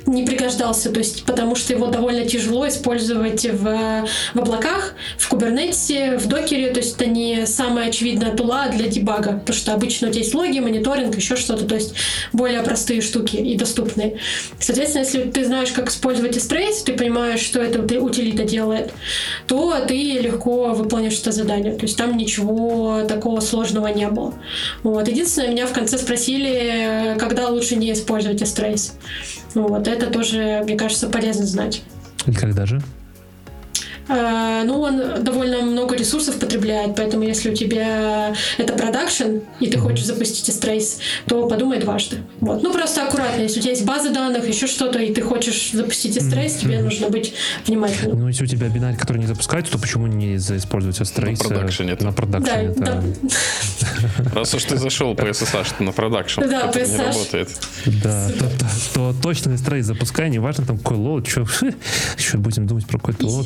не 0.07 0.25
пригождался, 0.25 0.91
то 0.91 0.99
есть 0.99 1.25
потому 1.25 1.55
что 1.55 1.73
его 1.73 1.87
довольно 1.87 2.25
тяжело 2.25 2.67
использовать 2.69 3.45
в, 3.45 4.05
в 4.35 4.39
облаках, 4.39 4.95
в 5.19 5.29
кубернетисе, 5.29 6.17
в 6.19 6.27
докере, 6.27 6.71
то 6.71 6.81
есть 6.81 6.97
это 6.97 7.07
не 7.07 7.47
самая 7.47 7.89
очевидная 7.89 8.35
тула 8.35 8.69
для 8.69 8.89
дебага, 8.89 9.33
потому 9.39 9.57
что 9.57 9.73
обычно 9.75 10.09
у 10.09 10.11
тебя 10.11 10.23
есть 10.23 10.35
логи, 10.35 10.59
мониторинг, 10.59 11.17
еще 11.17 11.37
что-то, 11.37 11.65
то 11.65 11.75
есть 11.75 11.95
более 12.33 12.63
простые 12.63 13.01
штуки 13.01 13.37
и 13.37 13.57
доступные. 13.57 14.19
Соответственно, 14.59 15.03
если 15.03 15.23
ты 15.23 15.45
знаешь, 15.45 15.73
как 15.73 15.91
использовать 15.91 16.37
S-Trace, 16.37 16.85
ты 16.85 16.93
понимаешь, 16.93 17.41
что 17.41 17.61
это 17.61 17.81
утилита 18.01 18.45
делает, 18.45 18.93
то 19.47 19.77
ты 19.87 19.95
легко 19.95 20.73
выполнишь 20.75 21.19
это 21.21 21.33
задание. 21.33 21.75
То 21.75 21.83
есть 21.83 21.97
там 21.97 22.17
ничего 22.17 23.03
такого 23.09 23.41
сложного 23.41 23.89
не 23.89 24.09
было. 24.09 24.35
Вот. 24.83 25.09
Единственное, 25.09 25.51
меня 25.51 25.67
в 25.67 25.73
конце 25.73 25.99
спросили, 25.99 27.17
когда 27.19 27.49
лучше 27.49 27.77
не 27.77 27.93
использовать 27.93 28.43
S-Trace. 28.43 28.93
Вот, 29.55 29.89
это 29.89 30.07
тоже, 30.07 30.61
мне 30.65 30.77
кажется, 30.77 31.09
полезно 31.09 31.45
знать. 31.47 31.83
И 32.27 32.33
когда 32.33 32.67
же? 32.67 32.81
А, 34.13 34.65
ну, 34.65 34.81
он 34.81 35.23
довольно 35.23 35.63
много 35.63 35.95
ресурсов 35.95 36.39
потребляет, 36.41 36.97
поэтому 36.97 37.23
если 37.23 37.51
у 37.51 37.55
тебя 37.55 38.35
это 38.59 38.73
продакшн, 38.73 39.39
и 39.61 39.69
ты 39.69 39.79
хочешь 39.79 40.05
запустить 40.05 40.49
S-Trace, 40.49 40.99
то 41.27 41.47
подумай 41.47 41.79
дважды. 41.79 42.19
Вот. 42.41 42.61
Ну, 42.61 42.73
просто 42.73 43.07
аккуратно. 43.07 43.43
Если 43.43 43.61
у 43.61 43.63
тебя 43.63 43.71
есть 43.71 43.85
база 43.85 44.11
данных, 44.11 44.49
еще 44.49 44.67
что-то, 44.67 44.99
и 44.99 45.15
ты 45.15 45.23
хочешь 45.23 45.71
запустить 45.73 46.17
S-Trace, 46.17 46.61
тебе 46.61 46.81
нужно 46.81 47.09
быть 47.09 47.35
внимательным. 47.67 48.19
Ну, 48.19 48.29
если 48.29 48.43
у 48.43 48.47
тебя 48.49 48.69
бинарь, 48.69 48.97
который 48.97 49.19
не 49.19 49.27
запускается, 49.27 49.73
то 49.73 49.79
почему 49.79 50.09
не 50.09 50.37
использовать 50.37 51.01
S-Trace? 51.01 51.43
На 51.43 51.49
продакшене. 51.49 51.97
На 52.01 52.13
продакшене, 52.13 52.75
да. 52.77 53.03
да. 53.23 54.33
Раз 54.35 54.53
уж 54.55 54.65
ты 54.65 54.77
зашел 54.77 55.15
по 55.15 55.23
SSH, 55.23 55.75
то 55.79 55.85
на 55.85 55.93
продакшн 55.93 56.41
да, 56.41 56.73
не 56.75 56.97
работает. 56.97 57.49
Да, 58.03 58.29
то, 58.29 58.45
то, 58.45 58.67
то 58.95 59.15
точно 59.23 59.53
S-Trace 59.53 59.83
запускай, 59.83 60.31
неважно 60.31 60.67
там 60.67 60.79
какой 60.79 60.97
лот, 60.97 61.29
что, 61.29 61.47
еще 62.19 62.39
будем 62.39 62.67
думать 62.67 62.87
про 62.87 62.99
какой-то 62.99 63.45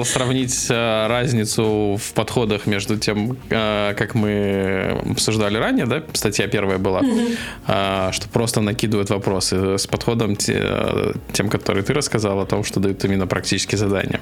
лот 0.00 0.08
сравнить 0.08 0.66
э, 0.68 1.06
разницу 1.06 1.98
в 2.00 2.12
подходах 2.14 2.66
между 2.66 2.96
тем, 2.96 3.36
э, 3.50 3.94
как 3.96 4.14
мы 4.14 5.00
обсуждали 5.10 5.56
ранее, 5.58 5.86
да, 5.86 6.02
статья 6.12 6.48
первая 6.48 6.78
была, 6.78 7.00
mm-hmm. 7.00 8.12
что 8.12 8.28
просто 8.28 8.60
накидывают 8.60 9.10
вопросы, 9.10 9.78
с 9.78 9.86
подходом 9.86 10.36
тем, 10.36 11.48
который 11.50 11.82
ты 11.82 11.92
рассказал, 11.92 12.40
о 12.40 12.46
том, 12.46 12.64
что 12.64 12.80
дают 12.80 13.04
именно 13.04 13.26
практические 13.26 13.78
задания. 13.78 14.20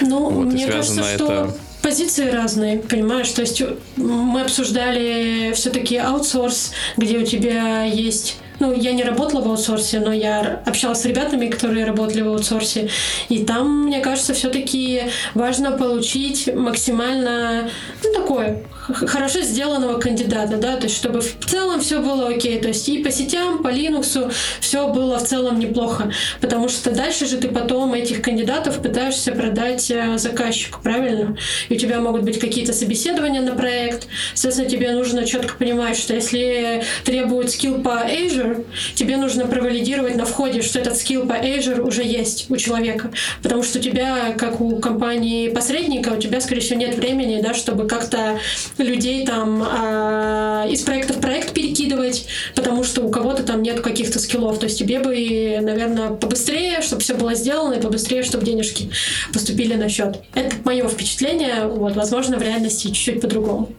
Ну, 0.00 0.30
вот, 0.30 0.46
мне 0.46 0.66
кажется, 0.66 1.02
это... 1.02 1.16
что 1.16 1.56
позиции 1.82 2.30
разные, 2.30 2.78
понимаешь? 2.78 3.30
То 3.30 3.42
есть 3.42 3.62
мы 3.96 4.42
обсуждали 4.42 5.52
все-таки 5.54 5.96
аутсорс, 5.96 6.72
где 6.96 7.18
у 7.18 7.24
тебя 7.24 7.84
есть 7.84 8.38
ну, 8.58 8.72
я 8.74 8.92
не 8.92 9.04
работала 9.04 9.42
в 9.42 9.48
аутсорсе, 9.48 10.00
но 10.00 10.12
я 10.12 10.62
общалась 10.64 11.00
с 11.00 11.04
ребятами, 11.04 11.48
которые 11.48 11.84
работали 11.84 12.22
в 12.22 12.28
аутсорсе. 12.28 12.88
И 13.28 13.44
там, 13.44 13.84
мне 13.84 14.00
кажется, 14.00 14.34
все-таки 14.34 15.02
важно 15.34 15.72
получить 15.72 16.52
максимально, 16.54 17.68
ну, 18.02 18.12
такое, 18.12 18.62
хорошо 18.92 19.40
сделанного 19.42 19.98
кандидата, 19.98 20.56
да, 20.56 20.76
то 20.76 20.84
есть 20.84 20.96
чтобы 20.96 21.20
в 21.20 21.44
целом 21.46 21.80
все 21.80 22.00
было 22.00 22.28
окей, 22.28 22.58
то 22.60 22.68
есть 22.68 22.88
и 22.88 23.02
по 23.02 23.10
сетям, 23.10 23.62
по 23.62 23.68
Linux 23.68 24.32
все 24.60 24.88
было 24.88 25.18
в 25.18 25.24
целом 25.24 25.58
неплохо, 25.58 26.12
потому 26.40 26.68
что 26.68 26.90
дальше 26.90 27.26
же 27.26 27.36
ты 27.38 27.48
потом 27.48 27.94
этих 27.94 28.22
кандидатов 28.22 28.80
пытаешься 28.80 29.32
продать 29.32 29.90
э, 29.90 30.18
заказчику, 30.18 30.80
правильно? 30.82 31.36
И 31.68 31.74
у 31.74 31.78
тебя 31.78 32.00
могут 32.00 32.22
быть 32.22 32.38
какие-то 32.38 32.72
собеседования 32.72 33.42
на 33.42 33.52
проект, 33.52 34.06
соответственно, 34.34 34.70
тебе 34.70 34.92
нужно 34.92 35.24
четко 35.26 35.56
понимать, 35.56 35.96
что 35.96 36.14
если 36.14 36.84
требует 37.04 37.50
скилл 37.50 37.80
по 37.82 38.06
Azure, 38.06 38.45
тебе 38.94 39.16
нужно 39.16 39.46
провалидировать 39.46 40.16
на 40.16 40.24
входе, 40.24 40.62
что 40.62 40.78
этот 40.78 40.96
скилл 40.96 41.26
по 41.26 41.34
Azure 41.34 41.80
уже 41.80 42.02
есть 42.02 42.50
у 42.50 42.56
человека, 42.56 43.10
потому 43.42 43.62
что 43.62 43.78
у 43.78 43.82
тебя, 43.82 44.32
как 44.36 44.60
у 44.60 44.78
компании 44.78 45.48
посредника, 45.48 46.10
у 46.10 46.18
тебя, 46.18 46.40
скорее 46.40 46.60
всего, 46.60 46.78
нет 46.78 46.96
времени, 46.96 47.40
да, 47.42 47.54
чтобы 47.54 47.86
как-то 47.86 48.38
людей 48.78 49.26
там 49.26 49.62
э, 49.62 50.66
из 50.70 50.82
проекта 50.82 51.12
в 51.12 51.20
проект 51.20 51.52
перекидывать, 51.52 52.26
потому 52.54 52.84
что 52.84 53.02
у 53.02 53.10
кого-то 53.10 53.42
там 53.42 53.62
нет 53.62 53.80
каких-то 53.80 54.18
скиллов. 54.18 54.58
То 54.58 54.66
есть 54.66 54.78
тебе 54.78 55.00
бы, 55.00 55.58
наверное, 55.60 56.10
побыстрее, 56.10 56.80
чтобы 56.82 57.02
все 57.02 57.14
было 57.14 57.34
сделано, 57.34 57.74
и 57.74 57.80
побыстрее, 57.80 58.22
чтобы 58.22 58.44
денежки 58.44 58.90
поступили 59.32 59.74
на 59.74 59.88
счет. 59.88 60.22
Это 60.34 60.56
мое 60.64 60.86
впечатление. 60.88 61.66
Вот, 61.66 61.96
возможно, 61.96 62.38
в 62.38 62.42
реальности 62.42 62.88
чуть-чуть 62.88 63.20
по-другому. 63.20 63.70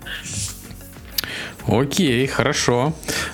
Окей, 1.67 2.25
хорошо. 2.27 2.93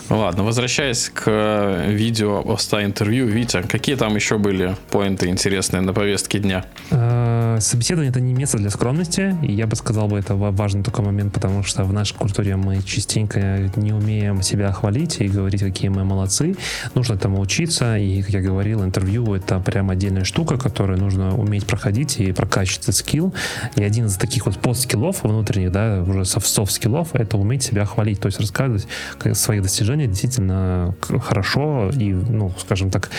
Ладно, 0.10 0.44
возвращаясь 0.44 1.10
к 1.14 1.24
э, 1.28 1.92
видео 1.92 2.42
о 2.44 2.58
100 2.58 2.86
интервью, 2.86 3.28
Витя, 3.28 3.62
какие 3.62 3.96
там 3.96 4.16
еще 4.16 4.40
были 4.40 4.76
поинты 4.90 5.28
интересные 5.28 5.82
на 5.82 5.94
повестке 5.94 6.40
дня? 6.40 6.66
Э, 6.90 7.58
собеседование 7.60 8.10
это 8.10 8.20
не 8.20 8.34
место 8.34 8.58
для 8.58 8.72
скромности, 8.72 9.38
и 9.44 9.52
я 9.52 9.68
бы 9.68 9.76
сказал 9.76 10.08
бы 10.08 10.18
это 10.18 10.34
важный 10.34 10.84
такой 10.84 11.06
момент, 11.06 11.32
потому 11.32 11.62
что 11.64 11.84
в 11.84 11.94
нашей 11.94 12.16
культуре 12.16 12.56
мы 12.56 12.82
частенько 12.82 13.70
не 13.76 13.94
умеем 13.94 14.42
себя 14.42 14.72
хвалить 14.72 15.22
и 15.22 15.28
говорить, 15.28 15.62
какие 15.62 15.90
мы 15.90 16.04
молодцы. 16.04 16.56
Нужно 16.96 17.14
этому 17.14 17.40
учиться, 17.40 17.98
и, 17.98 18.24
как 18.24 18.32
я 18.32 18.42
говорил, 18.42 18.84
интервью 18.84 19.36
это 19.36 19.60
прям 19.60 19.92
отдельная 19.92 20.24
штука, 20.24 20.58
которую 20.58 21.00
нужно 21.00 21.38
уметь 21.38 21.68
проходить 21.68 22.20
и 22.20 22.32
прокачивать 22.32 22.84
этот 22.84 22.96
скилл. 22.96 23.32
И 23.76 23.84
один 23.84 24.08
из 24.08 24.18
таких 24.18 24.48
вот 24.48 24.58
подскиллов 24.58 25.24
внутренних, 25.24 25.72
да, 25.72 26.04
уже 26.06 26.26
софт-скиллов, 26.26 27.10
это 27.14 27.38
уметь 27.38 27.62
себя 27.62 27.86
хвалить 27.86 28.23
то 28.24 28.28
есть 28.28 28.40
рассказывать 28.40 28.88
свои 29.34 29.60
достижения 29.60 30.08
действительно 30.08 30.96
хорошо 31.02 31.90
и, 31.90 32.14
ну, 32.14 32.54
скажем 32.58 32.90
так, 32.90 33.10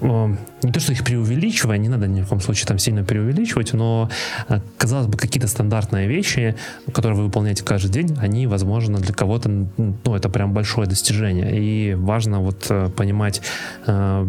не 0.00 0.72
то, 0.72 0.78
что 0.78 0.92
их 0.92 1.02
преувеличивая, 1.02 1.78
не 1.78 1.88
надо 1.88 2.06
ни 2.06 2.22
в 2.22 2.28
коем 2.28 2.40
случае 2.40 2.66
там 2.66 2.78
сильно 2.78 3.02
преувеличивать, 3.02 3.72
но 3.72 4.08
э, 4.48 4.60
казалось 4.78 5.08
бы, 5.08 5.18
какие-то 5.18 5.48
стандартные 5.48 6.06
вещи, 6.06 6.54
которые 6.92 7.16
вы 7.16 7.24
выполняете 7.24 7.64
каждый 7.64 7.90
день, 7.90 8.16
они, 8.20 8.46
возможно, 8.46 8.98
для 8.98 9.12
кого-то, 9.12 9.48
ну, 9.48 10.14
это 10.14 10.28
прям 10.28 10.52
большое 10.52 10.86
достижение. 10.86 11.58
И 11.58 11.94
важно 11.94 12.38
вот 12.38 12.66
э, 12.70 12.88
понимать, 12.90 13.42
э, 13.86 14.28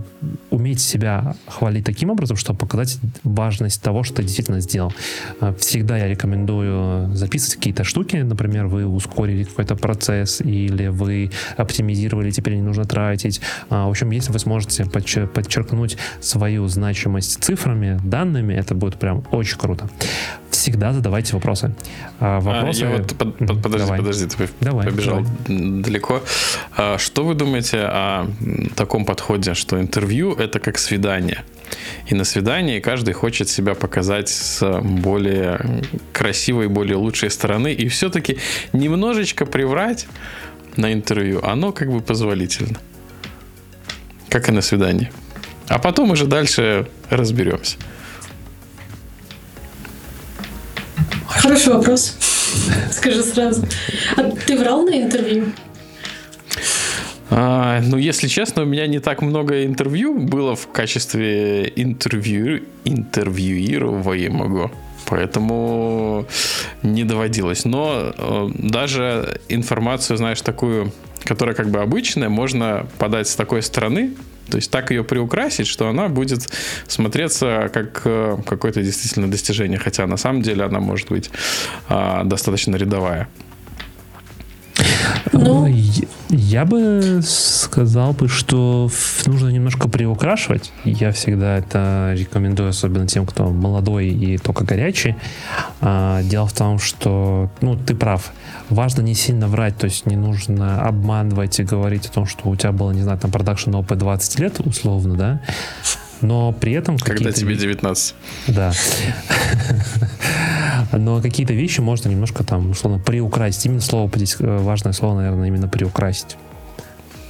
уметь 0.49 0.81
себя 0.81 1.35
хвалить 1.47 1.85
таким 1.85 2.10
образом, 2.10 2.38
чтобы 2.38 2.57
показать 2.57 2.97
важность 3.23 3.84
того, 3.84 4.03
что 4.03 4.15
ты 4.15 4.23
действительно 4.23 4.61
сделал. 4.61 4.91
Э, 5.41 5.53
всегда 5.60 5.97
я 5.97 6.07
рекомендую 6.07 7.15
записывать 7.15 7.57
какие-то 7.57 7.84
штуки, 7.84 8.15
например, 8.15 8.65
вы 8.65 8.88
ускорили 8.88 9.43
какой-то 9.43 9.76
процесс 9.76 10.23
или 10.41 10.88
вы 10.88 11.32
оптимизировали, 11.58 12.32
теперь 12.32 12.56
не 12.56 12.62
нужно 12.62 12.86
тратить. 12.86 13.41
В 13.70 13.90
общем, 13.90 14.12
если 14.12 14.32
вы 14.32 14.40
сможете 14.40 14.86
подчеркнуть 14.86 15.98
свою 16.22 16.68
значимость 16.68 17.44
цифрами, 17.44 18.00
данными, 18.04 18.54
это 18.54 18.76
будет 18.76 18.95
прям 18.95 19.24
очень 19.32 19.58
круто. 19.58 19.90
Всегда 20.50 20.94
задавайте 20.94 21.34
вопросы. 21.34 21.76
А, 22.20 22.40
вопросы... 22.40 22.84
А, 22.84 22.90
я 22.90 22.98
вот, 22.98 23.16
под, 23.18 23.38
под, 23.38 23.62
подожди, 23.62 23.86
давай. 23.86 24.00
подожди, 24.00 24.28
ты 24.28 24.50
давай, 24.62 24.86
побежал 24.86 25.24
давай. 25.48 25.82
далеко. 25.82 26.22
А, 26.78 26.98
что 26.98 27.26
вы 27.26 27.34
думаете 27.34 27.80
о 27.82 28.28
таком 28.76 29.06
подходе, 29.06 29.56
что 29.56 29.80
интервью 29.82 30.34
это 30.34 30.60
как 30.60 30.78
свидание? 30.78 31.44
И 32.08 32.16
на 32.16 32.24
свидании 32.24 32.80
каждый 32.80 33.14
хочет 33.14 33.50
себя 33.50 33.74
показать 33.74 34.30
с 34.30 34.82
более 34.82 35.84
красивой, 36.12 36.68
более 36.68 36.98
лучшей 36.98 37.30
стороны. 37.30 37.74
И 37.74 37.88
все-таки 37.88 38.38
немножечко 38.74 39.45
приврать 39.45 40.08
на 40.78 40.94
интервью, 40.94 41.41
оно 41.44 41.72
как 41.72 41.91
бы 41.91 42.02
позволительно. 42.02 42.80
Как 44.30 44.50
и 44.50 44.52
на 44.52 44.62
свидании. 44.62 45.12
А 45.68 45.80
потом 45.80 46.12
уже 46.12 46.26
дальше 46.26 46.88
разберемся. 47.10 47.78
Хороший 51.28 51.74
вопрос. 51.74 52.18
Скажи 52.91 53.24
сразу. 53.24 53.68
А 54.16 54.24
ты 54.24 54.58
врал 54.58 54.84
на 54.84 55.02
интервью? 55.02 55.52
А, 57.35 57.81
ну, 57.81 57.97
если 57.97 58.27
честно, 58.27 58.61
у 58.61 58.65
меня 58.65 58.85
не 58.85 58.99
так 58.99 59.23
много 59.23 59.65
интервью 59.65 60.19
было 60.19 60.55
в 60.55 60.68
качестве 60.68 61.73
интервью, 61.76 62.61
интервьюируемого. 62.85 64.72
Поэтому 65.07 66.27
не 66.84 67.03
доводилось. 67.03 67.65
Но 67.65 68.14
э, 68.15 68.49
даже 68.53 69.41
информацию, 69.49 70.18
знаешь, 70.18 70.41
такую, 70.41 70.93
которая 71.23 71.55
как 71.55 71.69
бы 71.69 71.81
обычная, 71.81 72.30
можно 72.30 72.85
подать 72.99 73.27
с 73.27 73.35
такой 73.35 73.64
стороны, 73.64 74.11
то 74.51 74.57
есть 74.57 74.69
так 74.69 74.91
ее 74.91 75.03
приукрасить, 75.03 75.65
что 75.65 75.89
она 75.89 76.10
будет 76.10 76.47
смотреться 76.88 77.72
как 77.73 78.03
э, 78.05 78.38
какое-то 78.45 78.84
действительно 78.84 79.31
достижение, 79.31 79.80
хотя 79.80 80.05
на 80.05 80.18
самом 80.18 80.43
деле 80.43 80.65
она 80.65 80.80
может 80.80 81.10
быть 81.10 81.31
а, 81.89 82.23
достаточно 82.23 82.76
рядовая. 82.76 83.27
Ну, 85.32 85.68
я 86.30 86.66
бы 86.66 87.22
сказал 87.24 88.14
бы, 88.14 88.28
что 88.28 88.90
нужно 89.26 89.50
немножко 89.50 89.88
приукрашивать. 89.88 90.72
Я 90.84 91.12
всегда 91.12 91.58
это 91.58 92.14
рекомендую, 92.16 92.70
особенно 92.70 93.08
тем, 93.08 93.26
кто 93.26 93.50
молодой 93.50 94.08
и 94.08 94.38
только 94.38 94.64
горячий. 94.64 95.16
А, 95.82 96.22
дело 96.24 96.48
в 96.48 96.54
том, 96.54 96.80
что, 96.80 97.50
ну, 97.62 97.76
ты 97.76 97.96
прав. 97.96 98.32
Важно 98.70 99.02
не 99.02 99.16
сильно 99.16 99.48
врать, 99.48 99.78
то 99.78 99.86
есть 99.86 100.06
не 100.06 100.16
нужно 100.16 100.82
обманывать 100.84 101.60
и 101.60 101.64
говорить 101.64 102.08
о 102.08 102.12
том, 102.12 102.26
что 102.26 102.50
у 102.50 102.56
тебя 102.56 102.72
было, 102.72 102.92
не 102.92 103.02
знаю, 103.02 103.20
там 103.20 103.32
продакшн 103.32 103.76
опыт 103.76 103.98
20 103.98 104.40
лет, 104.40 104.60
условно, 104.60 105.16
да, 105.16 105.42
но 106.24 106.52
при 106.52 106.74
этом... 106.74 106.98
Когда 106.98 107.32
тебе 107.32 107.56
19. 107.56 108.16
Да. 108.48 108.74
Но 110.91 111.22
какие-то 111.22 111.54
вещи 111.54 111.82
можно 111.82 112.10
немножко 112.10 112.44
там, 112.44 112.72
условно, 112.72 113.00
приукрасить. 113.00 113.66
Именно 113.66 113.82
слово 113.82 114.12
здесь 114.16 114.36
э, 114.40 114.58
важное 114.58 114.94
слово, 114.94 115.18
наверное, 115.18 115.48
именно 115.48 115.68
приукрасить. 115.68 116.38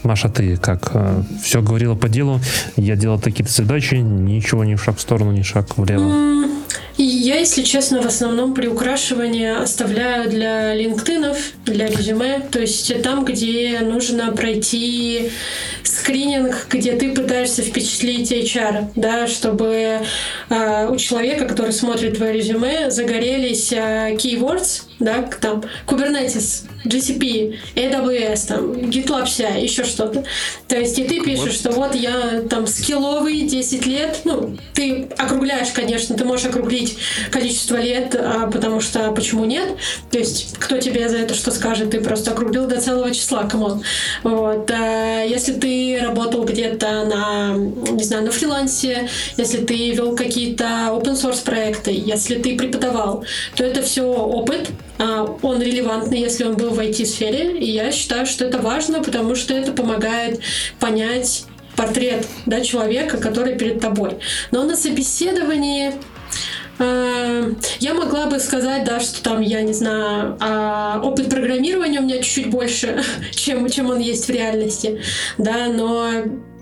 Маша, 0.03 0.30
ты 0.30 0.57
как? 0.57 0.91
Э, 0.94 1.24
Все 1.41 1.61
говорила 1.61 1.95
по 1.95 2.10
делу, 2.10 2.40
я 2.76 2.95
делал 2.95 3.20
такие-то 3.20 3.52
задачи, 3.52 3.95
ничего 3.95 4.64
ни 4.64 4.76
шаг 4.76 4.98
в 4.98 5.02
сторону, 5.02 5.32
ни 5.32 5.41
шаг 5.44 5.78
влево. 5.78 6.45
Я, 6.98 7.40
если 7.40 7.64
честно, 7.64 8.02
в 8.02 8.06
основном 8.06 8.53
приукрашивание 8.53 9.56
оставляю 9.56 10.30
для 10.30 10.76
LinkedIn, 10.76 11.36
для 11.65 11.88
резюме, 11.88 12.40
то 12.52 12.60
есть 12.60 13.02
там, 13.02 13.26
где 13.26 13.80
нужно 13.82 14.32
пройти 14.32 15.32
скрининг, 15.84 16.68
где 16.70 16.94
ты 16.94 17.11
пытаешься 17.14 17.64
впечатлить 17.64 18.32
HR, 18.32 18.91
да, 18.95 19.28
чтобы 19.28 20.02
э, 20.49 20.88
у 20.90 20.95
человека, 20.98 21.45
который 21.45 21.72
смотрит 21.72 22.18
твое 22.18 22.34
резюме, 22.34 22.91
загорелись 22.91 23.72
э, 23.72 24.15
keywords, 24.15 24.84
да, 25.03 25.30
там 25.39 25.63
Kubernetes, 25.88 26.65
GCP, 26.85 27.57
AWS, 27.75 28.47
там, 28.47 28.71
GitLab 28.71 29.25
CI, 29.25 29.61
еще 29.61 29.84
что-то. 29.84 30.23
То 30.67 30.77
есть 30.77 30.97
и 30.99 31.03
ты 31.03 31.21
пишешь, 31.21 31.45
вот. 31.45 31.53
что 31.53 31.71
вот 31.71 31.95
я 31.95 32.41
там 32.49 32.67
скилловый 32.67 33.41
10 33.41 33.85
лет, 33.85 34.19
ну, 34.25 34.57
ты 34.73 35.07
округляешь, 35.17 35.71
конечно, 35.71 36.15
ты 36.15 36.25
можешь 36.25 36.45
округлить 36.45 36.97
количество 37.31 37.77
лет, 37.77 38.15
а, 38.15 38.49
потому 38.49 38.81
что 38.81 39.11
почему 39.11 39.45
нет? 39.45 39.69
То 40.11 40.19
есть 40.19 40.57
кто 40.59 40.77
тебе 40.77 41.09
за 41.09 41.17
это 41.17 41.34
что 41.34 41.51
скажет? 41.51 41.91
Ты 41.91 42.01
просто 42.01 42.31
округлил 42.31 42.67
до 42.67 42.80
целого 42.81 43.13
числа, 43.13 43.43
come 43.44 43.66
on. 43.66 43.84
Вот. 44.23 44.69
А 44.71 45.23
если 45.23 45.53
ты 45.53 45.99
работал 46.01 46.43
где-то 46.43 47.05
на, 47.05 47.55
не 47.91 48.03
знаю, 48.03 48.25
на 48.25 48.31
фрилансе, 48.31 49.09
если 49.38 49.63
ты 49.63 49.91
вел 49.91 50.15
какие-то 50.15 50.63
open 50.91 51.13
source 51.13 51.43
проекты, 51.43 51.91
если 51.91 52.35
ты 52.35 52.57
преподавал, 52.57 53.25
то 53.55 53.63
это 53.63 53.81
все 53.81 54.03
опыт, 54.03 54.69
а, 54.93 54.93
он 54.99 55.61
релевантный, 55.61 56.20
если 56.20 56.44
он 56.44 56.56
был 56.56 56.70
в 56.70 56.80
IT-сфере, 56.80 57.57
и 57.57 57.72
я 57.72 57.91
считаю, 57.91 58.26
что 58.26 58.45
это 58.45 58.60
важно, 58.60 59.03
потому 59.03 59.36
что 59.36 59.53
это 59.53 59.72
помогает 59.72 60.40
понять 60.80 61.45
портрет 61.76 62.28
да, 62.45 62.61
человека, 62.61 63.18
который 63.18 63.56
перед 63.56 63.80
тобой. 63.80 64.18
Но 64.52 64.64
на 64.64 64.76
собеседовании 64.76 65.90
а, 65.90 65.94
я 66.80 67.94
могла 67.94 68.26
бы 68.26 68.40
сказать, 68.40 68.84
да, 68.84 69.00
что 69.00 69.22
там, 69.22 69.41
я 69.41 69.62
не 69.62 69.74
знаю, 69.74 70.38
а, 70.40 71.00
опыт 71.04 71.30
программирования 71.30 72.00
у 72.00 72.04
меня 72.04 72.18
чуть-чуть 72.18 72.50
больше, 72.50 73.04
чем, 73.32 73.70
чем 73.70 73.90
он 73.90 74.00
есть 74.00 74.26
в 74.26 74.30
реальности, 74.30 75.02
да, 75.38 75.68
но 75.68 76.10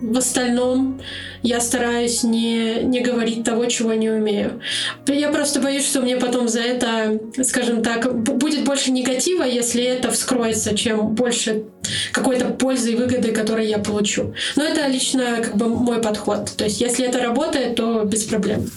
в 0.02 0.18
остальном 0.18 1.00
я 1.44 1.60
стараюсь 1.60 2.24
не, 2.24 2.84
не 2.84 3.02
говорить 3.02 3.44
того, 3.44 3.66
чего 3.66 3.94
не 3.94 4.10
умею. 4.10 4.62
Я 5.08 5.30
просто 5.30 5.60
боюсь, 5.60 5.88
что 5.88 6.02
мне 6.02 6.18
потом 6.18 6.48
за 6.48 6.62
это, 6.62 7.20
скажем 7.44 7.84
так, 7.84 8.14
будет 8.22 8.64
больше 8.64 8.92
негатива, 8.92 9.44
если 9.44 9.84
это 9.84 10.12
вскроется, 10.12 10.76
чем 10.76 11.10
больше 11.10 11.66
какой-то 12.12 12.46
пользы 12.46 12.94
и 12.94 12.96
выгоды, 12.96 13.32
которые 13.32 13.70
я 13.70 13.78
получу. 13.78 14.34
Но 14.56 14.64
это 14.64 14.88
лично 14.88 15.38
как 15.42 15.56
бы 15.56 15.70
мой 15.70 16.02
подход. 16.02 16.52
То 16.58 16.66
есть 16.66 16.82
если 16.82 17.06
это 17.06 17.20
работает, 17.20 17.76
то 17.76 18.04
без 18.04 18.24
проблем. 18.24 18.70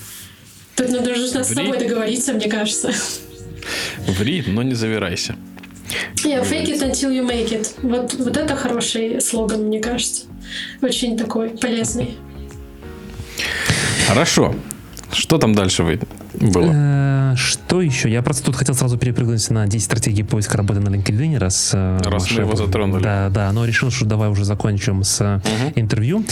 Тут 0.77 0.91
надо 0.91 1.13
уже 1.13 1.29
с 1.29 1.49
тобой 1.49 1.79
договориться, 1.79 2.33
мне 2.33 2.49
кажется. 2.49 2.93
Ври, 4.07 4.45
но 4.47 4.63
не 4.63 4.75
завирайся. 4.75 5.37
Yeah, 6.25 6.43
fake 6.43 6.69
it 6.69 6.83
until 6.83 7.11
you 7.11 7.27
make 7.27 7.51
it. 7.51 7.75
Вот, 7.83 8.15
вот 8.15 8.37
это 8.37 8.57
хороший 8.57 9.21
слоган, 9.21 9.65
мне 9.65 9.81
кажется. 9.81 10.25
Очень 10.83 11.17
такой 11.17 11.51
полезный. 11.51 12.17
Хорошо. 14.09 14.55
Что 15.13 15.39
там 15.39 15.55
дальше 15.55 15.85
вы 15.85 16.01
было? 16.35 16.73
Э, 16.75 17.35
что 17.37 17.81
еще? 17.81 18.11
Я 18.11 18.23
просто 18.23 18.45
тут 18.45 18.57
хотел 18.57 18.75
сразу 18.75 18.99
перепрыгнуть 18.99 19.49
на 19.51 19.67
10 19.67 19.85
стратегий 19.85 20.25
поиска 20.25 20.57
работы 20.57 20.81
на 20.81 20.89
LinkedIn, 20.89 21.39
раз... 21.39 21.71
Э, 21.73 22.01
раз 22.05 22.31
мы 22.33 22.41
его 22.41 22.57
затронули. 22.57 23.03
Да, 23.03 23.29
да, 23.29 23.53
но 23.53 23.65
решил, 23.65 23.91
что 23.91 24.07
давай 24.07 24.29
уже 24.29 24.45
закончим 24.45 25.05
с 25.05 25.21
угу. 25.21 25.73
интервью. 25.77 26.25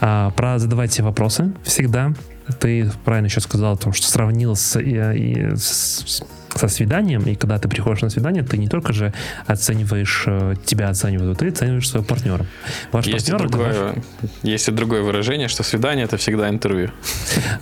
А, 0.00 0.30
про 0.30 0.58
задавайте 0.58 1.02
вопросы 1.02 1.52
всегда. 1.64 2.14
Ты 2.58 2.90
правильно 3.04 3.26
еще 3.26 3.40
сказал 3.40 3.74
о 3.74 3.76
том, 3.76 3.92
что 3.92 4.06
сравнил 4.06 4.56
с, 4.56 4.78
и, 4.80 4.94
и, 4.94 5.56
с 5.56 6.22
со 6.60 6.68
свиданием, 6.68 7.22
и 7.22 7.34
когда 7.34 7.58
ты 7.58 7.68
приходишь 7.68 8.02
на 8.02 8.10
свидание, 8.10 8.42
ты 8.42 8.58
не 8.58 8.68
только 8.68 8.92
же 8.92 9.12
оцениваешь, 9.46 10.24
э, 10.26 10.54
тебя 10.64 10.90
оценивают, 10.90 11.38
ты 11.38 11.48
оцениваешь 11.48 11.88
своего 11.88 12.06
партнера. 12.06 12.44
Ваш 12.92 13.06
есть, 13.06 13.30
партнер, 13.30 13.48
другое, 13.48 13.92
ваш... 13.92 14.30
есть 14.42 14.68
и 14.68 14.72
другое 14.72 15.02
выражение, 15.02 15.48
что 15.48 15.62
свидание 15.62 16.04
это 16.04 16.18
всегда 16.18 16.50
интервью. 16.50 16.90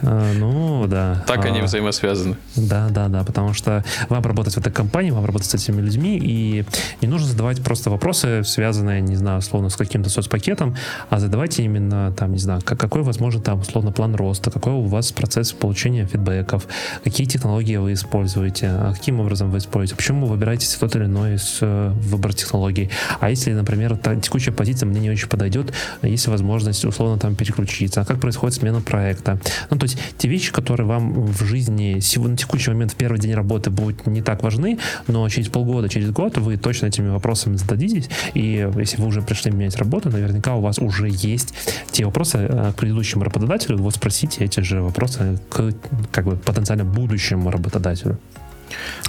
А, 0.02 0.32
ну, 0.34 0.86
да. 0.88 1.24
Так 1.26 1.44
они 1.44 1.60
а, 1.60 1.64
взаимосвязаны. 1.64 2.36
Да, 2.56 2.88
да, 2.90 3.08
да, 3.08 3.22
потому 3.24 3.54
что 3.54 3.84
вам 4.08 4.22
работать 4.24 4.54
в 4.54 4.58
этой 4.58 4.72
компании, 4.72 5.10
вам 5.10 5.24
работать 5.24 5.48
с 5.48 5.54
этими 5.54 5.80
людьми, 5.80 6.18
и 6.20 6.64
не 7.00 7.08
нужно 7.08 7.28
задавать 7.28 7.62
просто 7.62 7.90
вопросы, 7.90 8.42
связанные, 8.44 9.00
не 9.00 9.16
знаю, 9.16 9.38
условно, 9.38 9.68
с 9.68 9.76
каким-то 9.76 10.10
соцпакетом, 10.10 10.76
а 11.08 11.20
задавайте 11.20 11.62
именно, 11.62 12.12
там, 12.16 12.32
не 12.32 12.38
знаю, 12.38 12.62
какой, 12.64 13.02
возможно, 13.02 13.40
там, 13.40 13.60
условно, 13.60 13.92
план 13.92 14.16
роста, 14.16 14.50
какой 14.50 14.72
у 14.72 14.82
вас 14.82 15.12
процесс 15.12 15.52
получения 15.52 16.04
фидбэков, 16.06 16.66
какие 17.04 17.26
технологии 17.26 17.76
вы 17.76 17.92
используете, 17.92 18.87
каким 18.92 19.20
образом 19.20 19.50
вы 19.50 19.58
используете, 19.58 19.96
почему 19.96 20.26
вы 20.26 20.32
выбираете 20.32 20.66
тот 20.78 20.94
или 20.96 21.04
иной 21.04 21.34
из 21.34 21.58
э, 21.60 21.92
выбор 21.94 22.34
технологий. 22.34 22.90
А 23.20 23.30
если, 23.30 23.52
например, 23.52 23.96
та, 23.96 24.16
текущая 24.16 24.52
позиция 24.52 24.86
мне 24.86 25.00
не 25.00 25.10
очень 25.10 25.28
подойдет, 25.28 25.72
есть 26.02 26.26
возможность 26.28 26.84
условно 26.84 27.18
там 27.18 27.34
переключиться, 27.34 28.00
а 28.00 28.04
как 28.04 28.20
происходит 28.20 28.56
смена 28.56 28.80
проекта. 28.80 29.38
Ну, 29.70 29.78
то 29.78 29.84
есть 29.84 29.98
те 30.16 30.28
вещи, 30.28 30.52
которые 30.52 30.86
вам 30.86 31.26
в 31.26 31.44
жизни 31.44 32.00
на 32.28 32.36
текущий 32.36 32.70
момент 32.70 32.92
в 32.92 32.96
первый 32.96 33.18
день 33.18 33.34
работы 33.34 33.70
будут 33.70 34.06
не 34.06 34.22
так 34.22 34.42
важны, 34.42 34.78
но 35.06 35.28
через 35.28 35.48
полгода, 35.48 35.88
через 35.88 36.10
год 36.10 36.38
вы 36.38 36.56
точно 36.56 36.86
этими 36.86 37.08
вопросами 37.08 37.56
зададитесь, 37.56 38.08
и 38.34 38.68
если 38.76 39.00
вы 39.00 39.06
уже 39.06 39.22
пришли 39.22 39.50
менять 39.50 39.76
работу, 39.76 40.10
наверняка 40.10 40.54
у 40.54 40.60
вас 40.60 40.78
уже 40.78 41.08
есть 41.10 41.54
те 41.90 42.04
вопросы 42.04 42.38
э, 42.38 42.72
к 42.72 42.76
предыдущему 42.76 43.24
работодателю, 43.24 43.78
вот 43.78 43.94
спросите 43.94 44.44
эти 44.44 44.60
же 44.60 44.82
вопросы 44.82 45.38
к 45.50 45.72
как 46.12 46.24
бы 46.24 46.36
потенциально 46.36 46.84
будущему 46.84 47.50
работодателю. 47.50 48.18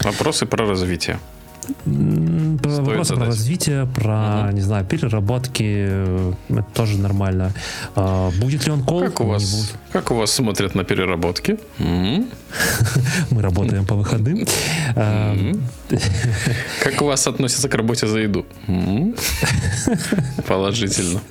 Вопросы 0.04 0.46
про 0.46 0.66
развитие. 0.66 1.20
Про 2.62 2.70
вопросы 2.70 3.16
про 3.16 3.26
развитие, 3.26 3.88
про, 3.96 4.46
угу. 4.46 4.56
не 4.56 4.62
знаю, 4.62 4.86
переработки, 4.86 5.64
э, 5.66 6.34
это 6.50 6.66
тоже 6.74 6.98
нормально. 6.98 7.54
А, 7.96 8.32
будет 8.40 8.66
ли 8.66 8.72
он 8.72 8.84
кол? 8.84 9.02
Как 9.02 9.22
у 9.22 9.26
вас, 9.26 9.74
как 9.92 10.12
у 10.12 10.16
вас 10.16 10.32
смотрят 10.32 10.76
на 10.76 10.84
переработки? 10.84 11.58
Мы 11.78 13.42
работаем 13.42 13.86
по 13.86 13.96
выходным. 13.96 14.46
А, 14.96 15.36
как 16.84 17.02
у 17.02 17.06
вас 17.06 17.28
относятся 17.28 17.70
к 17.70 17.76
работе 17.76 18.08
за 18.08 18.20
еду? 18.20 18.46
Положительно. 20.48 21.22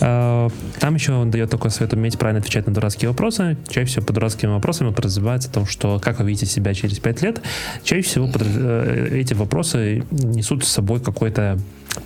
А, 0.00 0.48
там 0.80 0.94
еще 0.94 1.12
он 1.12 1.30
дает 1.30 1.50
такой 1.50 1.70
совет 1.70 1.92
уметь 1.92 2.18
правильно 2.18 2.40
отвечать 2.40 2.66
на 2.66 2.74
дурацкие 2.74 3.08
вопросы. 3.08 3.56
Чаще 3.68 3.86
всего 3.86 4.06
по 4.06 4.12
дурацким 4.12 4.52
вопросам 4.52 4.92
подразумевается 4.92 5.48
о 5.48 5.52
том, 5.52 5.66
что 5.66 6.00
как 6.00 6.18
вы 6.18 6.26
видите 6.26 6.46
себя 6.46 6.74
через 6.74 6.98
5 6.98 7.22
лет. 7.22 7.40
Чаще 7.84 8.02
всего 8.02 8.21
э, 8.34 9.08
эти 9.12 9.34
вопросы 9.34 10.04
несут 10.10 10.64
с 10.64 10.68
собой 10.68 11.00
какой-то 11.00 11.58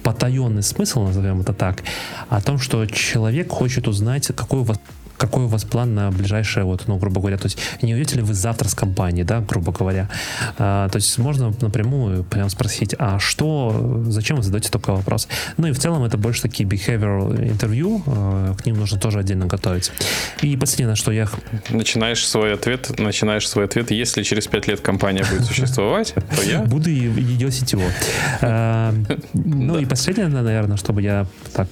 потаенный 0.02 0.62
смысл, 0.62 1.05
назовем 1.05 1.40
это 1.40 1.52
так, 1.52 1.82
о 2.28 2.40
том, 2.40 2.59
что 2.59 2.86
человек 2.86 3.51
хочет 3.51 3.88
узнать, 3.88 4.26
какой 4.34 4.60
у 4.60 4.64
вас 4.64 4.78
какой 5.16 5.44
у 5.44 5.48
вас 5.48 5.64
план 5.64 5.94
на 5.94 6.10
ближайшее, 6.10 6.64
вот, 6.64 6.84
ну, 6.86 6.97
грубо 6.97 7.20
говоря, 7.20 7.38
то 7.38 7.47
есть 7.47 7.59
не 7.82 7.94
уйдете 7.94 8.16
ли 8.16 8.22
вы 8.22 8.34
завтра 8.34 8.68
с 8.68 8.74
компании, 8.74 9.22
да, 9.22 9.40
грубо 9.40 9.72
говоря. 9.72 10.09
А, 10.59 10.88
то 10.88 10.97
есть 10.97 11.16
можно 11.18 11.52
напрямую 11.60 12.24
прям 12.24 12.51
спросить, 12.51 12.94
а 12.98 13.18
что, 13.18 14.02
зачем 14.09 14.36
вы 14.36 14.43
задаете 14.43 14.70
такой 14.70 14.94
вопрос? 14.94 15.28
Ну 15.56 15.68
и 15.68 15.72
в 15.72 15.78
целом 15.78 16.05
это 16.05 16.18
больше 16.18 16.43
такие 16.43 16.68
behavioral 16.68 17.51
интервью, 17.51 18.02
а, 18.06 18.55
к 18.55 18.66
ним 18.66 18.76
нужно 18.76 18.98
тоже 18.98 19.20
отдельно 19.20 19.47
готовиться. 19.47 19.93
И 20.43 20.56
последнее, 20.56 20.90
на 20.90 20.97
что 20.97 21.12
я... 21.12 21.28
Начинаешь 21.70 22.26
свой 22.26 22.55
ответ, 22.55 22.98
начинаешь 22.98 23.48
свой 23.48 23.64
ответ, 23.64 23.90
если 23.90 24.22
через 24.22 24.47
пять 24.47 24.66
лет 24.66 24.80
компания 24.80 25.24
будет 25.30 25.44
существовать, 25.44 26.14
то 26.14 26.43
я... 26.43 26.62
Буду 26.62 26.90
ее 26.90 27.51
сетево. 27.51 27.84
А, 28.43 28.94
ну 29.34 29.78
и 29.78 29.86
последнее, 29.86 30.28
наверное, 30.28 30.76
чтобы 30.76 31.02
я 31.02 31.26
так 31.55 31.68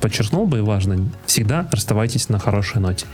подчеркнул 0.00 0.46
бы, 0.46 0.62
важно, 0.62 1.10
всегда 1.26 1.68
расставайтесь 1.70 2.28
на 2.28 2.38
хорошей 2.38 2.80
ноте. 2.88 3.06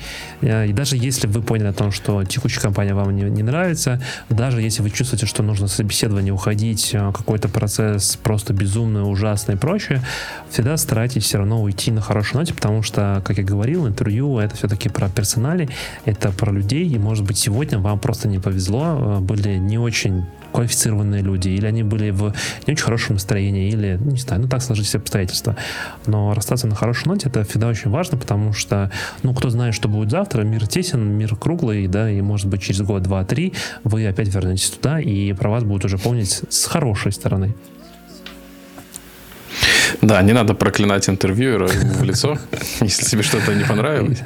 И 0.43 0.73
даже 0.73 0.97
если 0.97 1.27
вы 1.27 1.43
поняли 1.43 1.69
о 1.69 1.73
том, 1.73 1.91
что 1.91 2.25
текущая 2.25 2.61
компания 2.61 2.95
вам 2.95 3.15
не, 3.15 3.23
не 3.25 3.43
нравится, 3.43 4.01
даже 4.29 4.61
если 4.61 4.83
вы 4.83 4.91
чувствуете, 4.91 5.27
что 5.27 5.43
нужно 5.43 5.69
собеседование 5.69 6.33
уходить, 6.33 6.91
э, 6.93 7.13
какой-то 7.13 7.49
процесс 7.49 8.17
просто 8.17 8.53
безумный, 8.53 9.03
ужасный 9.03 9.55
и 9.55 9.59
прочее, 9.59 10.03
всегда 10.51 10.77
старайтесь 10.77 11.25
все 11.25 11.39
равно 11.39 11.63
уйти 11.63 11.91
на 11.91 12.01
хорошей 12.01 12.37
ноте, 12.37 12.55
потому 12.55 12.83
что, 12.83 13.23
как 13.25 13.39
я 13.39 13.45
говорил, 13.45 13.87
интервью 13.87 14.39
это 14.39 14.57
все-таки 14.57 14.89
про 14.89 15.09
персонали, 15.09 15.69
это 16.05 16.31
про 16.31 16.53
людей, 16.53 16.89
и 16.89 16.99
может 16.99 17.25
быть 17.25 17.39
сегодня 17.39 17.79
вам 17.79 17.99
просто 17.99 18.29
не 18.29 18.39
повезло, 18.39 19.19
э, 19.19 19.21
были 19.21 19.57
не 19.57 19.79
очень 19.79 20.25
квалифицированные 20.55 21.21
люди, 21.21 21.49
или 21.49 21.67
они 21.67 21.83
были 21.83 22.11
в 22.11 22.33
не 22.67 22.73
очень 22.73 22.85
хорошем 22.85 23.15
настроении, 23.17 23.69
или, 23.69 23.99
ну, 24.01 24.13
не 24.13 24.19
знаю, 24.19 24.43
ну 24.43 24.49
так 24.49 24.63
сложились 24.63 24.89
все 24.89 24.99
обстоятельства. 24.99 25.57
Но 26.07 26.33
расстаться 26.33 26.69
на 26.69 26.77
хорошей 26.77 27.09
ноте 27.09 27.29
это 27.29 27.43
всегда 27.45 27.67
очень 27.67 27.91
важно, 27.91 28.17
потому 28.17 28.53
что, 28.53 28.91
ну, 29.25 29.35
кто 29.35 29.51
знает, 29.51 29.75
что 29.75 29.89
будет 29.89 30.11
завтра, 30.11 30.43
мир 30.43 30.67
тесен, 30.67 31.01
мир 31.01 31.35
круглый, 31.35 31.89
да, 31.89 32.09
и 32.09 32.21
может 32.21 32.47
быть 32.47 32.63
через 32.63 32.83
год, 32.83 33.03
два, 33.03 33.25
три 33.25 33.53
вы 33.83 34.07
опять 34.07 34.29
вернетесь 34.29 34.71
туда, 34.71 35.01
и 35.01 35.33
про 35.33 35.51
вас 35.51 35.65
будут 35.65 35.87
уже 35.87 35.99
помнить 35.99 36.43
с 36.49 36.67
хорошей 36.67 37.11
стороны. 37.11 37.55
Да, 40.05 40.23
не 40.23 40.35
надо 40.35 40.55
проклинать 40.55 41.09
интервьюера 41.09 41.67
в 41.67 42.03
лицо, 42.05 42.39
если 42.81 43.05
тебе 43.05 43.23
что-то 43.23 43.55
не 43.55 43.65
понравилось. 43.65 44.19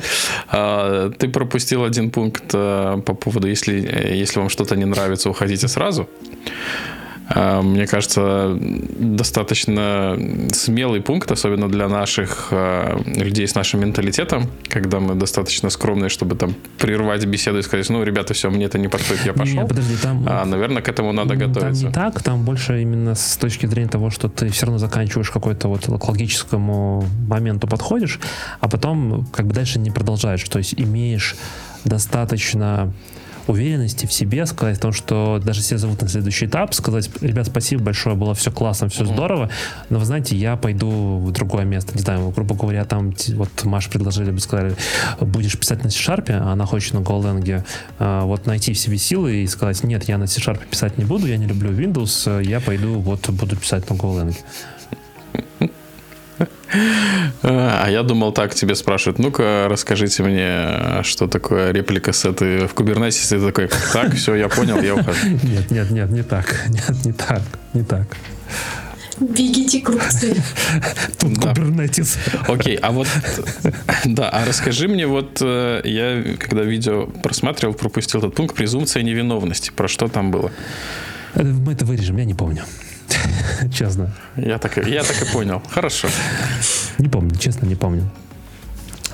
А, 0.48 1.10
ты 1.10 1.28
пропустил 1.28 1.84
один 1.84 2.10
пункт 2.10 2.50
э, 2.52 3.00
по 3.06 3.14
поводу, 3.14 3.48
если, 3.48 3.74
если 4.16 4.40
вам 4.40 4.48
что-то 4.48 4.74
не 4.74 4.86
нравится, 4.86 5.30
уходите 5.30 5.68
сразу. 5.68 6.09
А, 7.28 7.60
мне 7.62 7.86
кажется, 7.86 8.56
достаточно 8.59 10.18
смелый 10.52 11.00
пункт, 11.00 11.30
особенно 11.30 11.68
для 11.68 11.88
наших 11.88 12.48
а, 12.50 12.98
людей 13.05 13.46
с 13.46 13.55
нашим 13.55 13.80
менталитетом, 13.80 14.48
когда 14.68 14.98
мы 14.98 15.14
достаточно 15.14 15.68
скромные, 15.68 16.09
чтобы 16.09 16.36
там 16.36 16.55
прервать 16.78 17.24
беседу 17.26 17.59
и 17.59 17.62
сказать, 17.62 17.88
ну, 17.90 18.02
ребята, 18.02 18.32
все, 18.32 18.50
мне 18.50 18.64
это 18.64 18.78
не 18.78 18.88
подходит, 18.88 19.26
я 19.26 19.32
пошел. 19.34 19.62
Не, 19.62 19.68
подожди, 19.68 19.94
там... 20.02 20.24
А, 20.26 20.44
наверное, 20.44 20.82
к 20.82 20.88
этому 20.88 21.12
надо 21.12 21.36
готовиться. 21.36 21.82
Там 21.82 21.88
не 21.90 21.92
так, 21.92 22.22
там 22.22 22.44
больше 22.44 22.80
именно 22.80 23.14
с 23.14 23.36
точки 23.36 23.66
зрения 23.66 23.90
того, 23.90 24.10
что 24.10 24.28
ты 24.28 24.48
все 24.48 24.66
равно 24.66 24.78
заканчиваешь 24.78 25.30
какой-то 25.30 25.68
вот 25.68 25.84
к 25.84 26.09
логическому 26.09 27.05
моменту 27.28 27.66
подходишь, 27.66 28.20
а 28.60 28.68
потом 28.68 29.26
как 29.32 29.46
бы 29.46 29.55
дальше 29.55 29.78
не 29.78 29.90
продолжаешь, 29.90 30.42
то 30.44 30.59
есть 30.59 30.74
имеешь 30.76 31.36
достаточно 31.84 32.92
уверенности 33.48 34.06
в 34.06 34.12
себе, 34.12 34.46
сказать 34.46 34.78
о 34.78 34.80
том, 34.80 34.92
что 34.92 35.40
даже 35.44 35.60
все 35.60 35.78
зовут 35.78 36.02
на 36.02 36.08
следующий 36.08 36.46
этап, 36.46 36.74
сказать, 36.74 37.10
ребят, 37.20 37.46
спасибо 37.46 37.84
большое, 37.84 38.16
было 38.16 38.34
все 38.34 38.50
классно, 38.50 38.88
все 38.88 39.04
mm-hmm. 39.04 39.14
здорово, 39.14 39.50
но 39.90 39.98
вы 39.98 40.04
знаете, 40.04 40.36
я 40.36 40.56
пойду 40.56 41.18
в 41.18 41.30
другое 41.32 41.64
место, 41.64 41.94
не 41.94 42.00
знаю, 42.00 42.30
грубо 42.30 42.54
говоря, 42.54 42.84
там 42.84 43.14
вот 43.34 43.64
Маш 43.64 43.88
предложили 43.88 44.30
бы 44.30 44.40
сказали, 44.40 44.74
будешь 45.20 45.58
писать 45.58 45.82
на 45.84 45.90
C-Sharp, 45.90 46.30
а 46.30 46.52
она 46.52 46.66
хочет 46.66 46.94
на 46.94 46.98
Golang, 46.98 47.64
а, 47.98 48.24
вот 48.24 48.46
найти 48.46 48.72
в 48.72 48.78
себе 48.78 48.98
силы 48.98 49.36
и 49.36 49.46
сказать, 49.46 49.82
нет, 49.84 50.04
я 50.04 50.18
на 50.18 50.26
C-Sharp 50.26 50.60
писать 50.70 50.98
не 50.98 51.04
буду, 51.04 51.26
я 51.26 51.36
не 51.36 51.46
люблю 51.46 51.70
Windows, 51.70 52.44
я 52.44 52.60
пойду 52.60 52.98
вот 53.00 53.28
буду 53.30 53.56
писать 53.56 53.88
на 53.90 53.94
Golang. 53.94 54.36
А 57.43 57.89
я 57.89 58.02
думал 58.02 58.32
так, 58.32 58.55
тебе 58.55 58.74
спрашивают, 58.74 59.19
ну-ка, 59.19 59.69
расскажите 59.70 60.23
мне, 60.23 61.02
что 61.02 61.28
такое 61.28 61.73
реплика 61.73 62.12
сеты 62.12 62.66
в 62.66 62.74
Kubernetes. 62.74 63.28
Ты 63.28 63.40
такой, 63.40 63.70
так, 63.93 64.15
все, 64.15 64.35
я 64.35 64.48
понял, 64.48 64.82
я 64.82 64.94
ухожу. 64.94 65.28
Нет, 65.44 65.70
нет, 65.70 65.90
нет, 65.90 66.10
не 66.10 66.23
так. 66.23 66.65
Нет, 66.69 67.05
не 67.05 67.12
так, 67.12 67.43
не 67.74 67.85
так. 67.85 68.06
Бегите 69.20 69.81
к 69.81 69.90
Тут 71.19 71.32
да. 71.40 71.52
Kubernetes. 71.52 72.19
Окей, 72.47 72.77
а 72.77 72.93
вот, 72.93 73.09
да, 74.05 74.28
а 74.28 74.44
расскажи 74.44 74.86
мне, 74.86 75.06
вот 75.06 75.39
э, 75.40 75.81
я, 75.85 76.36
когда 76.39 76.62
видео 76.62 77.06
просматривал, 77.06 77.74
пропустил 77.74 78.20
этот 78.20 78.35
пункт, 78.35 78.55
презумпция 78.55 79.02
невиновности. 79.02 79.73
Про 79.74 79.89
что 79.89 80.09
там 80.09 80.31
было? 80.31 80.52
Мы 81.35 81.73
это 81.73 81.85
вырежем, 81.85 82.16
я 82.16 82.24
не 82.24 82.35
помню. 82.35 82.65
Честно. 83.74 84.10
Я 84.36 84.58
так, 84.58 84.76
я 84.86 85.02
так 85.02 85.22
и 85.22 85.32
понял. 85.32 85.62
Хорошо. 85.70 86.08
Не 86.98 87.08
помню, 87.08 87.36
честно, 87.36 87.66
не 87.66 87.76
помню. 87.76 88.10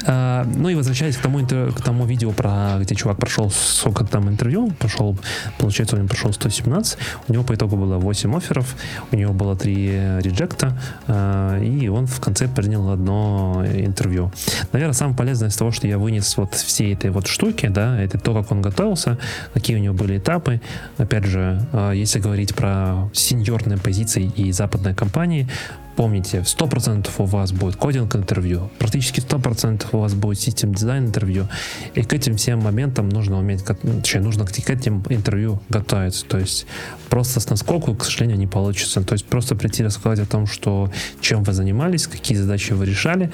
А, 0.06 0.44
ну 0.44 0.68
и 0.68 0.74
возвращаясь 0.74 1.16
к 1.16 1.22
тому, 1.22 1.46
к 1.46 1.80
тому 1.82 2.06
видео, 2.06 2.32
про 2.32 2.78
где 2.80 2.94
чувак 2.94 3.18
прошел 3.18 3.50
сколько 3.50 4.04
там 4.04 4.28
интервью, 4.28 4.70
прошел, 4.78 5.16
получается, 5.58 5.96
он 5.96 6.08
прошел 6.08 6.32
117, 6.32 6.98
у 7.28 7.32
него 7.32 7.44
по 7.44 7.54
итогу 7.54 7.76
было 7.76 7.98
8 7.98 8.36
офферов, 8.36 8.76
у 9.12 9.16
него 9.16 9.32
было 9.32 9.56
3 9.56 10.20
реджекта, 10.20 10.78
а, 11.06 11.58
и 11.60 11.88
он 11.88 12.06
в 12.06 12.20
конце 12.20 12.48
принял 12.48 12.90
одно 12.90 13.64
интервью. 13.64 14.32
Наверное, 14.72 14.94
самое 14.94 15.16
полезное 15.16 15.48
из 15.48 15.56
того, 15.56 15.70
что 15.70 15.86
я 15.86 15.98
вынес 15.98 16.36
вот 16.36 16.54
всей 16.54 16.94
этой 16.94 17.10
вот 17.10 17.26
штуки, 17.26 17.68
да, 17.68 18.00
это 18.00 18.18
то, 18.18 18.34
как 18.34 18.50
он 18.52 18.62
готовился, 18.62 19.18
какие 19.52 19.76
у 19.76 19.80
него 19.80 19.94
были 19.94 20.18
этапы. 20.18 20.60
Опять 20.98 21.24
же, 21.24 21.60
а, 21.72 21.92
если 21.92 22.18
говорить 22.20 22.54
про 22.54 23.10
сеньорные 23.12 23.78
позиции 23.78 24.30
и 24.36 24.52
западные 24.52 24.94
компании, 24.94 25.48
Помните, 25.96 26.38
100% 26.38 27.08
у 27.18 27.24
вас 27.24 27.52
будет 27.52 27.76
кодинг 27.76 28.16
интервью, 28.16 28.70
практически 28.78 29.20
100% 29.20 29.86
у 29.92 29.98
вас 29.98 30.14
будет 30.14 30.40
систем 30.40 30.74
дизайн 30.74 31.06
интервью, 31.06 31.48
и 31.94 32.02
к 32.02 32.12
этим 32.12 32.36
всем 32.36 32.60
моментам 32.60 33.08
нужно 33.08 33.38
уметь, 33.38 33.64
точнее, 33.64 34.20
нужно 34.20 34.44
к 34.44 34.70
этим 34.70 35.04
интервью 35.08 35.60
готовиться. 35.68 36.24
То 36.26 36.38
есть 36.38 36.66
просто 37.10 37.38
с 37.38 37.48
наскоку, 37.48 37.94
к 37.94 38.04
сожалению, 38.04 38.38
не 38.38 38.46
получится. 38.48 39.02
То 39.02 39.12
есть 39.12 39.24
просто 39.26 39.54
прийти 39.54 39.84
рассказать 39.84 40.18
о 40.18 40.26
том, 40.26 40.46
что 40.46 40.90
чем 41.20 41.44
вы 41.44 41.52
занимались, 41.52 42.08
какие 42.08 42.36
задачи 42.36 42.72
вы 42.72 42.86
решали, 42.86 43.30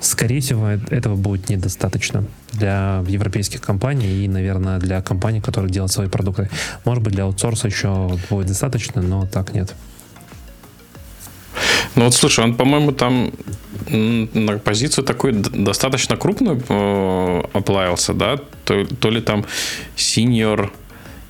скорее 0.00 0.40
всего, 0.40 0.68
этого 0.68 1.16
будет 1.16 1.48
недостаточно 1.48 2.24
для 2.52 3.02
европейских 3.08 3.60
компаний 3.60 4.24
и, 4.24 4.28
наверное, 4.28 4.78
для 4.78 5.02
компаний, 5.02 5.40
которые 5.40 5.72
делают 5.72 5.92
свои 5.92 6.08
продукты. 6.08 6.48
Может 6.84 7.02
быть, 7.02 7.14
для 7.14 7.24
аутсорса 7.24 7.66
еще 7.66 8.18
будет 8.30 8.46
достаточно, 8.46 9.02
но 9.02 9.26
так 9.26 9.52
нет. 9.52 9.74
Ну 11.94 12.04
вот 12.04 12.14
слушай, 12.14 12.44
он, 12.44 12.54
по-моему, 12.54 12.92
там 12.92 13.32
на 13.88 14.58
позицию 14.58 15.04
такую 15.04 15.34
достаточно 15.34 16.16
крупную 16.16 16.62
э, 16.68 17.42
оплавился, 17.52 18.14
да? 18.14 18.38
То, 18.64 18.86
то 18.86 19.10
ли 19.10 19.20
там 19.20 19.44
senior 19.96 20.70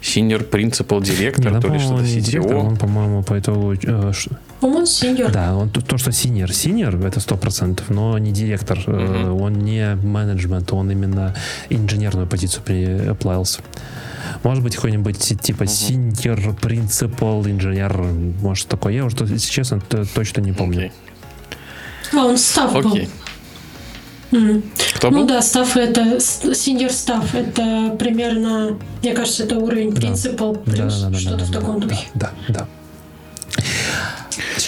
senior 0.05 0.49
principal 0.51 1.03
директор, 1.03 1.53
Не, 1.53 1.61
то 1.61 1.69
ли 1.69 1.79
что-то 1.79 2.03
директор, 2.05 2.43
CTO. 2.53 2.55
он, 2.55 2.77
по-моему, 2.77 3.23
по 3.23 3.39
итогу... 3.39 3.73
э, 3.73 4.13
По-моему, 4.61 4.87
senior. 4.87 5.31
Да, 5.33 5.57
он, 5.57 5.71
то- 5.71 5.81
то, 5.81 5.97
что 5.99 6.13
senior, 6.13 6.53
senior, 6.53 6.97
это 7.07 7.21
сто 7.21 7.37
процентов, 7.37 7.89
но 7.89 8.19
не 8.19 8.31
директор, 8.33 8.79
э, 8.87 9.31
он 9.31 9.55
не 9.61 9.95
менеджмент, 9.97 10.73
он 10.73 10.91
именно 10.91 11.35
инженерную 11.71 12.27
позицию 12.27 12.63
аплаился. 12.65 13.61
Может 14.43 14.63
быть, 14.63 14.75
какой-нибудь 14.77 15.19
ти- 15.19 15.37
типа 15.37 15.67
senior, 15.67 16.55
principal, 16.61 17.47
инженер, 17.47 17.97
может 18.43 18.69
такое. 18.69 18.93
Я 18.93 19.05
уже, 19.07 19.17
если 19.21 19.51
честно, 19.51 19.81
точно 20.15 20.43
не 20.43 20.53
помню. 20.53 20.91
А, 22.13 22.27
он 22.27 22.37
staff 22.37 22.73
был. 22.75 22.99
Кто 24.95 25.11
Ну 25.11 25.21
был? 25.21 25.27
да, 25.27 25.43
став 25.43 25.77
это 25.77 26.19
сеньор 26.21 26.91
став. 26.91 27.35
Это 27.35 27.97
примерно, 27.99 28.79
мне 29.03 29.13
кажется, 29.13 29.45
это 29.45 29.59
уровень 29.59 29.95
принципал 29.95 30.55
Да, 30.67 30.73
плюс 30.73 31.01
да, 31.01 31.09
да, 31.11 31.19
что-то 31.19 31.45
в 31.45 31.51
таком 31.53 31.81
духе. 31.81 32.09
Да, 32.15 32.31
да. 32.49 32.67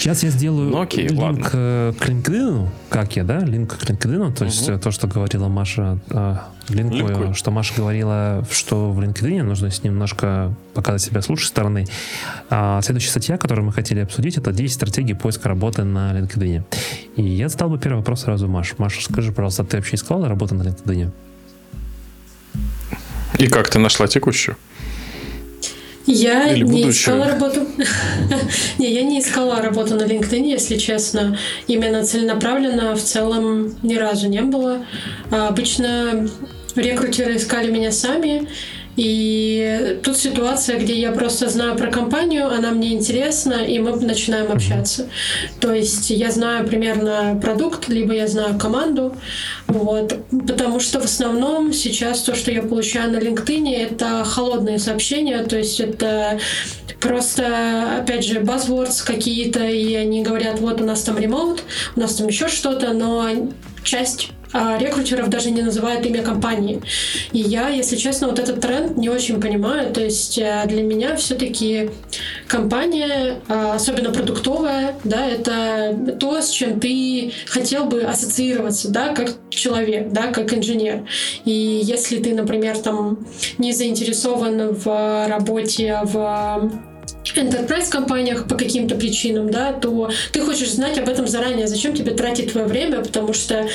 Сейчас 0.07 0.23
я 0.23 0.29
сделаю 0.29 0.69
Ну, 0.69 0.79
окей, 0.79 1.05
линк 1.09 1.19
ладно. 1.21 1.49
э, 1.51 1.93
к 1.99 2.07
LinkedIn, 2.07 2.69
как 2.89 3.17
я, 3.17 3.25
да, 3.25 3.39
линк 3.39 3.77
к 3.77 3.83
LinkedIn, 3.83 4.33
то 4.33 4.45
есть 4.45 4.69
э, 4.69 4.77
то, 4.77 4.89
что 4.91 5.05
говорила 5.05 5.49
Маша, 5.49 5.99
э, 6.09 6.35
линкую, 6.69 7.07
Линкуй. 7.09 7.33
что 7.33 7.51
Маша 7.51 7.73
говорила, 7.75 8.47
что 8.49 8.93
в 8.93 9.01
LinkedIn 9.01 9.43
нужно 9.43 9.69
с 9.69 9.83
немножко 9.83 10.53
показать 10.73 11.01
себя 11.01 11.21
с 11.21 11.27
лучшей 11.27 11.47
стороны. 11.47 11.87
А 12.49 12.81
следующая 12.83 13.09
статья, 13.09 13.37
которую 13.37 13.65
мы 13.65 13.73
хотели 13.73 13.99
обсудить, 13.99 14.37
это 14.37 14.53
10 14.53 14.73
стратегий 14.73 15.13
поиска 15.13 15.49
работы 15.49 15.83
на 15.83 16.17
LinkedIn. 16.17 16.63
И 17.17 17.23
я 17.23 17.49
задал 17.49 17.69
бы 17.69 17.77
первый 17.77 17.97
вопрос 17.97 18.21
сразу 18.21 18.47
Маш. 18.47 18.75
Маша, 18.77 19.03
скажи, 19.03 19.33
пожалуйста, 19.33 19.65
ты 19.65 19.75
вообще 19.75 19.95
искала 19.97 20.29
работу 20.29 20.55
на 20.55 20.63
LinkedIn? 20.63 21.11
И 23.39 23.47
как 23.47 23.69
ты 23.69 23.77
нашла 23.77 24.07
текущую? 24.07 24.55
Я 26.07 26.53
Или 26.53 26.63
не 26.63 26.83
будущую. 26.83 26.91
искала 26.91 27.27
работу. 27.27 27.67
не, 28.79 28.91
я 28.91 29.03
не 29.03 29.19
искала 29.19 29.61
работу 29.61 29.95
на 29.95 30.03
LinkedIn, 30.03 30.45
если 30.45 30.77
честно. 30.77 31.37
Именно 31.67 32.05
целенаправленно 32.05 32.95
в 32.95 33.01
целом 33.01 33.75
ни 33.83 33.95
разу 33.95 34.29
не 34.29 34.41
было. 34.41 34.85
А 35.31 35.49
обычно 35.49 36.27
рекрутеры 36.75 37.35
искали 37.35 37.69
меня 37.69 37.91
сами. 37.91 38.47
И 38.97 39.99
тут 40.03 40.17
ситуация, 40.17 40.79
где 40.79 40.99
я 40.99 41.11
просто 41.11 41.49
знаю 41.49 41.75
про 41.75 41.91
компанию, 41.91 42.47
она 42.47 42.71
мне 42.71 42.93
интересна, 42.93 43.63
и 43.63 43.77
мы 43.77 43.95
начинаем 43.95 44.51
общаться. 44.51 45.07
То 45.59 45.71
есть 45.71 46.09
я 46.09 46.31
знаю 46.31 46.67
примерно 46.67 47.39
продукт, 47.41 47.87
либо 47.89 48.13
я 48.13 48.27
знаю 48.27 48.57
команду. 48.57 49.15
Вот. 49.67 50.17
Потому 50.47 50.79
что 50.79 50.99
в 50.99 51.05
основном 51.05 51.73
сейчас 51.73 52.21
то, 52.21 52.35
что 52.35 52.51
я 52.51 52.63
получаю 52.63 53.11
на 53.11 53.17
LinkedIn, 53.17 53.71
это 53.71 54.23
холодные 54.25 54.79
сообщения, 54.79 55.43
то 55.43 55.57
есть 55.57 55.79
это 55.79 56.39
просто, 56.99 57.99
опять 57.99 58.25
же, 58.25 58.39
buzzwords 58.39 59.05
какие-то, 59.05 59.63
и 59.63 59.93
они 59.93 60.23
говорят, 60.23 60.59
вот 60.59 60.81
у 60.81 60.83
нас 60.83 61.03
там 61.03 61.19
ремоут, 61.19 61.61
у 61.95 61.99
нас 61.99 62.15
там 62.15 62.27
еще 62.27 62.47
что-то, 62.47 62.93
но 62.93 63.29
часть 63.83 64.31
а, 64.53 64.77
рекрутеров 64.77 65.29
даже 65.29 65.51
не 65.51 65.61
называют 65.61 66.05
имя 66.05 66.23
компании. 66.23 66.81
И 67.31 67.39
я, 67.39 67.69
если 67.69 67.95
честно, 67.95 68.27
вот 68.27 68.39
этот 68.39 68.61
тренд 68.61 68.97
не 68.97 69.09
очень 69.09 69.41
понимаю. 69.41 69.91
То 69.93 70.01
есть 70.01 70.37
э, 70.37 70.63
для 70.67 70.83
меня 70.83 71.15
все-таки 71.15 71.89
компания, 72.47 73.41
а, 73.47 73.75
особенно 73.75 74.11
продуктовая, 74.11 74.95
да, 75.03 75.25
это 75.25 76.15
то, 76.19 76.41
с 76.41 76.49
чем 76.49 76.79
ты 76.79 77.31
хотел 77.47 77.85
бы 77.85 78.01
ассоциироваться, 78.01 78.89
да, 78.89 79.13
как 79.13 79.33
человек, 79.49 80.09
да, 80.11 80.27
как 80.27 80.53
инженер. 80.53 81.03
И 81.45 81.81
если 81.83 82.17
ты, 82.17 82.33
например, 82.33 82.77
там 82.77 83.25
не 83.57 83.73
заинтересован 83.73 84.73
в 84.73 85.27
работе 85.27 85.99
в 86.03 86.71
enterprise 87.35 87.89
компаниях 87.89 88.47
по 88.47 88.55
каким-то 88.55 88.95
причинам, 88.95 89.51
да, 89.51 89.73
то 89.73 90.09
ты 90.31 90.41
хочешь 90.41 90.71
знать 90.71 90.97
об 90.97 91.09
этом 91.09 91.27
заранее. 91.27 91.67
Зачем 91.67 91.93
тебе 91.93 92.11
тратить 92.11 92.51
твое 92.51 92.67
время? 92.67 93.01
Потому 93.01 93.33
что 93.33 93.67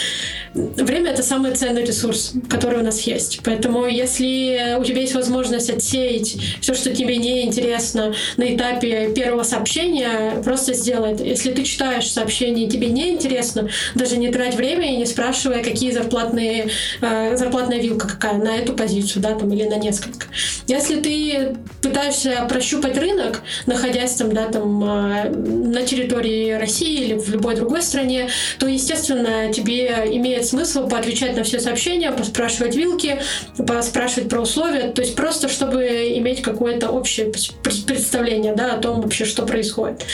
время 0.54 1.10
это 1.12 1.22
самый 1.22 1.52
ценный 1.52 1.84
ресурс, 1.84 2.32
который 2.48 2.80
у 2.80 2.84
нас 2.84 3.00
есть. 3.02 3.40
Поэтому 3.44 3.86
если 3.86 4.76
у 4.78 4.84
тебя 4.84 5.00
есть 5.00 5.14
возможность 5.14 5.70
отсеять 5.70 6.36
все, 6.60 6.74
что 6.74 6.94
тебе 6.94 7.16
не 7.16 7.44
интересно 7.44 8.14
на 8.36 8.54
этапе 8.54 9.12
первого 9.14 9.42
сообщения, 9.42 10.42
просто 10.44 10.74
сделай 10.74 11.12
это. 11.12 11.24
Если 11.24 11.52
ты 11.52 11.62
читаешь 11.62 12.10
сообщение 12.10 12.66
и 12.66 12.70
тебе 12.70 12.88
не 12.88 13.10
интересно, 13.10 13.68
даже 13.94 14.16
не 14.16 14.30
трать 14.30 14.54
время 14.54 14.92
и 14.92 14.96
не 14.96 15.06
спрашивая, 15.06 15.62
какие 15.62 15.90
зарплатные, 15.90 16.68
э, 17.00 17.36
зарплатная 17.36 17.80
вилка 17.80 18.08
какая 18.08 18.34
на 18.34 18.56
эту 18.56 18.74
позицию, 18.74 19.22
да, 19.22 19.34
там, 19.34 19.52
или 19.52 19.64
на 19.64 19.76
несколько. 19.76 20.26
Если 20.66 21.00
ты 21.00 21.56
пытаешься 21.80 22.46
прощупать 22.48 22.96
рынок, 22.98 23.41
находясь 23.66 24.14
там, 24.14 24.32
да, 24.32 24.46
там, 24.46 24.82
э, 24.84 25.30
на 25.30 25.82
территории 25.82 26.52
России 26.52 27.04
или 27.04 27.14
в 27.14 27.28
любой 27.30 27.56
другой 27.56 27.82
стране, 27.82 28.28
то, 28.58 28.66
естественно, 28.66 29.52
тебе 29.52 29.86
имеет 30.12 30.46
смысл 30.46 30.88
поотвечать 30.88 31.36
на 31.36 31.44
все 31.44 31.60
сообщения, 31.60 32.10
поспрашивать 32.12 32.76
вилки, 32.76 33.20
поспрашивать 33.56 34.28
про 34.28 34.40
условия, 34.40 34.90
то 34.92 35.02
есть 35.02 35.14
просто 35.14 35.48
чтобы 35.48 35.84
иметь 36.16 36.42
какое-то 36.42 36.90
общее 36.90 37.26
пр- 37.26 37.72
представление, 37.86 38.54
да, 38.54 38.74
о 38.74 38.78
том 38.78 39.00
вообще, 39.00 39.24
что 39.24 39.44
происходит. 39.44 40.04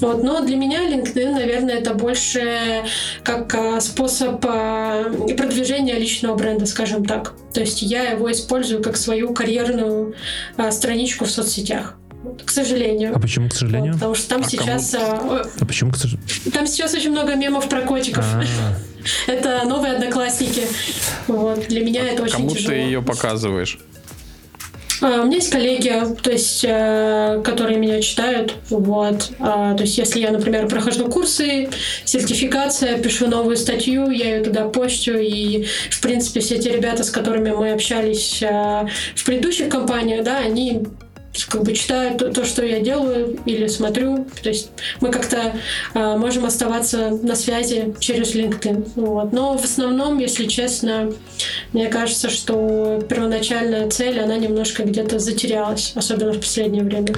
Вот. 0.00 0.22
Но 0.22 0.40
для 0.40 0.56
меня 0.56 0.88
LinkedIn, 0.88 1.32
наверное, 1.32 1.76
это 1.76 1.94
больше 1.94 2.84
как 3.22 3.54
а, 3.54 3.80
способ 3.80 4.44
а, 4.46 5.04
продвижения 5.36 5.94
личного 5.94 6.36
бренда, 6.36 6.66
скажем 6.66 7.04
так. 7.04 7.34
То 7.52 7.60
есть 7.60 7.82
я 7.82 8.10
его 8.10 8.30
использую 8.30 8.82
как 8.82 8.96
свою 8.96 9.34
карьерную 9.34 10.14
а, 10.56 10.70
страничку 10.70 11.24
в 11.24 11.30
соцсетях. 11.30 11.96
К 12.44 12.50
сожалению. 12.50 13.12
А 13.14 13.18
почему, 13.20 13.48
к 13.48 13.54
сожалению? 13.54 13.92
Вот, 13.92 14.00
потому 14.00 14.14
что 14.14 14.28
там 14.28 14.42
А 14.42 14.48
сейчас 14.48 14.94
а, 14.94 15.42
А 15.60 15.64
почему, 15.64 15.92
к 15.92 15.96
сожалению? 15.96 16.28
там 16.52 16.66
сейчас 16.66 16.94
очень 16.94 17.10
много 17.10 17.34
мемов 17.36 17.68
про 17.68 17.82
котиков. 17.82 18.24
А, 18.34 18.42
Это 19.30 19.62
новые 19.66 19.94
одноклассники. 19.94 20.62
Вот. 21.28 21.66
Для 21.68 21.84
меня 21.84 22.04
это 22.06 22.22
очень 22.24 22.34
Кому 22.36 22.50
тяжело. 22.50 22.68
ты 22.68 22.74
ее 22.74 23.02
показываешь? 23.02 23.78
А, 25.00 25.22
У 25.22 25.26
меня 25.26 25.36
есть 25.36 25.50
коллеги, 25.50 25.92
то 26.20 26.30
есть, 26.32 26.64
э, 26.68 27.40
которые 27.44 27.78
меня 27.78 28.02
читают. 28.02 28.56
Вот. 28.68 29.30
А, 29.38 29.74
То 29.74 29.84
есть, 29.84 29.96
если 29.96 30.20
я, 30.20 30.32
например, 30.32 30.66
прохожу 30.66 31.08
курсы, 31.08 31.70
сертификация, 32.04 32.98
пишу 32.98 33.28
новую 33.28 33.56
статью, 33.56 34.10
я 34.10 34.36
ее 34.36 34.44
туда 34.44 34.68
постю. 34.68 35.16
И, 35.16 35.66
в 35.90 36.00
принципе, 36.00 36.40
все 36.40 36.58
те 36.58 36.72
ребята, 36.72 37.04
с 37.04 37.10
которыми 37.10 37.52
мы 37.52 37.70
общались 37.72 38.42
э, 38.42 38.86
в 39.14 39.24
предыдущих 39.24 39.68
компаниях, 39.68 40.24
да, 40.24 40.38
они 40.38 40.82
как 41.48 41.62
бы 41.62 41.74
читают 41.74 42.18
то, 42.18 42.32
то, 42.32 42.44
что 42.44 42.64
я 42.64 42.80
делаю 42.80 43.38
или 43.44 43.66
смотрю. 43.66 44.26
То 44.42 44.48
есть 44.48 44.70
мы 45.00 45.10
как-то 45.10 45.54
э, 45.94 46.16
можем 46.16 46.44
оставаться 46.44 47.10
на 47.10 47.34
связи 47.34 47.94
через 48.00 48.34
LinkedIn. 48.34 48.92
Вот. 48.96 49.32
Но 49.32 49.56
в 49.56 49.64
основном, 49.64 50.18
если 50.18 50.46
честно, 50.46 51.12
мне 51.72 51.88
кажется, 51.88 52.30
что 52.30 53.00
первоначальная 53.08 53.88
цель, 53.90 54.20
она 54.20 54.36
немножко 54.36 54.84
где-то 54.84 55.18
затерялась, 55.18 55.92
особенно 55.94 56.32
в 56.32 56.38
последнее 56.40 56.82
время. 56.82 57.14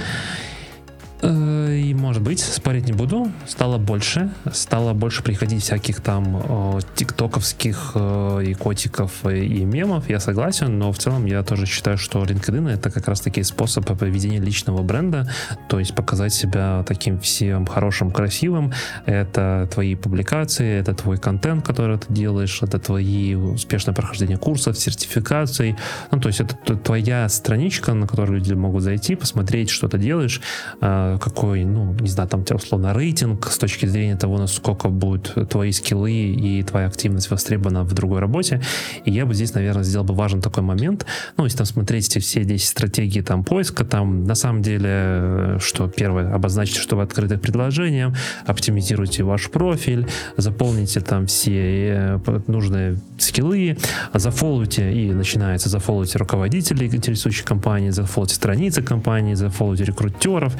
Э, 1.22 1.76
И, 1.76 1.94
может 1.94 2.22
быть, 2.22 2.40
спорить 2.40 2.86
не 2.86 2.92
буду, 2.92 3.30
стало 3.46 3.78
больше, 3.78 4.30
стало 4.52 4.92
больше 4.92 5.22
приходить 5.22 5.62
всяких 5.62 6.00
там 6.00 6.36
э, 6.36 6.80
тиктоковских 6.94 7.92
э, 7.94 8.44
и 8.46 8.54
котиков 8.54 9.12
э, 9.24 9.38
и 9.38 9.64
мемов, 9.64 10.08
я 10.10 10.20
согласен, 10.20 10.78
но 10.78 10.92
в 10.92 10.98
целом 10.98 11.26
я 11.26 11.42
тоже 11.42 11.66
считаю, 11.66 11.98
что 11.98 12.22
LinkedIn 12.22 12.68
это 12.70 12.90
как 12.90 13.08
раз 13.08 13.20
таки 13.20 13.42
способ 13.42 13.86
поведения 13.98 14.40
личного 14.40 14.82
бренда, 14.82 15.30
то 15.68 15.78
есть 15.78 15.94
показать 15.94 16.34
себя 16.34 16.84
таким 16.86 17.18
всем 17.18 17.66
хорошим, 17.66 18.10
красивым, 18.10 18.72
это 19.06 19.68
твои 19.72 19.94
публикации, 19.94 20.80
это 20.80 20.94
твой 20.94 21.18
контент, 21.18 21.66
который 21.66 21.98
ты 21.98 22.12
делаешь, 22.12 22.62
это 22.62 22.78
твои 22.78 23.34
успешное 23.34 23.94
прохождение 23.94 24.38
курсов, 24.38 24.78
сертификаций, 24.78 25.76
ну, 26.10 26.20
то 26.20 26.28
есть 26.28 26.40
это 26.40 26.76
твоя 26.76 27.28
страничка, 27.28 27.94
на 27.94 28.06
которую 28.06 28.38
люди 28.38 28.54
могут 28.54 28.82
зайти, 28.82 29.16
посмотреть, 29.16 29.70
что 29.70 29.88
ты 29.88 29.98
делаешь, 29.98 30.40
э, 30.80 31.09
какой, 31.18 31.64
ну, 31.64 31.94
не 32.00 32.08
знаю, 32.08 32.28
там 32.28 32.44
условно 32.50 32.92
рейтинг 32.92 33.46
с 33.46 33.58
точки 33.58 33.86
зрения 33.86 34.16
того, 34.16 34.38
насколько 34.38 34.88
будут 34.88 35.48
твои 35.48 35.72
скиллы 35.72 36.12
и 36.12 36.62
твоя 36.62 36.86
активность 36.86 37.30
востребована 37.30 37.84
в 37.84 37.92
другой 37.92 38.20
работе. 38.20 38.60
И 39.04 39.10
я 39.10 39.26
бы 39.26 39.34
здесь, 39.34 39.54
наверное, 39.54 39.84
сделал 39.84 40.04
бы 40.04 40.14
важен 40.14 40.40
такой 40.40 40.62
момент. 40.62 41.06
Ну, 41.36 41.44
если 41.44 41.58
там 41.58 41.66
смотреть 41.66 42.16
все 42.16 42.44
10 42.44 42.66
стратегий 42.68 43.22
там 43.22 43.44
поиска, 43.44 43.84
там 43.84 44.24
на 44.24 44.34
самом 44.34 44.62
деле, 44.62 44.88
э, 44.88 45.58
что 45.60 45.88
первое, 45.88 46.32
обозначьте, 46.34 46.80
что 46.80 46.96
вы 46.96 47.02
открыты 47.02 47.36
к 47.38 47.40
предложениям, 47.40 48.14
оптимизируйте 48.46 49.22
ваш 49.22 49.50
профиль, 49.50 50.06
заполните 50.36 51.00
там 51.00 51.26
все 51.26 52.20
э, 52.26 52.40
нужные 52.46 52.98
скиллы, 53.18 53.76
зафолловите, 54.14 54.92
и 54.92 55.12
начинается 55.12 55.68
зафолловите 55.68 56.18
руководителей 56.18 56.86
интересующей 56.86 57.44
компании, 57.44 57.90
зафолловите 57.90 58.34
страницы 58.34 58.82
компании, 58.82 59.34
зафолловите 59.34 59.84
рекрутеров 59.84 60.54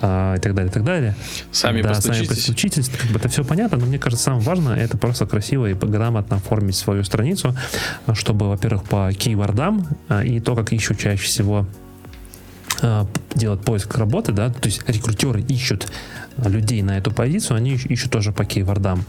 а, 0.00 0.34
и 0.36 0.40
так 0.40 0.54
далее, 0.54 0.70
и 0.70 0.74
так 0.74 0.84
далее. 0.84 1.16
Сами 1.52 1.82
да, 1.82 1.94
сами 1.94 2.24
постучитесь. 2.24 2.28
постучитесь, 2.28 2.88
как 2.88 3.10
бы 3.10 3.18
это 3.18 3.28
все 3.28 3.44
понятно, 3.44 3.78
но 3.78 3.86
мне 3.86 3.98
кажется, 3.98 4.24
самое 4.24 4.42
важное 4.42 4.76
это 4.76 4.96
просто 4.98 5.26
красиво 5.26 5.66
и 5.66 5.74
грамотно 5.74 6.36
оформить 6.36 6.76
свою 6.76 7.04
страницу, 7.04 7.56
чтобы, 8.14 8.48
во-первых, 8.48 8.84
по 8.84 9.10
кейвордам 9.12 9.86
а, 10.08 10.22
и 10.22 10.40
то, 10.40 10.54
как 10.54 10.72
еще 10.72 10.94
чаще 10.94 11.24
всего 11.24 11.66
а, 12.82 13.06
делать 13.34 13.62
поиск 13.62 13.96
работы, 13.96 14.32
да, 14.32 14.50
то 14.50 14.66
есть 14.66 14.82
рекрутеры 14.86 15.40
ищут 15.40 15.90
людей 16.44 16.82
на 16.82 16.98
эту 16.98 17.10
позицию, 17.10 17.56
они 17.56 17.74
ищут 17.74 18.10
тоже 18.10 18.32
по 18.32 18.44
кейвордам. 18.44 19.04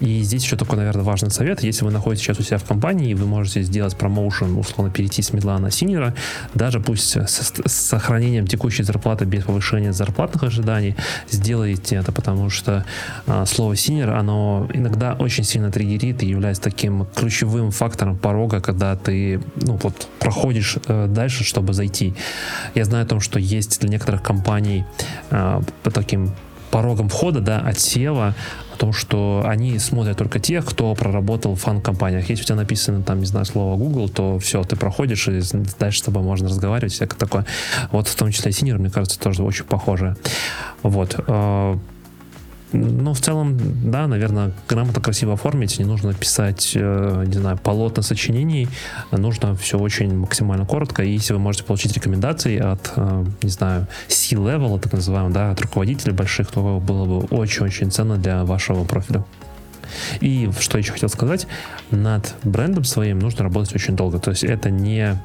И 0.00 0.22
здесь 0.22 0.44
еще 0.44 0.56
такой, 0.56 0.78
наверное, 0.78 1.04
важный 1.04 1.30
совет. 1.30 1.62
Если 1.62 1.84
вы 1.84 1.90
находитесь 1.90 2.24
сейчас 2.24 2.38
у 2.38 2.42
себя 2.42 2.58
в 2.58 2.64
компании, 2.64 3.14
вы 3.14 3.26
можете 3.26 3.62
сделать 3.62 3.96
промоушен, 3.96 4.56
условно, 4.56 4.92
перейти 4.92 5.22
с 5.22 5.32
мидла 5.32 5.58
на 5.58 5.70
синьора, 5.70 6.14
даже 6.54 6.80
пусть 6.80 7.16
с, 7.16 7.52
с 7.64 7.72
сохранением 7.72 8.46
текущей 8.46 8.82
зарплаты 8.82 9.24
без 9.24 9.44
повышения 9.44 9.92
зарплатных 9.92 10.42
ожиданий, 10.44 10.94
сделайте 11.30 11.96
это, 11.96 12.12
потому 12.12 12.50
что 12.50 12.84
а, 13.26 13.46
слово 13.46 13.76
senior, 13.76 14.10
оно 14.10 14.68
иногда 14.72 15.14
очень 15.14 15.44
сильно 15.44 15.70
триггерит 15.70 16.22
и 16.22 16.26
является 16.26 16.62
таким 16.62 17.06
ключевым 17.14 17.70
фактором 17.70 18.16
порога, 18.16 18.60
когда 18.60 18.96
ты, 18.96 19.40
ну, 19.56 19.78
вот, 19.82 20.08
проходишь 20.18 20.76
э, 20.86 21.06
дальше, 21.08 21.44
чтобы 21.44 21.72
зайти. 21.72 22.14
Я 22.74 22.84
знаю 22.84 23.04
о 23.04 23.08
том, 23.08 23.20
что 23.20 23.38
есть 23.38 23.80
для 23.80 23.88
некоторых 23.88 24.22
компаний 24.22 24.84
э, 25.30 25.60
по 25.82 25.90
таким 25.90 26.32
порогом 26.70 27.08
входа, 27.08 27.40
да, 27.40 27.60
отсева, 27.60 28.34
о 28.74 28.76
том, 28.76 28.92
что 28.92 29.42
они 29.46 29.78
смотрят 29.78 30.16
только 30.16 30.38
тех, 30.38 30.64
кто 30.64 30.94
проработал 30.94 31.54
в 31.54 31.60
фан-компаниях. 31.60 32.28
Если 32.28 32.44
у 32.44 32.46
тебя 32.46 32.56
написано 32.56 33.02
там, 33.02 33.20
не 33.20 33.26
знаю, 33.26 33.44
слово 33.44 33.76
Google, 33.76 34.08
то 34.08 34.38
все, 34.38 34.62
ты 34.62 34.76
проходишь, 34.76 35.28
и 35.28 35.40
дальше 35.78 35.98
с 36.00 36.02
тобой 36.02 36.22
можно 36.22 36.48
разговаривать, 36.48 36.92
всякое 36.92 37.16
такое. 37.16 37.46
Вот 37.90 38.08
в 38.08 38.14
том 38.14 38.30
числе 38.30 38.52
Senior, 38.52 38.78
мне 38.78 38.90
кажется, 38.90 39.18
тоже 39.18 39.42
очень 39.42 39.64
похоже. 39.64 40.16
Вот. 40.82 41.18
Ну, 42.72 43.14
в 43.14 43.20
целом, 43.20 43.56
да, 43.90 44.06
наверное, 44.06 44.52
грамотно 44.68 45.00
красиво 45.00 45.34
оформить, 45.34 45.78
не 45.78 45.86
нужно 45.86 46.12
писать, 46.12 46.72
э, 46.74 47.24
не 47.26 47.32
знаю, 47.32 47.56
полотна 47.56 48.02
сочинений, 48.02 48.68
нужно 49.10 49.54
все 49.56 49.78
очень 49.78 50.14
максимально 50.14 50.66
коротко, 50.66 51.02
и 51.02 51.10
если 51.10 51.32
вы 51.32 51.38
можете 51.38 51.64
получить 51.64 51.94
рекомендации 51.94 52.58
от, 52.58 52.92
э, 52.96 53.24
не 53.42 53.48
знаю, 53.48 53.86
C-level, 54.08 54.78
так 54.80 54.92
называемого, 54.92 55.32
да, 55.32 55.50
от 55.50 55.60
руководителей 55.62 56.12
больших, 56.12 56.50
то 56.50 56.78
было 56.78 57.04
бы 57.06 57.26
очень-очень 57.26 57.90
ценно 57.90 58.16
для 58.16 58.44
вашего 58.44 58.84
профиля. 58.84 59.24
И 60.20 60.50
что 60.60 60.76
еще 60.78 60.92
хотел 60.92 61.08
сказать, 61.08 61.46
над 61.90 62.34
брендом 62.42 62.84
своим 62.84 63.18
нужно 63.18 63.44
работать 63.44 63.74
очень 63.74 63.96
долго. 63.96 64.18
То 64.18 64.30
есть 64.30 64.44
это 64.44 64.70
не 64.70 65.18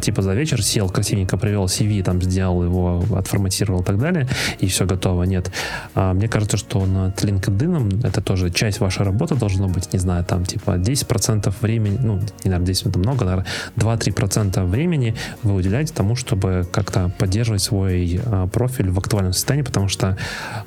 типа 0.00 0.22
за 0.22 0.34
вечер 0.34 0.62
сел, 0.62 0.88
красивенько 0.88 1.36
привел 1.36 1.64
CV, 1.64 2.02
там 2.02 2.20
сделал 2.22 2.62
его, 2.62 3.04
отформатировал 3.16 3.82
и 3.82 3.84
так 3.84 3.98
далее, 3.98 4.28
и 4.60 4.66
все 4.66 4.86
готово. 4.86 5.24
Нет. 5.24 5.50
А, 5.94 6.14
мне 6.14 6.28
кажется, 6.28 6.56
что 6.56 6.84
над 6.86 7.22
LinkedIn 7.22 8.06
это 8.06 8.20
тоже 8.20 8.50
часть 8.50 8.80
вашей 8.80 9.04
работы 9.04 9.34
должно 9.34 9.68
быть, 9.68 9.92
не 9.92 9.98
знаю, 9.98 10.24
там 10.24 10.44
типа 10.44 10.72
10% 10.72 11.52
времени, 11.60 11.98
ну, 12.00 12.20
не 12.44 12.50
знаю, 12.50 12.62
10 12.62 12.86
это 12.86 12.98
много, 12.98 13.24
наверное, 13.24 13.46
2-3% 13.76 14.64
времени 14.66 15.14
вы 15.42 15.54
уделяете 15.54 15.92
тому, 15.92 16.16
чтобы 16.16 16.66
как-то 16.70 17.10
поддерживать 17.18 17.62
свой 17.62 18.20
а, 18.24 18.46
профиль 18.46 18.90
в 18.90 18.98
актуальном 18.98 19.32
состоянии, 19.32 19.64
потому 19.64 19.88
что 19.88 20.16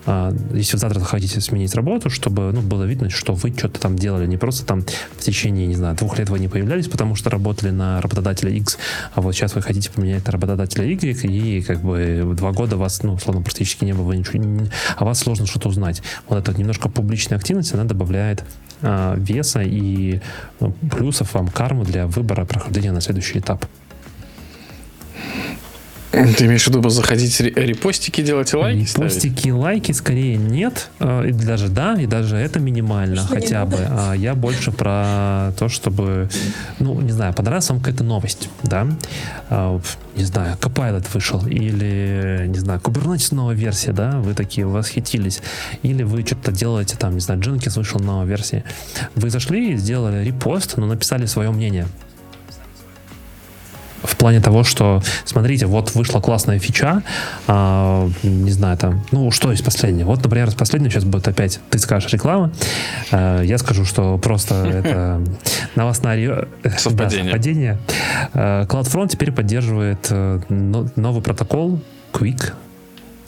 а, 0.06 0.34
если 0.54 0.74
вы 0.74 0.80
завтра 0.80 1.00
хотите 1.02 1.42
сменить 1.42 1.76
работу, 1.76 2.10
чтобы 2.10 2.52
ну, 2.54 2.62
было 2.62 2.84
видно, 2.84 3.10
что 3.10 3.34
вы 3.34 3.54
что-то 3.56 3.80
там 3.80 3.96
делали, 3.96 4.26
не 4.26 4.38
просто 4.38 4.66
там 4.66 4.84
в 5.18 5.22
течение, 5.22 5.68
не 5.68 5.76
знаю, 5.76 5.96
двух 5.96 6.18
лет 6.20 6.30
вы 6.30 6.40
не 6.40 6.48
появлялись, 6.48 6.88
потому 6.88 7.16
что 7.16 7.30
работали 7.30 7.70
на 7.70 8.02
работодателя 8.02 8.52
X, 8.52 8.78
а 9.14 9.22
вот 9.22 9.34
сейчас 9.34 9.56
вы 9.56 9.62
хотите 9.62 9.90
поменять 9.90 10.28
работодателя 10.30 10.86
Y, 10.86 11.26
и 11.26 11.62
как 11.62 11.82
бы 11.82 12.34
два 12.36 12.52
года 12.52 12.78
вас, 12.78 13.04
ну, 13.04 13.14
условно, 13.14 13.42
практически 13.42 13.86
не 13.86 13.94
было, 13.94 14.04
вы 14.04 14.18
ничего, 14.18 14.44
не, 14.44 14.70
а 14.96 15.06
вас 15.06 15.20
сложно 15.20 15.46
что-то 15.46 15.70
узнать. 15.70 16.02
Вот 16.28 16.38
эта 16.38 16.58
немножко 16.58 16.90
публичная 16.90 17.38
активность, 17.38 17.74
она 17.74 17.84
добавляет 17.84 18.44
а, 18.82 19.16
веса 19.16 19.62
и 19.64 20.22
ну, 20.60 20.72
плюсов 20.92 21.34
вам 21.34 21.48
карму 21.48 21.84
для 21.84 22.08
выбора 22.08 22.46
прохождения 22.46 22.92
на 22.92 23.02
следующий 23.02 23.40
этап. 23.40 23.66
Ты 26.38 26.46
имеешь 26.46 26.64
в 26.64 26.68
виду 26.68 26.88
заходить 26.90 27.40
репостики 27.40 28.22
делать 28.22 28.54
и 28.54 28.58
лайки 28.58 28.80
Репостики 28.80 29.40
ставить? 29.40 29.58
лайки 29.58 29.92
скорее 29.92 30.38
нет. 30.38 30.90
Э, 31.00 31.28
и 31.28 31.32
даже 31.32 31.70
да, 31.70 31.96
и 32.00 32.06
даже 32.06 32.38
это 32.38 32.60
минимально 32.60 33.18
что 33.18 33.28
хотя 33.36 33.66
бы. 33.66 33.78
А 33.90 34.14
я 34.14 34.34
больше 34.34 34.72
про 34.72 35.52
то, 35.60 35.70
чтобы, 35.70 36.30
ну, 36.80 37.00
не 37.02 37.12
знаю, 37.12 37.34
понравилась 37.34 37.70
вам 37.70 37.80
какая-то 37.80 38.04
новость, 38.04 38.50
да? 38.64 38.88
А, 39.50 39.80
не 40.16 40.24
знаю, 40.24 40.58
Copilot 40.60 41.06
вышел, 41.14 41.46
или, 41.46 42.46
не 42.48 42.60
знаю, 42.60 42.80
Kubernetes 42.80 43.34
новая 43.34 43.56
версия, 43.56 43.92
да? 43.92 44.20
Вы 44.20 44.34
такие 44.34 44.66
восхитились. 44.66 45.42
Или 45.84 46.04
вы 46.04 46.26
что-то 46.26 46.52
делаете, 46.52 46.96
там, 46.98 47.14
не 47.14 47.20
знаю, 47.20 47.40
Jenkins 47.42 47.78
вышел 47.78 48.00
новая 48.00 48.26
версия. 48.26 48.64
Вы 49.16 49.30
зашли, 49.30 49.78
сделали 49.78 50.26
репост, 50.26 50.78
но 50.78 50.86
написали 50.86 51.26
свое 51.26 51.52
мнение 51.52 51.88
в 54.04 54.16
плане 54.16 54.40
того, 54.40 54.64
что, 54.64 55.02
смотрите, 55.26 55.66
вот 55.66 55.96
вышла 55.96 56.20
классная 56.20 56.60
фича, 56.60 57.04
а, 57.48 58.10
не 58.24 58.52
знаю, 58.52 58.78
там, 58.78 59.04
ну, 59.12 59.32
что 59.32 59.52
из 59.52 59.62
последнего? 59.62 60.08
Вот, 60.08 60.24
например, 60.24 60.48
из 60.48 60.56
последнего 60.56 60.92
сейчас 60.92 61.04
будет 61.04 61.28
опять, 61.28 61.60
ты 61.70 61.80
скажешь 61.80 62.12
реклама, 62.14 62.52
а, 63.12 63.42
я 63.42 63.58
скажу, 63.58 63.86
что 63.86 64.18
просто 64.18 64.56
это 64.66 65.22
новостное 65.76 66.48
совпадение. 66.78 67.78
А, 68.34 68.66
CloudFront 68.66 69.10
теперь 69.10 69.32
поддерживает 69.32 70.08
э, 70.10 70.42
новый 70.50 71.22
протокол 71.22 71.80
Quick, 72.14 72.54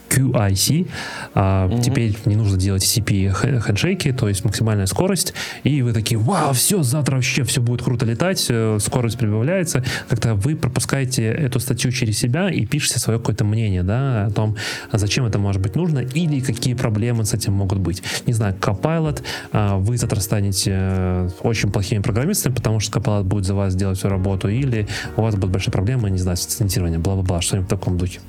QIC. 0.09 0.87
А, 1.33 1.67
mm-hmm. 1.67 1.81
Теперь 1.81 2.17
не 2.25 2.35
нужно 2.35 2.57
делать 2.57 2.83
CP 2.83 3.61
хеджейки, 3.61 4.11
то 4.11 4.27
есть 4.27 4.43
максимальная 4.43 4.85
скорость. 4.85 5.33
И 5.63 5.81
вы 5.81 5.93
такие, 5.93 6.17
вау, 6.19 6.53
все, 6.53 6.83
завтра 6.83 7.15
вообще 7.15 7.43
все 7.43 7.61
будет 7.61 7.81
круто 7.81 8.05
летать, 8.05 8.45
э, 8.49 8.77
скорость 8.79 9.17
прибавляется. 9.17 9.83
Как-то 10.09 10.35
вы 10.35 10.55
пропускаете 10.55 11.25
эту 11.25 11.59
статью 11.59 11.91
через 11.91 12.17
себя 12.17 12.49
и 12.49 12.65
пишете 12.65 12.99
свое 12.99 13.19
какое-то 13.19 13.45
мнение, 13.45 13.83
да, 13.83 14.25
о 14.25 14.31
том, 14.31 14.55
зачем 14.91 15.25
это 15.25 15.39
может 15.39 15.61
быть 15.61 15.75
нужно 15.75 15.99
или 15.99 16.39
какие 16.39 16.73
проблемы 16.73 17.25
с 17.25 17.33
этим 17.33 17.53
могут 17.53 17.79
быть. 17.79 18.03
Не 18.25 18.33
знаю, 18.33 18.55
Copilot, 18.59 19.21
а, 19.51 19.77
вы 19.77 19.97
завтра 19.97 20.19
станете 20.19 20.71
э, 20.73 21.29
очень 21.41 21.71
плохими 21.71 22.01
программистами, 22.01 22.53
потому 22.53 22.79
что 22.79 22.99
Copilot 22.99 23.23
будет 23.23 23.45
за 23.45 23.53
вас 23.53 23.75
делать 23.75 23.97
всю 23.97 24.09
работу, 24.09 24.49
или 24.49 24.87
у 25.17 25.21
вас 25.21 25.35
будут 25.35 25.51
большие 25.51 25.71
проблемы, 25.71 26.09
не 26.09 26.17
знаю, 26.17 26.37
с 26.37 26.45
цитированием, 26.45 27.01
бла-бла-бла, 27.01 27.41
что-нибудь 27.41 27.67
в 27.67 27.69
таком 27.69 27.97
духе. 27.97 28.19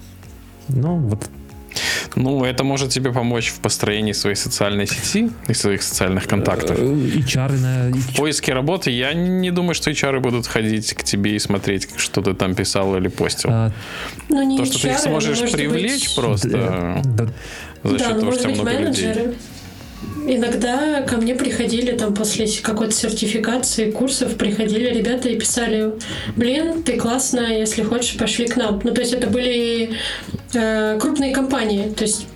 Ну, 0.69 0.99
вот 0.99 1.29
ну, 2.17 2.45
это 2.45 2.65
может 2.65 2.91
тебе 2.91 3.13
помочь 3.13 3.51
в 3.51 3.61
построении 3.61 4.13
своей 4.13 4.37
социальной 4.37 4.87
сети 4.87 5.31
и 5.49 5.55
своих 5.55 5.83
социальных 5.83 6.27
контактов. 6.27 6.79
HR 6.79 7.53
э, 7.55 7.91
на... 7.91 7.97
В 7.97 8.17
поиске 8.17 8.53
работы 8.53 8.91
я 8.91 9.13
не 9.13 9.51
думаю, 9.51 9.75
что 9.75 9.91
HR 9.91 10.21
будут 10.21 10.47
ходить 10.47 10.95
к 10.95 11.05
тебе 11.05 11.37
и 11.37 11.39
смотреть, 11.39 11.89
что 11.97 12.23
ты 12.23 12.35
там 12.35 12.55
писал 12.55 12.97
или 12.97 13.09
постил. 13.09 13.51
А... 13.53 13.73
Ну, 14.29 14.43
не 14.43 14.57
То, 14.59 14.65
HR, 14.65 14.67
что 14.67 14.83
ты 14.83 14.89
их 14.89 14.99
сможешь 14.99 15.53
привлечь 15.53 16.09
быть... 16.09 16.15
просто 16.15 16.49
да, 17.05 17.29
за 17.83 17.99
счет 17.99 18.15
да, 18.15 18.21
того, 18.21 18.33
что 18.33 18.49
много 18.49 18.71
менеджеры. 18.71 19.21
людей. 19.21 19.37
Иногда 20.27 21.03
ко 21.03 21.17
мне 21.17 21.35
приходили 21.35 21.93
там 21.93 22.15
после 22.15 22.47
какой-то 22.63 22.93
сертификации, 22.95 23.91
курсов, 23.91 24.37
приходили 24.37 24.89
ребята 24.89 25.29
и 25.29 25.39
писали, 25.39 25.93
блин, 26.37 26.83
ты 26.83 26.97
классная, 26.97 27.59
если 27.59 27.83
хочешь, 27.83 28.17
пошли 28.17 28.47
к 28.47 28.57
нам. 28.57 28.81
Ну, 28.83 28.93
то 28.93 29.01
есть 29.01 29.13
это 29.13 29.27
были 29.27 29.91
э, 30.55 30.99
крупные 31.01 31.35
компании. 31.35 31.91
То 31.91 32.05
есть 32.05 32.27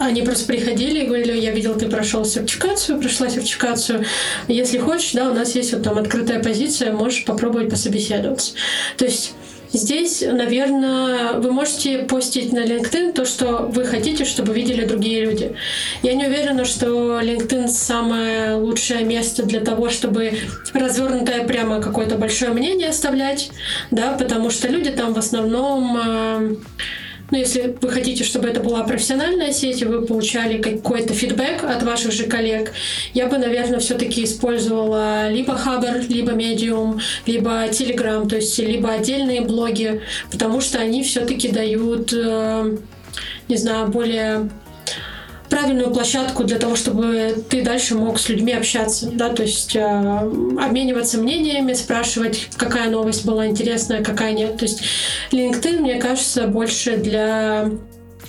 они 0.00 0.22
просто 0.22 0.46
приходили 0.46 1.04
и 1.04 1.06
говорили, 1.06 1.38
я 1.38 1.50
видел, 1.50 1.74
ты 1.76 1.88
прошел 1.88 2.24
сертификацию, 2.24 3.00
прошла 3.00 3.28
сертификацию. 3.28 4.04
Если 4.48 4.78
хочешь, 4.78 5.12
да, 5.12 5.30
у 5.30 5.34
нас 5.34 5.54
есть 5.54 5.72
вот 5.72 5.82
там 5.82 5.98
открытая 5.98 6.42
позиция, 6.42 6.92
можешь 6.92 7.24
попробовать 7.24 7.70
пособеседоваться. 7.70 8.54
То 8.96 9.04
есть 9.04 9.34
Здесь, 9.72 10.22
наверное, 10.22 11.34
вы 11.34 11.52
можете 11.52 11.98
постить 11.98 12.52
на 12.52 12.60
LinkedIn 12.64 13.12
то, 13.12 13.24
что 13.24 13.68
вы 13.70 13.84
хотите, 13.84 14.24
чтобы 14.24 14.54
видели 14.54 14.84
другие 14.84 15.24
люди. 15.24 15.56
Я 16.02 16.14
не 16.14 16.26
уверена, 16.26 16.64
что 16.64 17.20
LinkedIn 17.20 17.68
самое 17.68 18.54
лучшее 18.54 19.04
место 19.04 19.44
для 19.44 19.60
того, 19.60 19.88
чтобы 19.90 20.32
развернутое 20.72 21.44
прямо 21.44 21.80
какое-то 21.80 22.16
большое 22.16 22.52
мнение 22.52 22.88
оставлять, 22.88 23.50
да, 23.90 24.12
потому 24.12 24.50
что 24.50 24.68
люди 24.68 24.90
там 24.90 25.14
в 25.14 25.18
основном 25.18 26.58
ну, 27.30 27.38
если 27.38 27.76
вы 27.80 27.88
хотите, 27.88 28.22
чтобы 28.22 28.48
это 28.48 28.60
была 28.60 28.84
профессиональная 28.84 29.52
сеть, 29.52 29.82
и 29.82 29.84
вы 29.84 30.02
получали 30.02 30.60
какой-то 30.62 31.12
фидбэк 31.12 31.64
от 31.64 31.82
ваших 31.82 32.12
же 32.12 32.24
коллег, 32.24 32.72
я 33.14 33.26
бы, 33.26 33.38
наверное, 33.38 33.80
все-таки 33.80 34.22
использовала 34.24 35.28
либо 35.28 35.56
Хабр, 35.56 36.02
либо 36.08 36.32
Medium, 36.32 37.00
либо 37.26 37.66
Telegram, 37.66 38.28
то 38.28 38.36
есть 38.36 38.56
либо 38.58 38.90
отдельные 38.90 39.40
блоги, 39.40 40.02
потому 40.30 40.60
что 40.60 40.78
они 40.78 41.02
все-таки 41.02 41.48
дают, 41.48 42.12
э, 42.12 42.76
не 43.48 43.56
знаю, 43.56 43.88
более 43.88 44.48
правильную 45.48 45.90
площадку 45.90 46.44
для 46.44 46.58
того, 46.58 46.76
чтобы 46.76 47.44
ты 47.48 47.62
дальше 47.62 47.94
мог 47.94 48.18
с 48.18 48.28
людьми 48.28 48.52
общаться, 48.52 49.10
да, 49.12 49.30
то 49.30 49.42
есть 49.42 49.76
э, 49.76 49.80
обмениваться 49.80 51.18
мнениями, 51.18 51.72
спрашивать, 51.72 52.48
какая 52.56 52.90
новость 52.90 53.24
была 53.24 53.46
интересная, 53.46 54.02
какая 54.02 54.32
нет. 54.32 54.56
То 54.56 54.64
есть 54.64 54.82
LinkedIn, 55.32 55.80
мне 55.80 55.96
кажется, 55.96 56.46
больше 56.46 56.96
для 56.96 57.70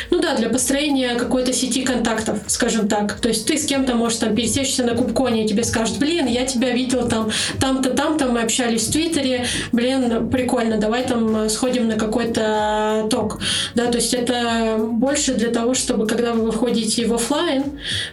ну 0.10 0.20
да, 0.20 0.36
для 0.36 0.50
построения 0.50 1.16
какой-то 1.16 1.54
сети 1.54 1.84
контактов, 1.84 2.40
скажем 2.48 2.88
так. 2.88 3.20
То 3.20 3.30
есть 3.30 3.48
ты 3.48 3.58
с 3.58 3.66
кем-то 3.66 3.96
можешь 3.96 4.20
там 4.20 4.36
пересечься 4.36 4.84
на 4.84 4.96
Кубконе, 4.96 5.46
и 5.46 5.48
тебе 5.48 5.64
скажут, 5.64 5.98
блин, 5.98 6.28
я 6.28 6.46
тебя 6.46 6.72
видел 6.72 7.08
там, 7.08 7.30
там-то, 7.60 7.92
там-то, 7.92 8.28
мы 8.28 8.42
общались 8.42 8.88
в 8.88 8.92
Твиттере, 8.92 9.46
блин, 9.72 10.30
прикольно, 10.30 10.78
давай 10.78 11.04
там 11.06 11.50
сходим 11.50 11.88
на 11.88 11.96
какой-то 11.96 13.08
ток. 13.10 13.40
Да, 13.76 13.86
то 13.88 13.98
есть 13.98 14.14
это 14.14 14.78
больше 14.80 15.34
для 15.34 15.50
того, 15.50 15.74
чтобы 15.74 16.08
когда 16.08 16.34
вы 16.34 16.46
выходите 16.46 17.06
в 17.06 17.14
офлайн, 17.14 17.64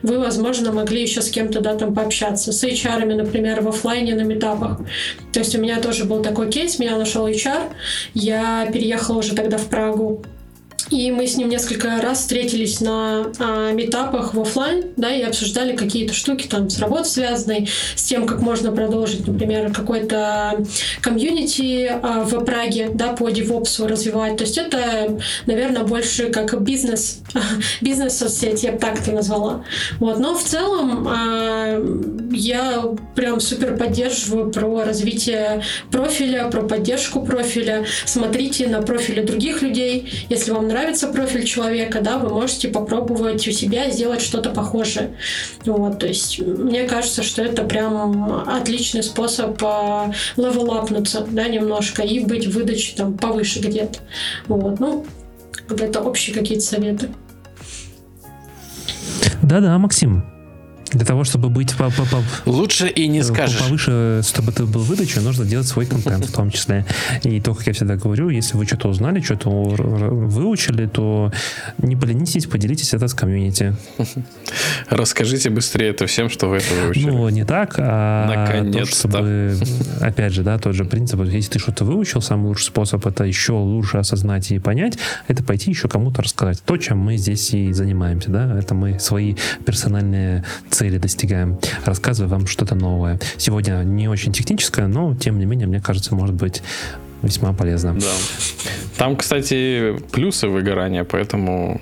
вы, 0.03 0.19
возможно, 0.19 0.73
могли 0.73 1.03
еще 1.03 1.23
с 1.23 1.31
кем-то 1.31 1.61
да, 1.61 1.75
там 1.75 1.95
пообщаться. 1.95 2.53
С 2.53 2.65
HR, 2.65 3.05
например, 3.15 3.61
в 3.61 3.69
офлайне 3.69 4.15
на 4.15 4.23
метапах. 4.23 4.81
То 5.33 5.41
есть 5.41 5.55
у 5.55 5.61
меня 5.61 5.81
тоже 5.81 6.05
был 6.05 6.23
такой 6.23 6.51
кейс, 6.51 6.79
меня 6.79 6.97
нашел 6.97 7.27
HR, 7.27 7.71
я 8.15 8.69
переехала 8.73 9.19
уже 9.19 9.35
тогда 9.35 9.59
в 9.59 9.67
Прагу 9.67 10.25
и 10.91 11.11
мы 11.11 11.27
с 11.27 11.37
ним 11.37 11.49
несколько 11.49 12.01
раз 12.01 12.21
встретились 12.21 12.81
на 12.81 13.27
а, 13.39 13.73
метапах 13.73 14.35
в 14.35 14.41
офлайн, 14.41 14.85
да, 14.97 15.13
и 15.15 15.23
обсуждали 15.23 15.77
какие-то 15.77 16.13
штуки 16.13 16.47
там 16.47 16.69
с 16.69 16.79
работой 16.79 17.07
связанной, 17.07 17.69
с 17.95 18.03
тем, 18.03 18.27
как 18.27 18.41
можно 18.41 18.73
продолжить, 18.73 19.27
например, 19.27 19.73
какой-то 19.73 20.65
комьюнити 21.01 21.91
а, 22.03 22.25
в 22.25 22.45
Праге, 22.45 22.91
да, 22.93 23.13
по 23.13 23.29
DevOps 23.29 23.87
развивать. 23.87 24.37
То 24.37 24.45
есть 24.45 24.59
это, 24.59 25.19
наверное, 25.47 25.85
больше 25.85 26.31
как 26.31 26.61
бизнес, 26.63 27.21
бизнес-соцсеть, 27.81 28.63
я 28.63 28.73
бы 28.73 28.79
так 28.79 29.01
это 29.01 29.13
назвала. 29.13 29.65
Вот. 29.99 30.19
Но 30.19 30.37
в 30.37 30.43
целом 30.43 31.09
а, 31.09 31.83
я 32.33 32.85
прям 33.15 33.41
супер 33.41 33.77
поддерживаю 33.77 34.51
про 34.51 34.85
развитие 34.85 35.63
профиля, 35.91 36.49
про 36.51 36.63
поддержку 36.63 37.25
профиля. 37.25 37.87
Смотрите 38.05 38.67
на 38.67 38.83
профили 38.83 39.23
других 39.23 39.63
людей, 39.63 40.27
если 40.29 40.53
вам 40.53 40.69
нравится 40.75 41.07
профиль 41.07 41.45
человека, 41.45 42.01
да, 42.01 42.19
вы 42.19 42.29
можете 42.29 42.69
попробовать 42.69 43.47
у 43.47 43.53
себя 43.53 43.91
сделать 43.91 44.21
что-то 44.21 44.51
похожее. 44.51 45.17
Вот, 45.65 46.01
то 46.01 46.07
есть 46.07 46.41
мне 46.41 46.85
кажется, 46.85 47.23
что 47.23 47.43
это 47.43 47.63
прям 47.63 48.43
отличный 48.49 49.05
способ 49.05 49.61
левелапнуться, 50.37 51.27
да, 51.31 51.47
немножко 51.47 52.03
и 52.03 52.25
быть 52.25 52.47
в 52.47 52.51
выдаче 52.51 52.97
там 52.97 53.17
повыше 53.17 53.61
где-то. 53.61 54.01
Вот, 54.49 54.81
ну, 54.81 55.07
это 55.69 56.01
общие 56.01 56.35
какие-то 56.35 56.65
советы. 56.65 57.09
Да-да, 59.43 59.79
Максим, 59.79 60.25
для 60.95 61.05
того, 61.05 61.25
чтобы 61.25 61.49
быть 61.49 61.75
по, 61.77 61.91
по, 61.91 62.05
по, 62.05 62.23
лучше 62.47 62.89
и 62.89 63.09
не 63.09 63.23
скажешь. 63.23 63.61
Повыше, 63.61 64.21
чтобы 64.27 64.53
ты 64.53 64.65
был 64.65 64.83
выдачей, 64.83 65.21
нужно 65.21 65.45
делать 65.45 65.67
свой 65.67 65.87
контент 65.87 66.25
в 66.25 66.33
том 66.33 66.51
числе. 66.51 66.87
И 67.23 67.41
то, 67.41 67.55
как 67.55 67.67
я 67.67 67.73
всегда 67.73 67.97
говорю, 67.97 68.29
если 68.31 68.57
вы 68.57 68.67
что-то 68.67 68.89
узнали, 68.89 69.21
что-то 69.21 69.51
выучили, 69.51 70.87
то 70.87 71.33
не 71.79 71.97
поленитесь, 71.97 72.47
поделитесь 72.47 72.95
это 72.95 73.09
с 73.09 73.15
комьюнити. 73.15 73.75
Расскажите 74.89 75.51
быстрее 75.51 75.91
это 75.91 76.07
всем, 76.07 76.31
что 76.31 76.49
вы 76.49 76.59
это 76.59 76.75
выучили. 76.75 77.11
Ну, 77.11 77.29
не 77.29 77.45
так, 77.45 77.75
а 77.79 78.27
Наконец-то. 78.29 79.09
То, 79.09 79.09
чтобы, 79.09 79.57
опять 80.01 80.33
же, 80.33 80.43
да, 80.43 80.59
тот 80.59 80.75
же 80.75 80.85
принцип, 80.85 81.21
если 81.25 81.53
ты 81.53 81.59
что-то 81.59 81.85
выучил, 81.85 82.21
самый 82.21 82.47
лучший 82.47 82.67
способ 82.67 83.07
это 83.07 83.25
еще 83.25 83.53
лучше 83.53 83.99
осознать 83.99 84.51
и 84.51 84.59
понять, 84.59 84.99
это 85.29 85.43
пойти 85.43 85.71
еще 85.71 85.89
кому-то 85.89 86.23
рассказать. 86.23 86.63
То, 86.65 86.77
чем 86.77 86.99
мы 86.99 87.17
здесь 87.17 87.53
и 87.53 87.73
занимаемся, 87.73 88.31
да, 88.31 88.59
это 88.59 88.75
мы 88.75 88.99
свои 88.99 89.35
персональные 89.65 90.45
цели 90.71 90.84
цели 90.85 90.99
достигаем, 90.99 91.59
рассказываю 91.87 92.31
вам 92.31 92.47
что-то 92.47 92.75
новое. 92.75 93.19
Сегодня 93.39 93.83
не 93.85 94.07
очень 94.07 94.33
техническое, 94.33 94.87
но 94.87 95.15
тем 95.15 95.39
не 95.39 95.47
менее, 95.47 95.67
мне 95.67 95.81
кажется, 95.81 96.15
может 96.15 96.35
быть 96.35 96.63
весьма 97.23 97.55
полезно. 97.55 97.95
Да. 97.95 98.13
Там, 98.99 99.17
кстати, 99.17 99.97
плюсы 100.13 100.47
выгорания, 100.47 101.05
поэтому 101.05 101.81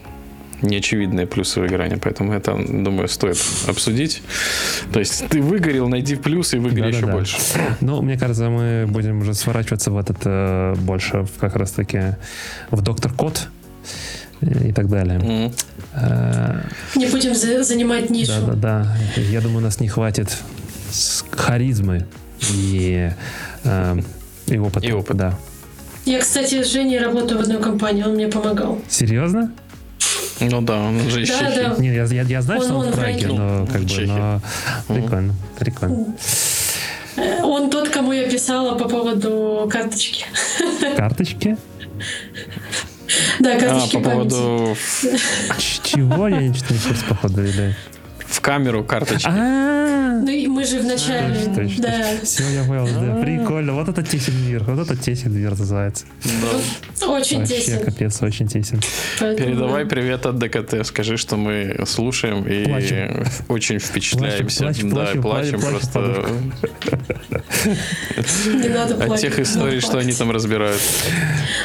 неочевидные 0.63 1.27
плюсы 1.27 1.61
выгорания, 1.61 1.99
поэтому 2.01 2.33
это, 2.33 2.57
думаю, 2.57 3.09
стоит 3.09 3.39
обсудить. 3.67 4.23
То 4.93 5.01
есть 5.01 5.27
ты 5.29 5.43
выгорел, 5.43 5.89
найди 5.89 6.15
плюсы 6.15 6.59
и 6.59 6.61
выгори 6.61 6.83
да, 6.83 6.89
еще 6.97 7.07
да, 7.07 7.13
больше. 7.13 7.39
Ну, 7.81 8.03
мне 8.03 8.17
кажется, 8.17 8.51
мы 8.51 8.87
будем 8.87 9.19
уже 9.23 9.35
сворачиваться 9.35 9.91
в 9.91 9.99
этот 9.99 10.19
э, 10.25 10.75
больше 10.77 11.23
в, 11.23 11.41
как 11.41 11.57
раз-таки 11.57 12.15
в 12.71 12.81
доктор 12.83 13.13
Кот 13.13 13.49
и 14.43 14.73
так 14.73 14.89
далее. 14.89 15.19
Mm. 15.19 16.67
Не 16.97 17.07
будем 17.07 17.35
за 17.35 17.63
занимать 17.63 18.11
нишу. 18.11 18.33
Да, 18.47 18.53
да, 18.53 18.97
да. 19.17 19.23
Я 19.23 19.41
думаю, 19.41 19.59
у 19.59 19.63
нас 19.63 19.81
не 19.81 19.89
хватит 19.89 20.37
харизмы 21.31 22.07
и, 22.53 23.11
э, 23.65 23.97
и 24.47 24.59
опыта. 24.59 24.87
И 24.87 24.93
опыт. 24.93 25.17
Да. 25.17 25.39
Я, 26.05 26.21
кстати, 26.21 26.63
с 26.63 26.73
Женей 26.73 26.99
работаю 26.99 27.39
в 27.39 27.43
одной 27.43 27.61
компании, 27.61 28.03
он 28.03 28.15
мне 28.15 28.29
помогал. 28.29 28.81
Серьезно? 28.89 29.53
Ну 30.41 30.61
да, 30.61 30.79
он 30.79 30.99
же 31.09 31.23
из 31.23 31.29
да, 31.29 31.39
Чехии. 31.39 31.63
Да. 31.63 31.77
Не, 31.79 31.95
я, 31.95 32.05
я, 32.05 32.23
я 32.23 32.43
знаю, 32.43 32.61
он, 32.61 32.67
что 32.67 32.77
он, 32.77 32.87
он 32.87 32.93
в 32.93 32.97
Праге, 32.97 33.27
но 33.29 33.67
как 33.67 33.83
бы, 33.83 34.07
но 34.07 34.41
прикольно, 34.89 35.35
прикольно. 35.59 36.07
Он 37.45 37.71
тот, 37.71 37.91
кому 37.91 38.13
я 38.13 38.29
писала 38.29 38.77
по 38.77 38.89
поводу 38.89 39.69
карточки. 39.71 40.25
Карточки? 40.97 41.57
Да, 43.41 43.59
карточки 43.59 43.97
а, 43.97 44.01
по 44.01 44.11
поводу... 44.11 44.77
Чего? 45.59 46.29
Я 46.29 46.49
не 46.49 46.59
курс, 46.61 47.03
походу, 47.09 47.45
или... 47.45 47.77
В 48.33 48.41
камеру 48.41 48.83
карточки. 48.83 49.29
А. 49.29 50.21
Ну 50.23 50.29
и 50.29 50.47
мы 50.47 50.65
же 50.65 50.79
в 50.79 50.85
начале. 50.85 51.37
Да. 51.79 51.93
Все, 52.23 52.45
я 52.49 52.65
понял, 52.65 52.87
да. 52.87 53.21
Прикольно. 53.23 53.75
Вот 53.75 53.89
это 53.89 54.03
тесен 54.03 54.35
мир. 54.47 54.65
Вот 54.65 54.79
это 54.79 54.97
тесен 54.97 55.33
мир 55.33 55.59
называется. 55.59 56.07
Очень 57.07 57.45
тесен. 57.45 57.75
Вообще, 57.75 57.85
капец, 57.85 58.23
очень 58.23 58.49
тесен. 58.49 58.81
Передавай 59.19 59.85
привет 59.85 60.27
от 60.27 60.39
ДКТ. 60.39 60.87
Скажи, 60.87 61.17
что 61.17 61.37
мы 61.37 61.85
слушаем 61.87 62.45
и 62.45 62.65
очень 63.49 63.79
впечатляемся. 63.79 64.73
Да, 64.85 65.07
плачем 65.21 65.61
просто. 65.61 66.27
Не 68.47 68.69
надо 68.69 68.95
плакать. 68.95 69.13
От 69.13 69.21
тех 69.21 69.39
историй, 69.41 69.81
что 69.81 69.99
они 69.99 70.13
там 70.13 70.31
разбирают. 70.31 70.81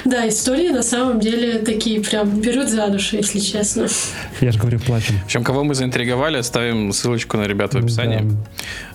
Да, 0.03 0.27
истории 0.27 0.69
на 0.69 0.83
самом 0.83 1.19
деле 1.19 1.59
такие 1.59 2.01
прям 2.01 2.41
берут 2.41 2.69
за 2.69 2.87
душу, 2.87 3.17
если 3.17 3.39
честно. 3.39 3.87
Я 4.41 4.51
же 4.51 4.59
говорю, 4.59 4.79
плачем. 4.79 5.19
В 5.19 5.25
общем, 5.25 5.43
кого 5.43 5.63
мы 5.63 5.75
заинтриговали, 5.75 6.41
оставим 6.57 6.91
ссылочку 6.91 7.37
на 7.37 7.43
ребят 7.43 7.73
в 7.73 7.77
описании. 7.77 8.35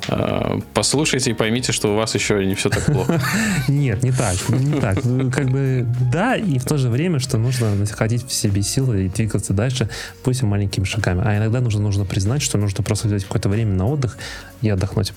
Да. 0.08 0.56
Послушайте 0.74 1.30
и 1.30 1.34
поймите, 1.34 1.72
что 1.72 1.92
у 1.92 1.96
вас 1.96 2.14
еще 2.14 2.44
не 2.44 2.54
все 2.54 2.68
так 2.68 2.84
плохо. 2.86 3.20
Нет, 3.68 4.02
не 4.02 4.10
так. 4.10 4.36
Не 4.48 4.80
так. 4.80 5.04
Ну, 5.04 5.30
как 5.30 5.48
бы 5.48 5.86
да, 6.12 6.34
и 6.36 6.58
в 6.58 6.64
то 6.64 6.76
же 6.76 6.88
время, 6.88 7.20
что 7.20 7.38
нужно 7.38 7.74
находить 7.74 8.26
в 8.26 8.32
себе 8.32 8.62
силы 8.62 9.04
и 9.04 9.08
двигаться 9.08 9.52
дальше, 9.52 9.88
пусть 10.24 10.42
и 10.42 10.46
маленькими 10.46 10.84
шагами. 10.84 11.22
А 11.24 11.36
иногда 11.36 11.60
нужно, 11.60 11.80
нужно 11.80 12.04
признать, 12.04 12.42
что 12.42 12.58
нужно 12.58 12.82
просто 12.82 13.06
взять 13.06 13.24
какое-то 13.24 13.48
время 13.48 13.74
на 13.74 13.86
отдых 13.86 14.18
и 14.60 14.68
отдохнуть. 14.68 15.12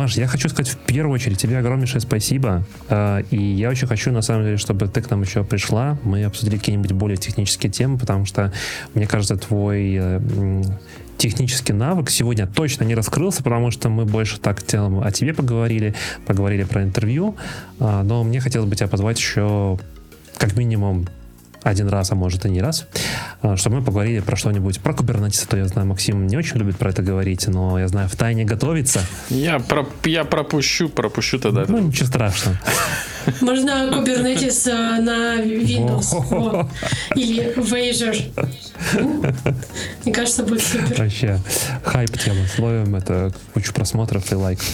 Маш, 0.00 0.16
я 0.16 0.26
хочу 0.26 0.48
сказать 0.48 0.72
в 0.72 0.78
первую 0.78 1.12
очередь 1.12 1.36
тебе 1.36 1.58
огромнейшее 1.58 2.00
спасибо. 2.00 2.64
А, 2.88 3.18
и 3.30 3.36
я 3.36 3.68
очень 3.68 3.86
хочу, 3.86 4.10
на 4.12 4.22
самом 4.22 4.44
деле, 4.44 4.56
чтобы 4.56 4.88
ты 4.88 5.02
к 5.02 5.10
нам 5.10 5.20
еще 5.20 5.44
пришла. 5.44 5.98
Мы 6.04 6.24
обсудили 6.24 6.56
какие-нибудь 6.56 6.92
более 6.92 7.18
технические 7.18 7.70
темы, 7.70 7.98
потому 7.98 8.24
что, 8.24 8.50
мне 8.94 9.06
кажется, 9.06 9.36
твой 9.36 9.98
э, 10.00 10.62
технический 11.18 11.74
навык 11.74 12.08
сегодня 12.08 12.46
точно 12.46 12.84
не 12.84 12.94
раскрылся, 12.94 13.42
потому 13.42 13.70
что 13.70 13.90
мы 13.90 14.06
больше 14.06 14.40
так 14.40 14.62
телом 14.62 15.04
о 15.04 15.10
тебе 15.12 15.34
поговорили, 15.34 15.94
поговорили 16.24 16.64
про 16.64 16.82
интервью. 16.82 17.36
А, 17.78 18.02
но 18.02 18.24
мне 18.24 18.40
хотелось 18.40 18.70
бы 18.70 18.76
тебя 18.76 18.88
позвать 18.88 19.18
еще 19.18 19.78
как 20.38 20.56
минимум 20.56 21.08
один 21.62 21.88
раз, 21.88 22.10
а 22.10 22.14
может 22.14 22.46
и 22.46 22.50
не 22.50 22.60
раз, 22.60 22.86
а, 23.42 23.56
чтобы 23.56 23.76
мы 23.76 23.84
поговорили 23.84 24.20
про 24.20 24.36
что-нибудь 24.36 24.80
про 24.80 24.92
Kubernetes, 24.92 25.46
то 25.48 25.56
я 25.56 25.66
знаю, 25.66 25.86
Максим 25.88 26.26
не 26.26 26.36
очень 26.36 26.56
любит 26.56 26.76
про 26.76 26.90
это 26.90 27.02
говорить, 27.02 27.46
но 27.48 27.78
я 27.78 27.88
знаю, 27.88 28.08
в 28.08 28.16
тайне 28.16 28.44
готовится. 28.44 29.00
Я, 29.28 29.58
про, 29.58 29.86
я 30.04 30.24
пропущу, 30.24 30.88
пропущу 30.88 31.38
тогда. 31.38 31.64
Ну, 31.68 31.78
ничего 31.78 32.06
страшного. 32.06 32.58
Можно 33.40 33.90
Kubernetes 33.92 34.70
э, 34.70 35.00
на 35.00 35.36
Windows 35.36 36.68
или 37.14 37.52
в 37.56 37.72
Azure. 37.72 38.24
Мне 40.04 40.14
кажется, 40.14 40.42
будет 40.42 40.62
супер. 40.62 41.02
Вообще, 41.02 41.38
хайп 41.84 42.18
тема. 42.18 42.46
Словим 42.54 42.96
это 42.96 43.32
кучу 43.52 43.72
просмотров 43.72 44.30
и 44.32 44.34
лайков. 44.34 44.66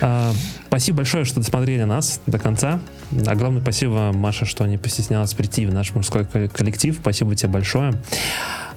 А, 0.00 0.34
спасибо 0.66 0.98
большое, 0.98 1.24
что 1.24 1.40
досмотрели 1.40 1.84
нас 1.84 2.20
до 2.26 2.38
конца. 2.38 2.80
Огромное 3.26 3.62
спасибо, 3.62 4.12
Маша, 4.12 4.44
что 4.44 4.66
не 4.66 4.78
постеснялась 4.78 5.34
прийти 5.34 5.66
в 5.66 5.72
наш 5.72 5.94
мужской 5.94 6.26
коллектив. 6.26 6.96
Спасибо 7.00 7.34
тебе 7.34 7.50
большое. 7.50 7.94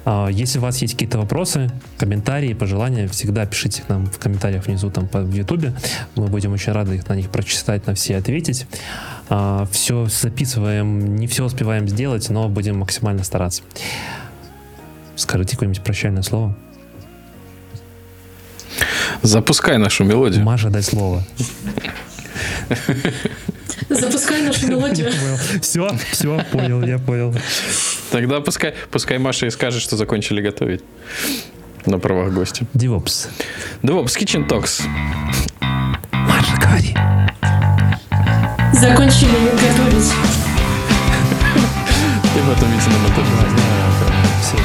А, 0.04 0.28
если 0.28 0.58
у 0.58 0.62
вас 0.62 0.78
есть 0.78 0.94
какие-то 0.94 1.18
вопросы, 1.18 1.70
комментарии, 1.98 2.54
пожелания, 2.54 3.08
всегда 3.08 3.44
пишите 3.46 3.82
к 3.82 3.88
нам 3.88 4.06
в 4.06 4.18
комментариях 4.18 4.66
внизу 4.66 4.90
там 4.90 5.06
в 5.06 5.32
Ютубе. 5.34 5.74
Мы 6.14 6.28
будем 6.28 6.52
очень 6.52 6.72
рады 6.72 6.96
их 6.96 7.08
на 7.08 7.14
них 7.14 7.30
прочитать, 7.30 7.86
на 7.86 7.94
все 7.94 8.16
ответить. 8.16 8.66
А, 9.28 9.66
все 9.70 10.06
записываем, 10.06 11.16
не 11.16 11.26
все 11.26 11.44
успеваем 11.44 11.88
сделать, 11.88 12.28
но 12.30 12.48
будем 12.48 12.78
максимально 12.78 13.24
стараться. 13.24 13.62
Скажите 15.16 15.56
какое-нибудь 15.56 15.82
прощальное 15.82 16.22
слово. 16.22 16.56
Запускай 19.22 19.78
нашу 19.78 20.04
мелодию. 20.04 20.44
Маша, 20.44 20.70
дай 20.70 20.82
слово. 20.82 21.24
Запускай 23.88 24.42
нашу 24.42 24.66
мелодию. 24.68 25.10
Все, 25.62 25.88
все, 26.12 26.44
понял, 26.52 26.82
я 26.82 26.98
понял. 26.98 27.34
Тогда 28.10 28.40
пускай, 28.40 28.74
пускай 28.90 29.18
Маша 29.18 29.46
и 29.46 29.50
скажет, 29.50 29.82
что 29.82 29.96
закончили 29.96 30.40
готовить. 30.40 30.82
На 31.86 31.98
правах 31.98 32.32
гостя. 32.32 32.66
DevOps. 32.74 33.28
DevOps 33.82 34.16
Kitchen 34.18 34.46
Talks. 34.46 34.82
Маша, 36.12 36.56
говори. 36.60 36.94
Закончили 38.72 39.30
готовить. 39.52 40.12
И 42.36 42.40
потом 42.40 42.70
видите 42.70 42.90
на 42.90 42.98
монтаже. 42.98 43.30
Все, 44.42 44.56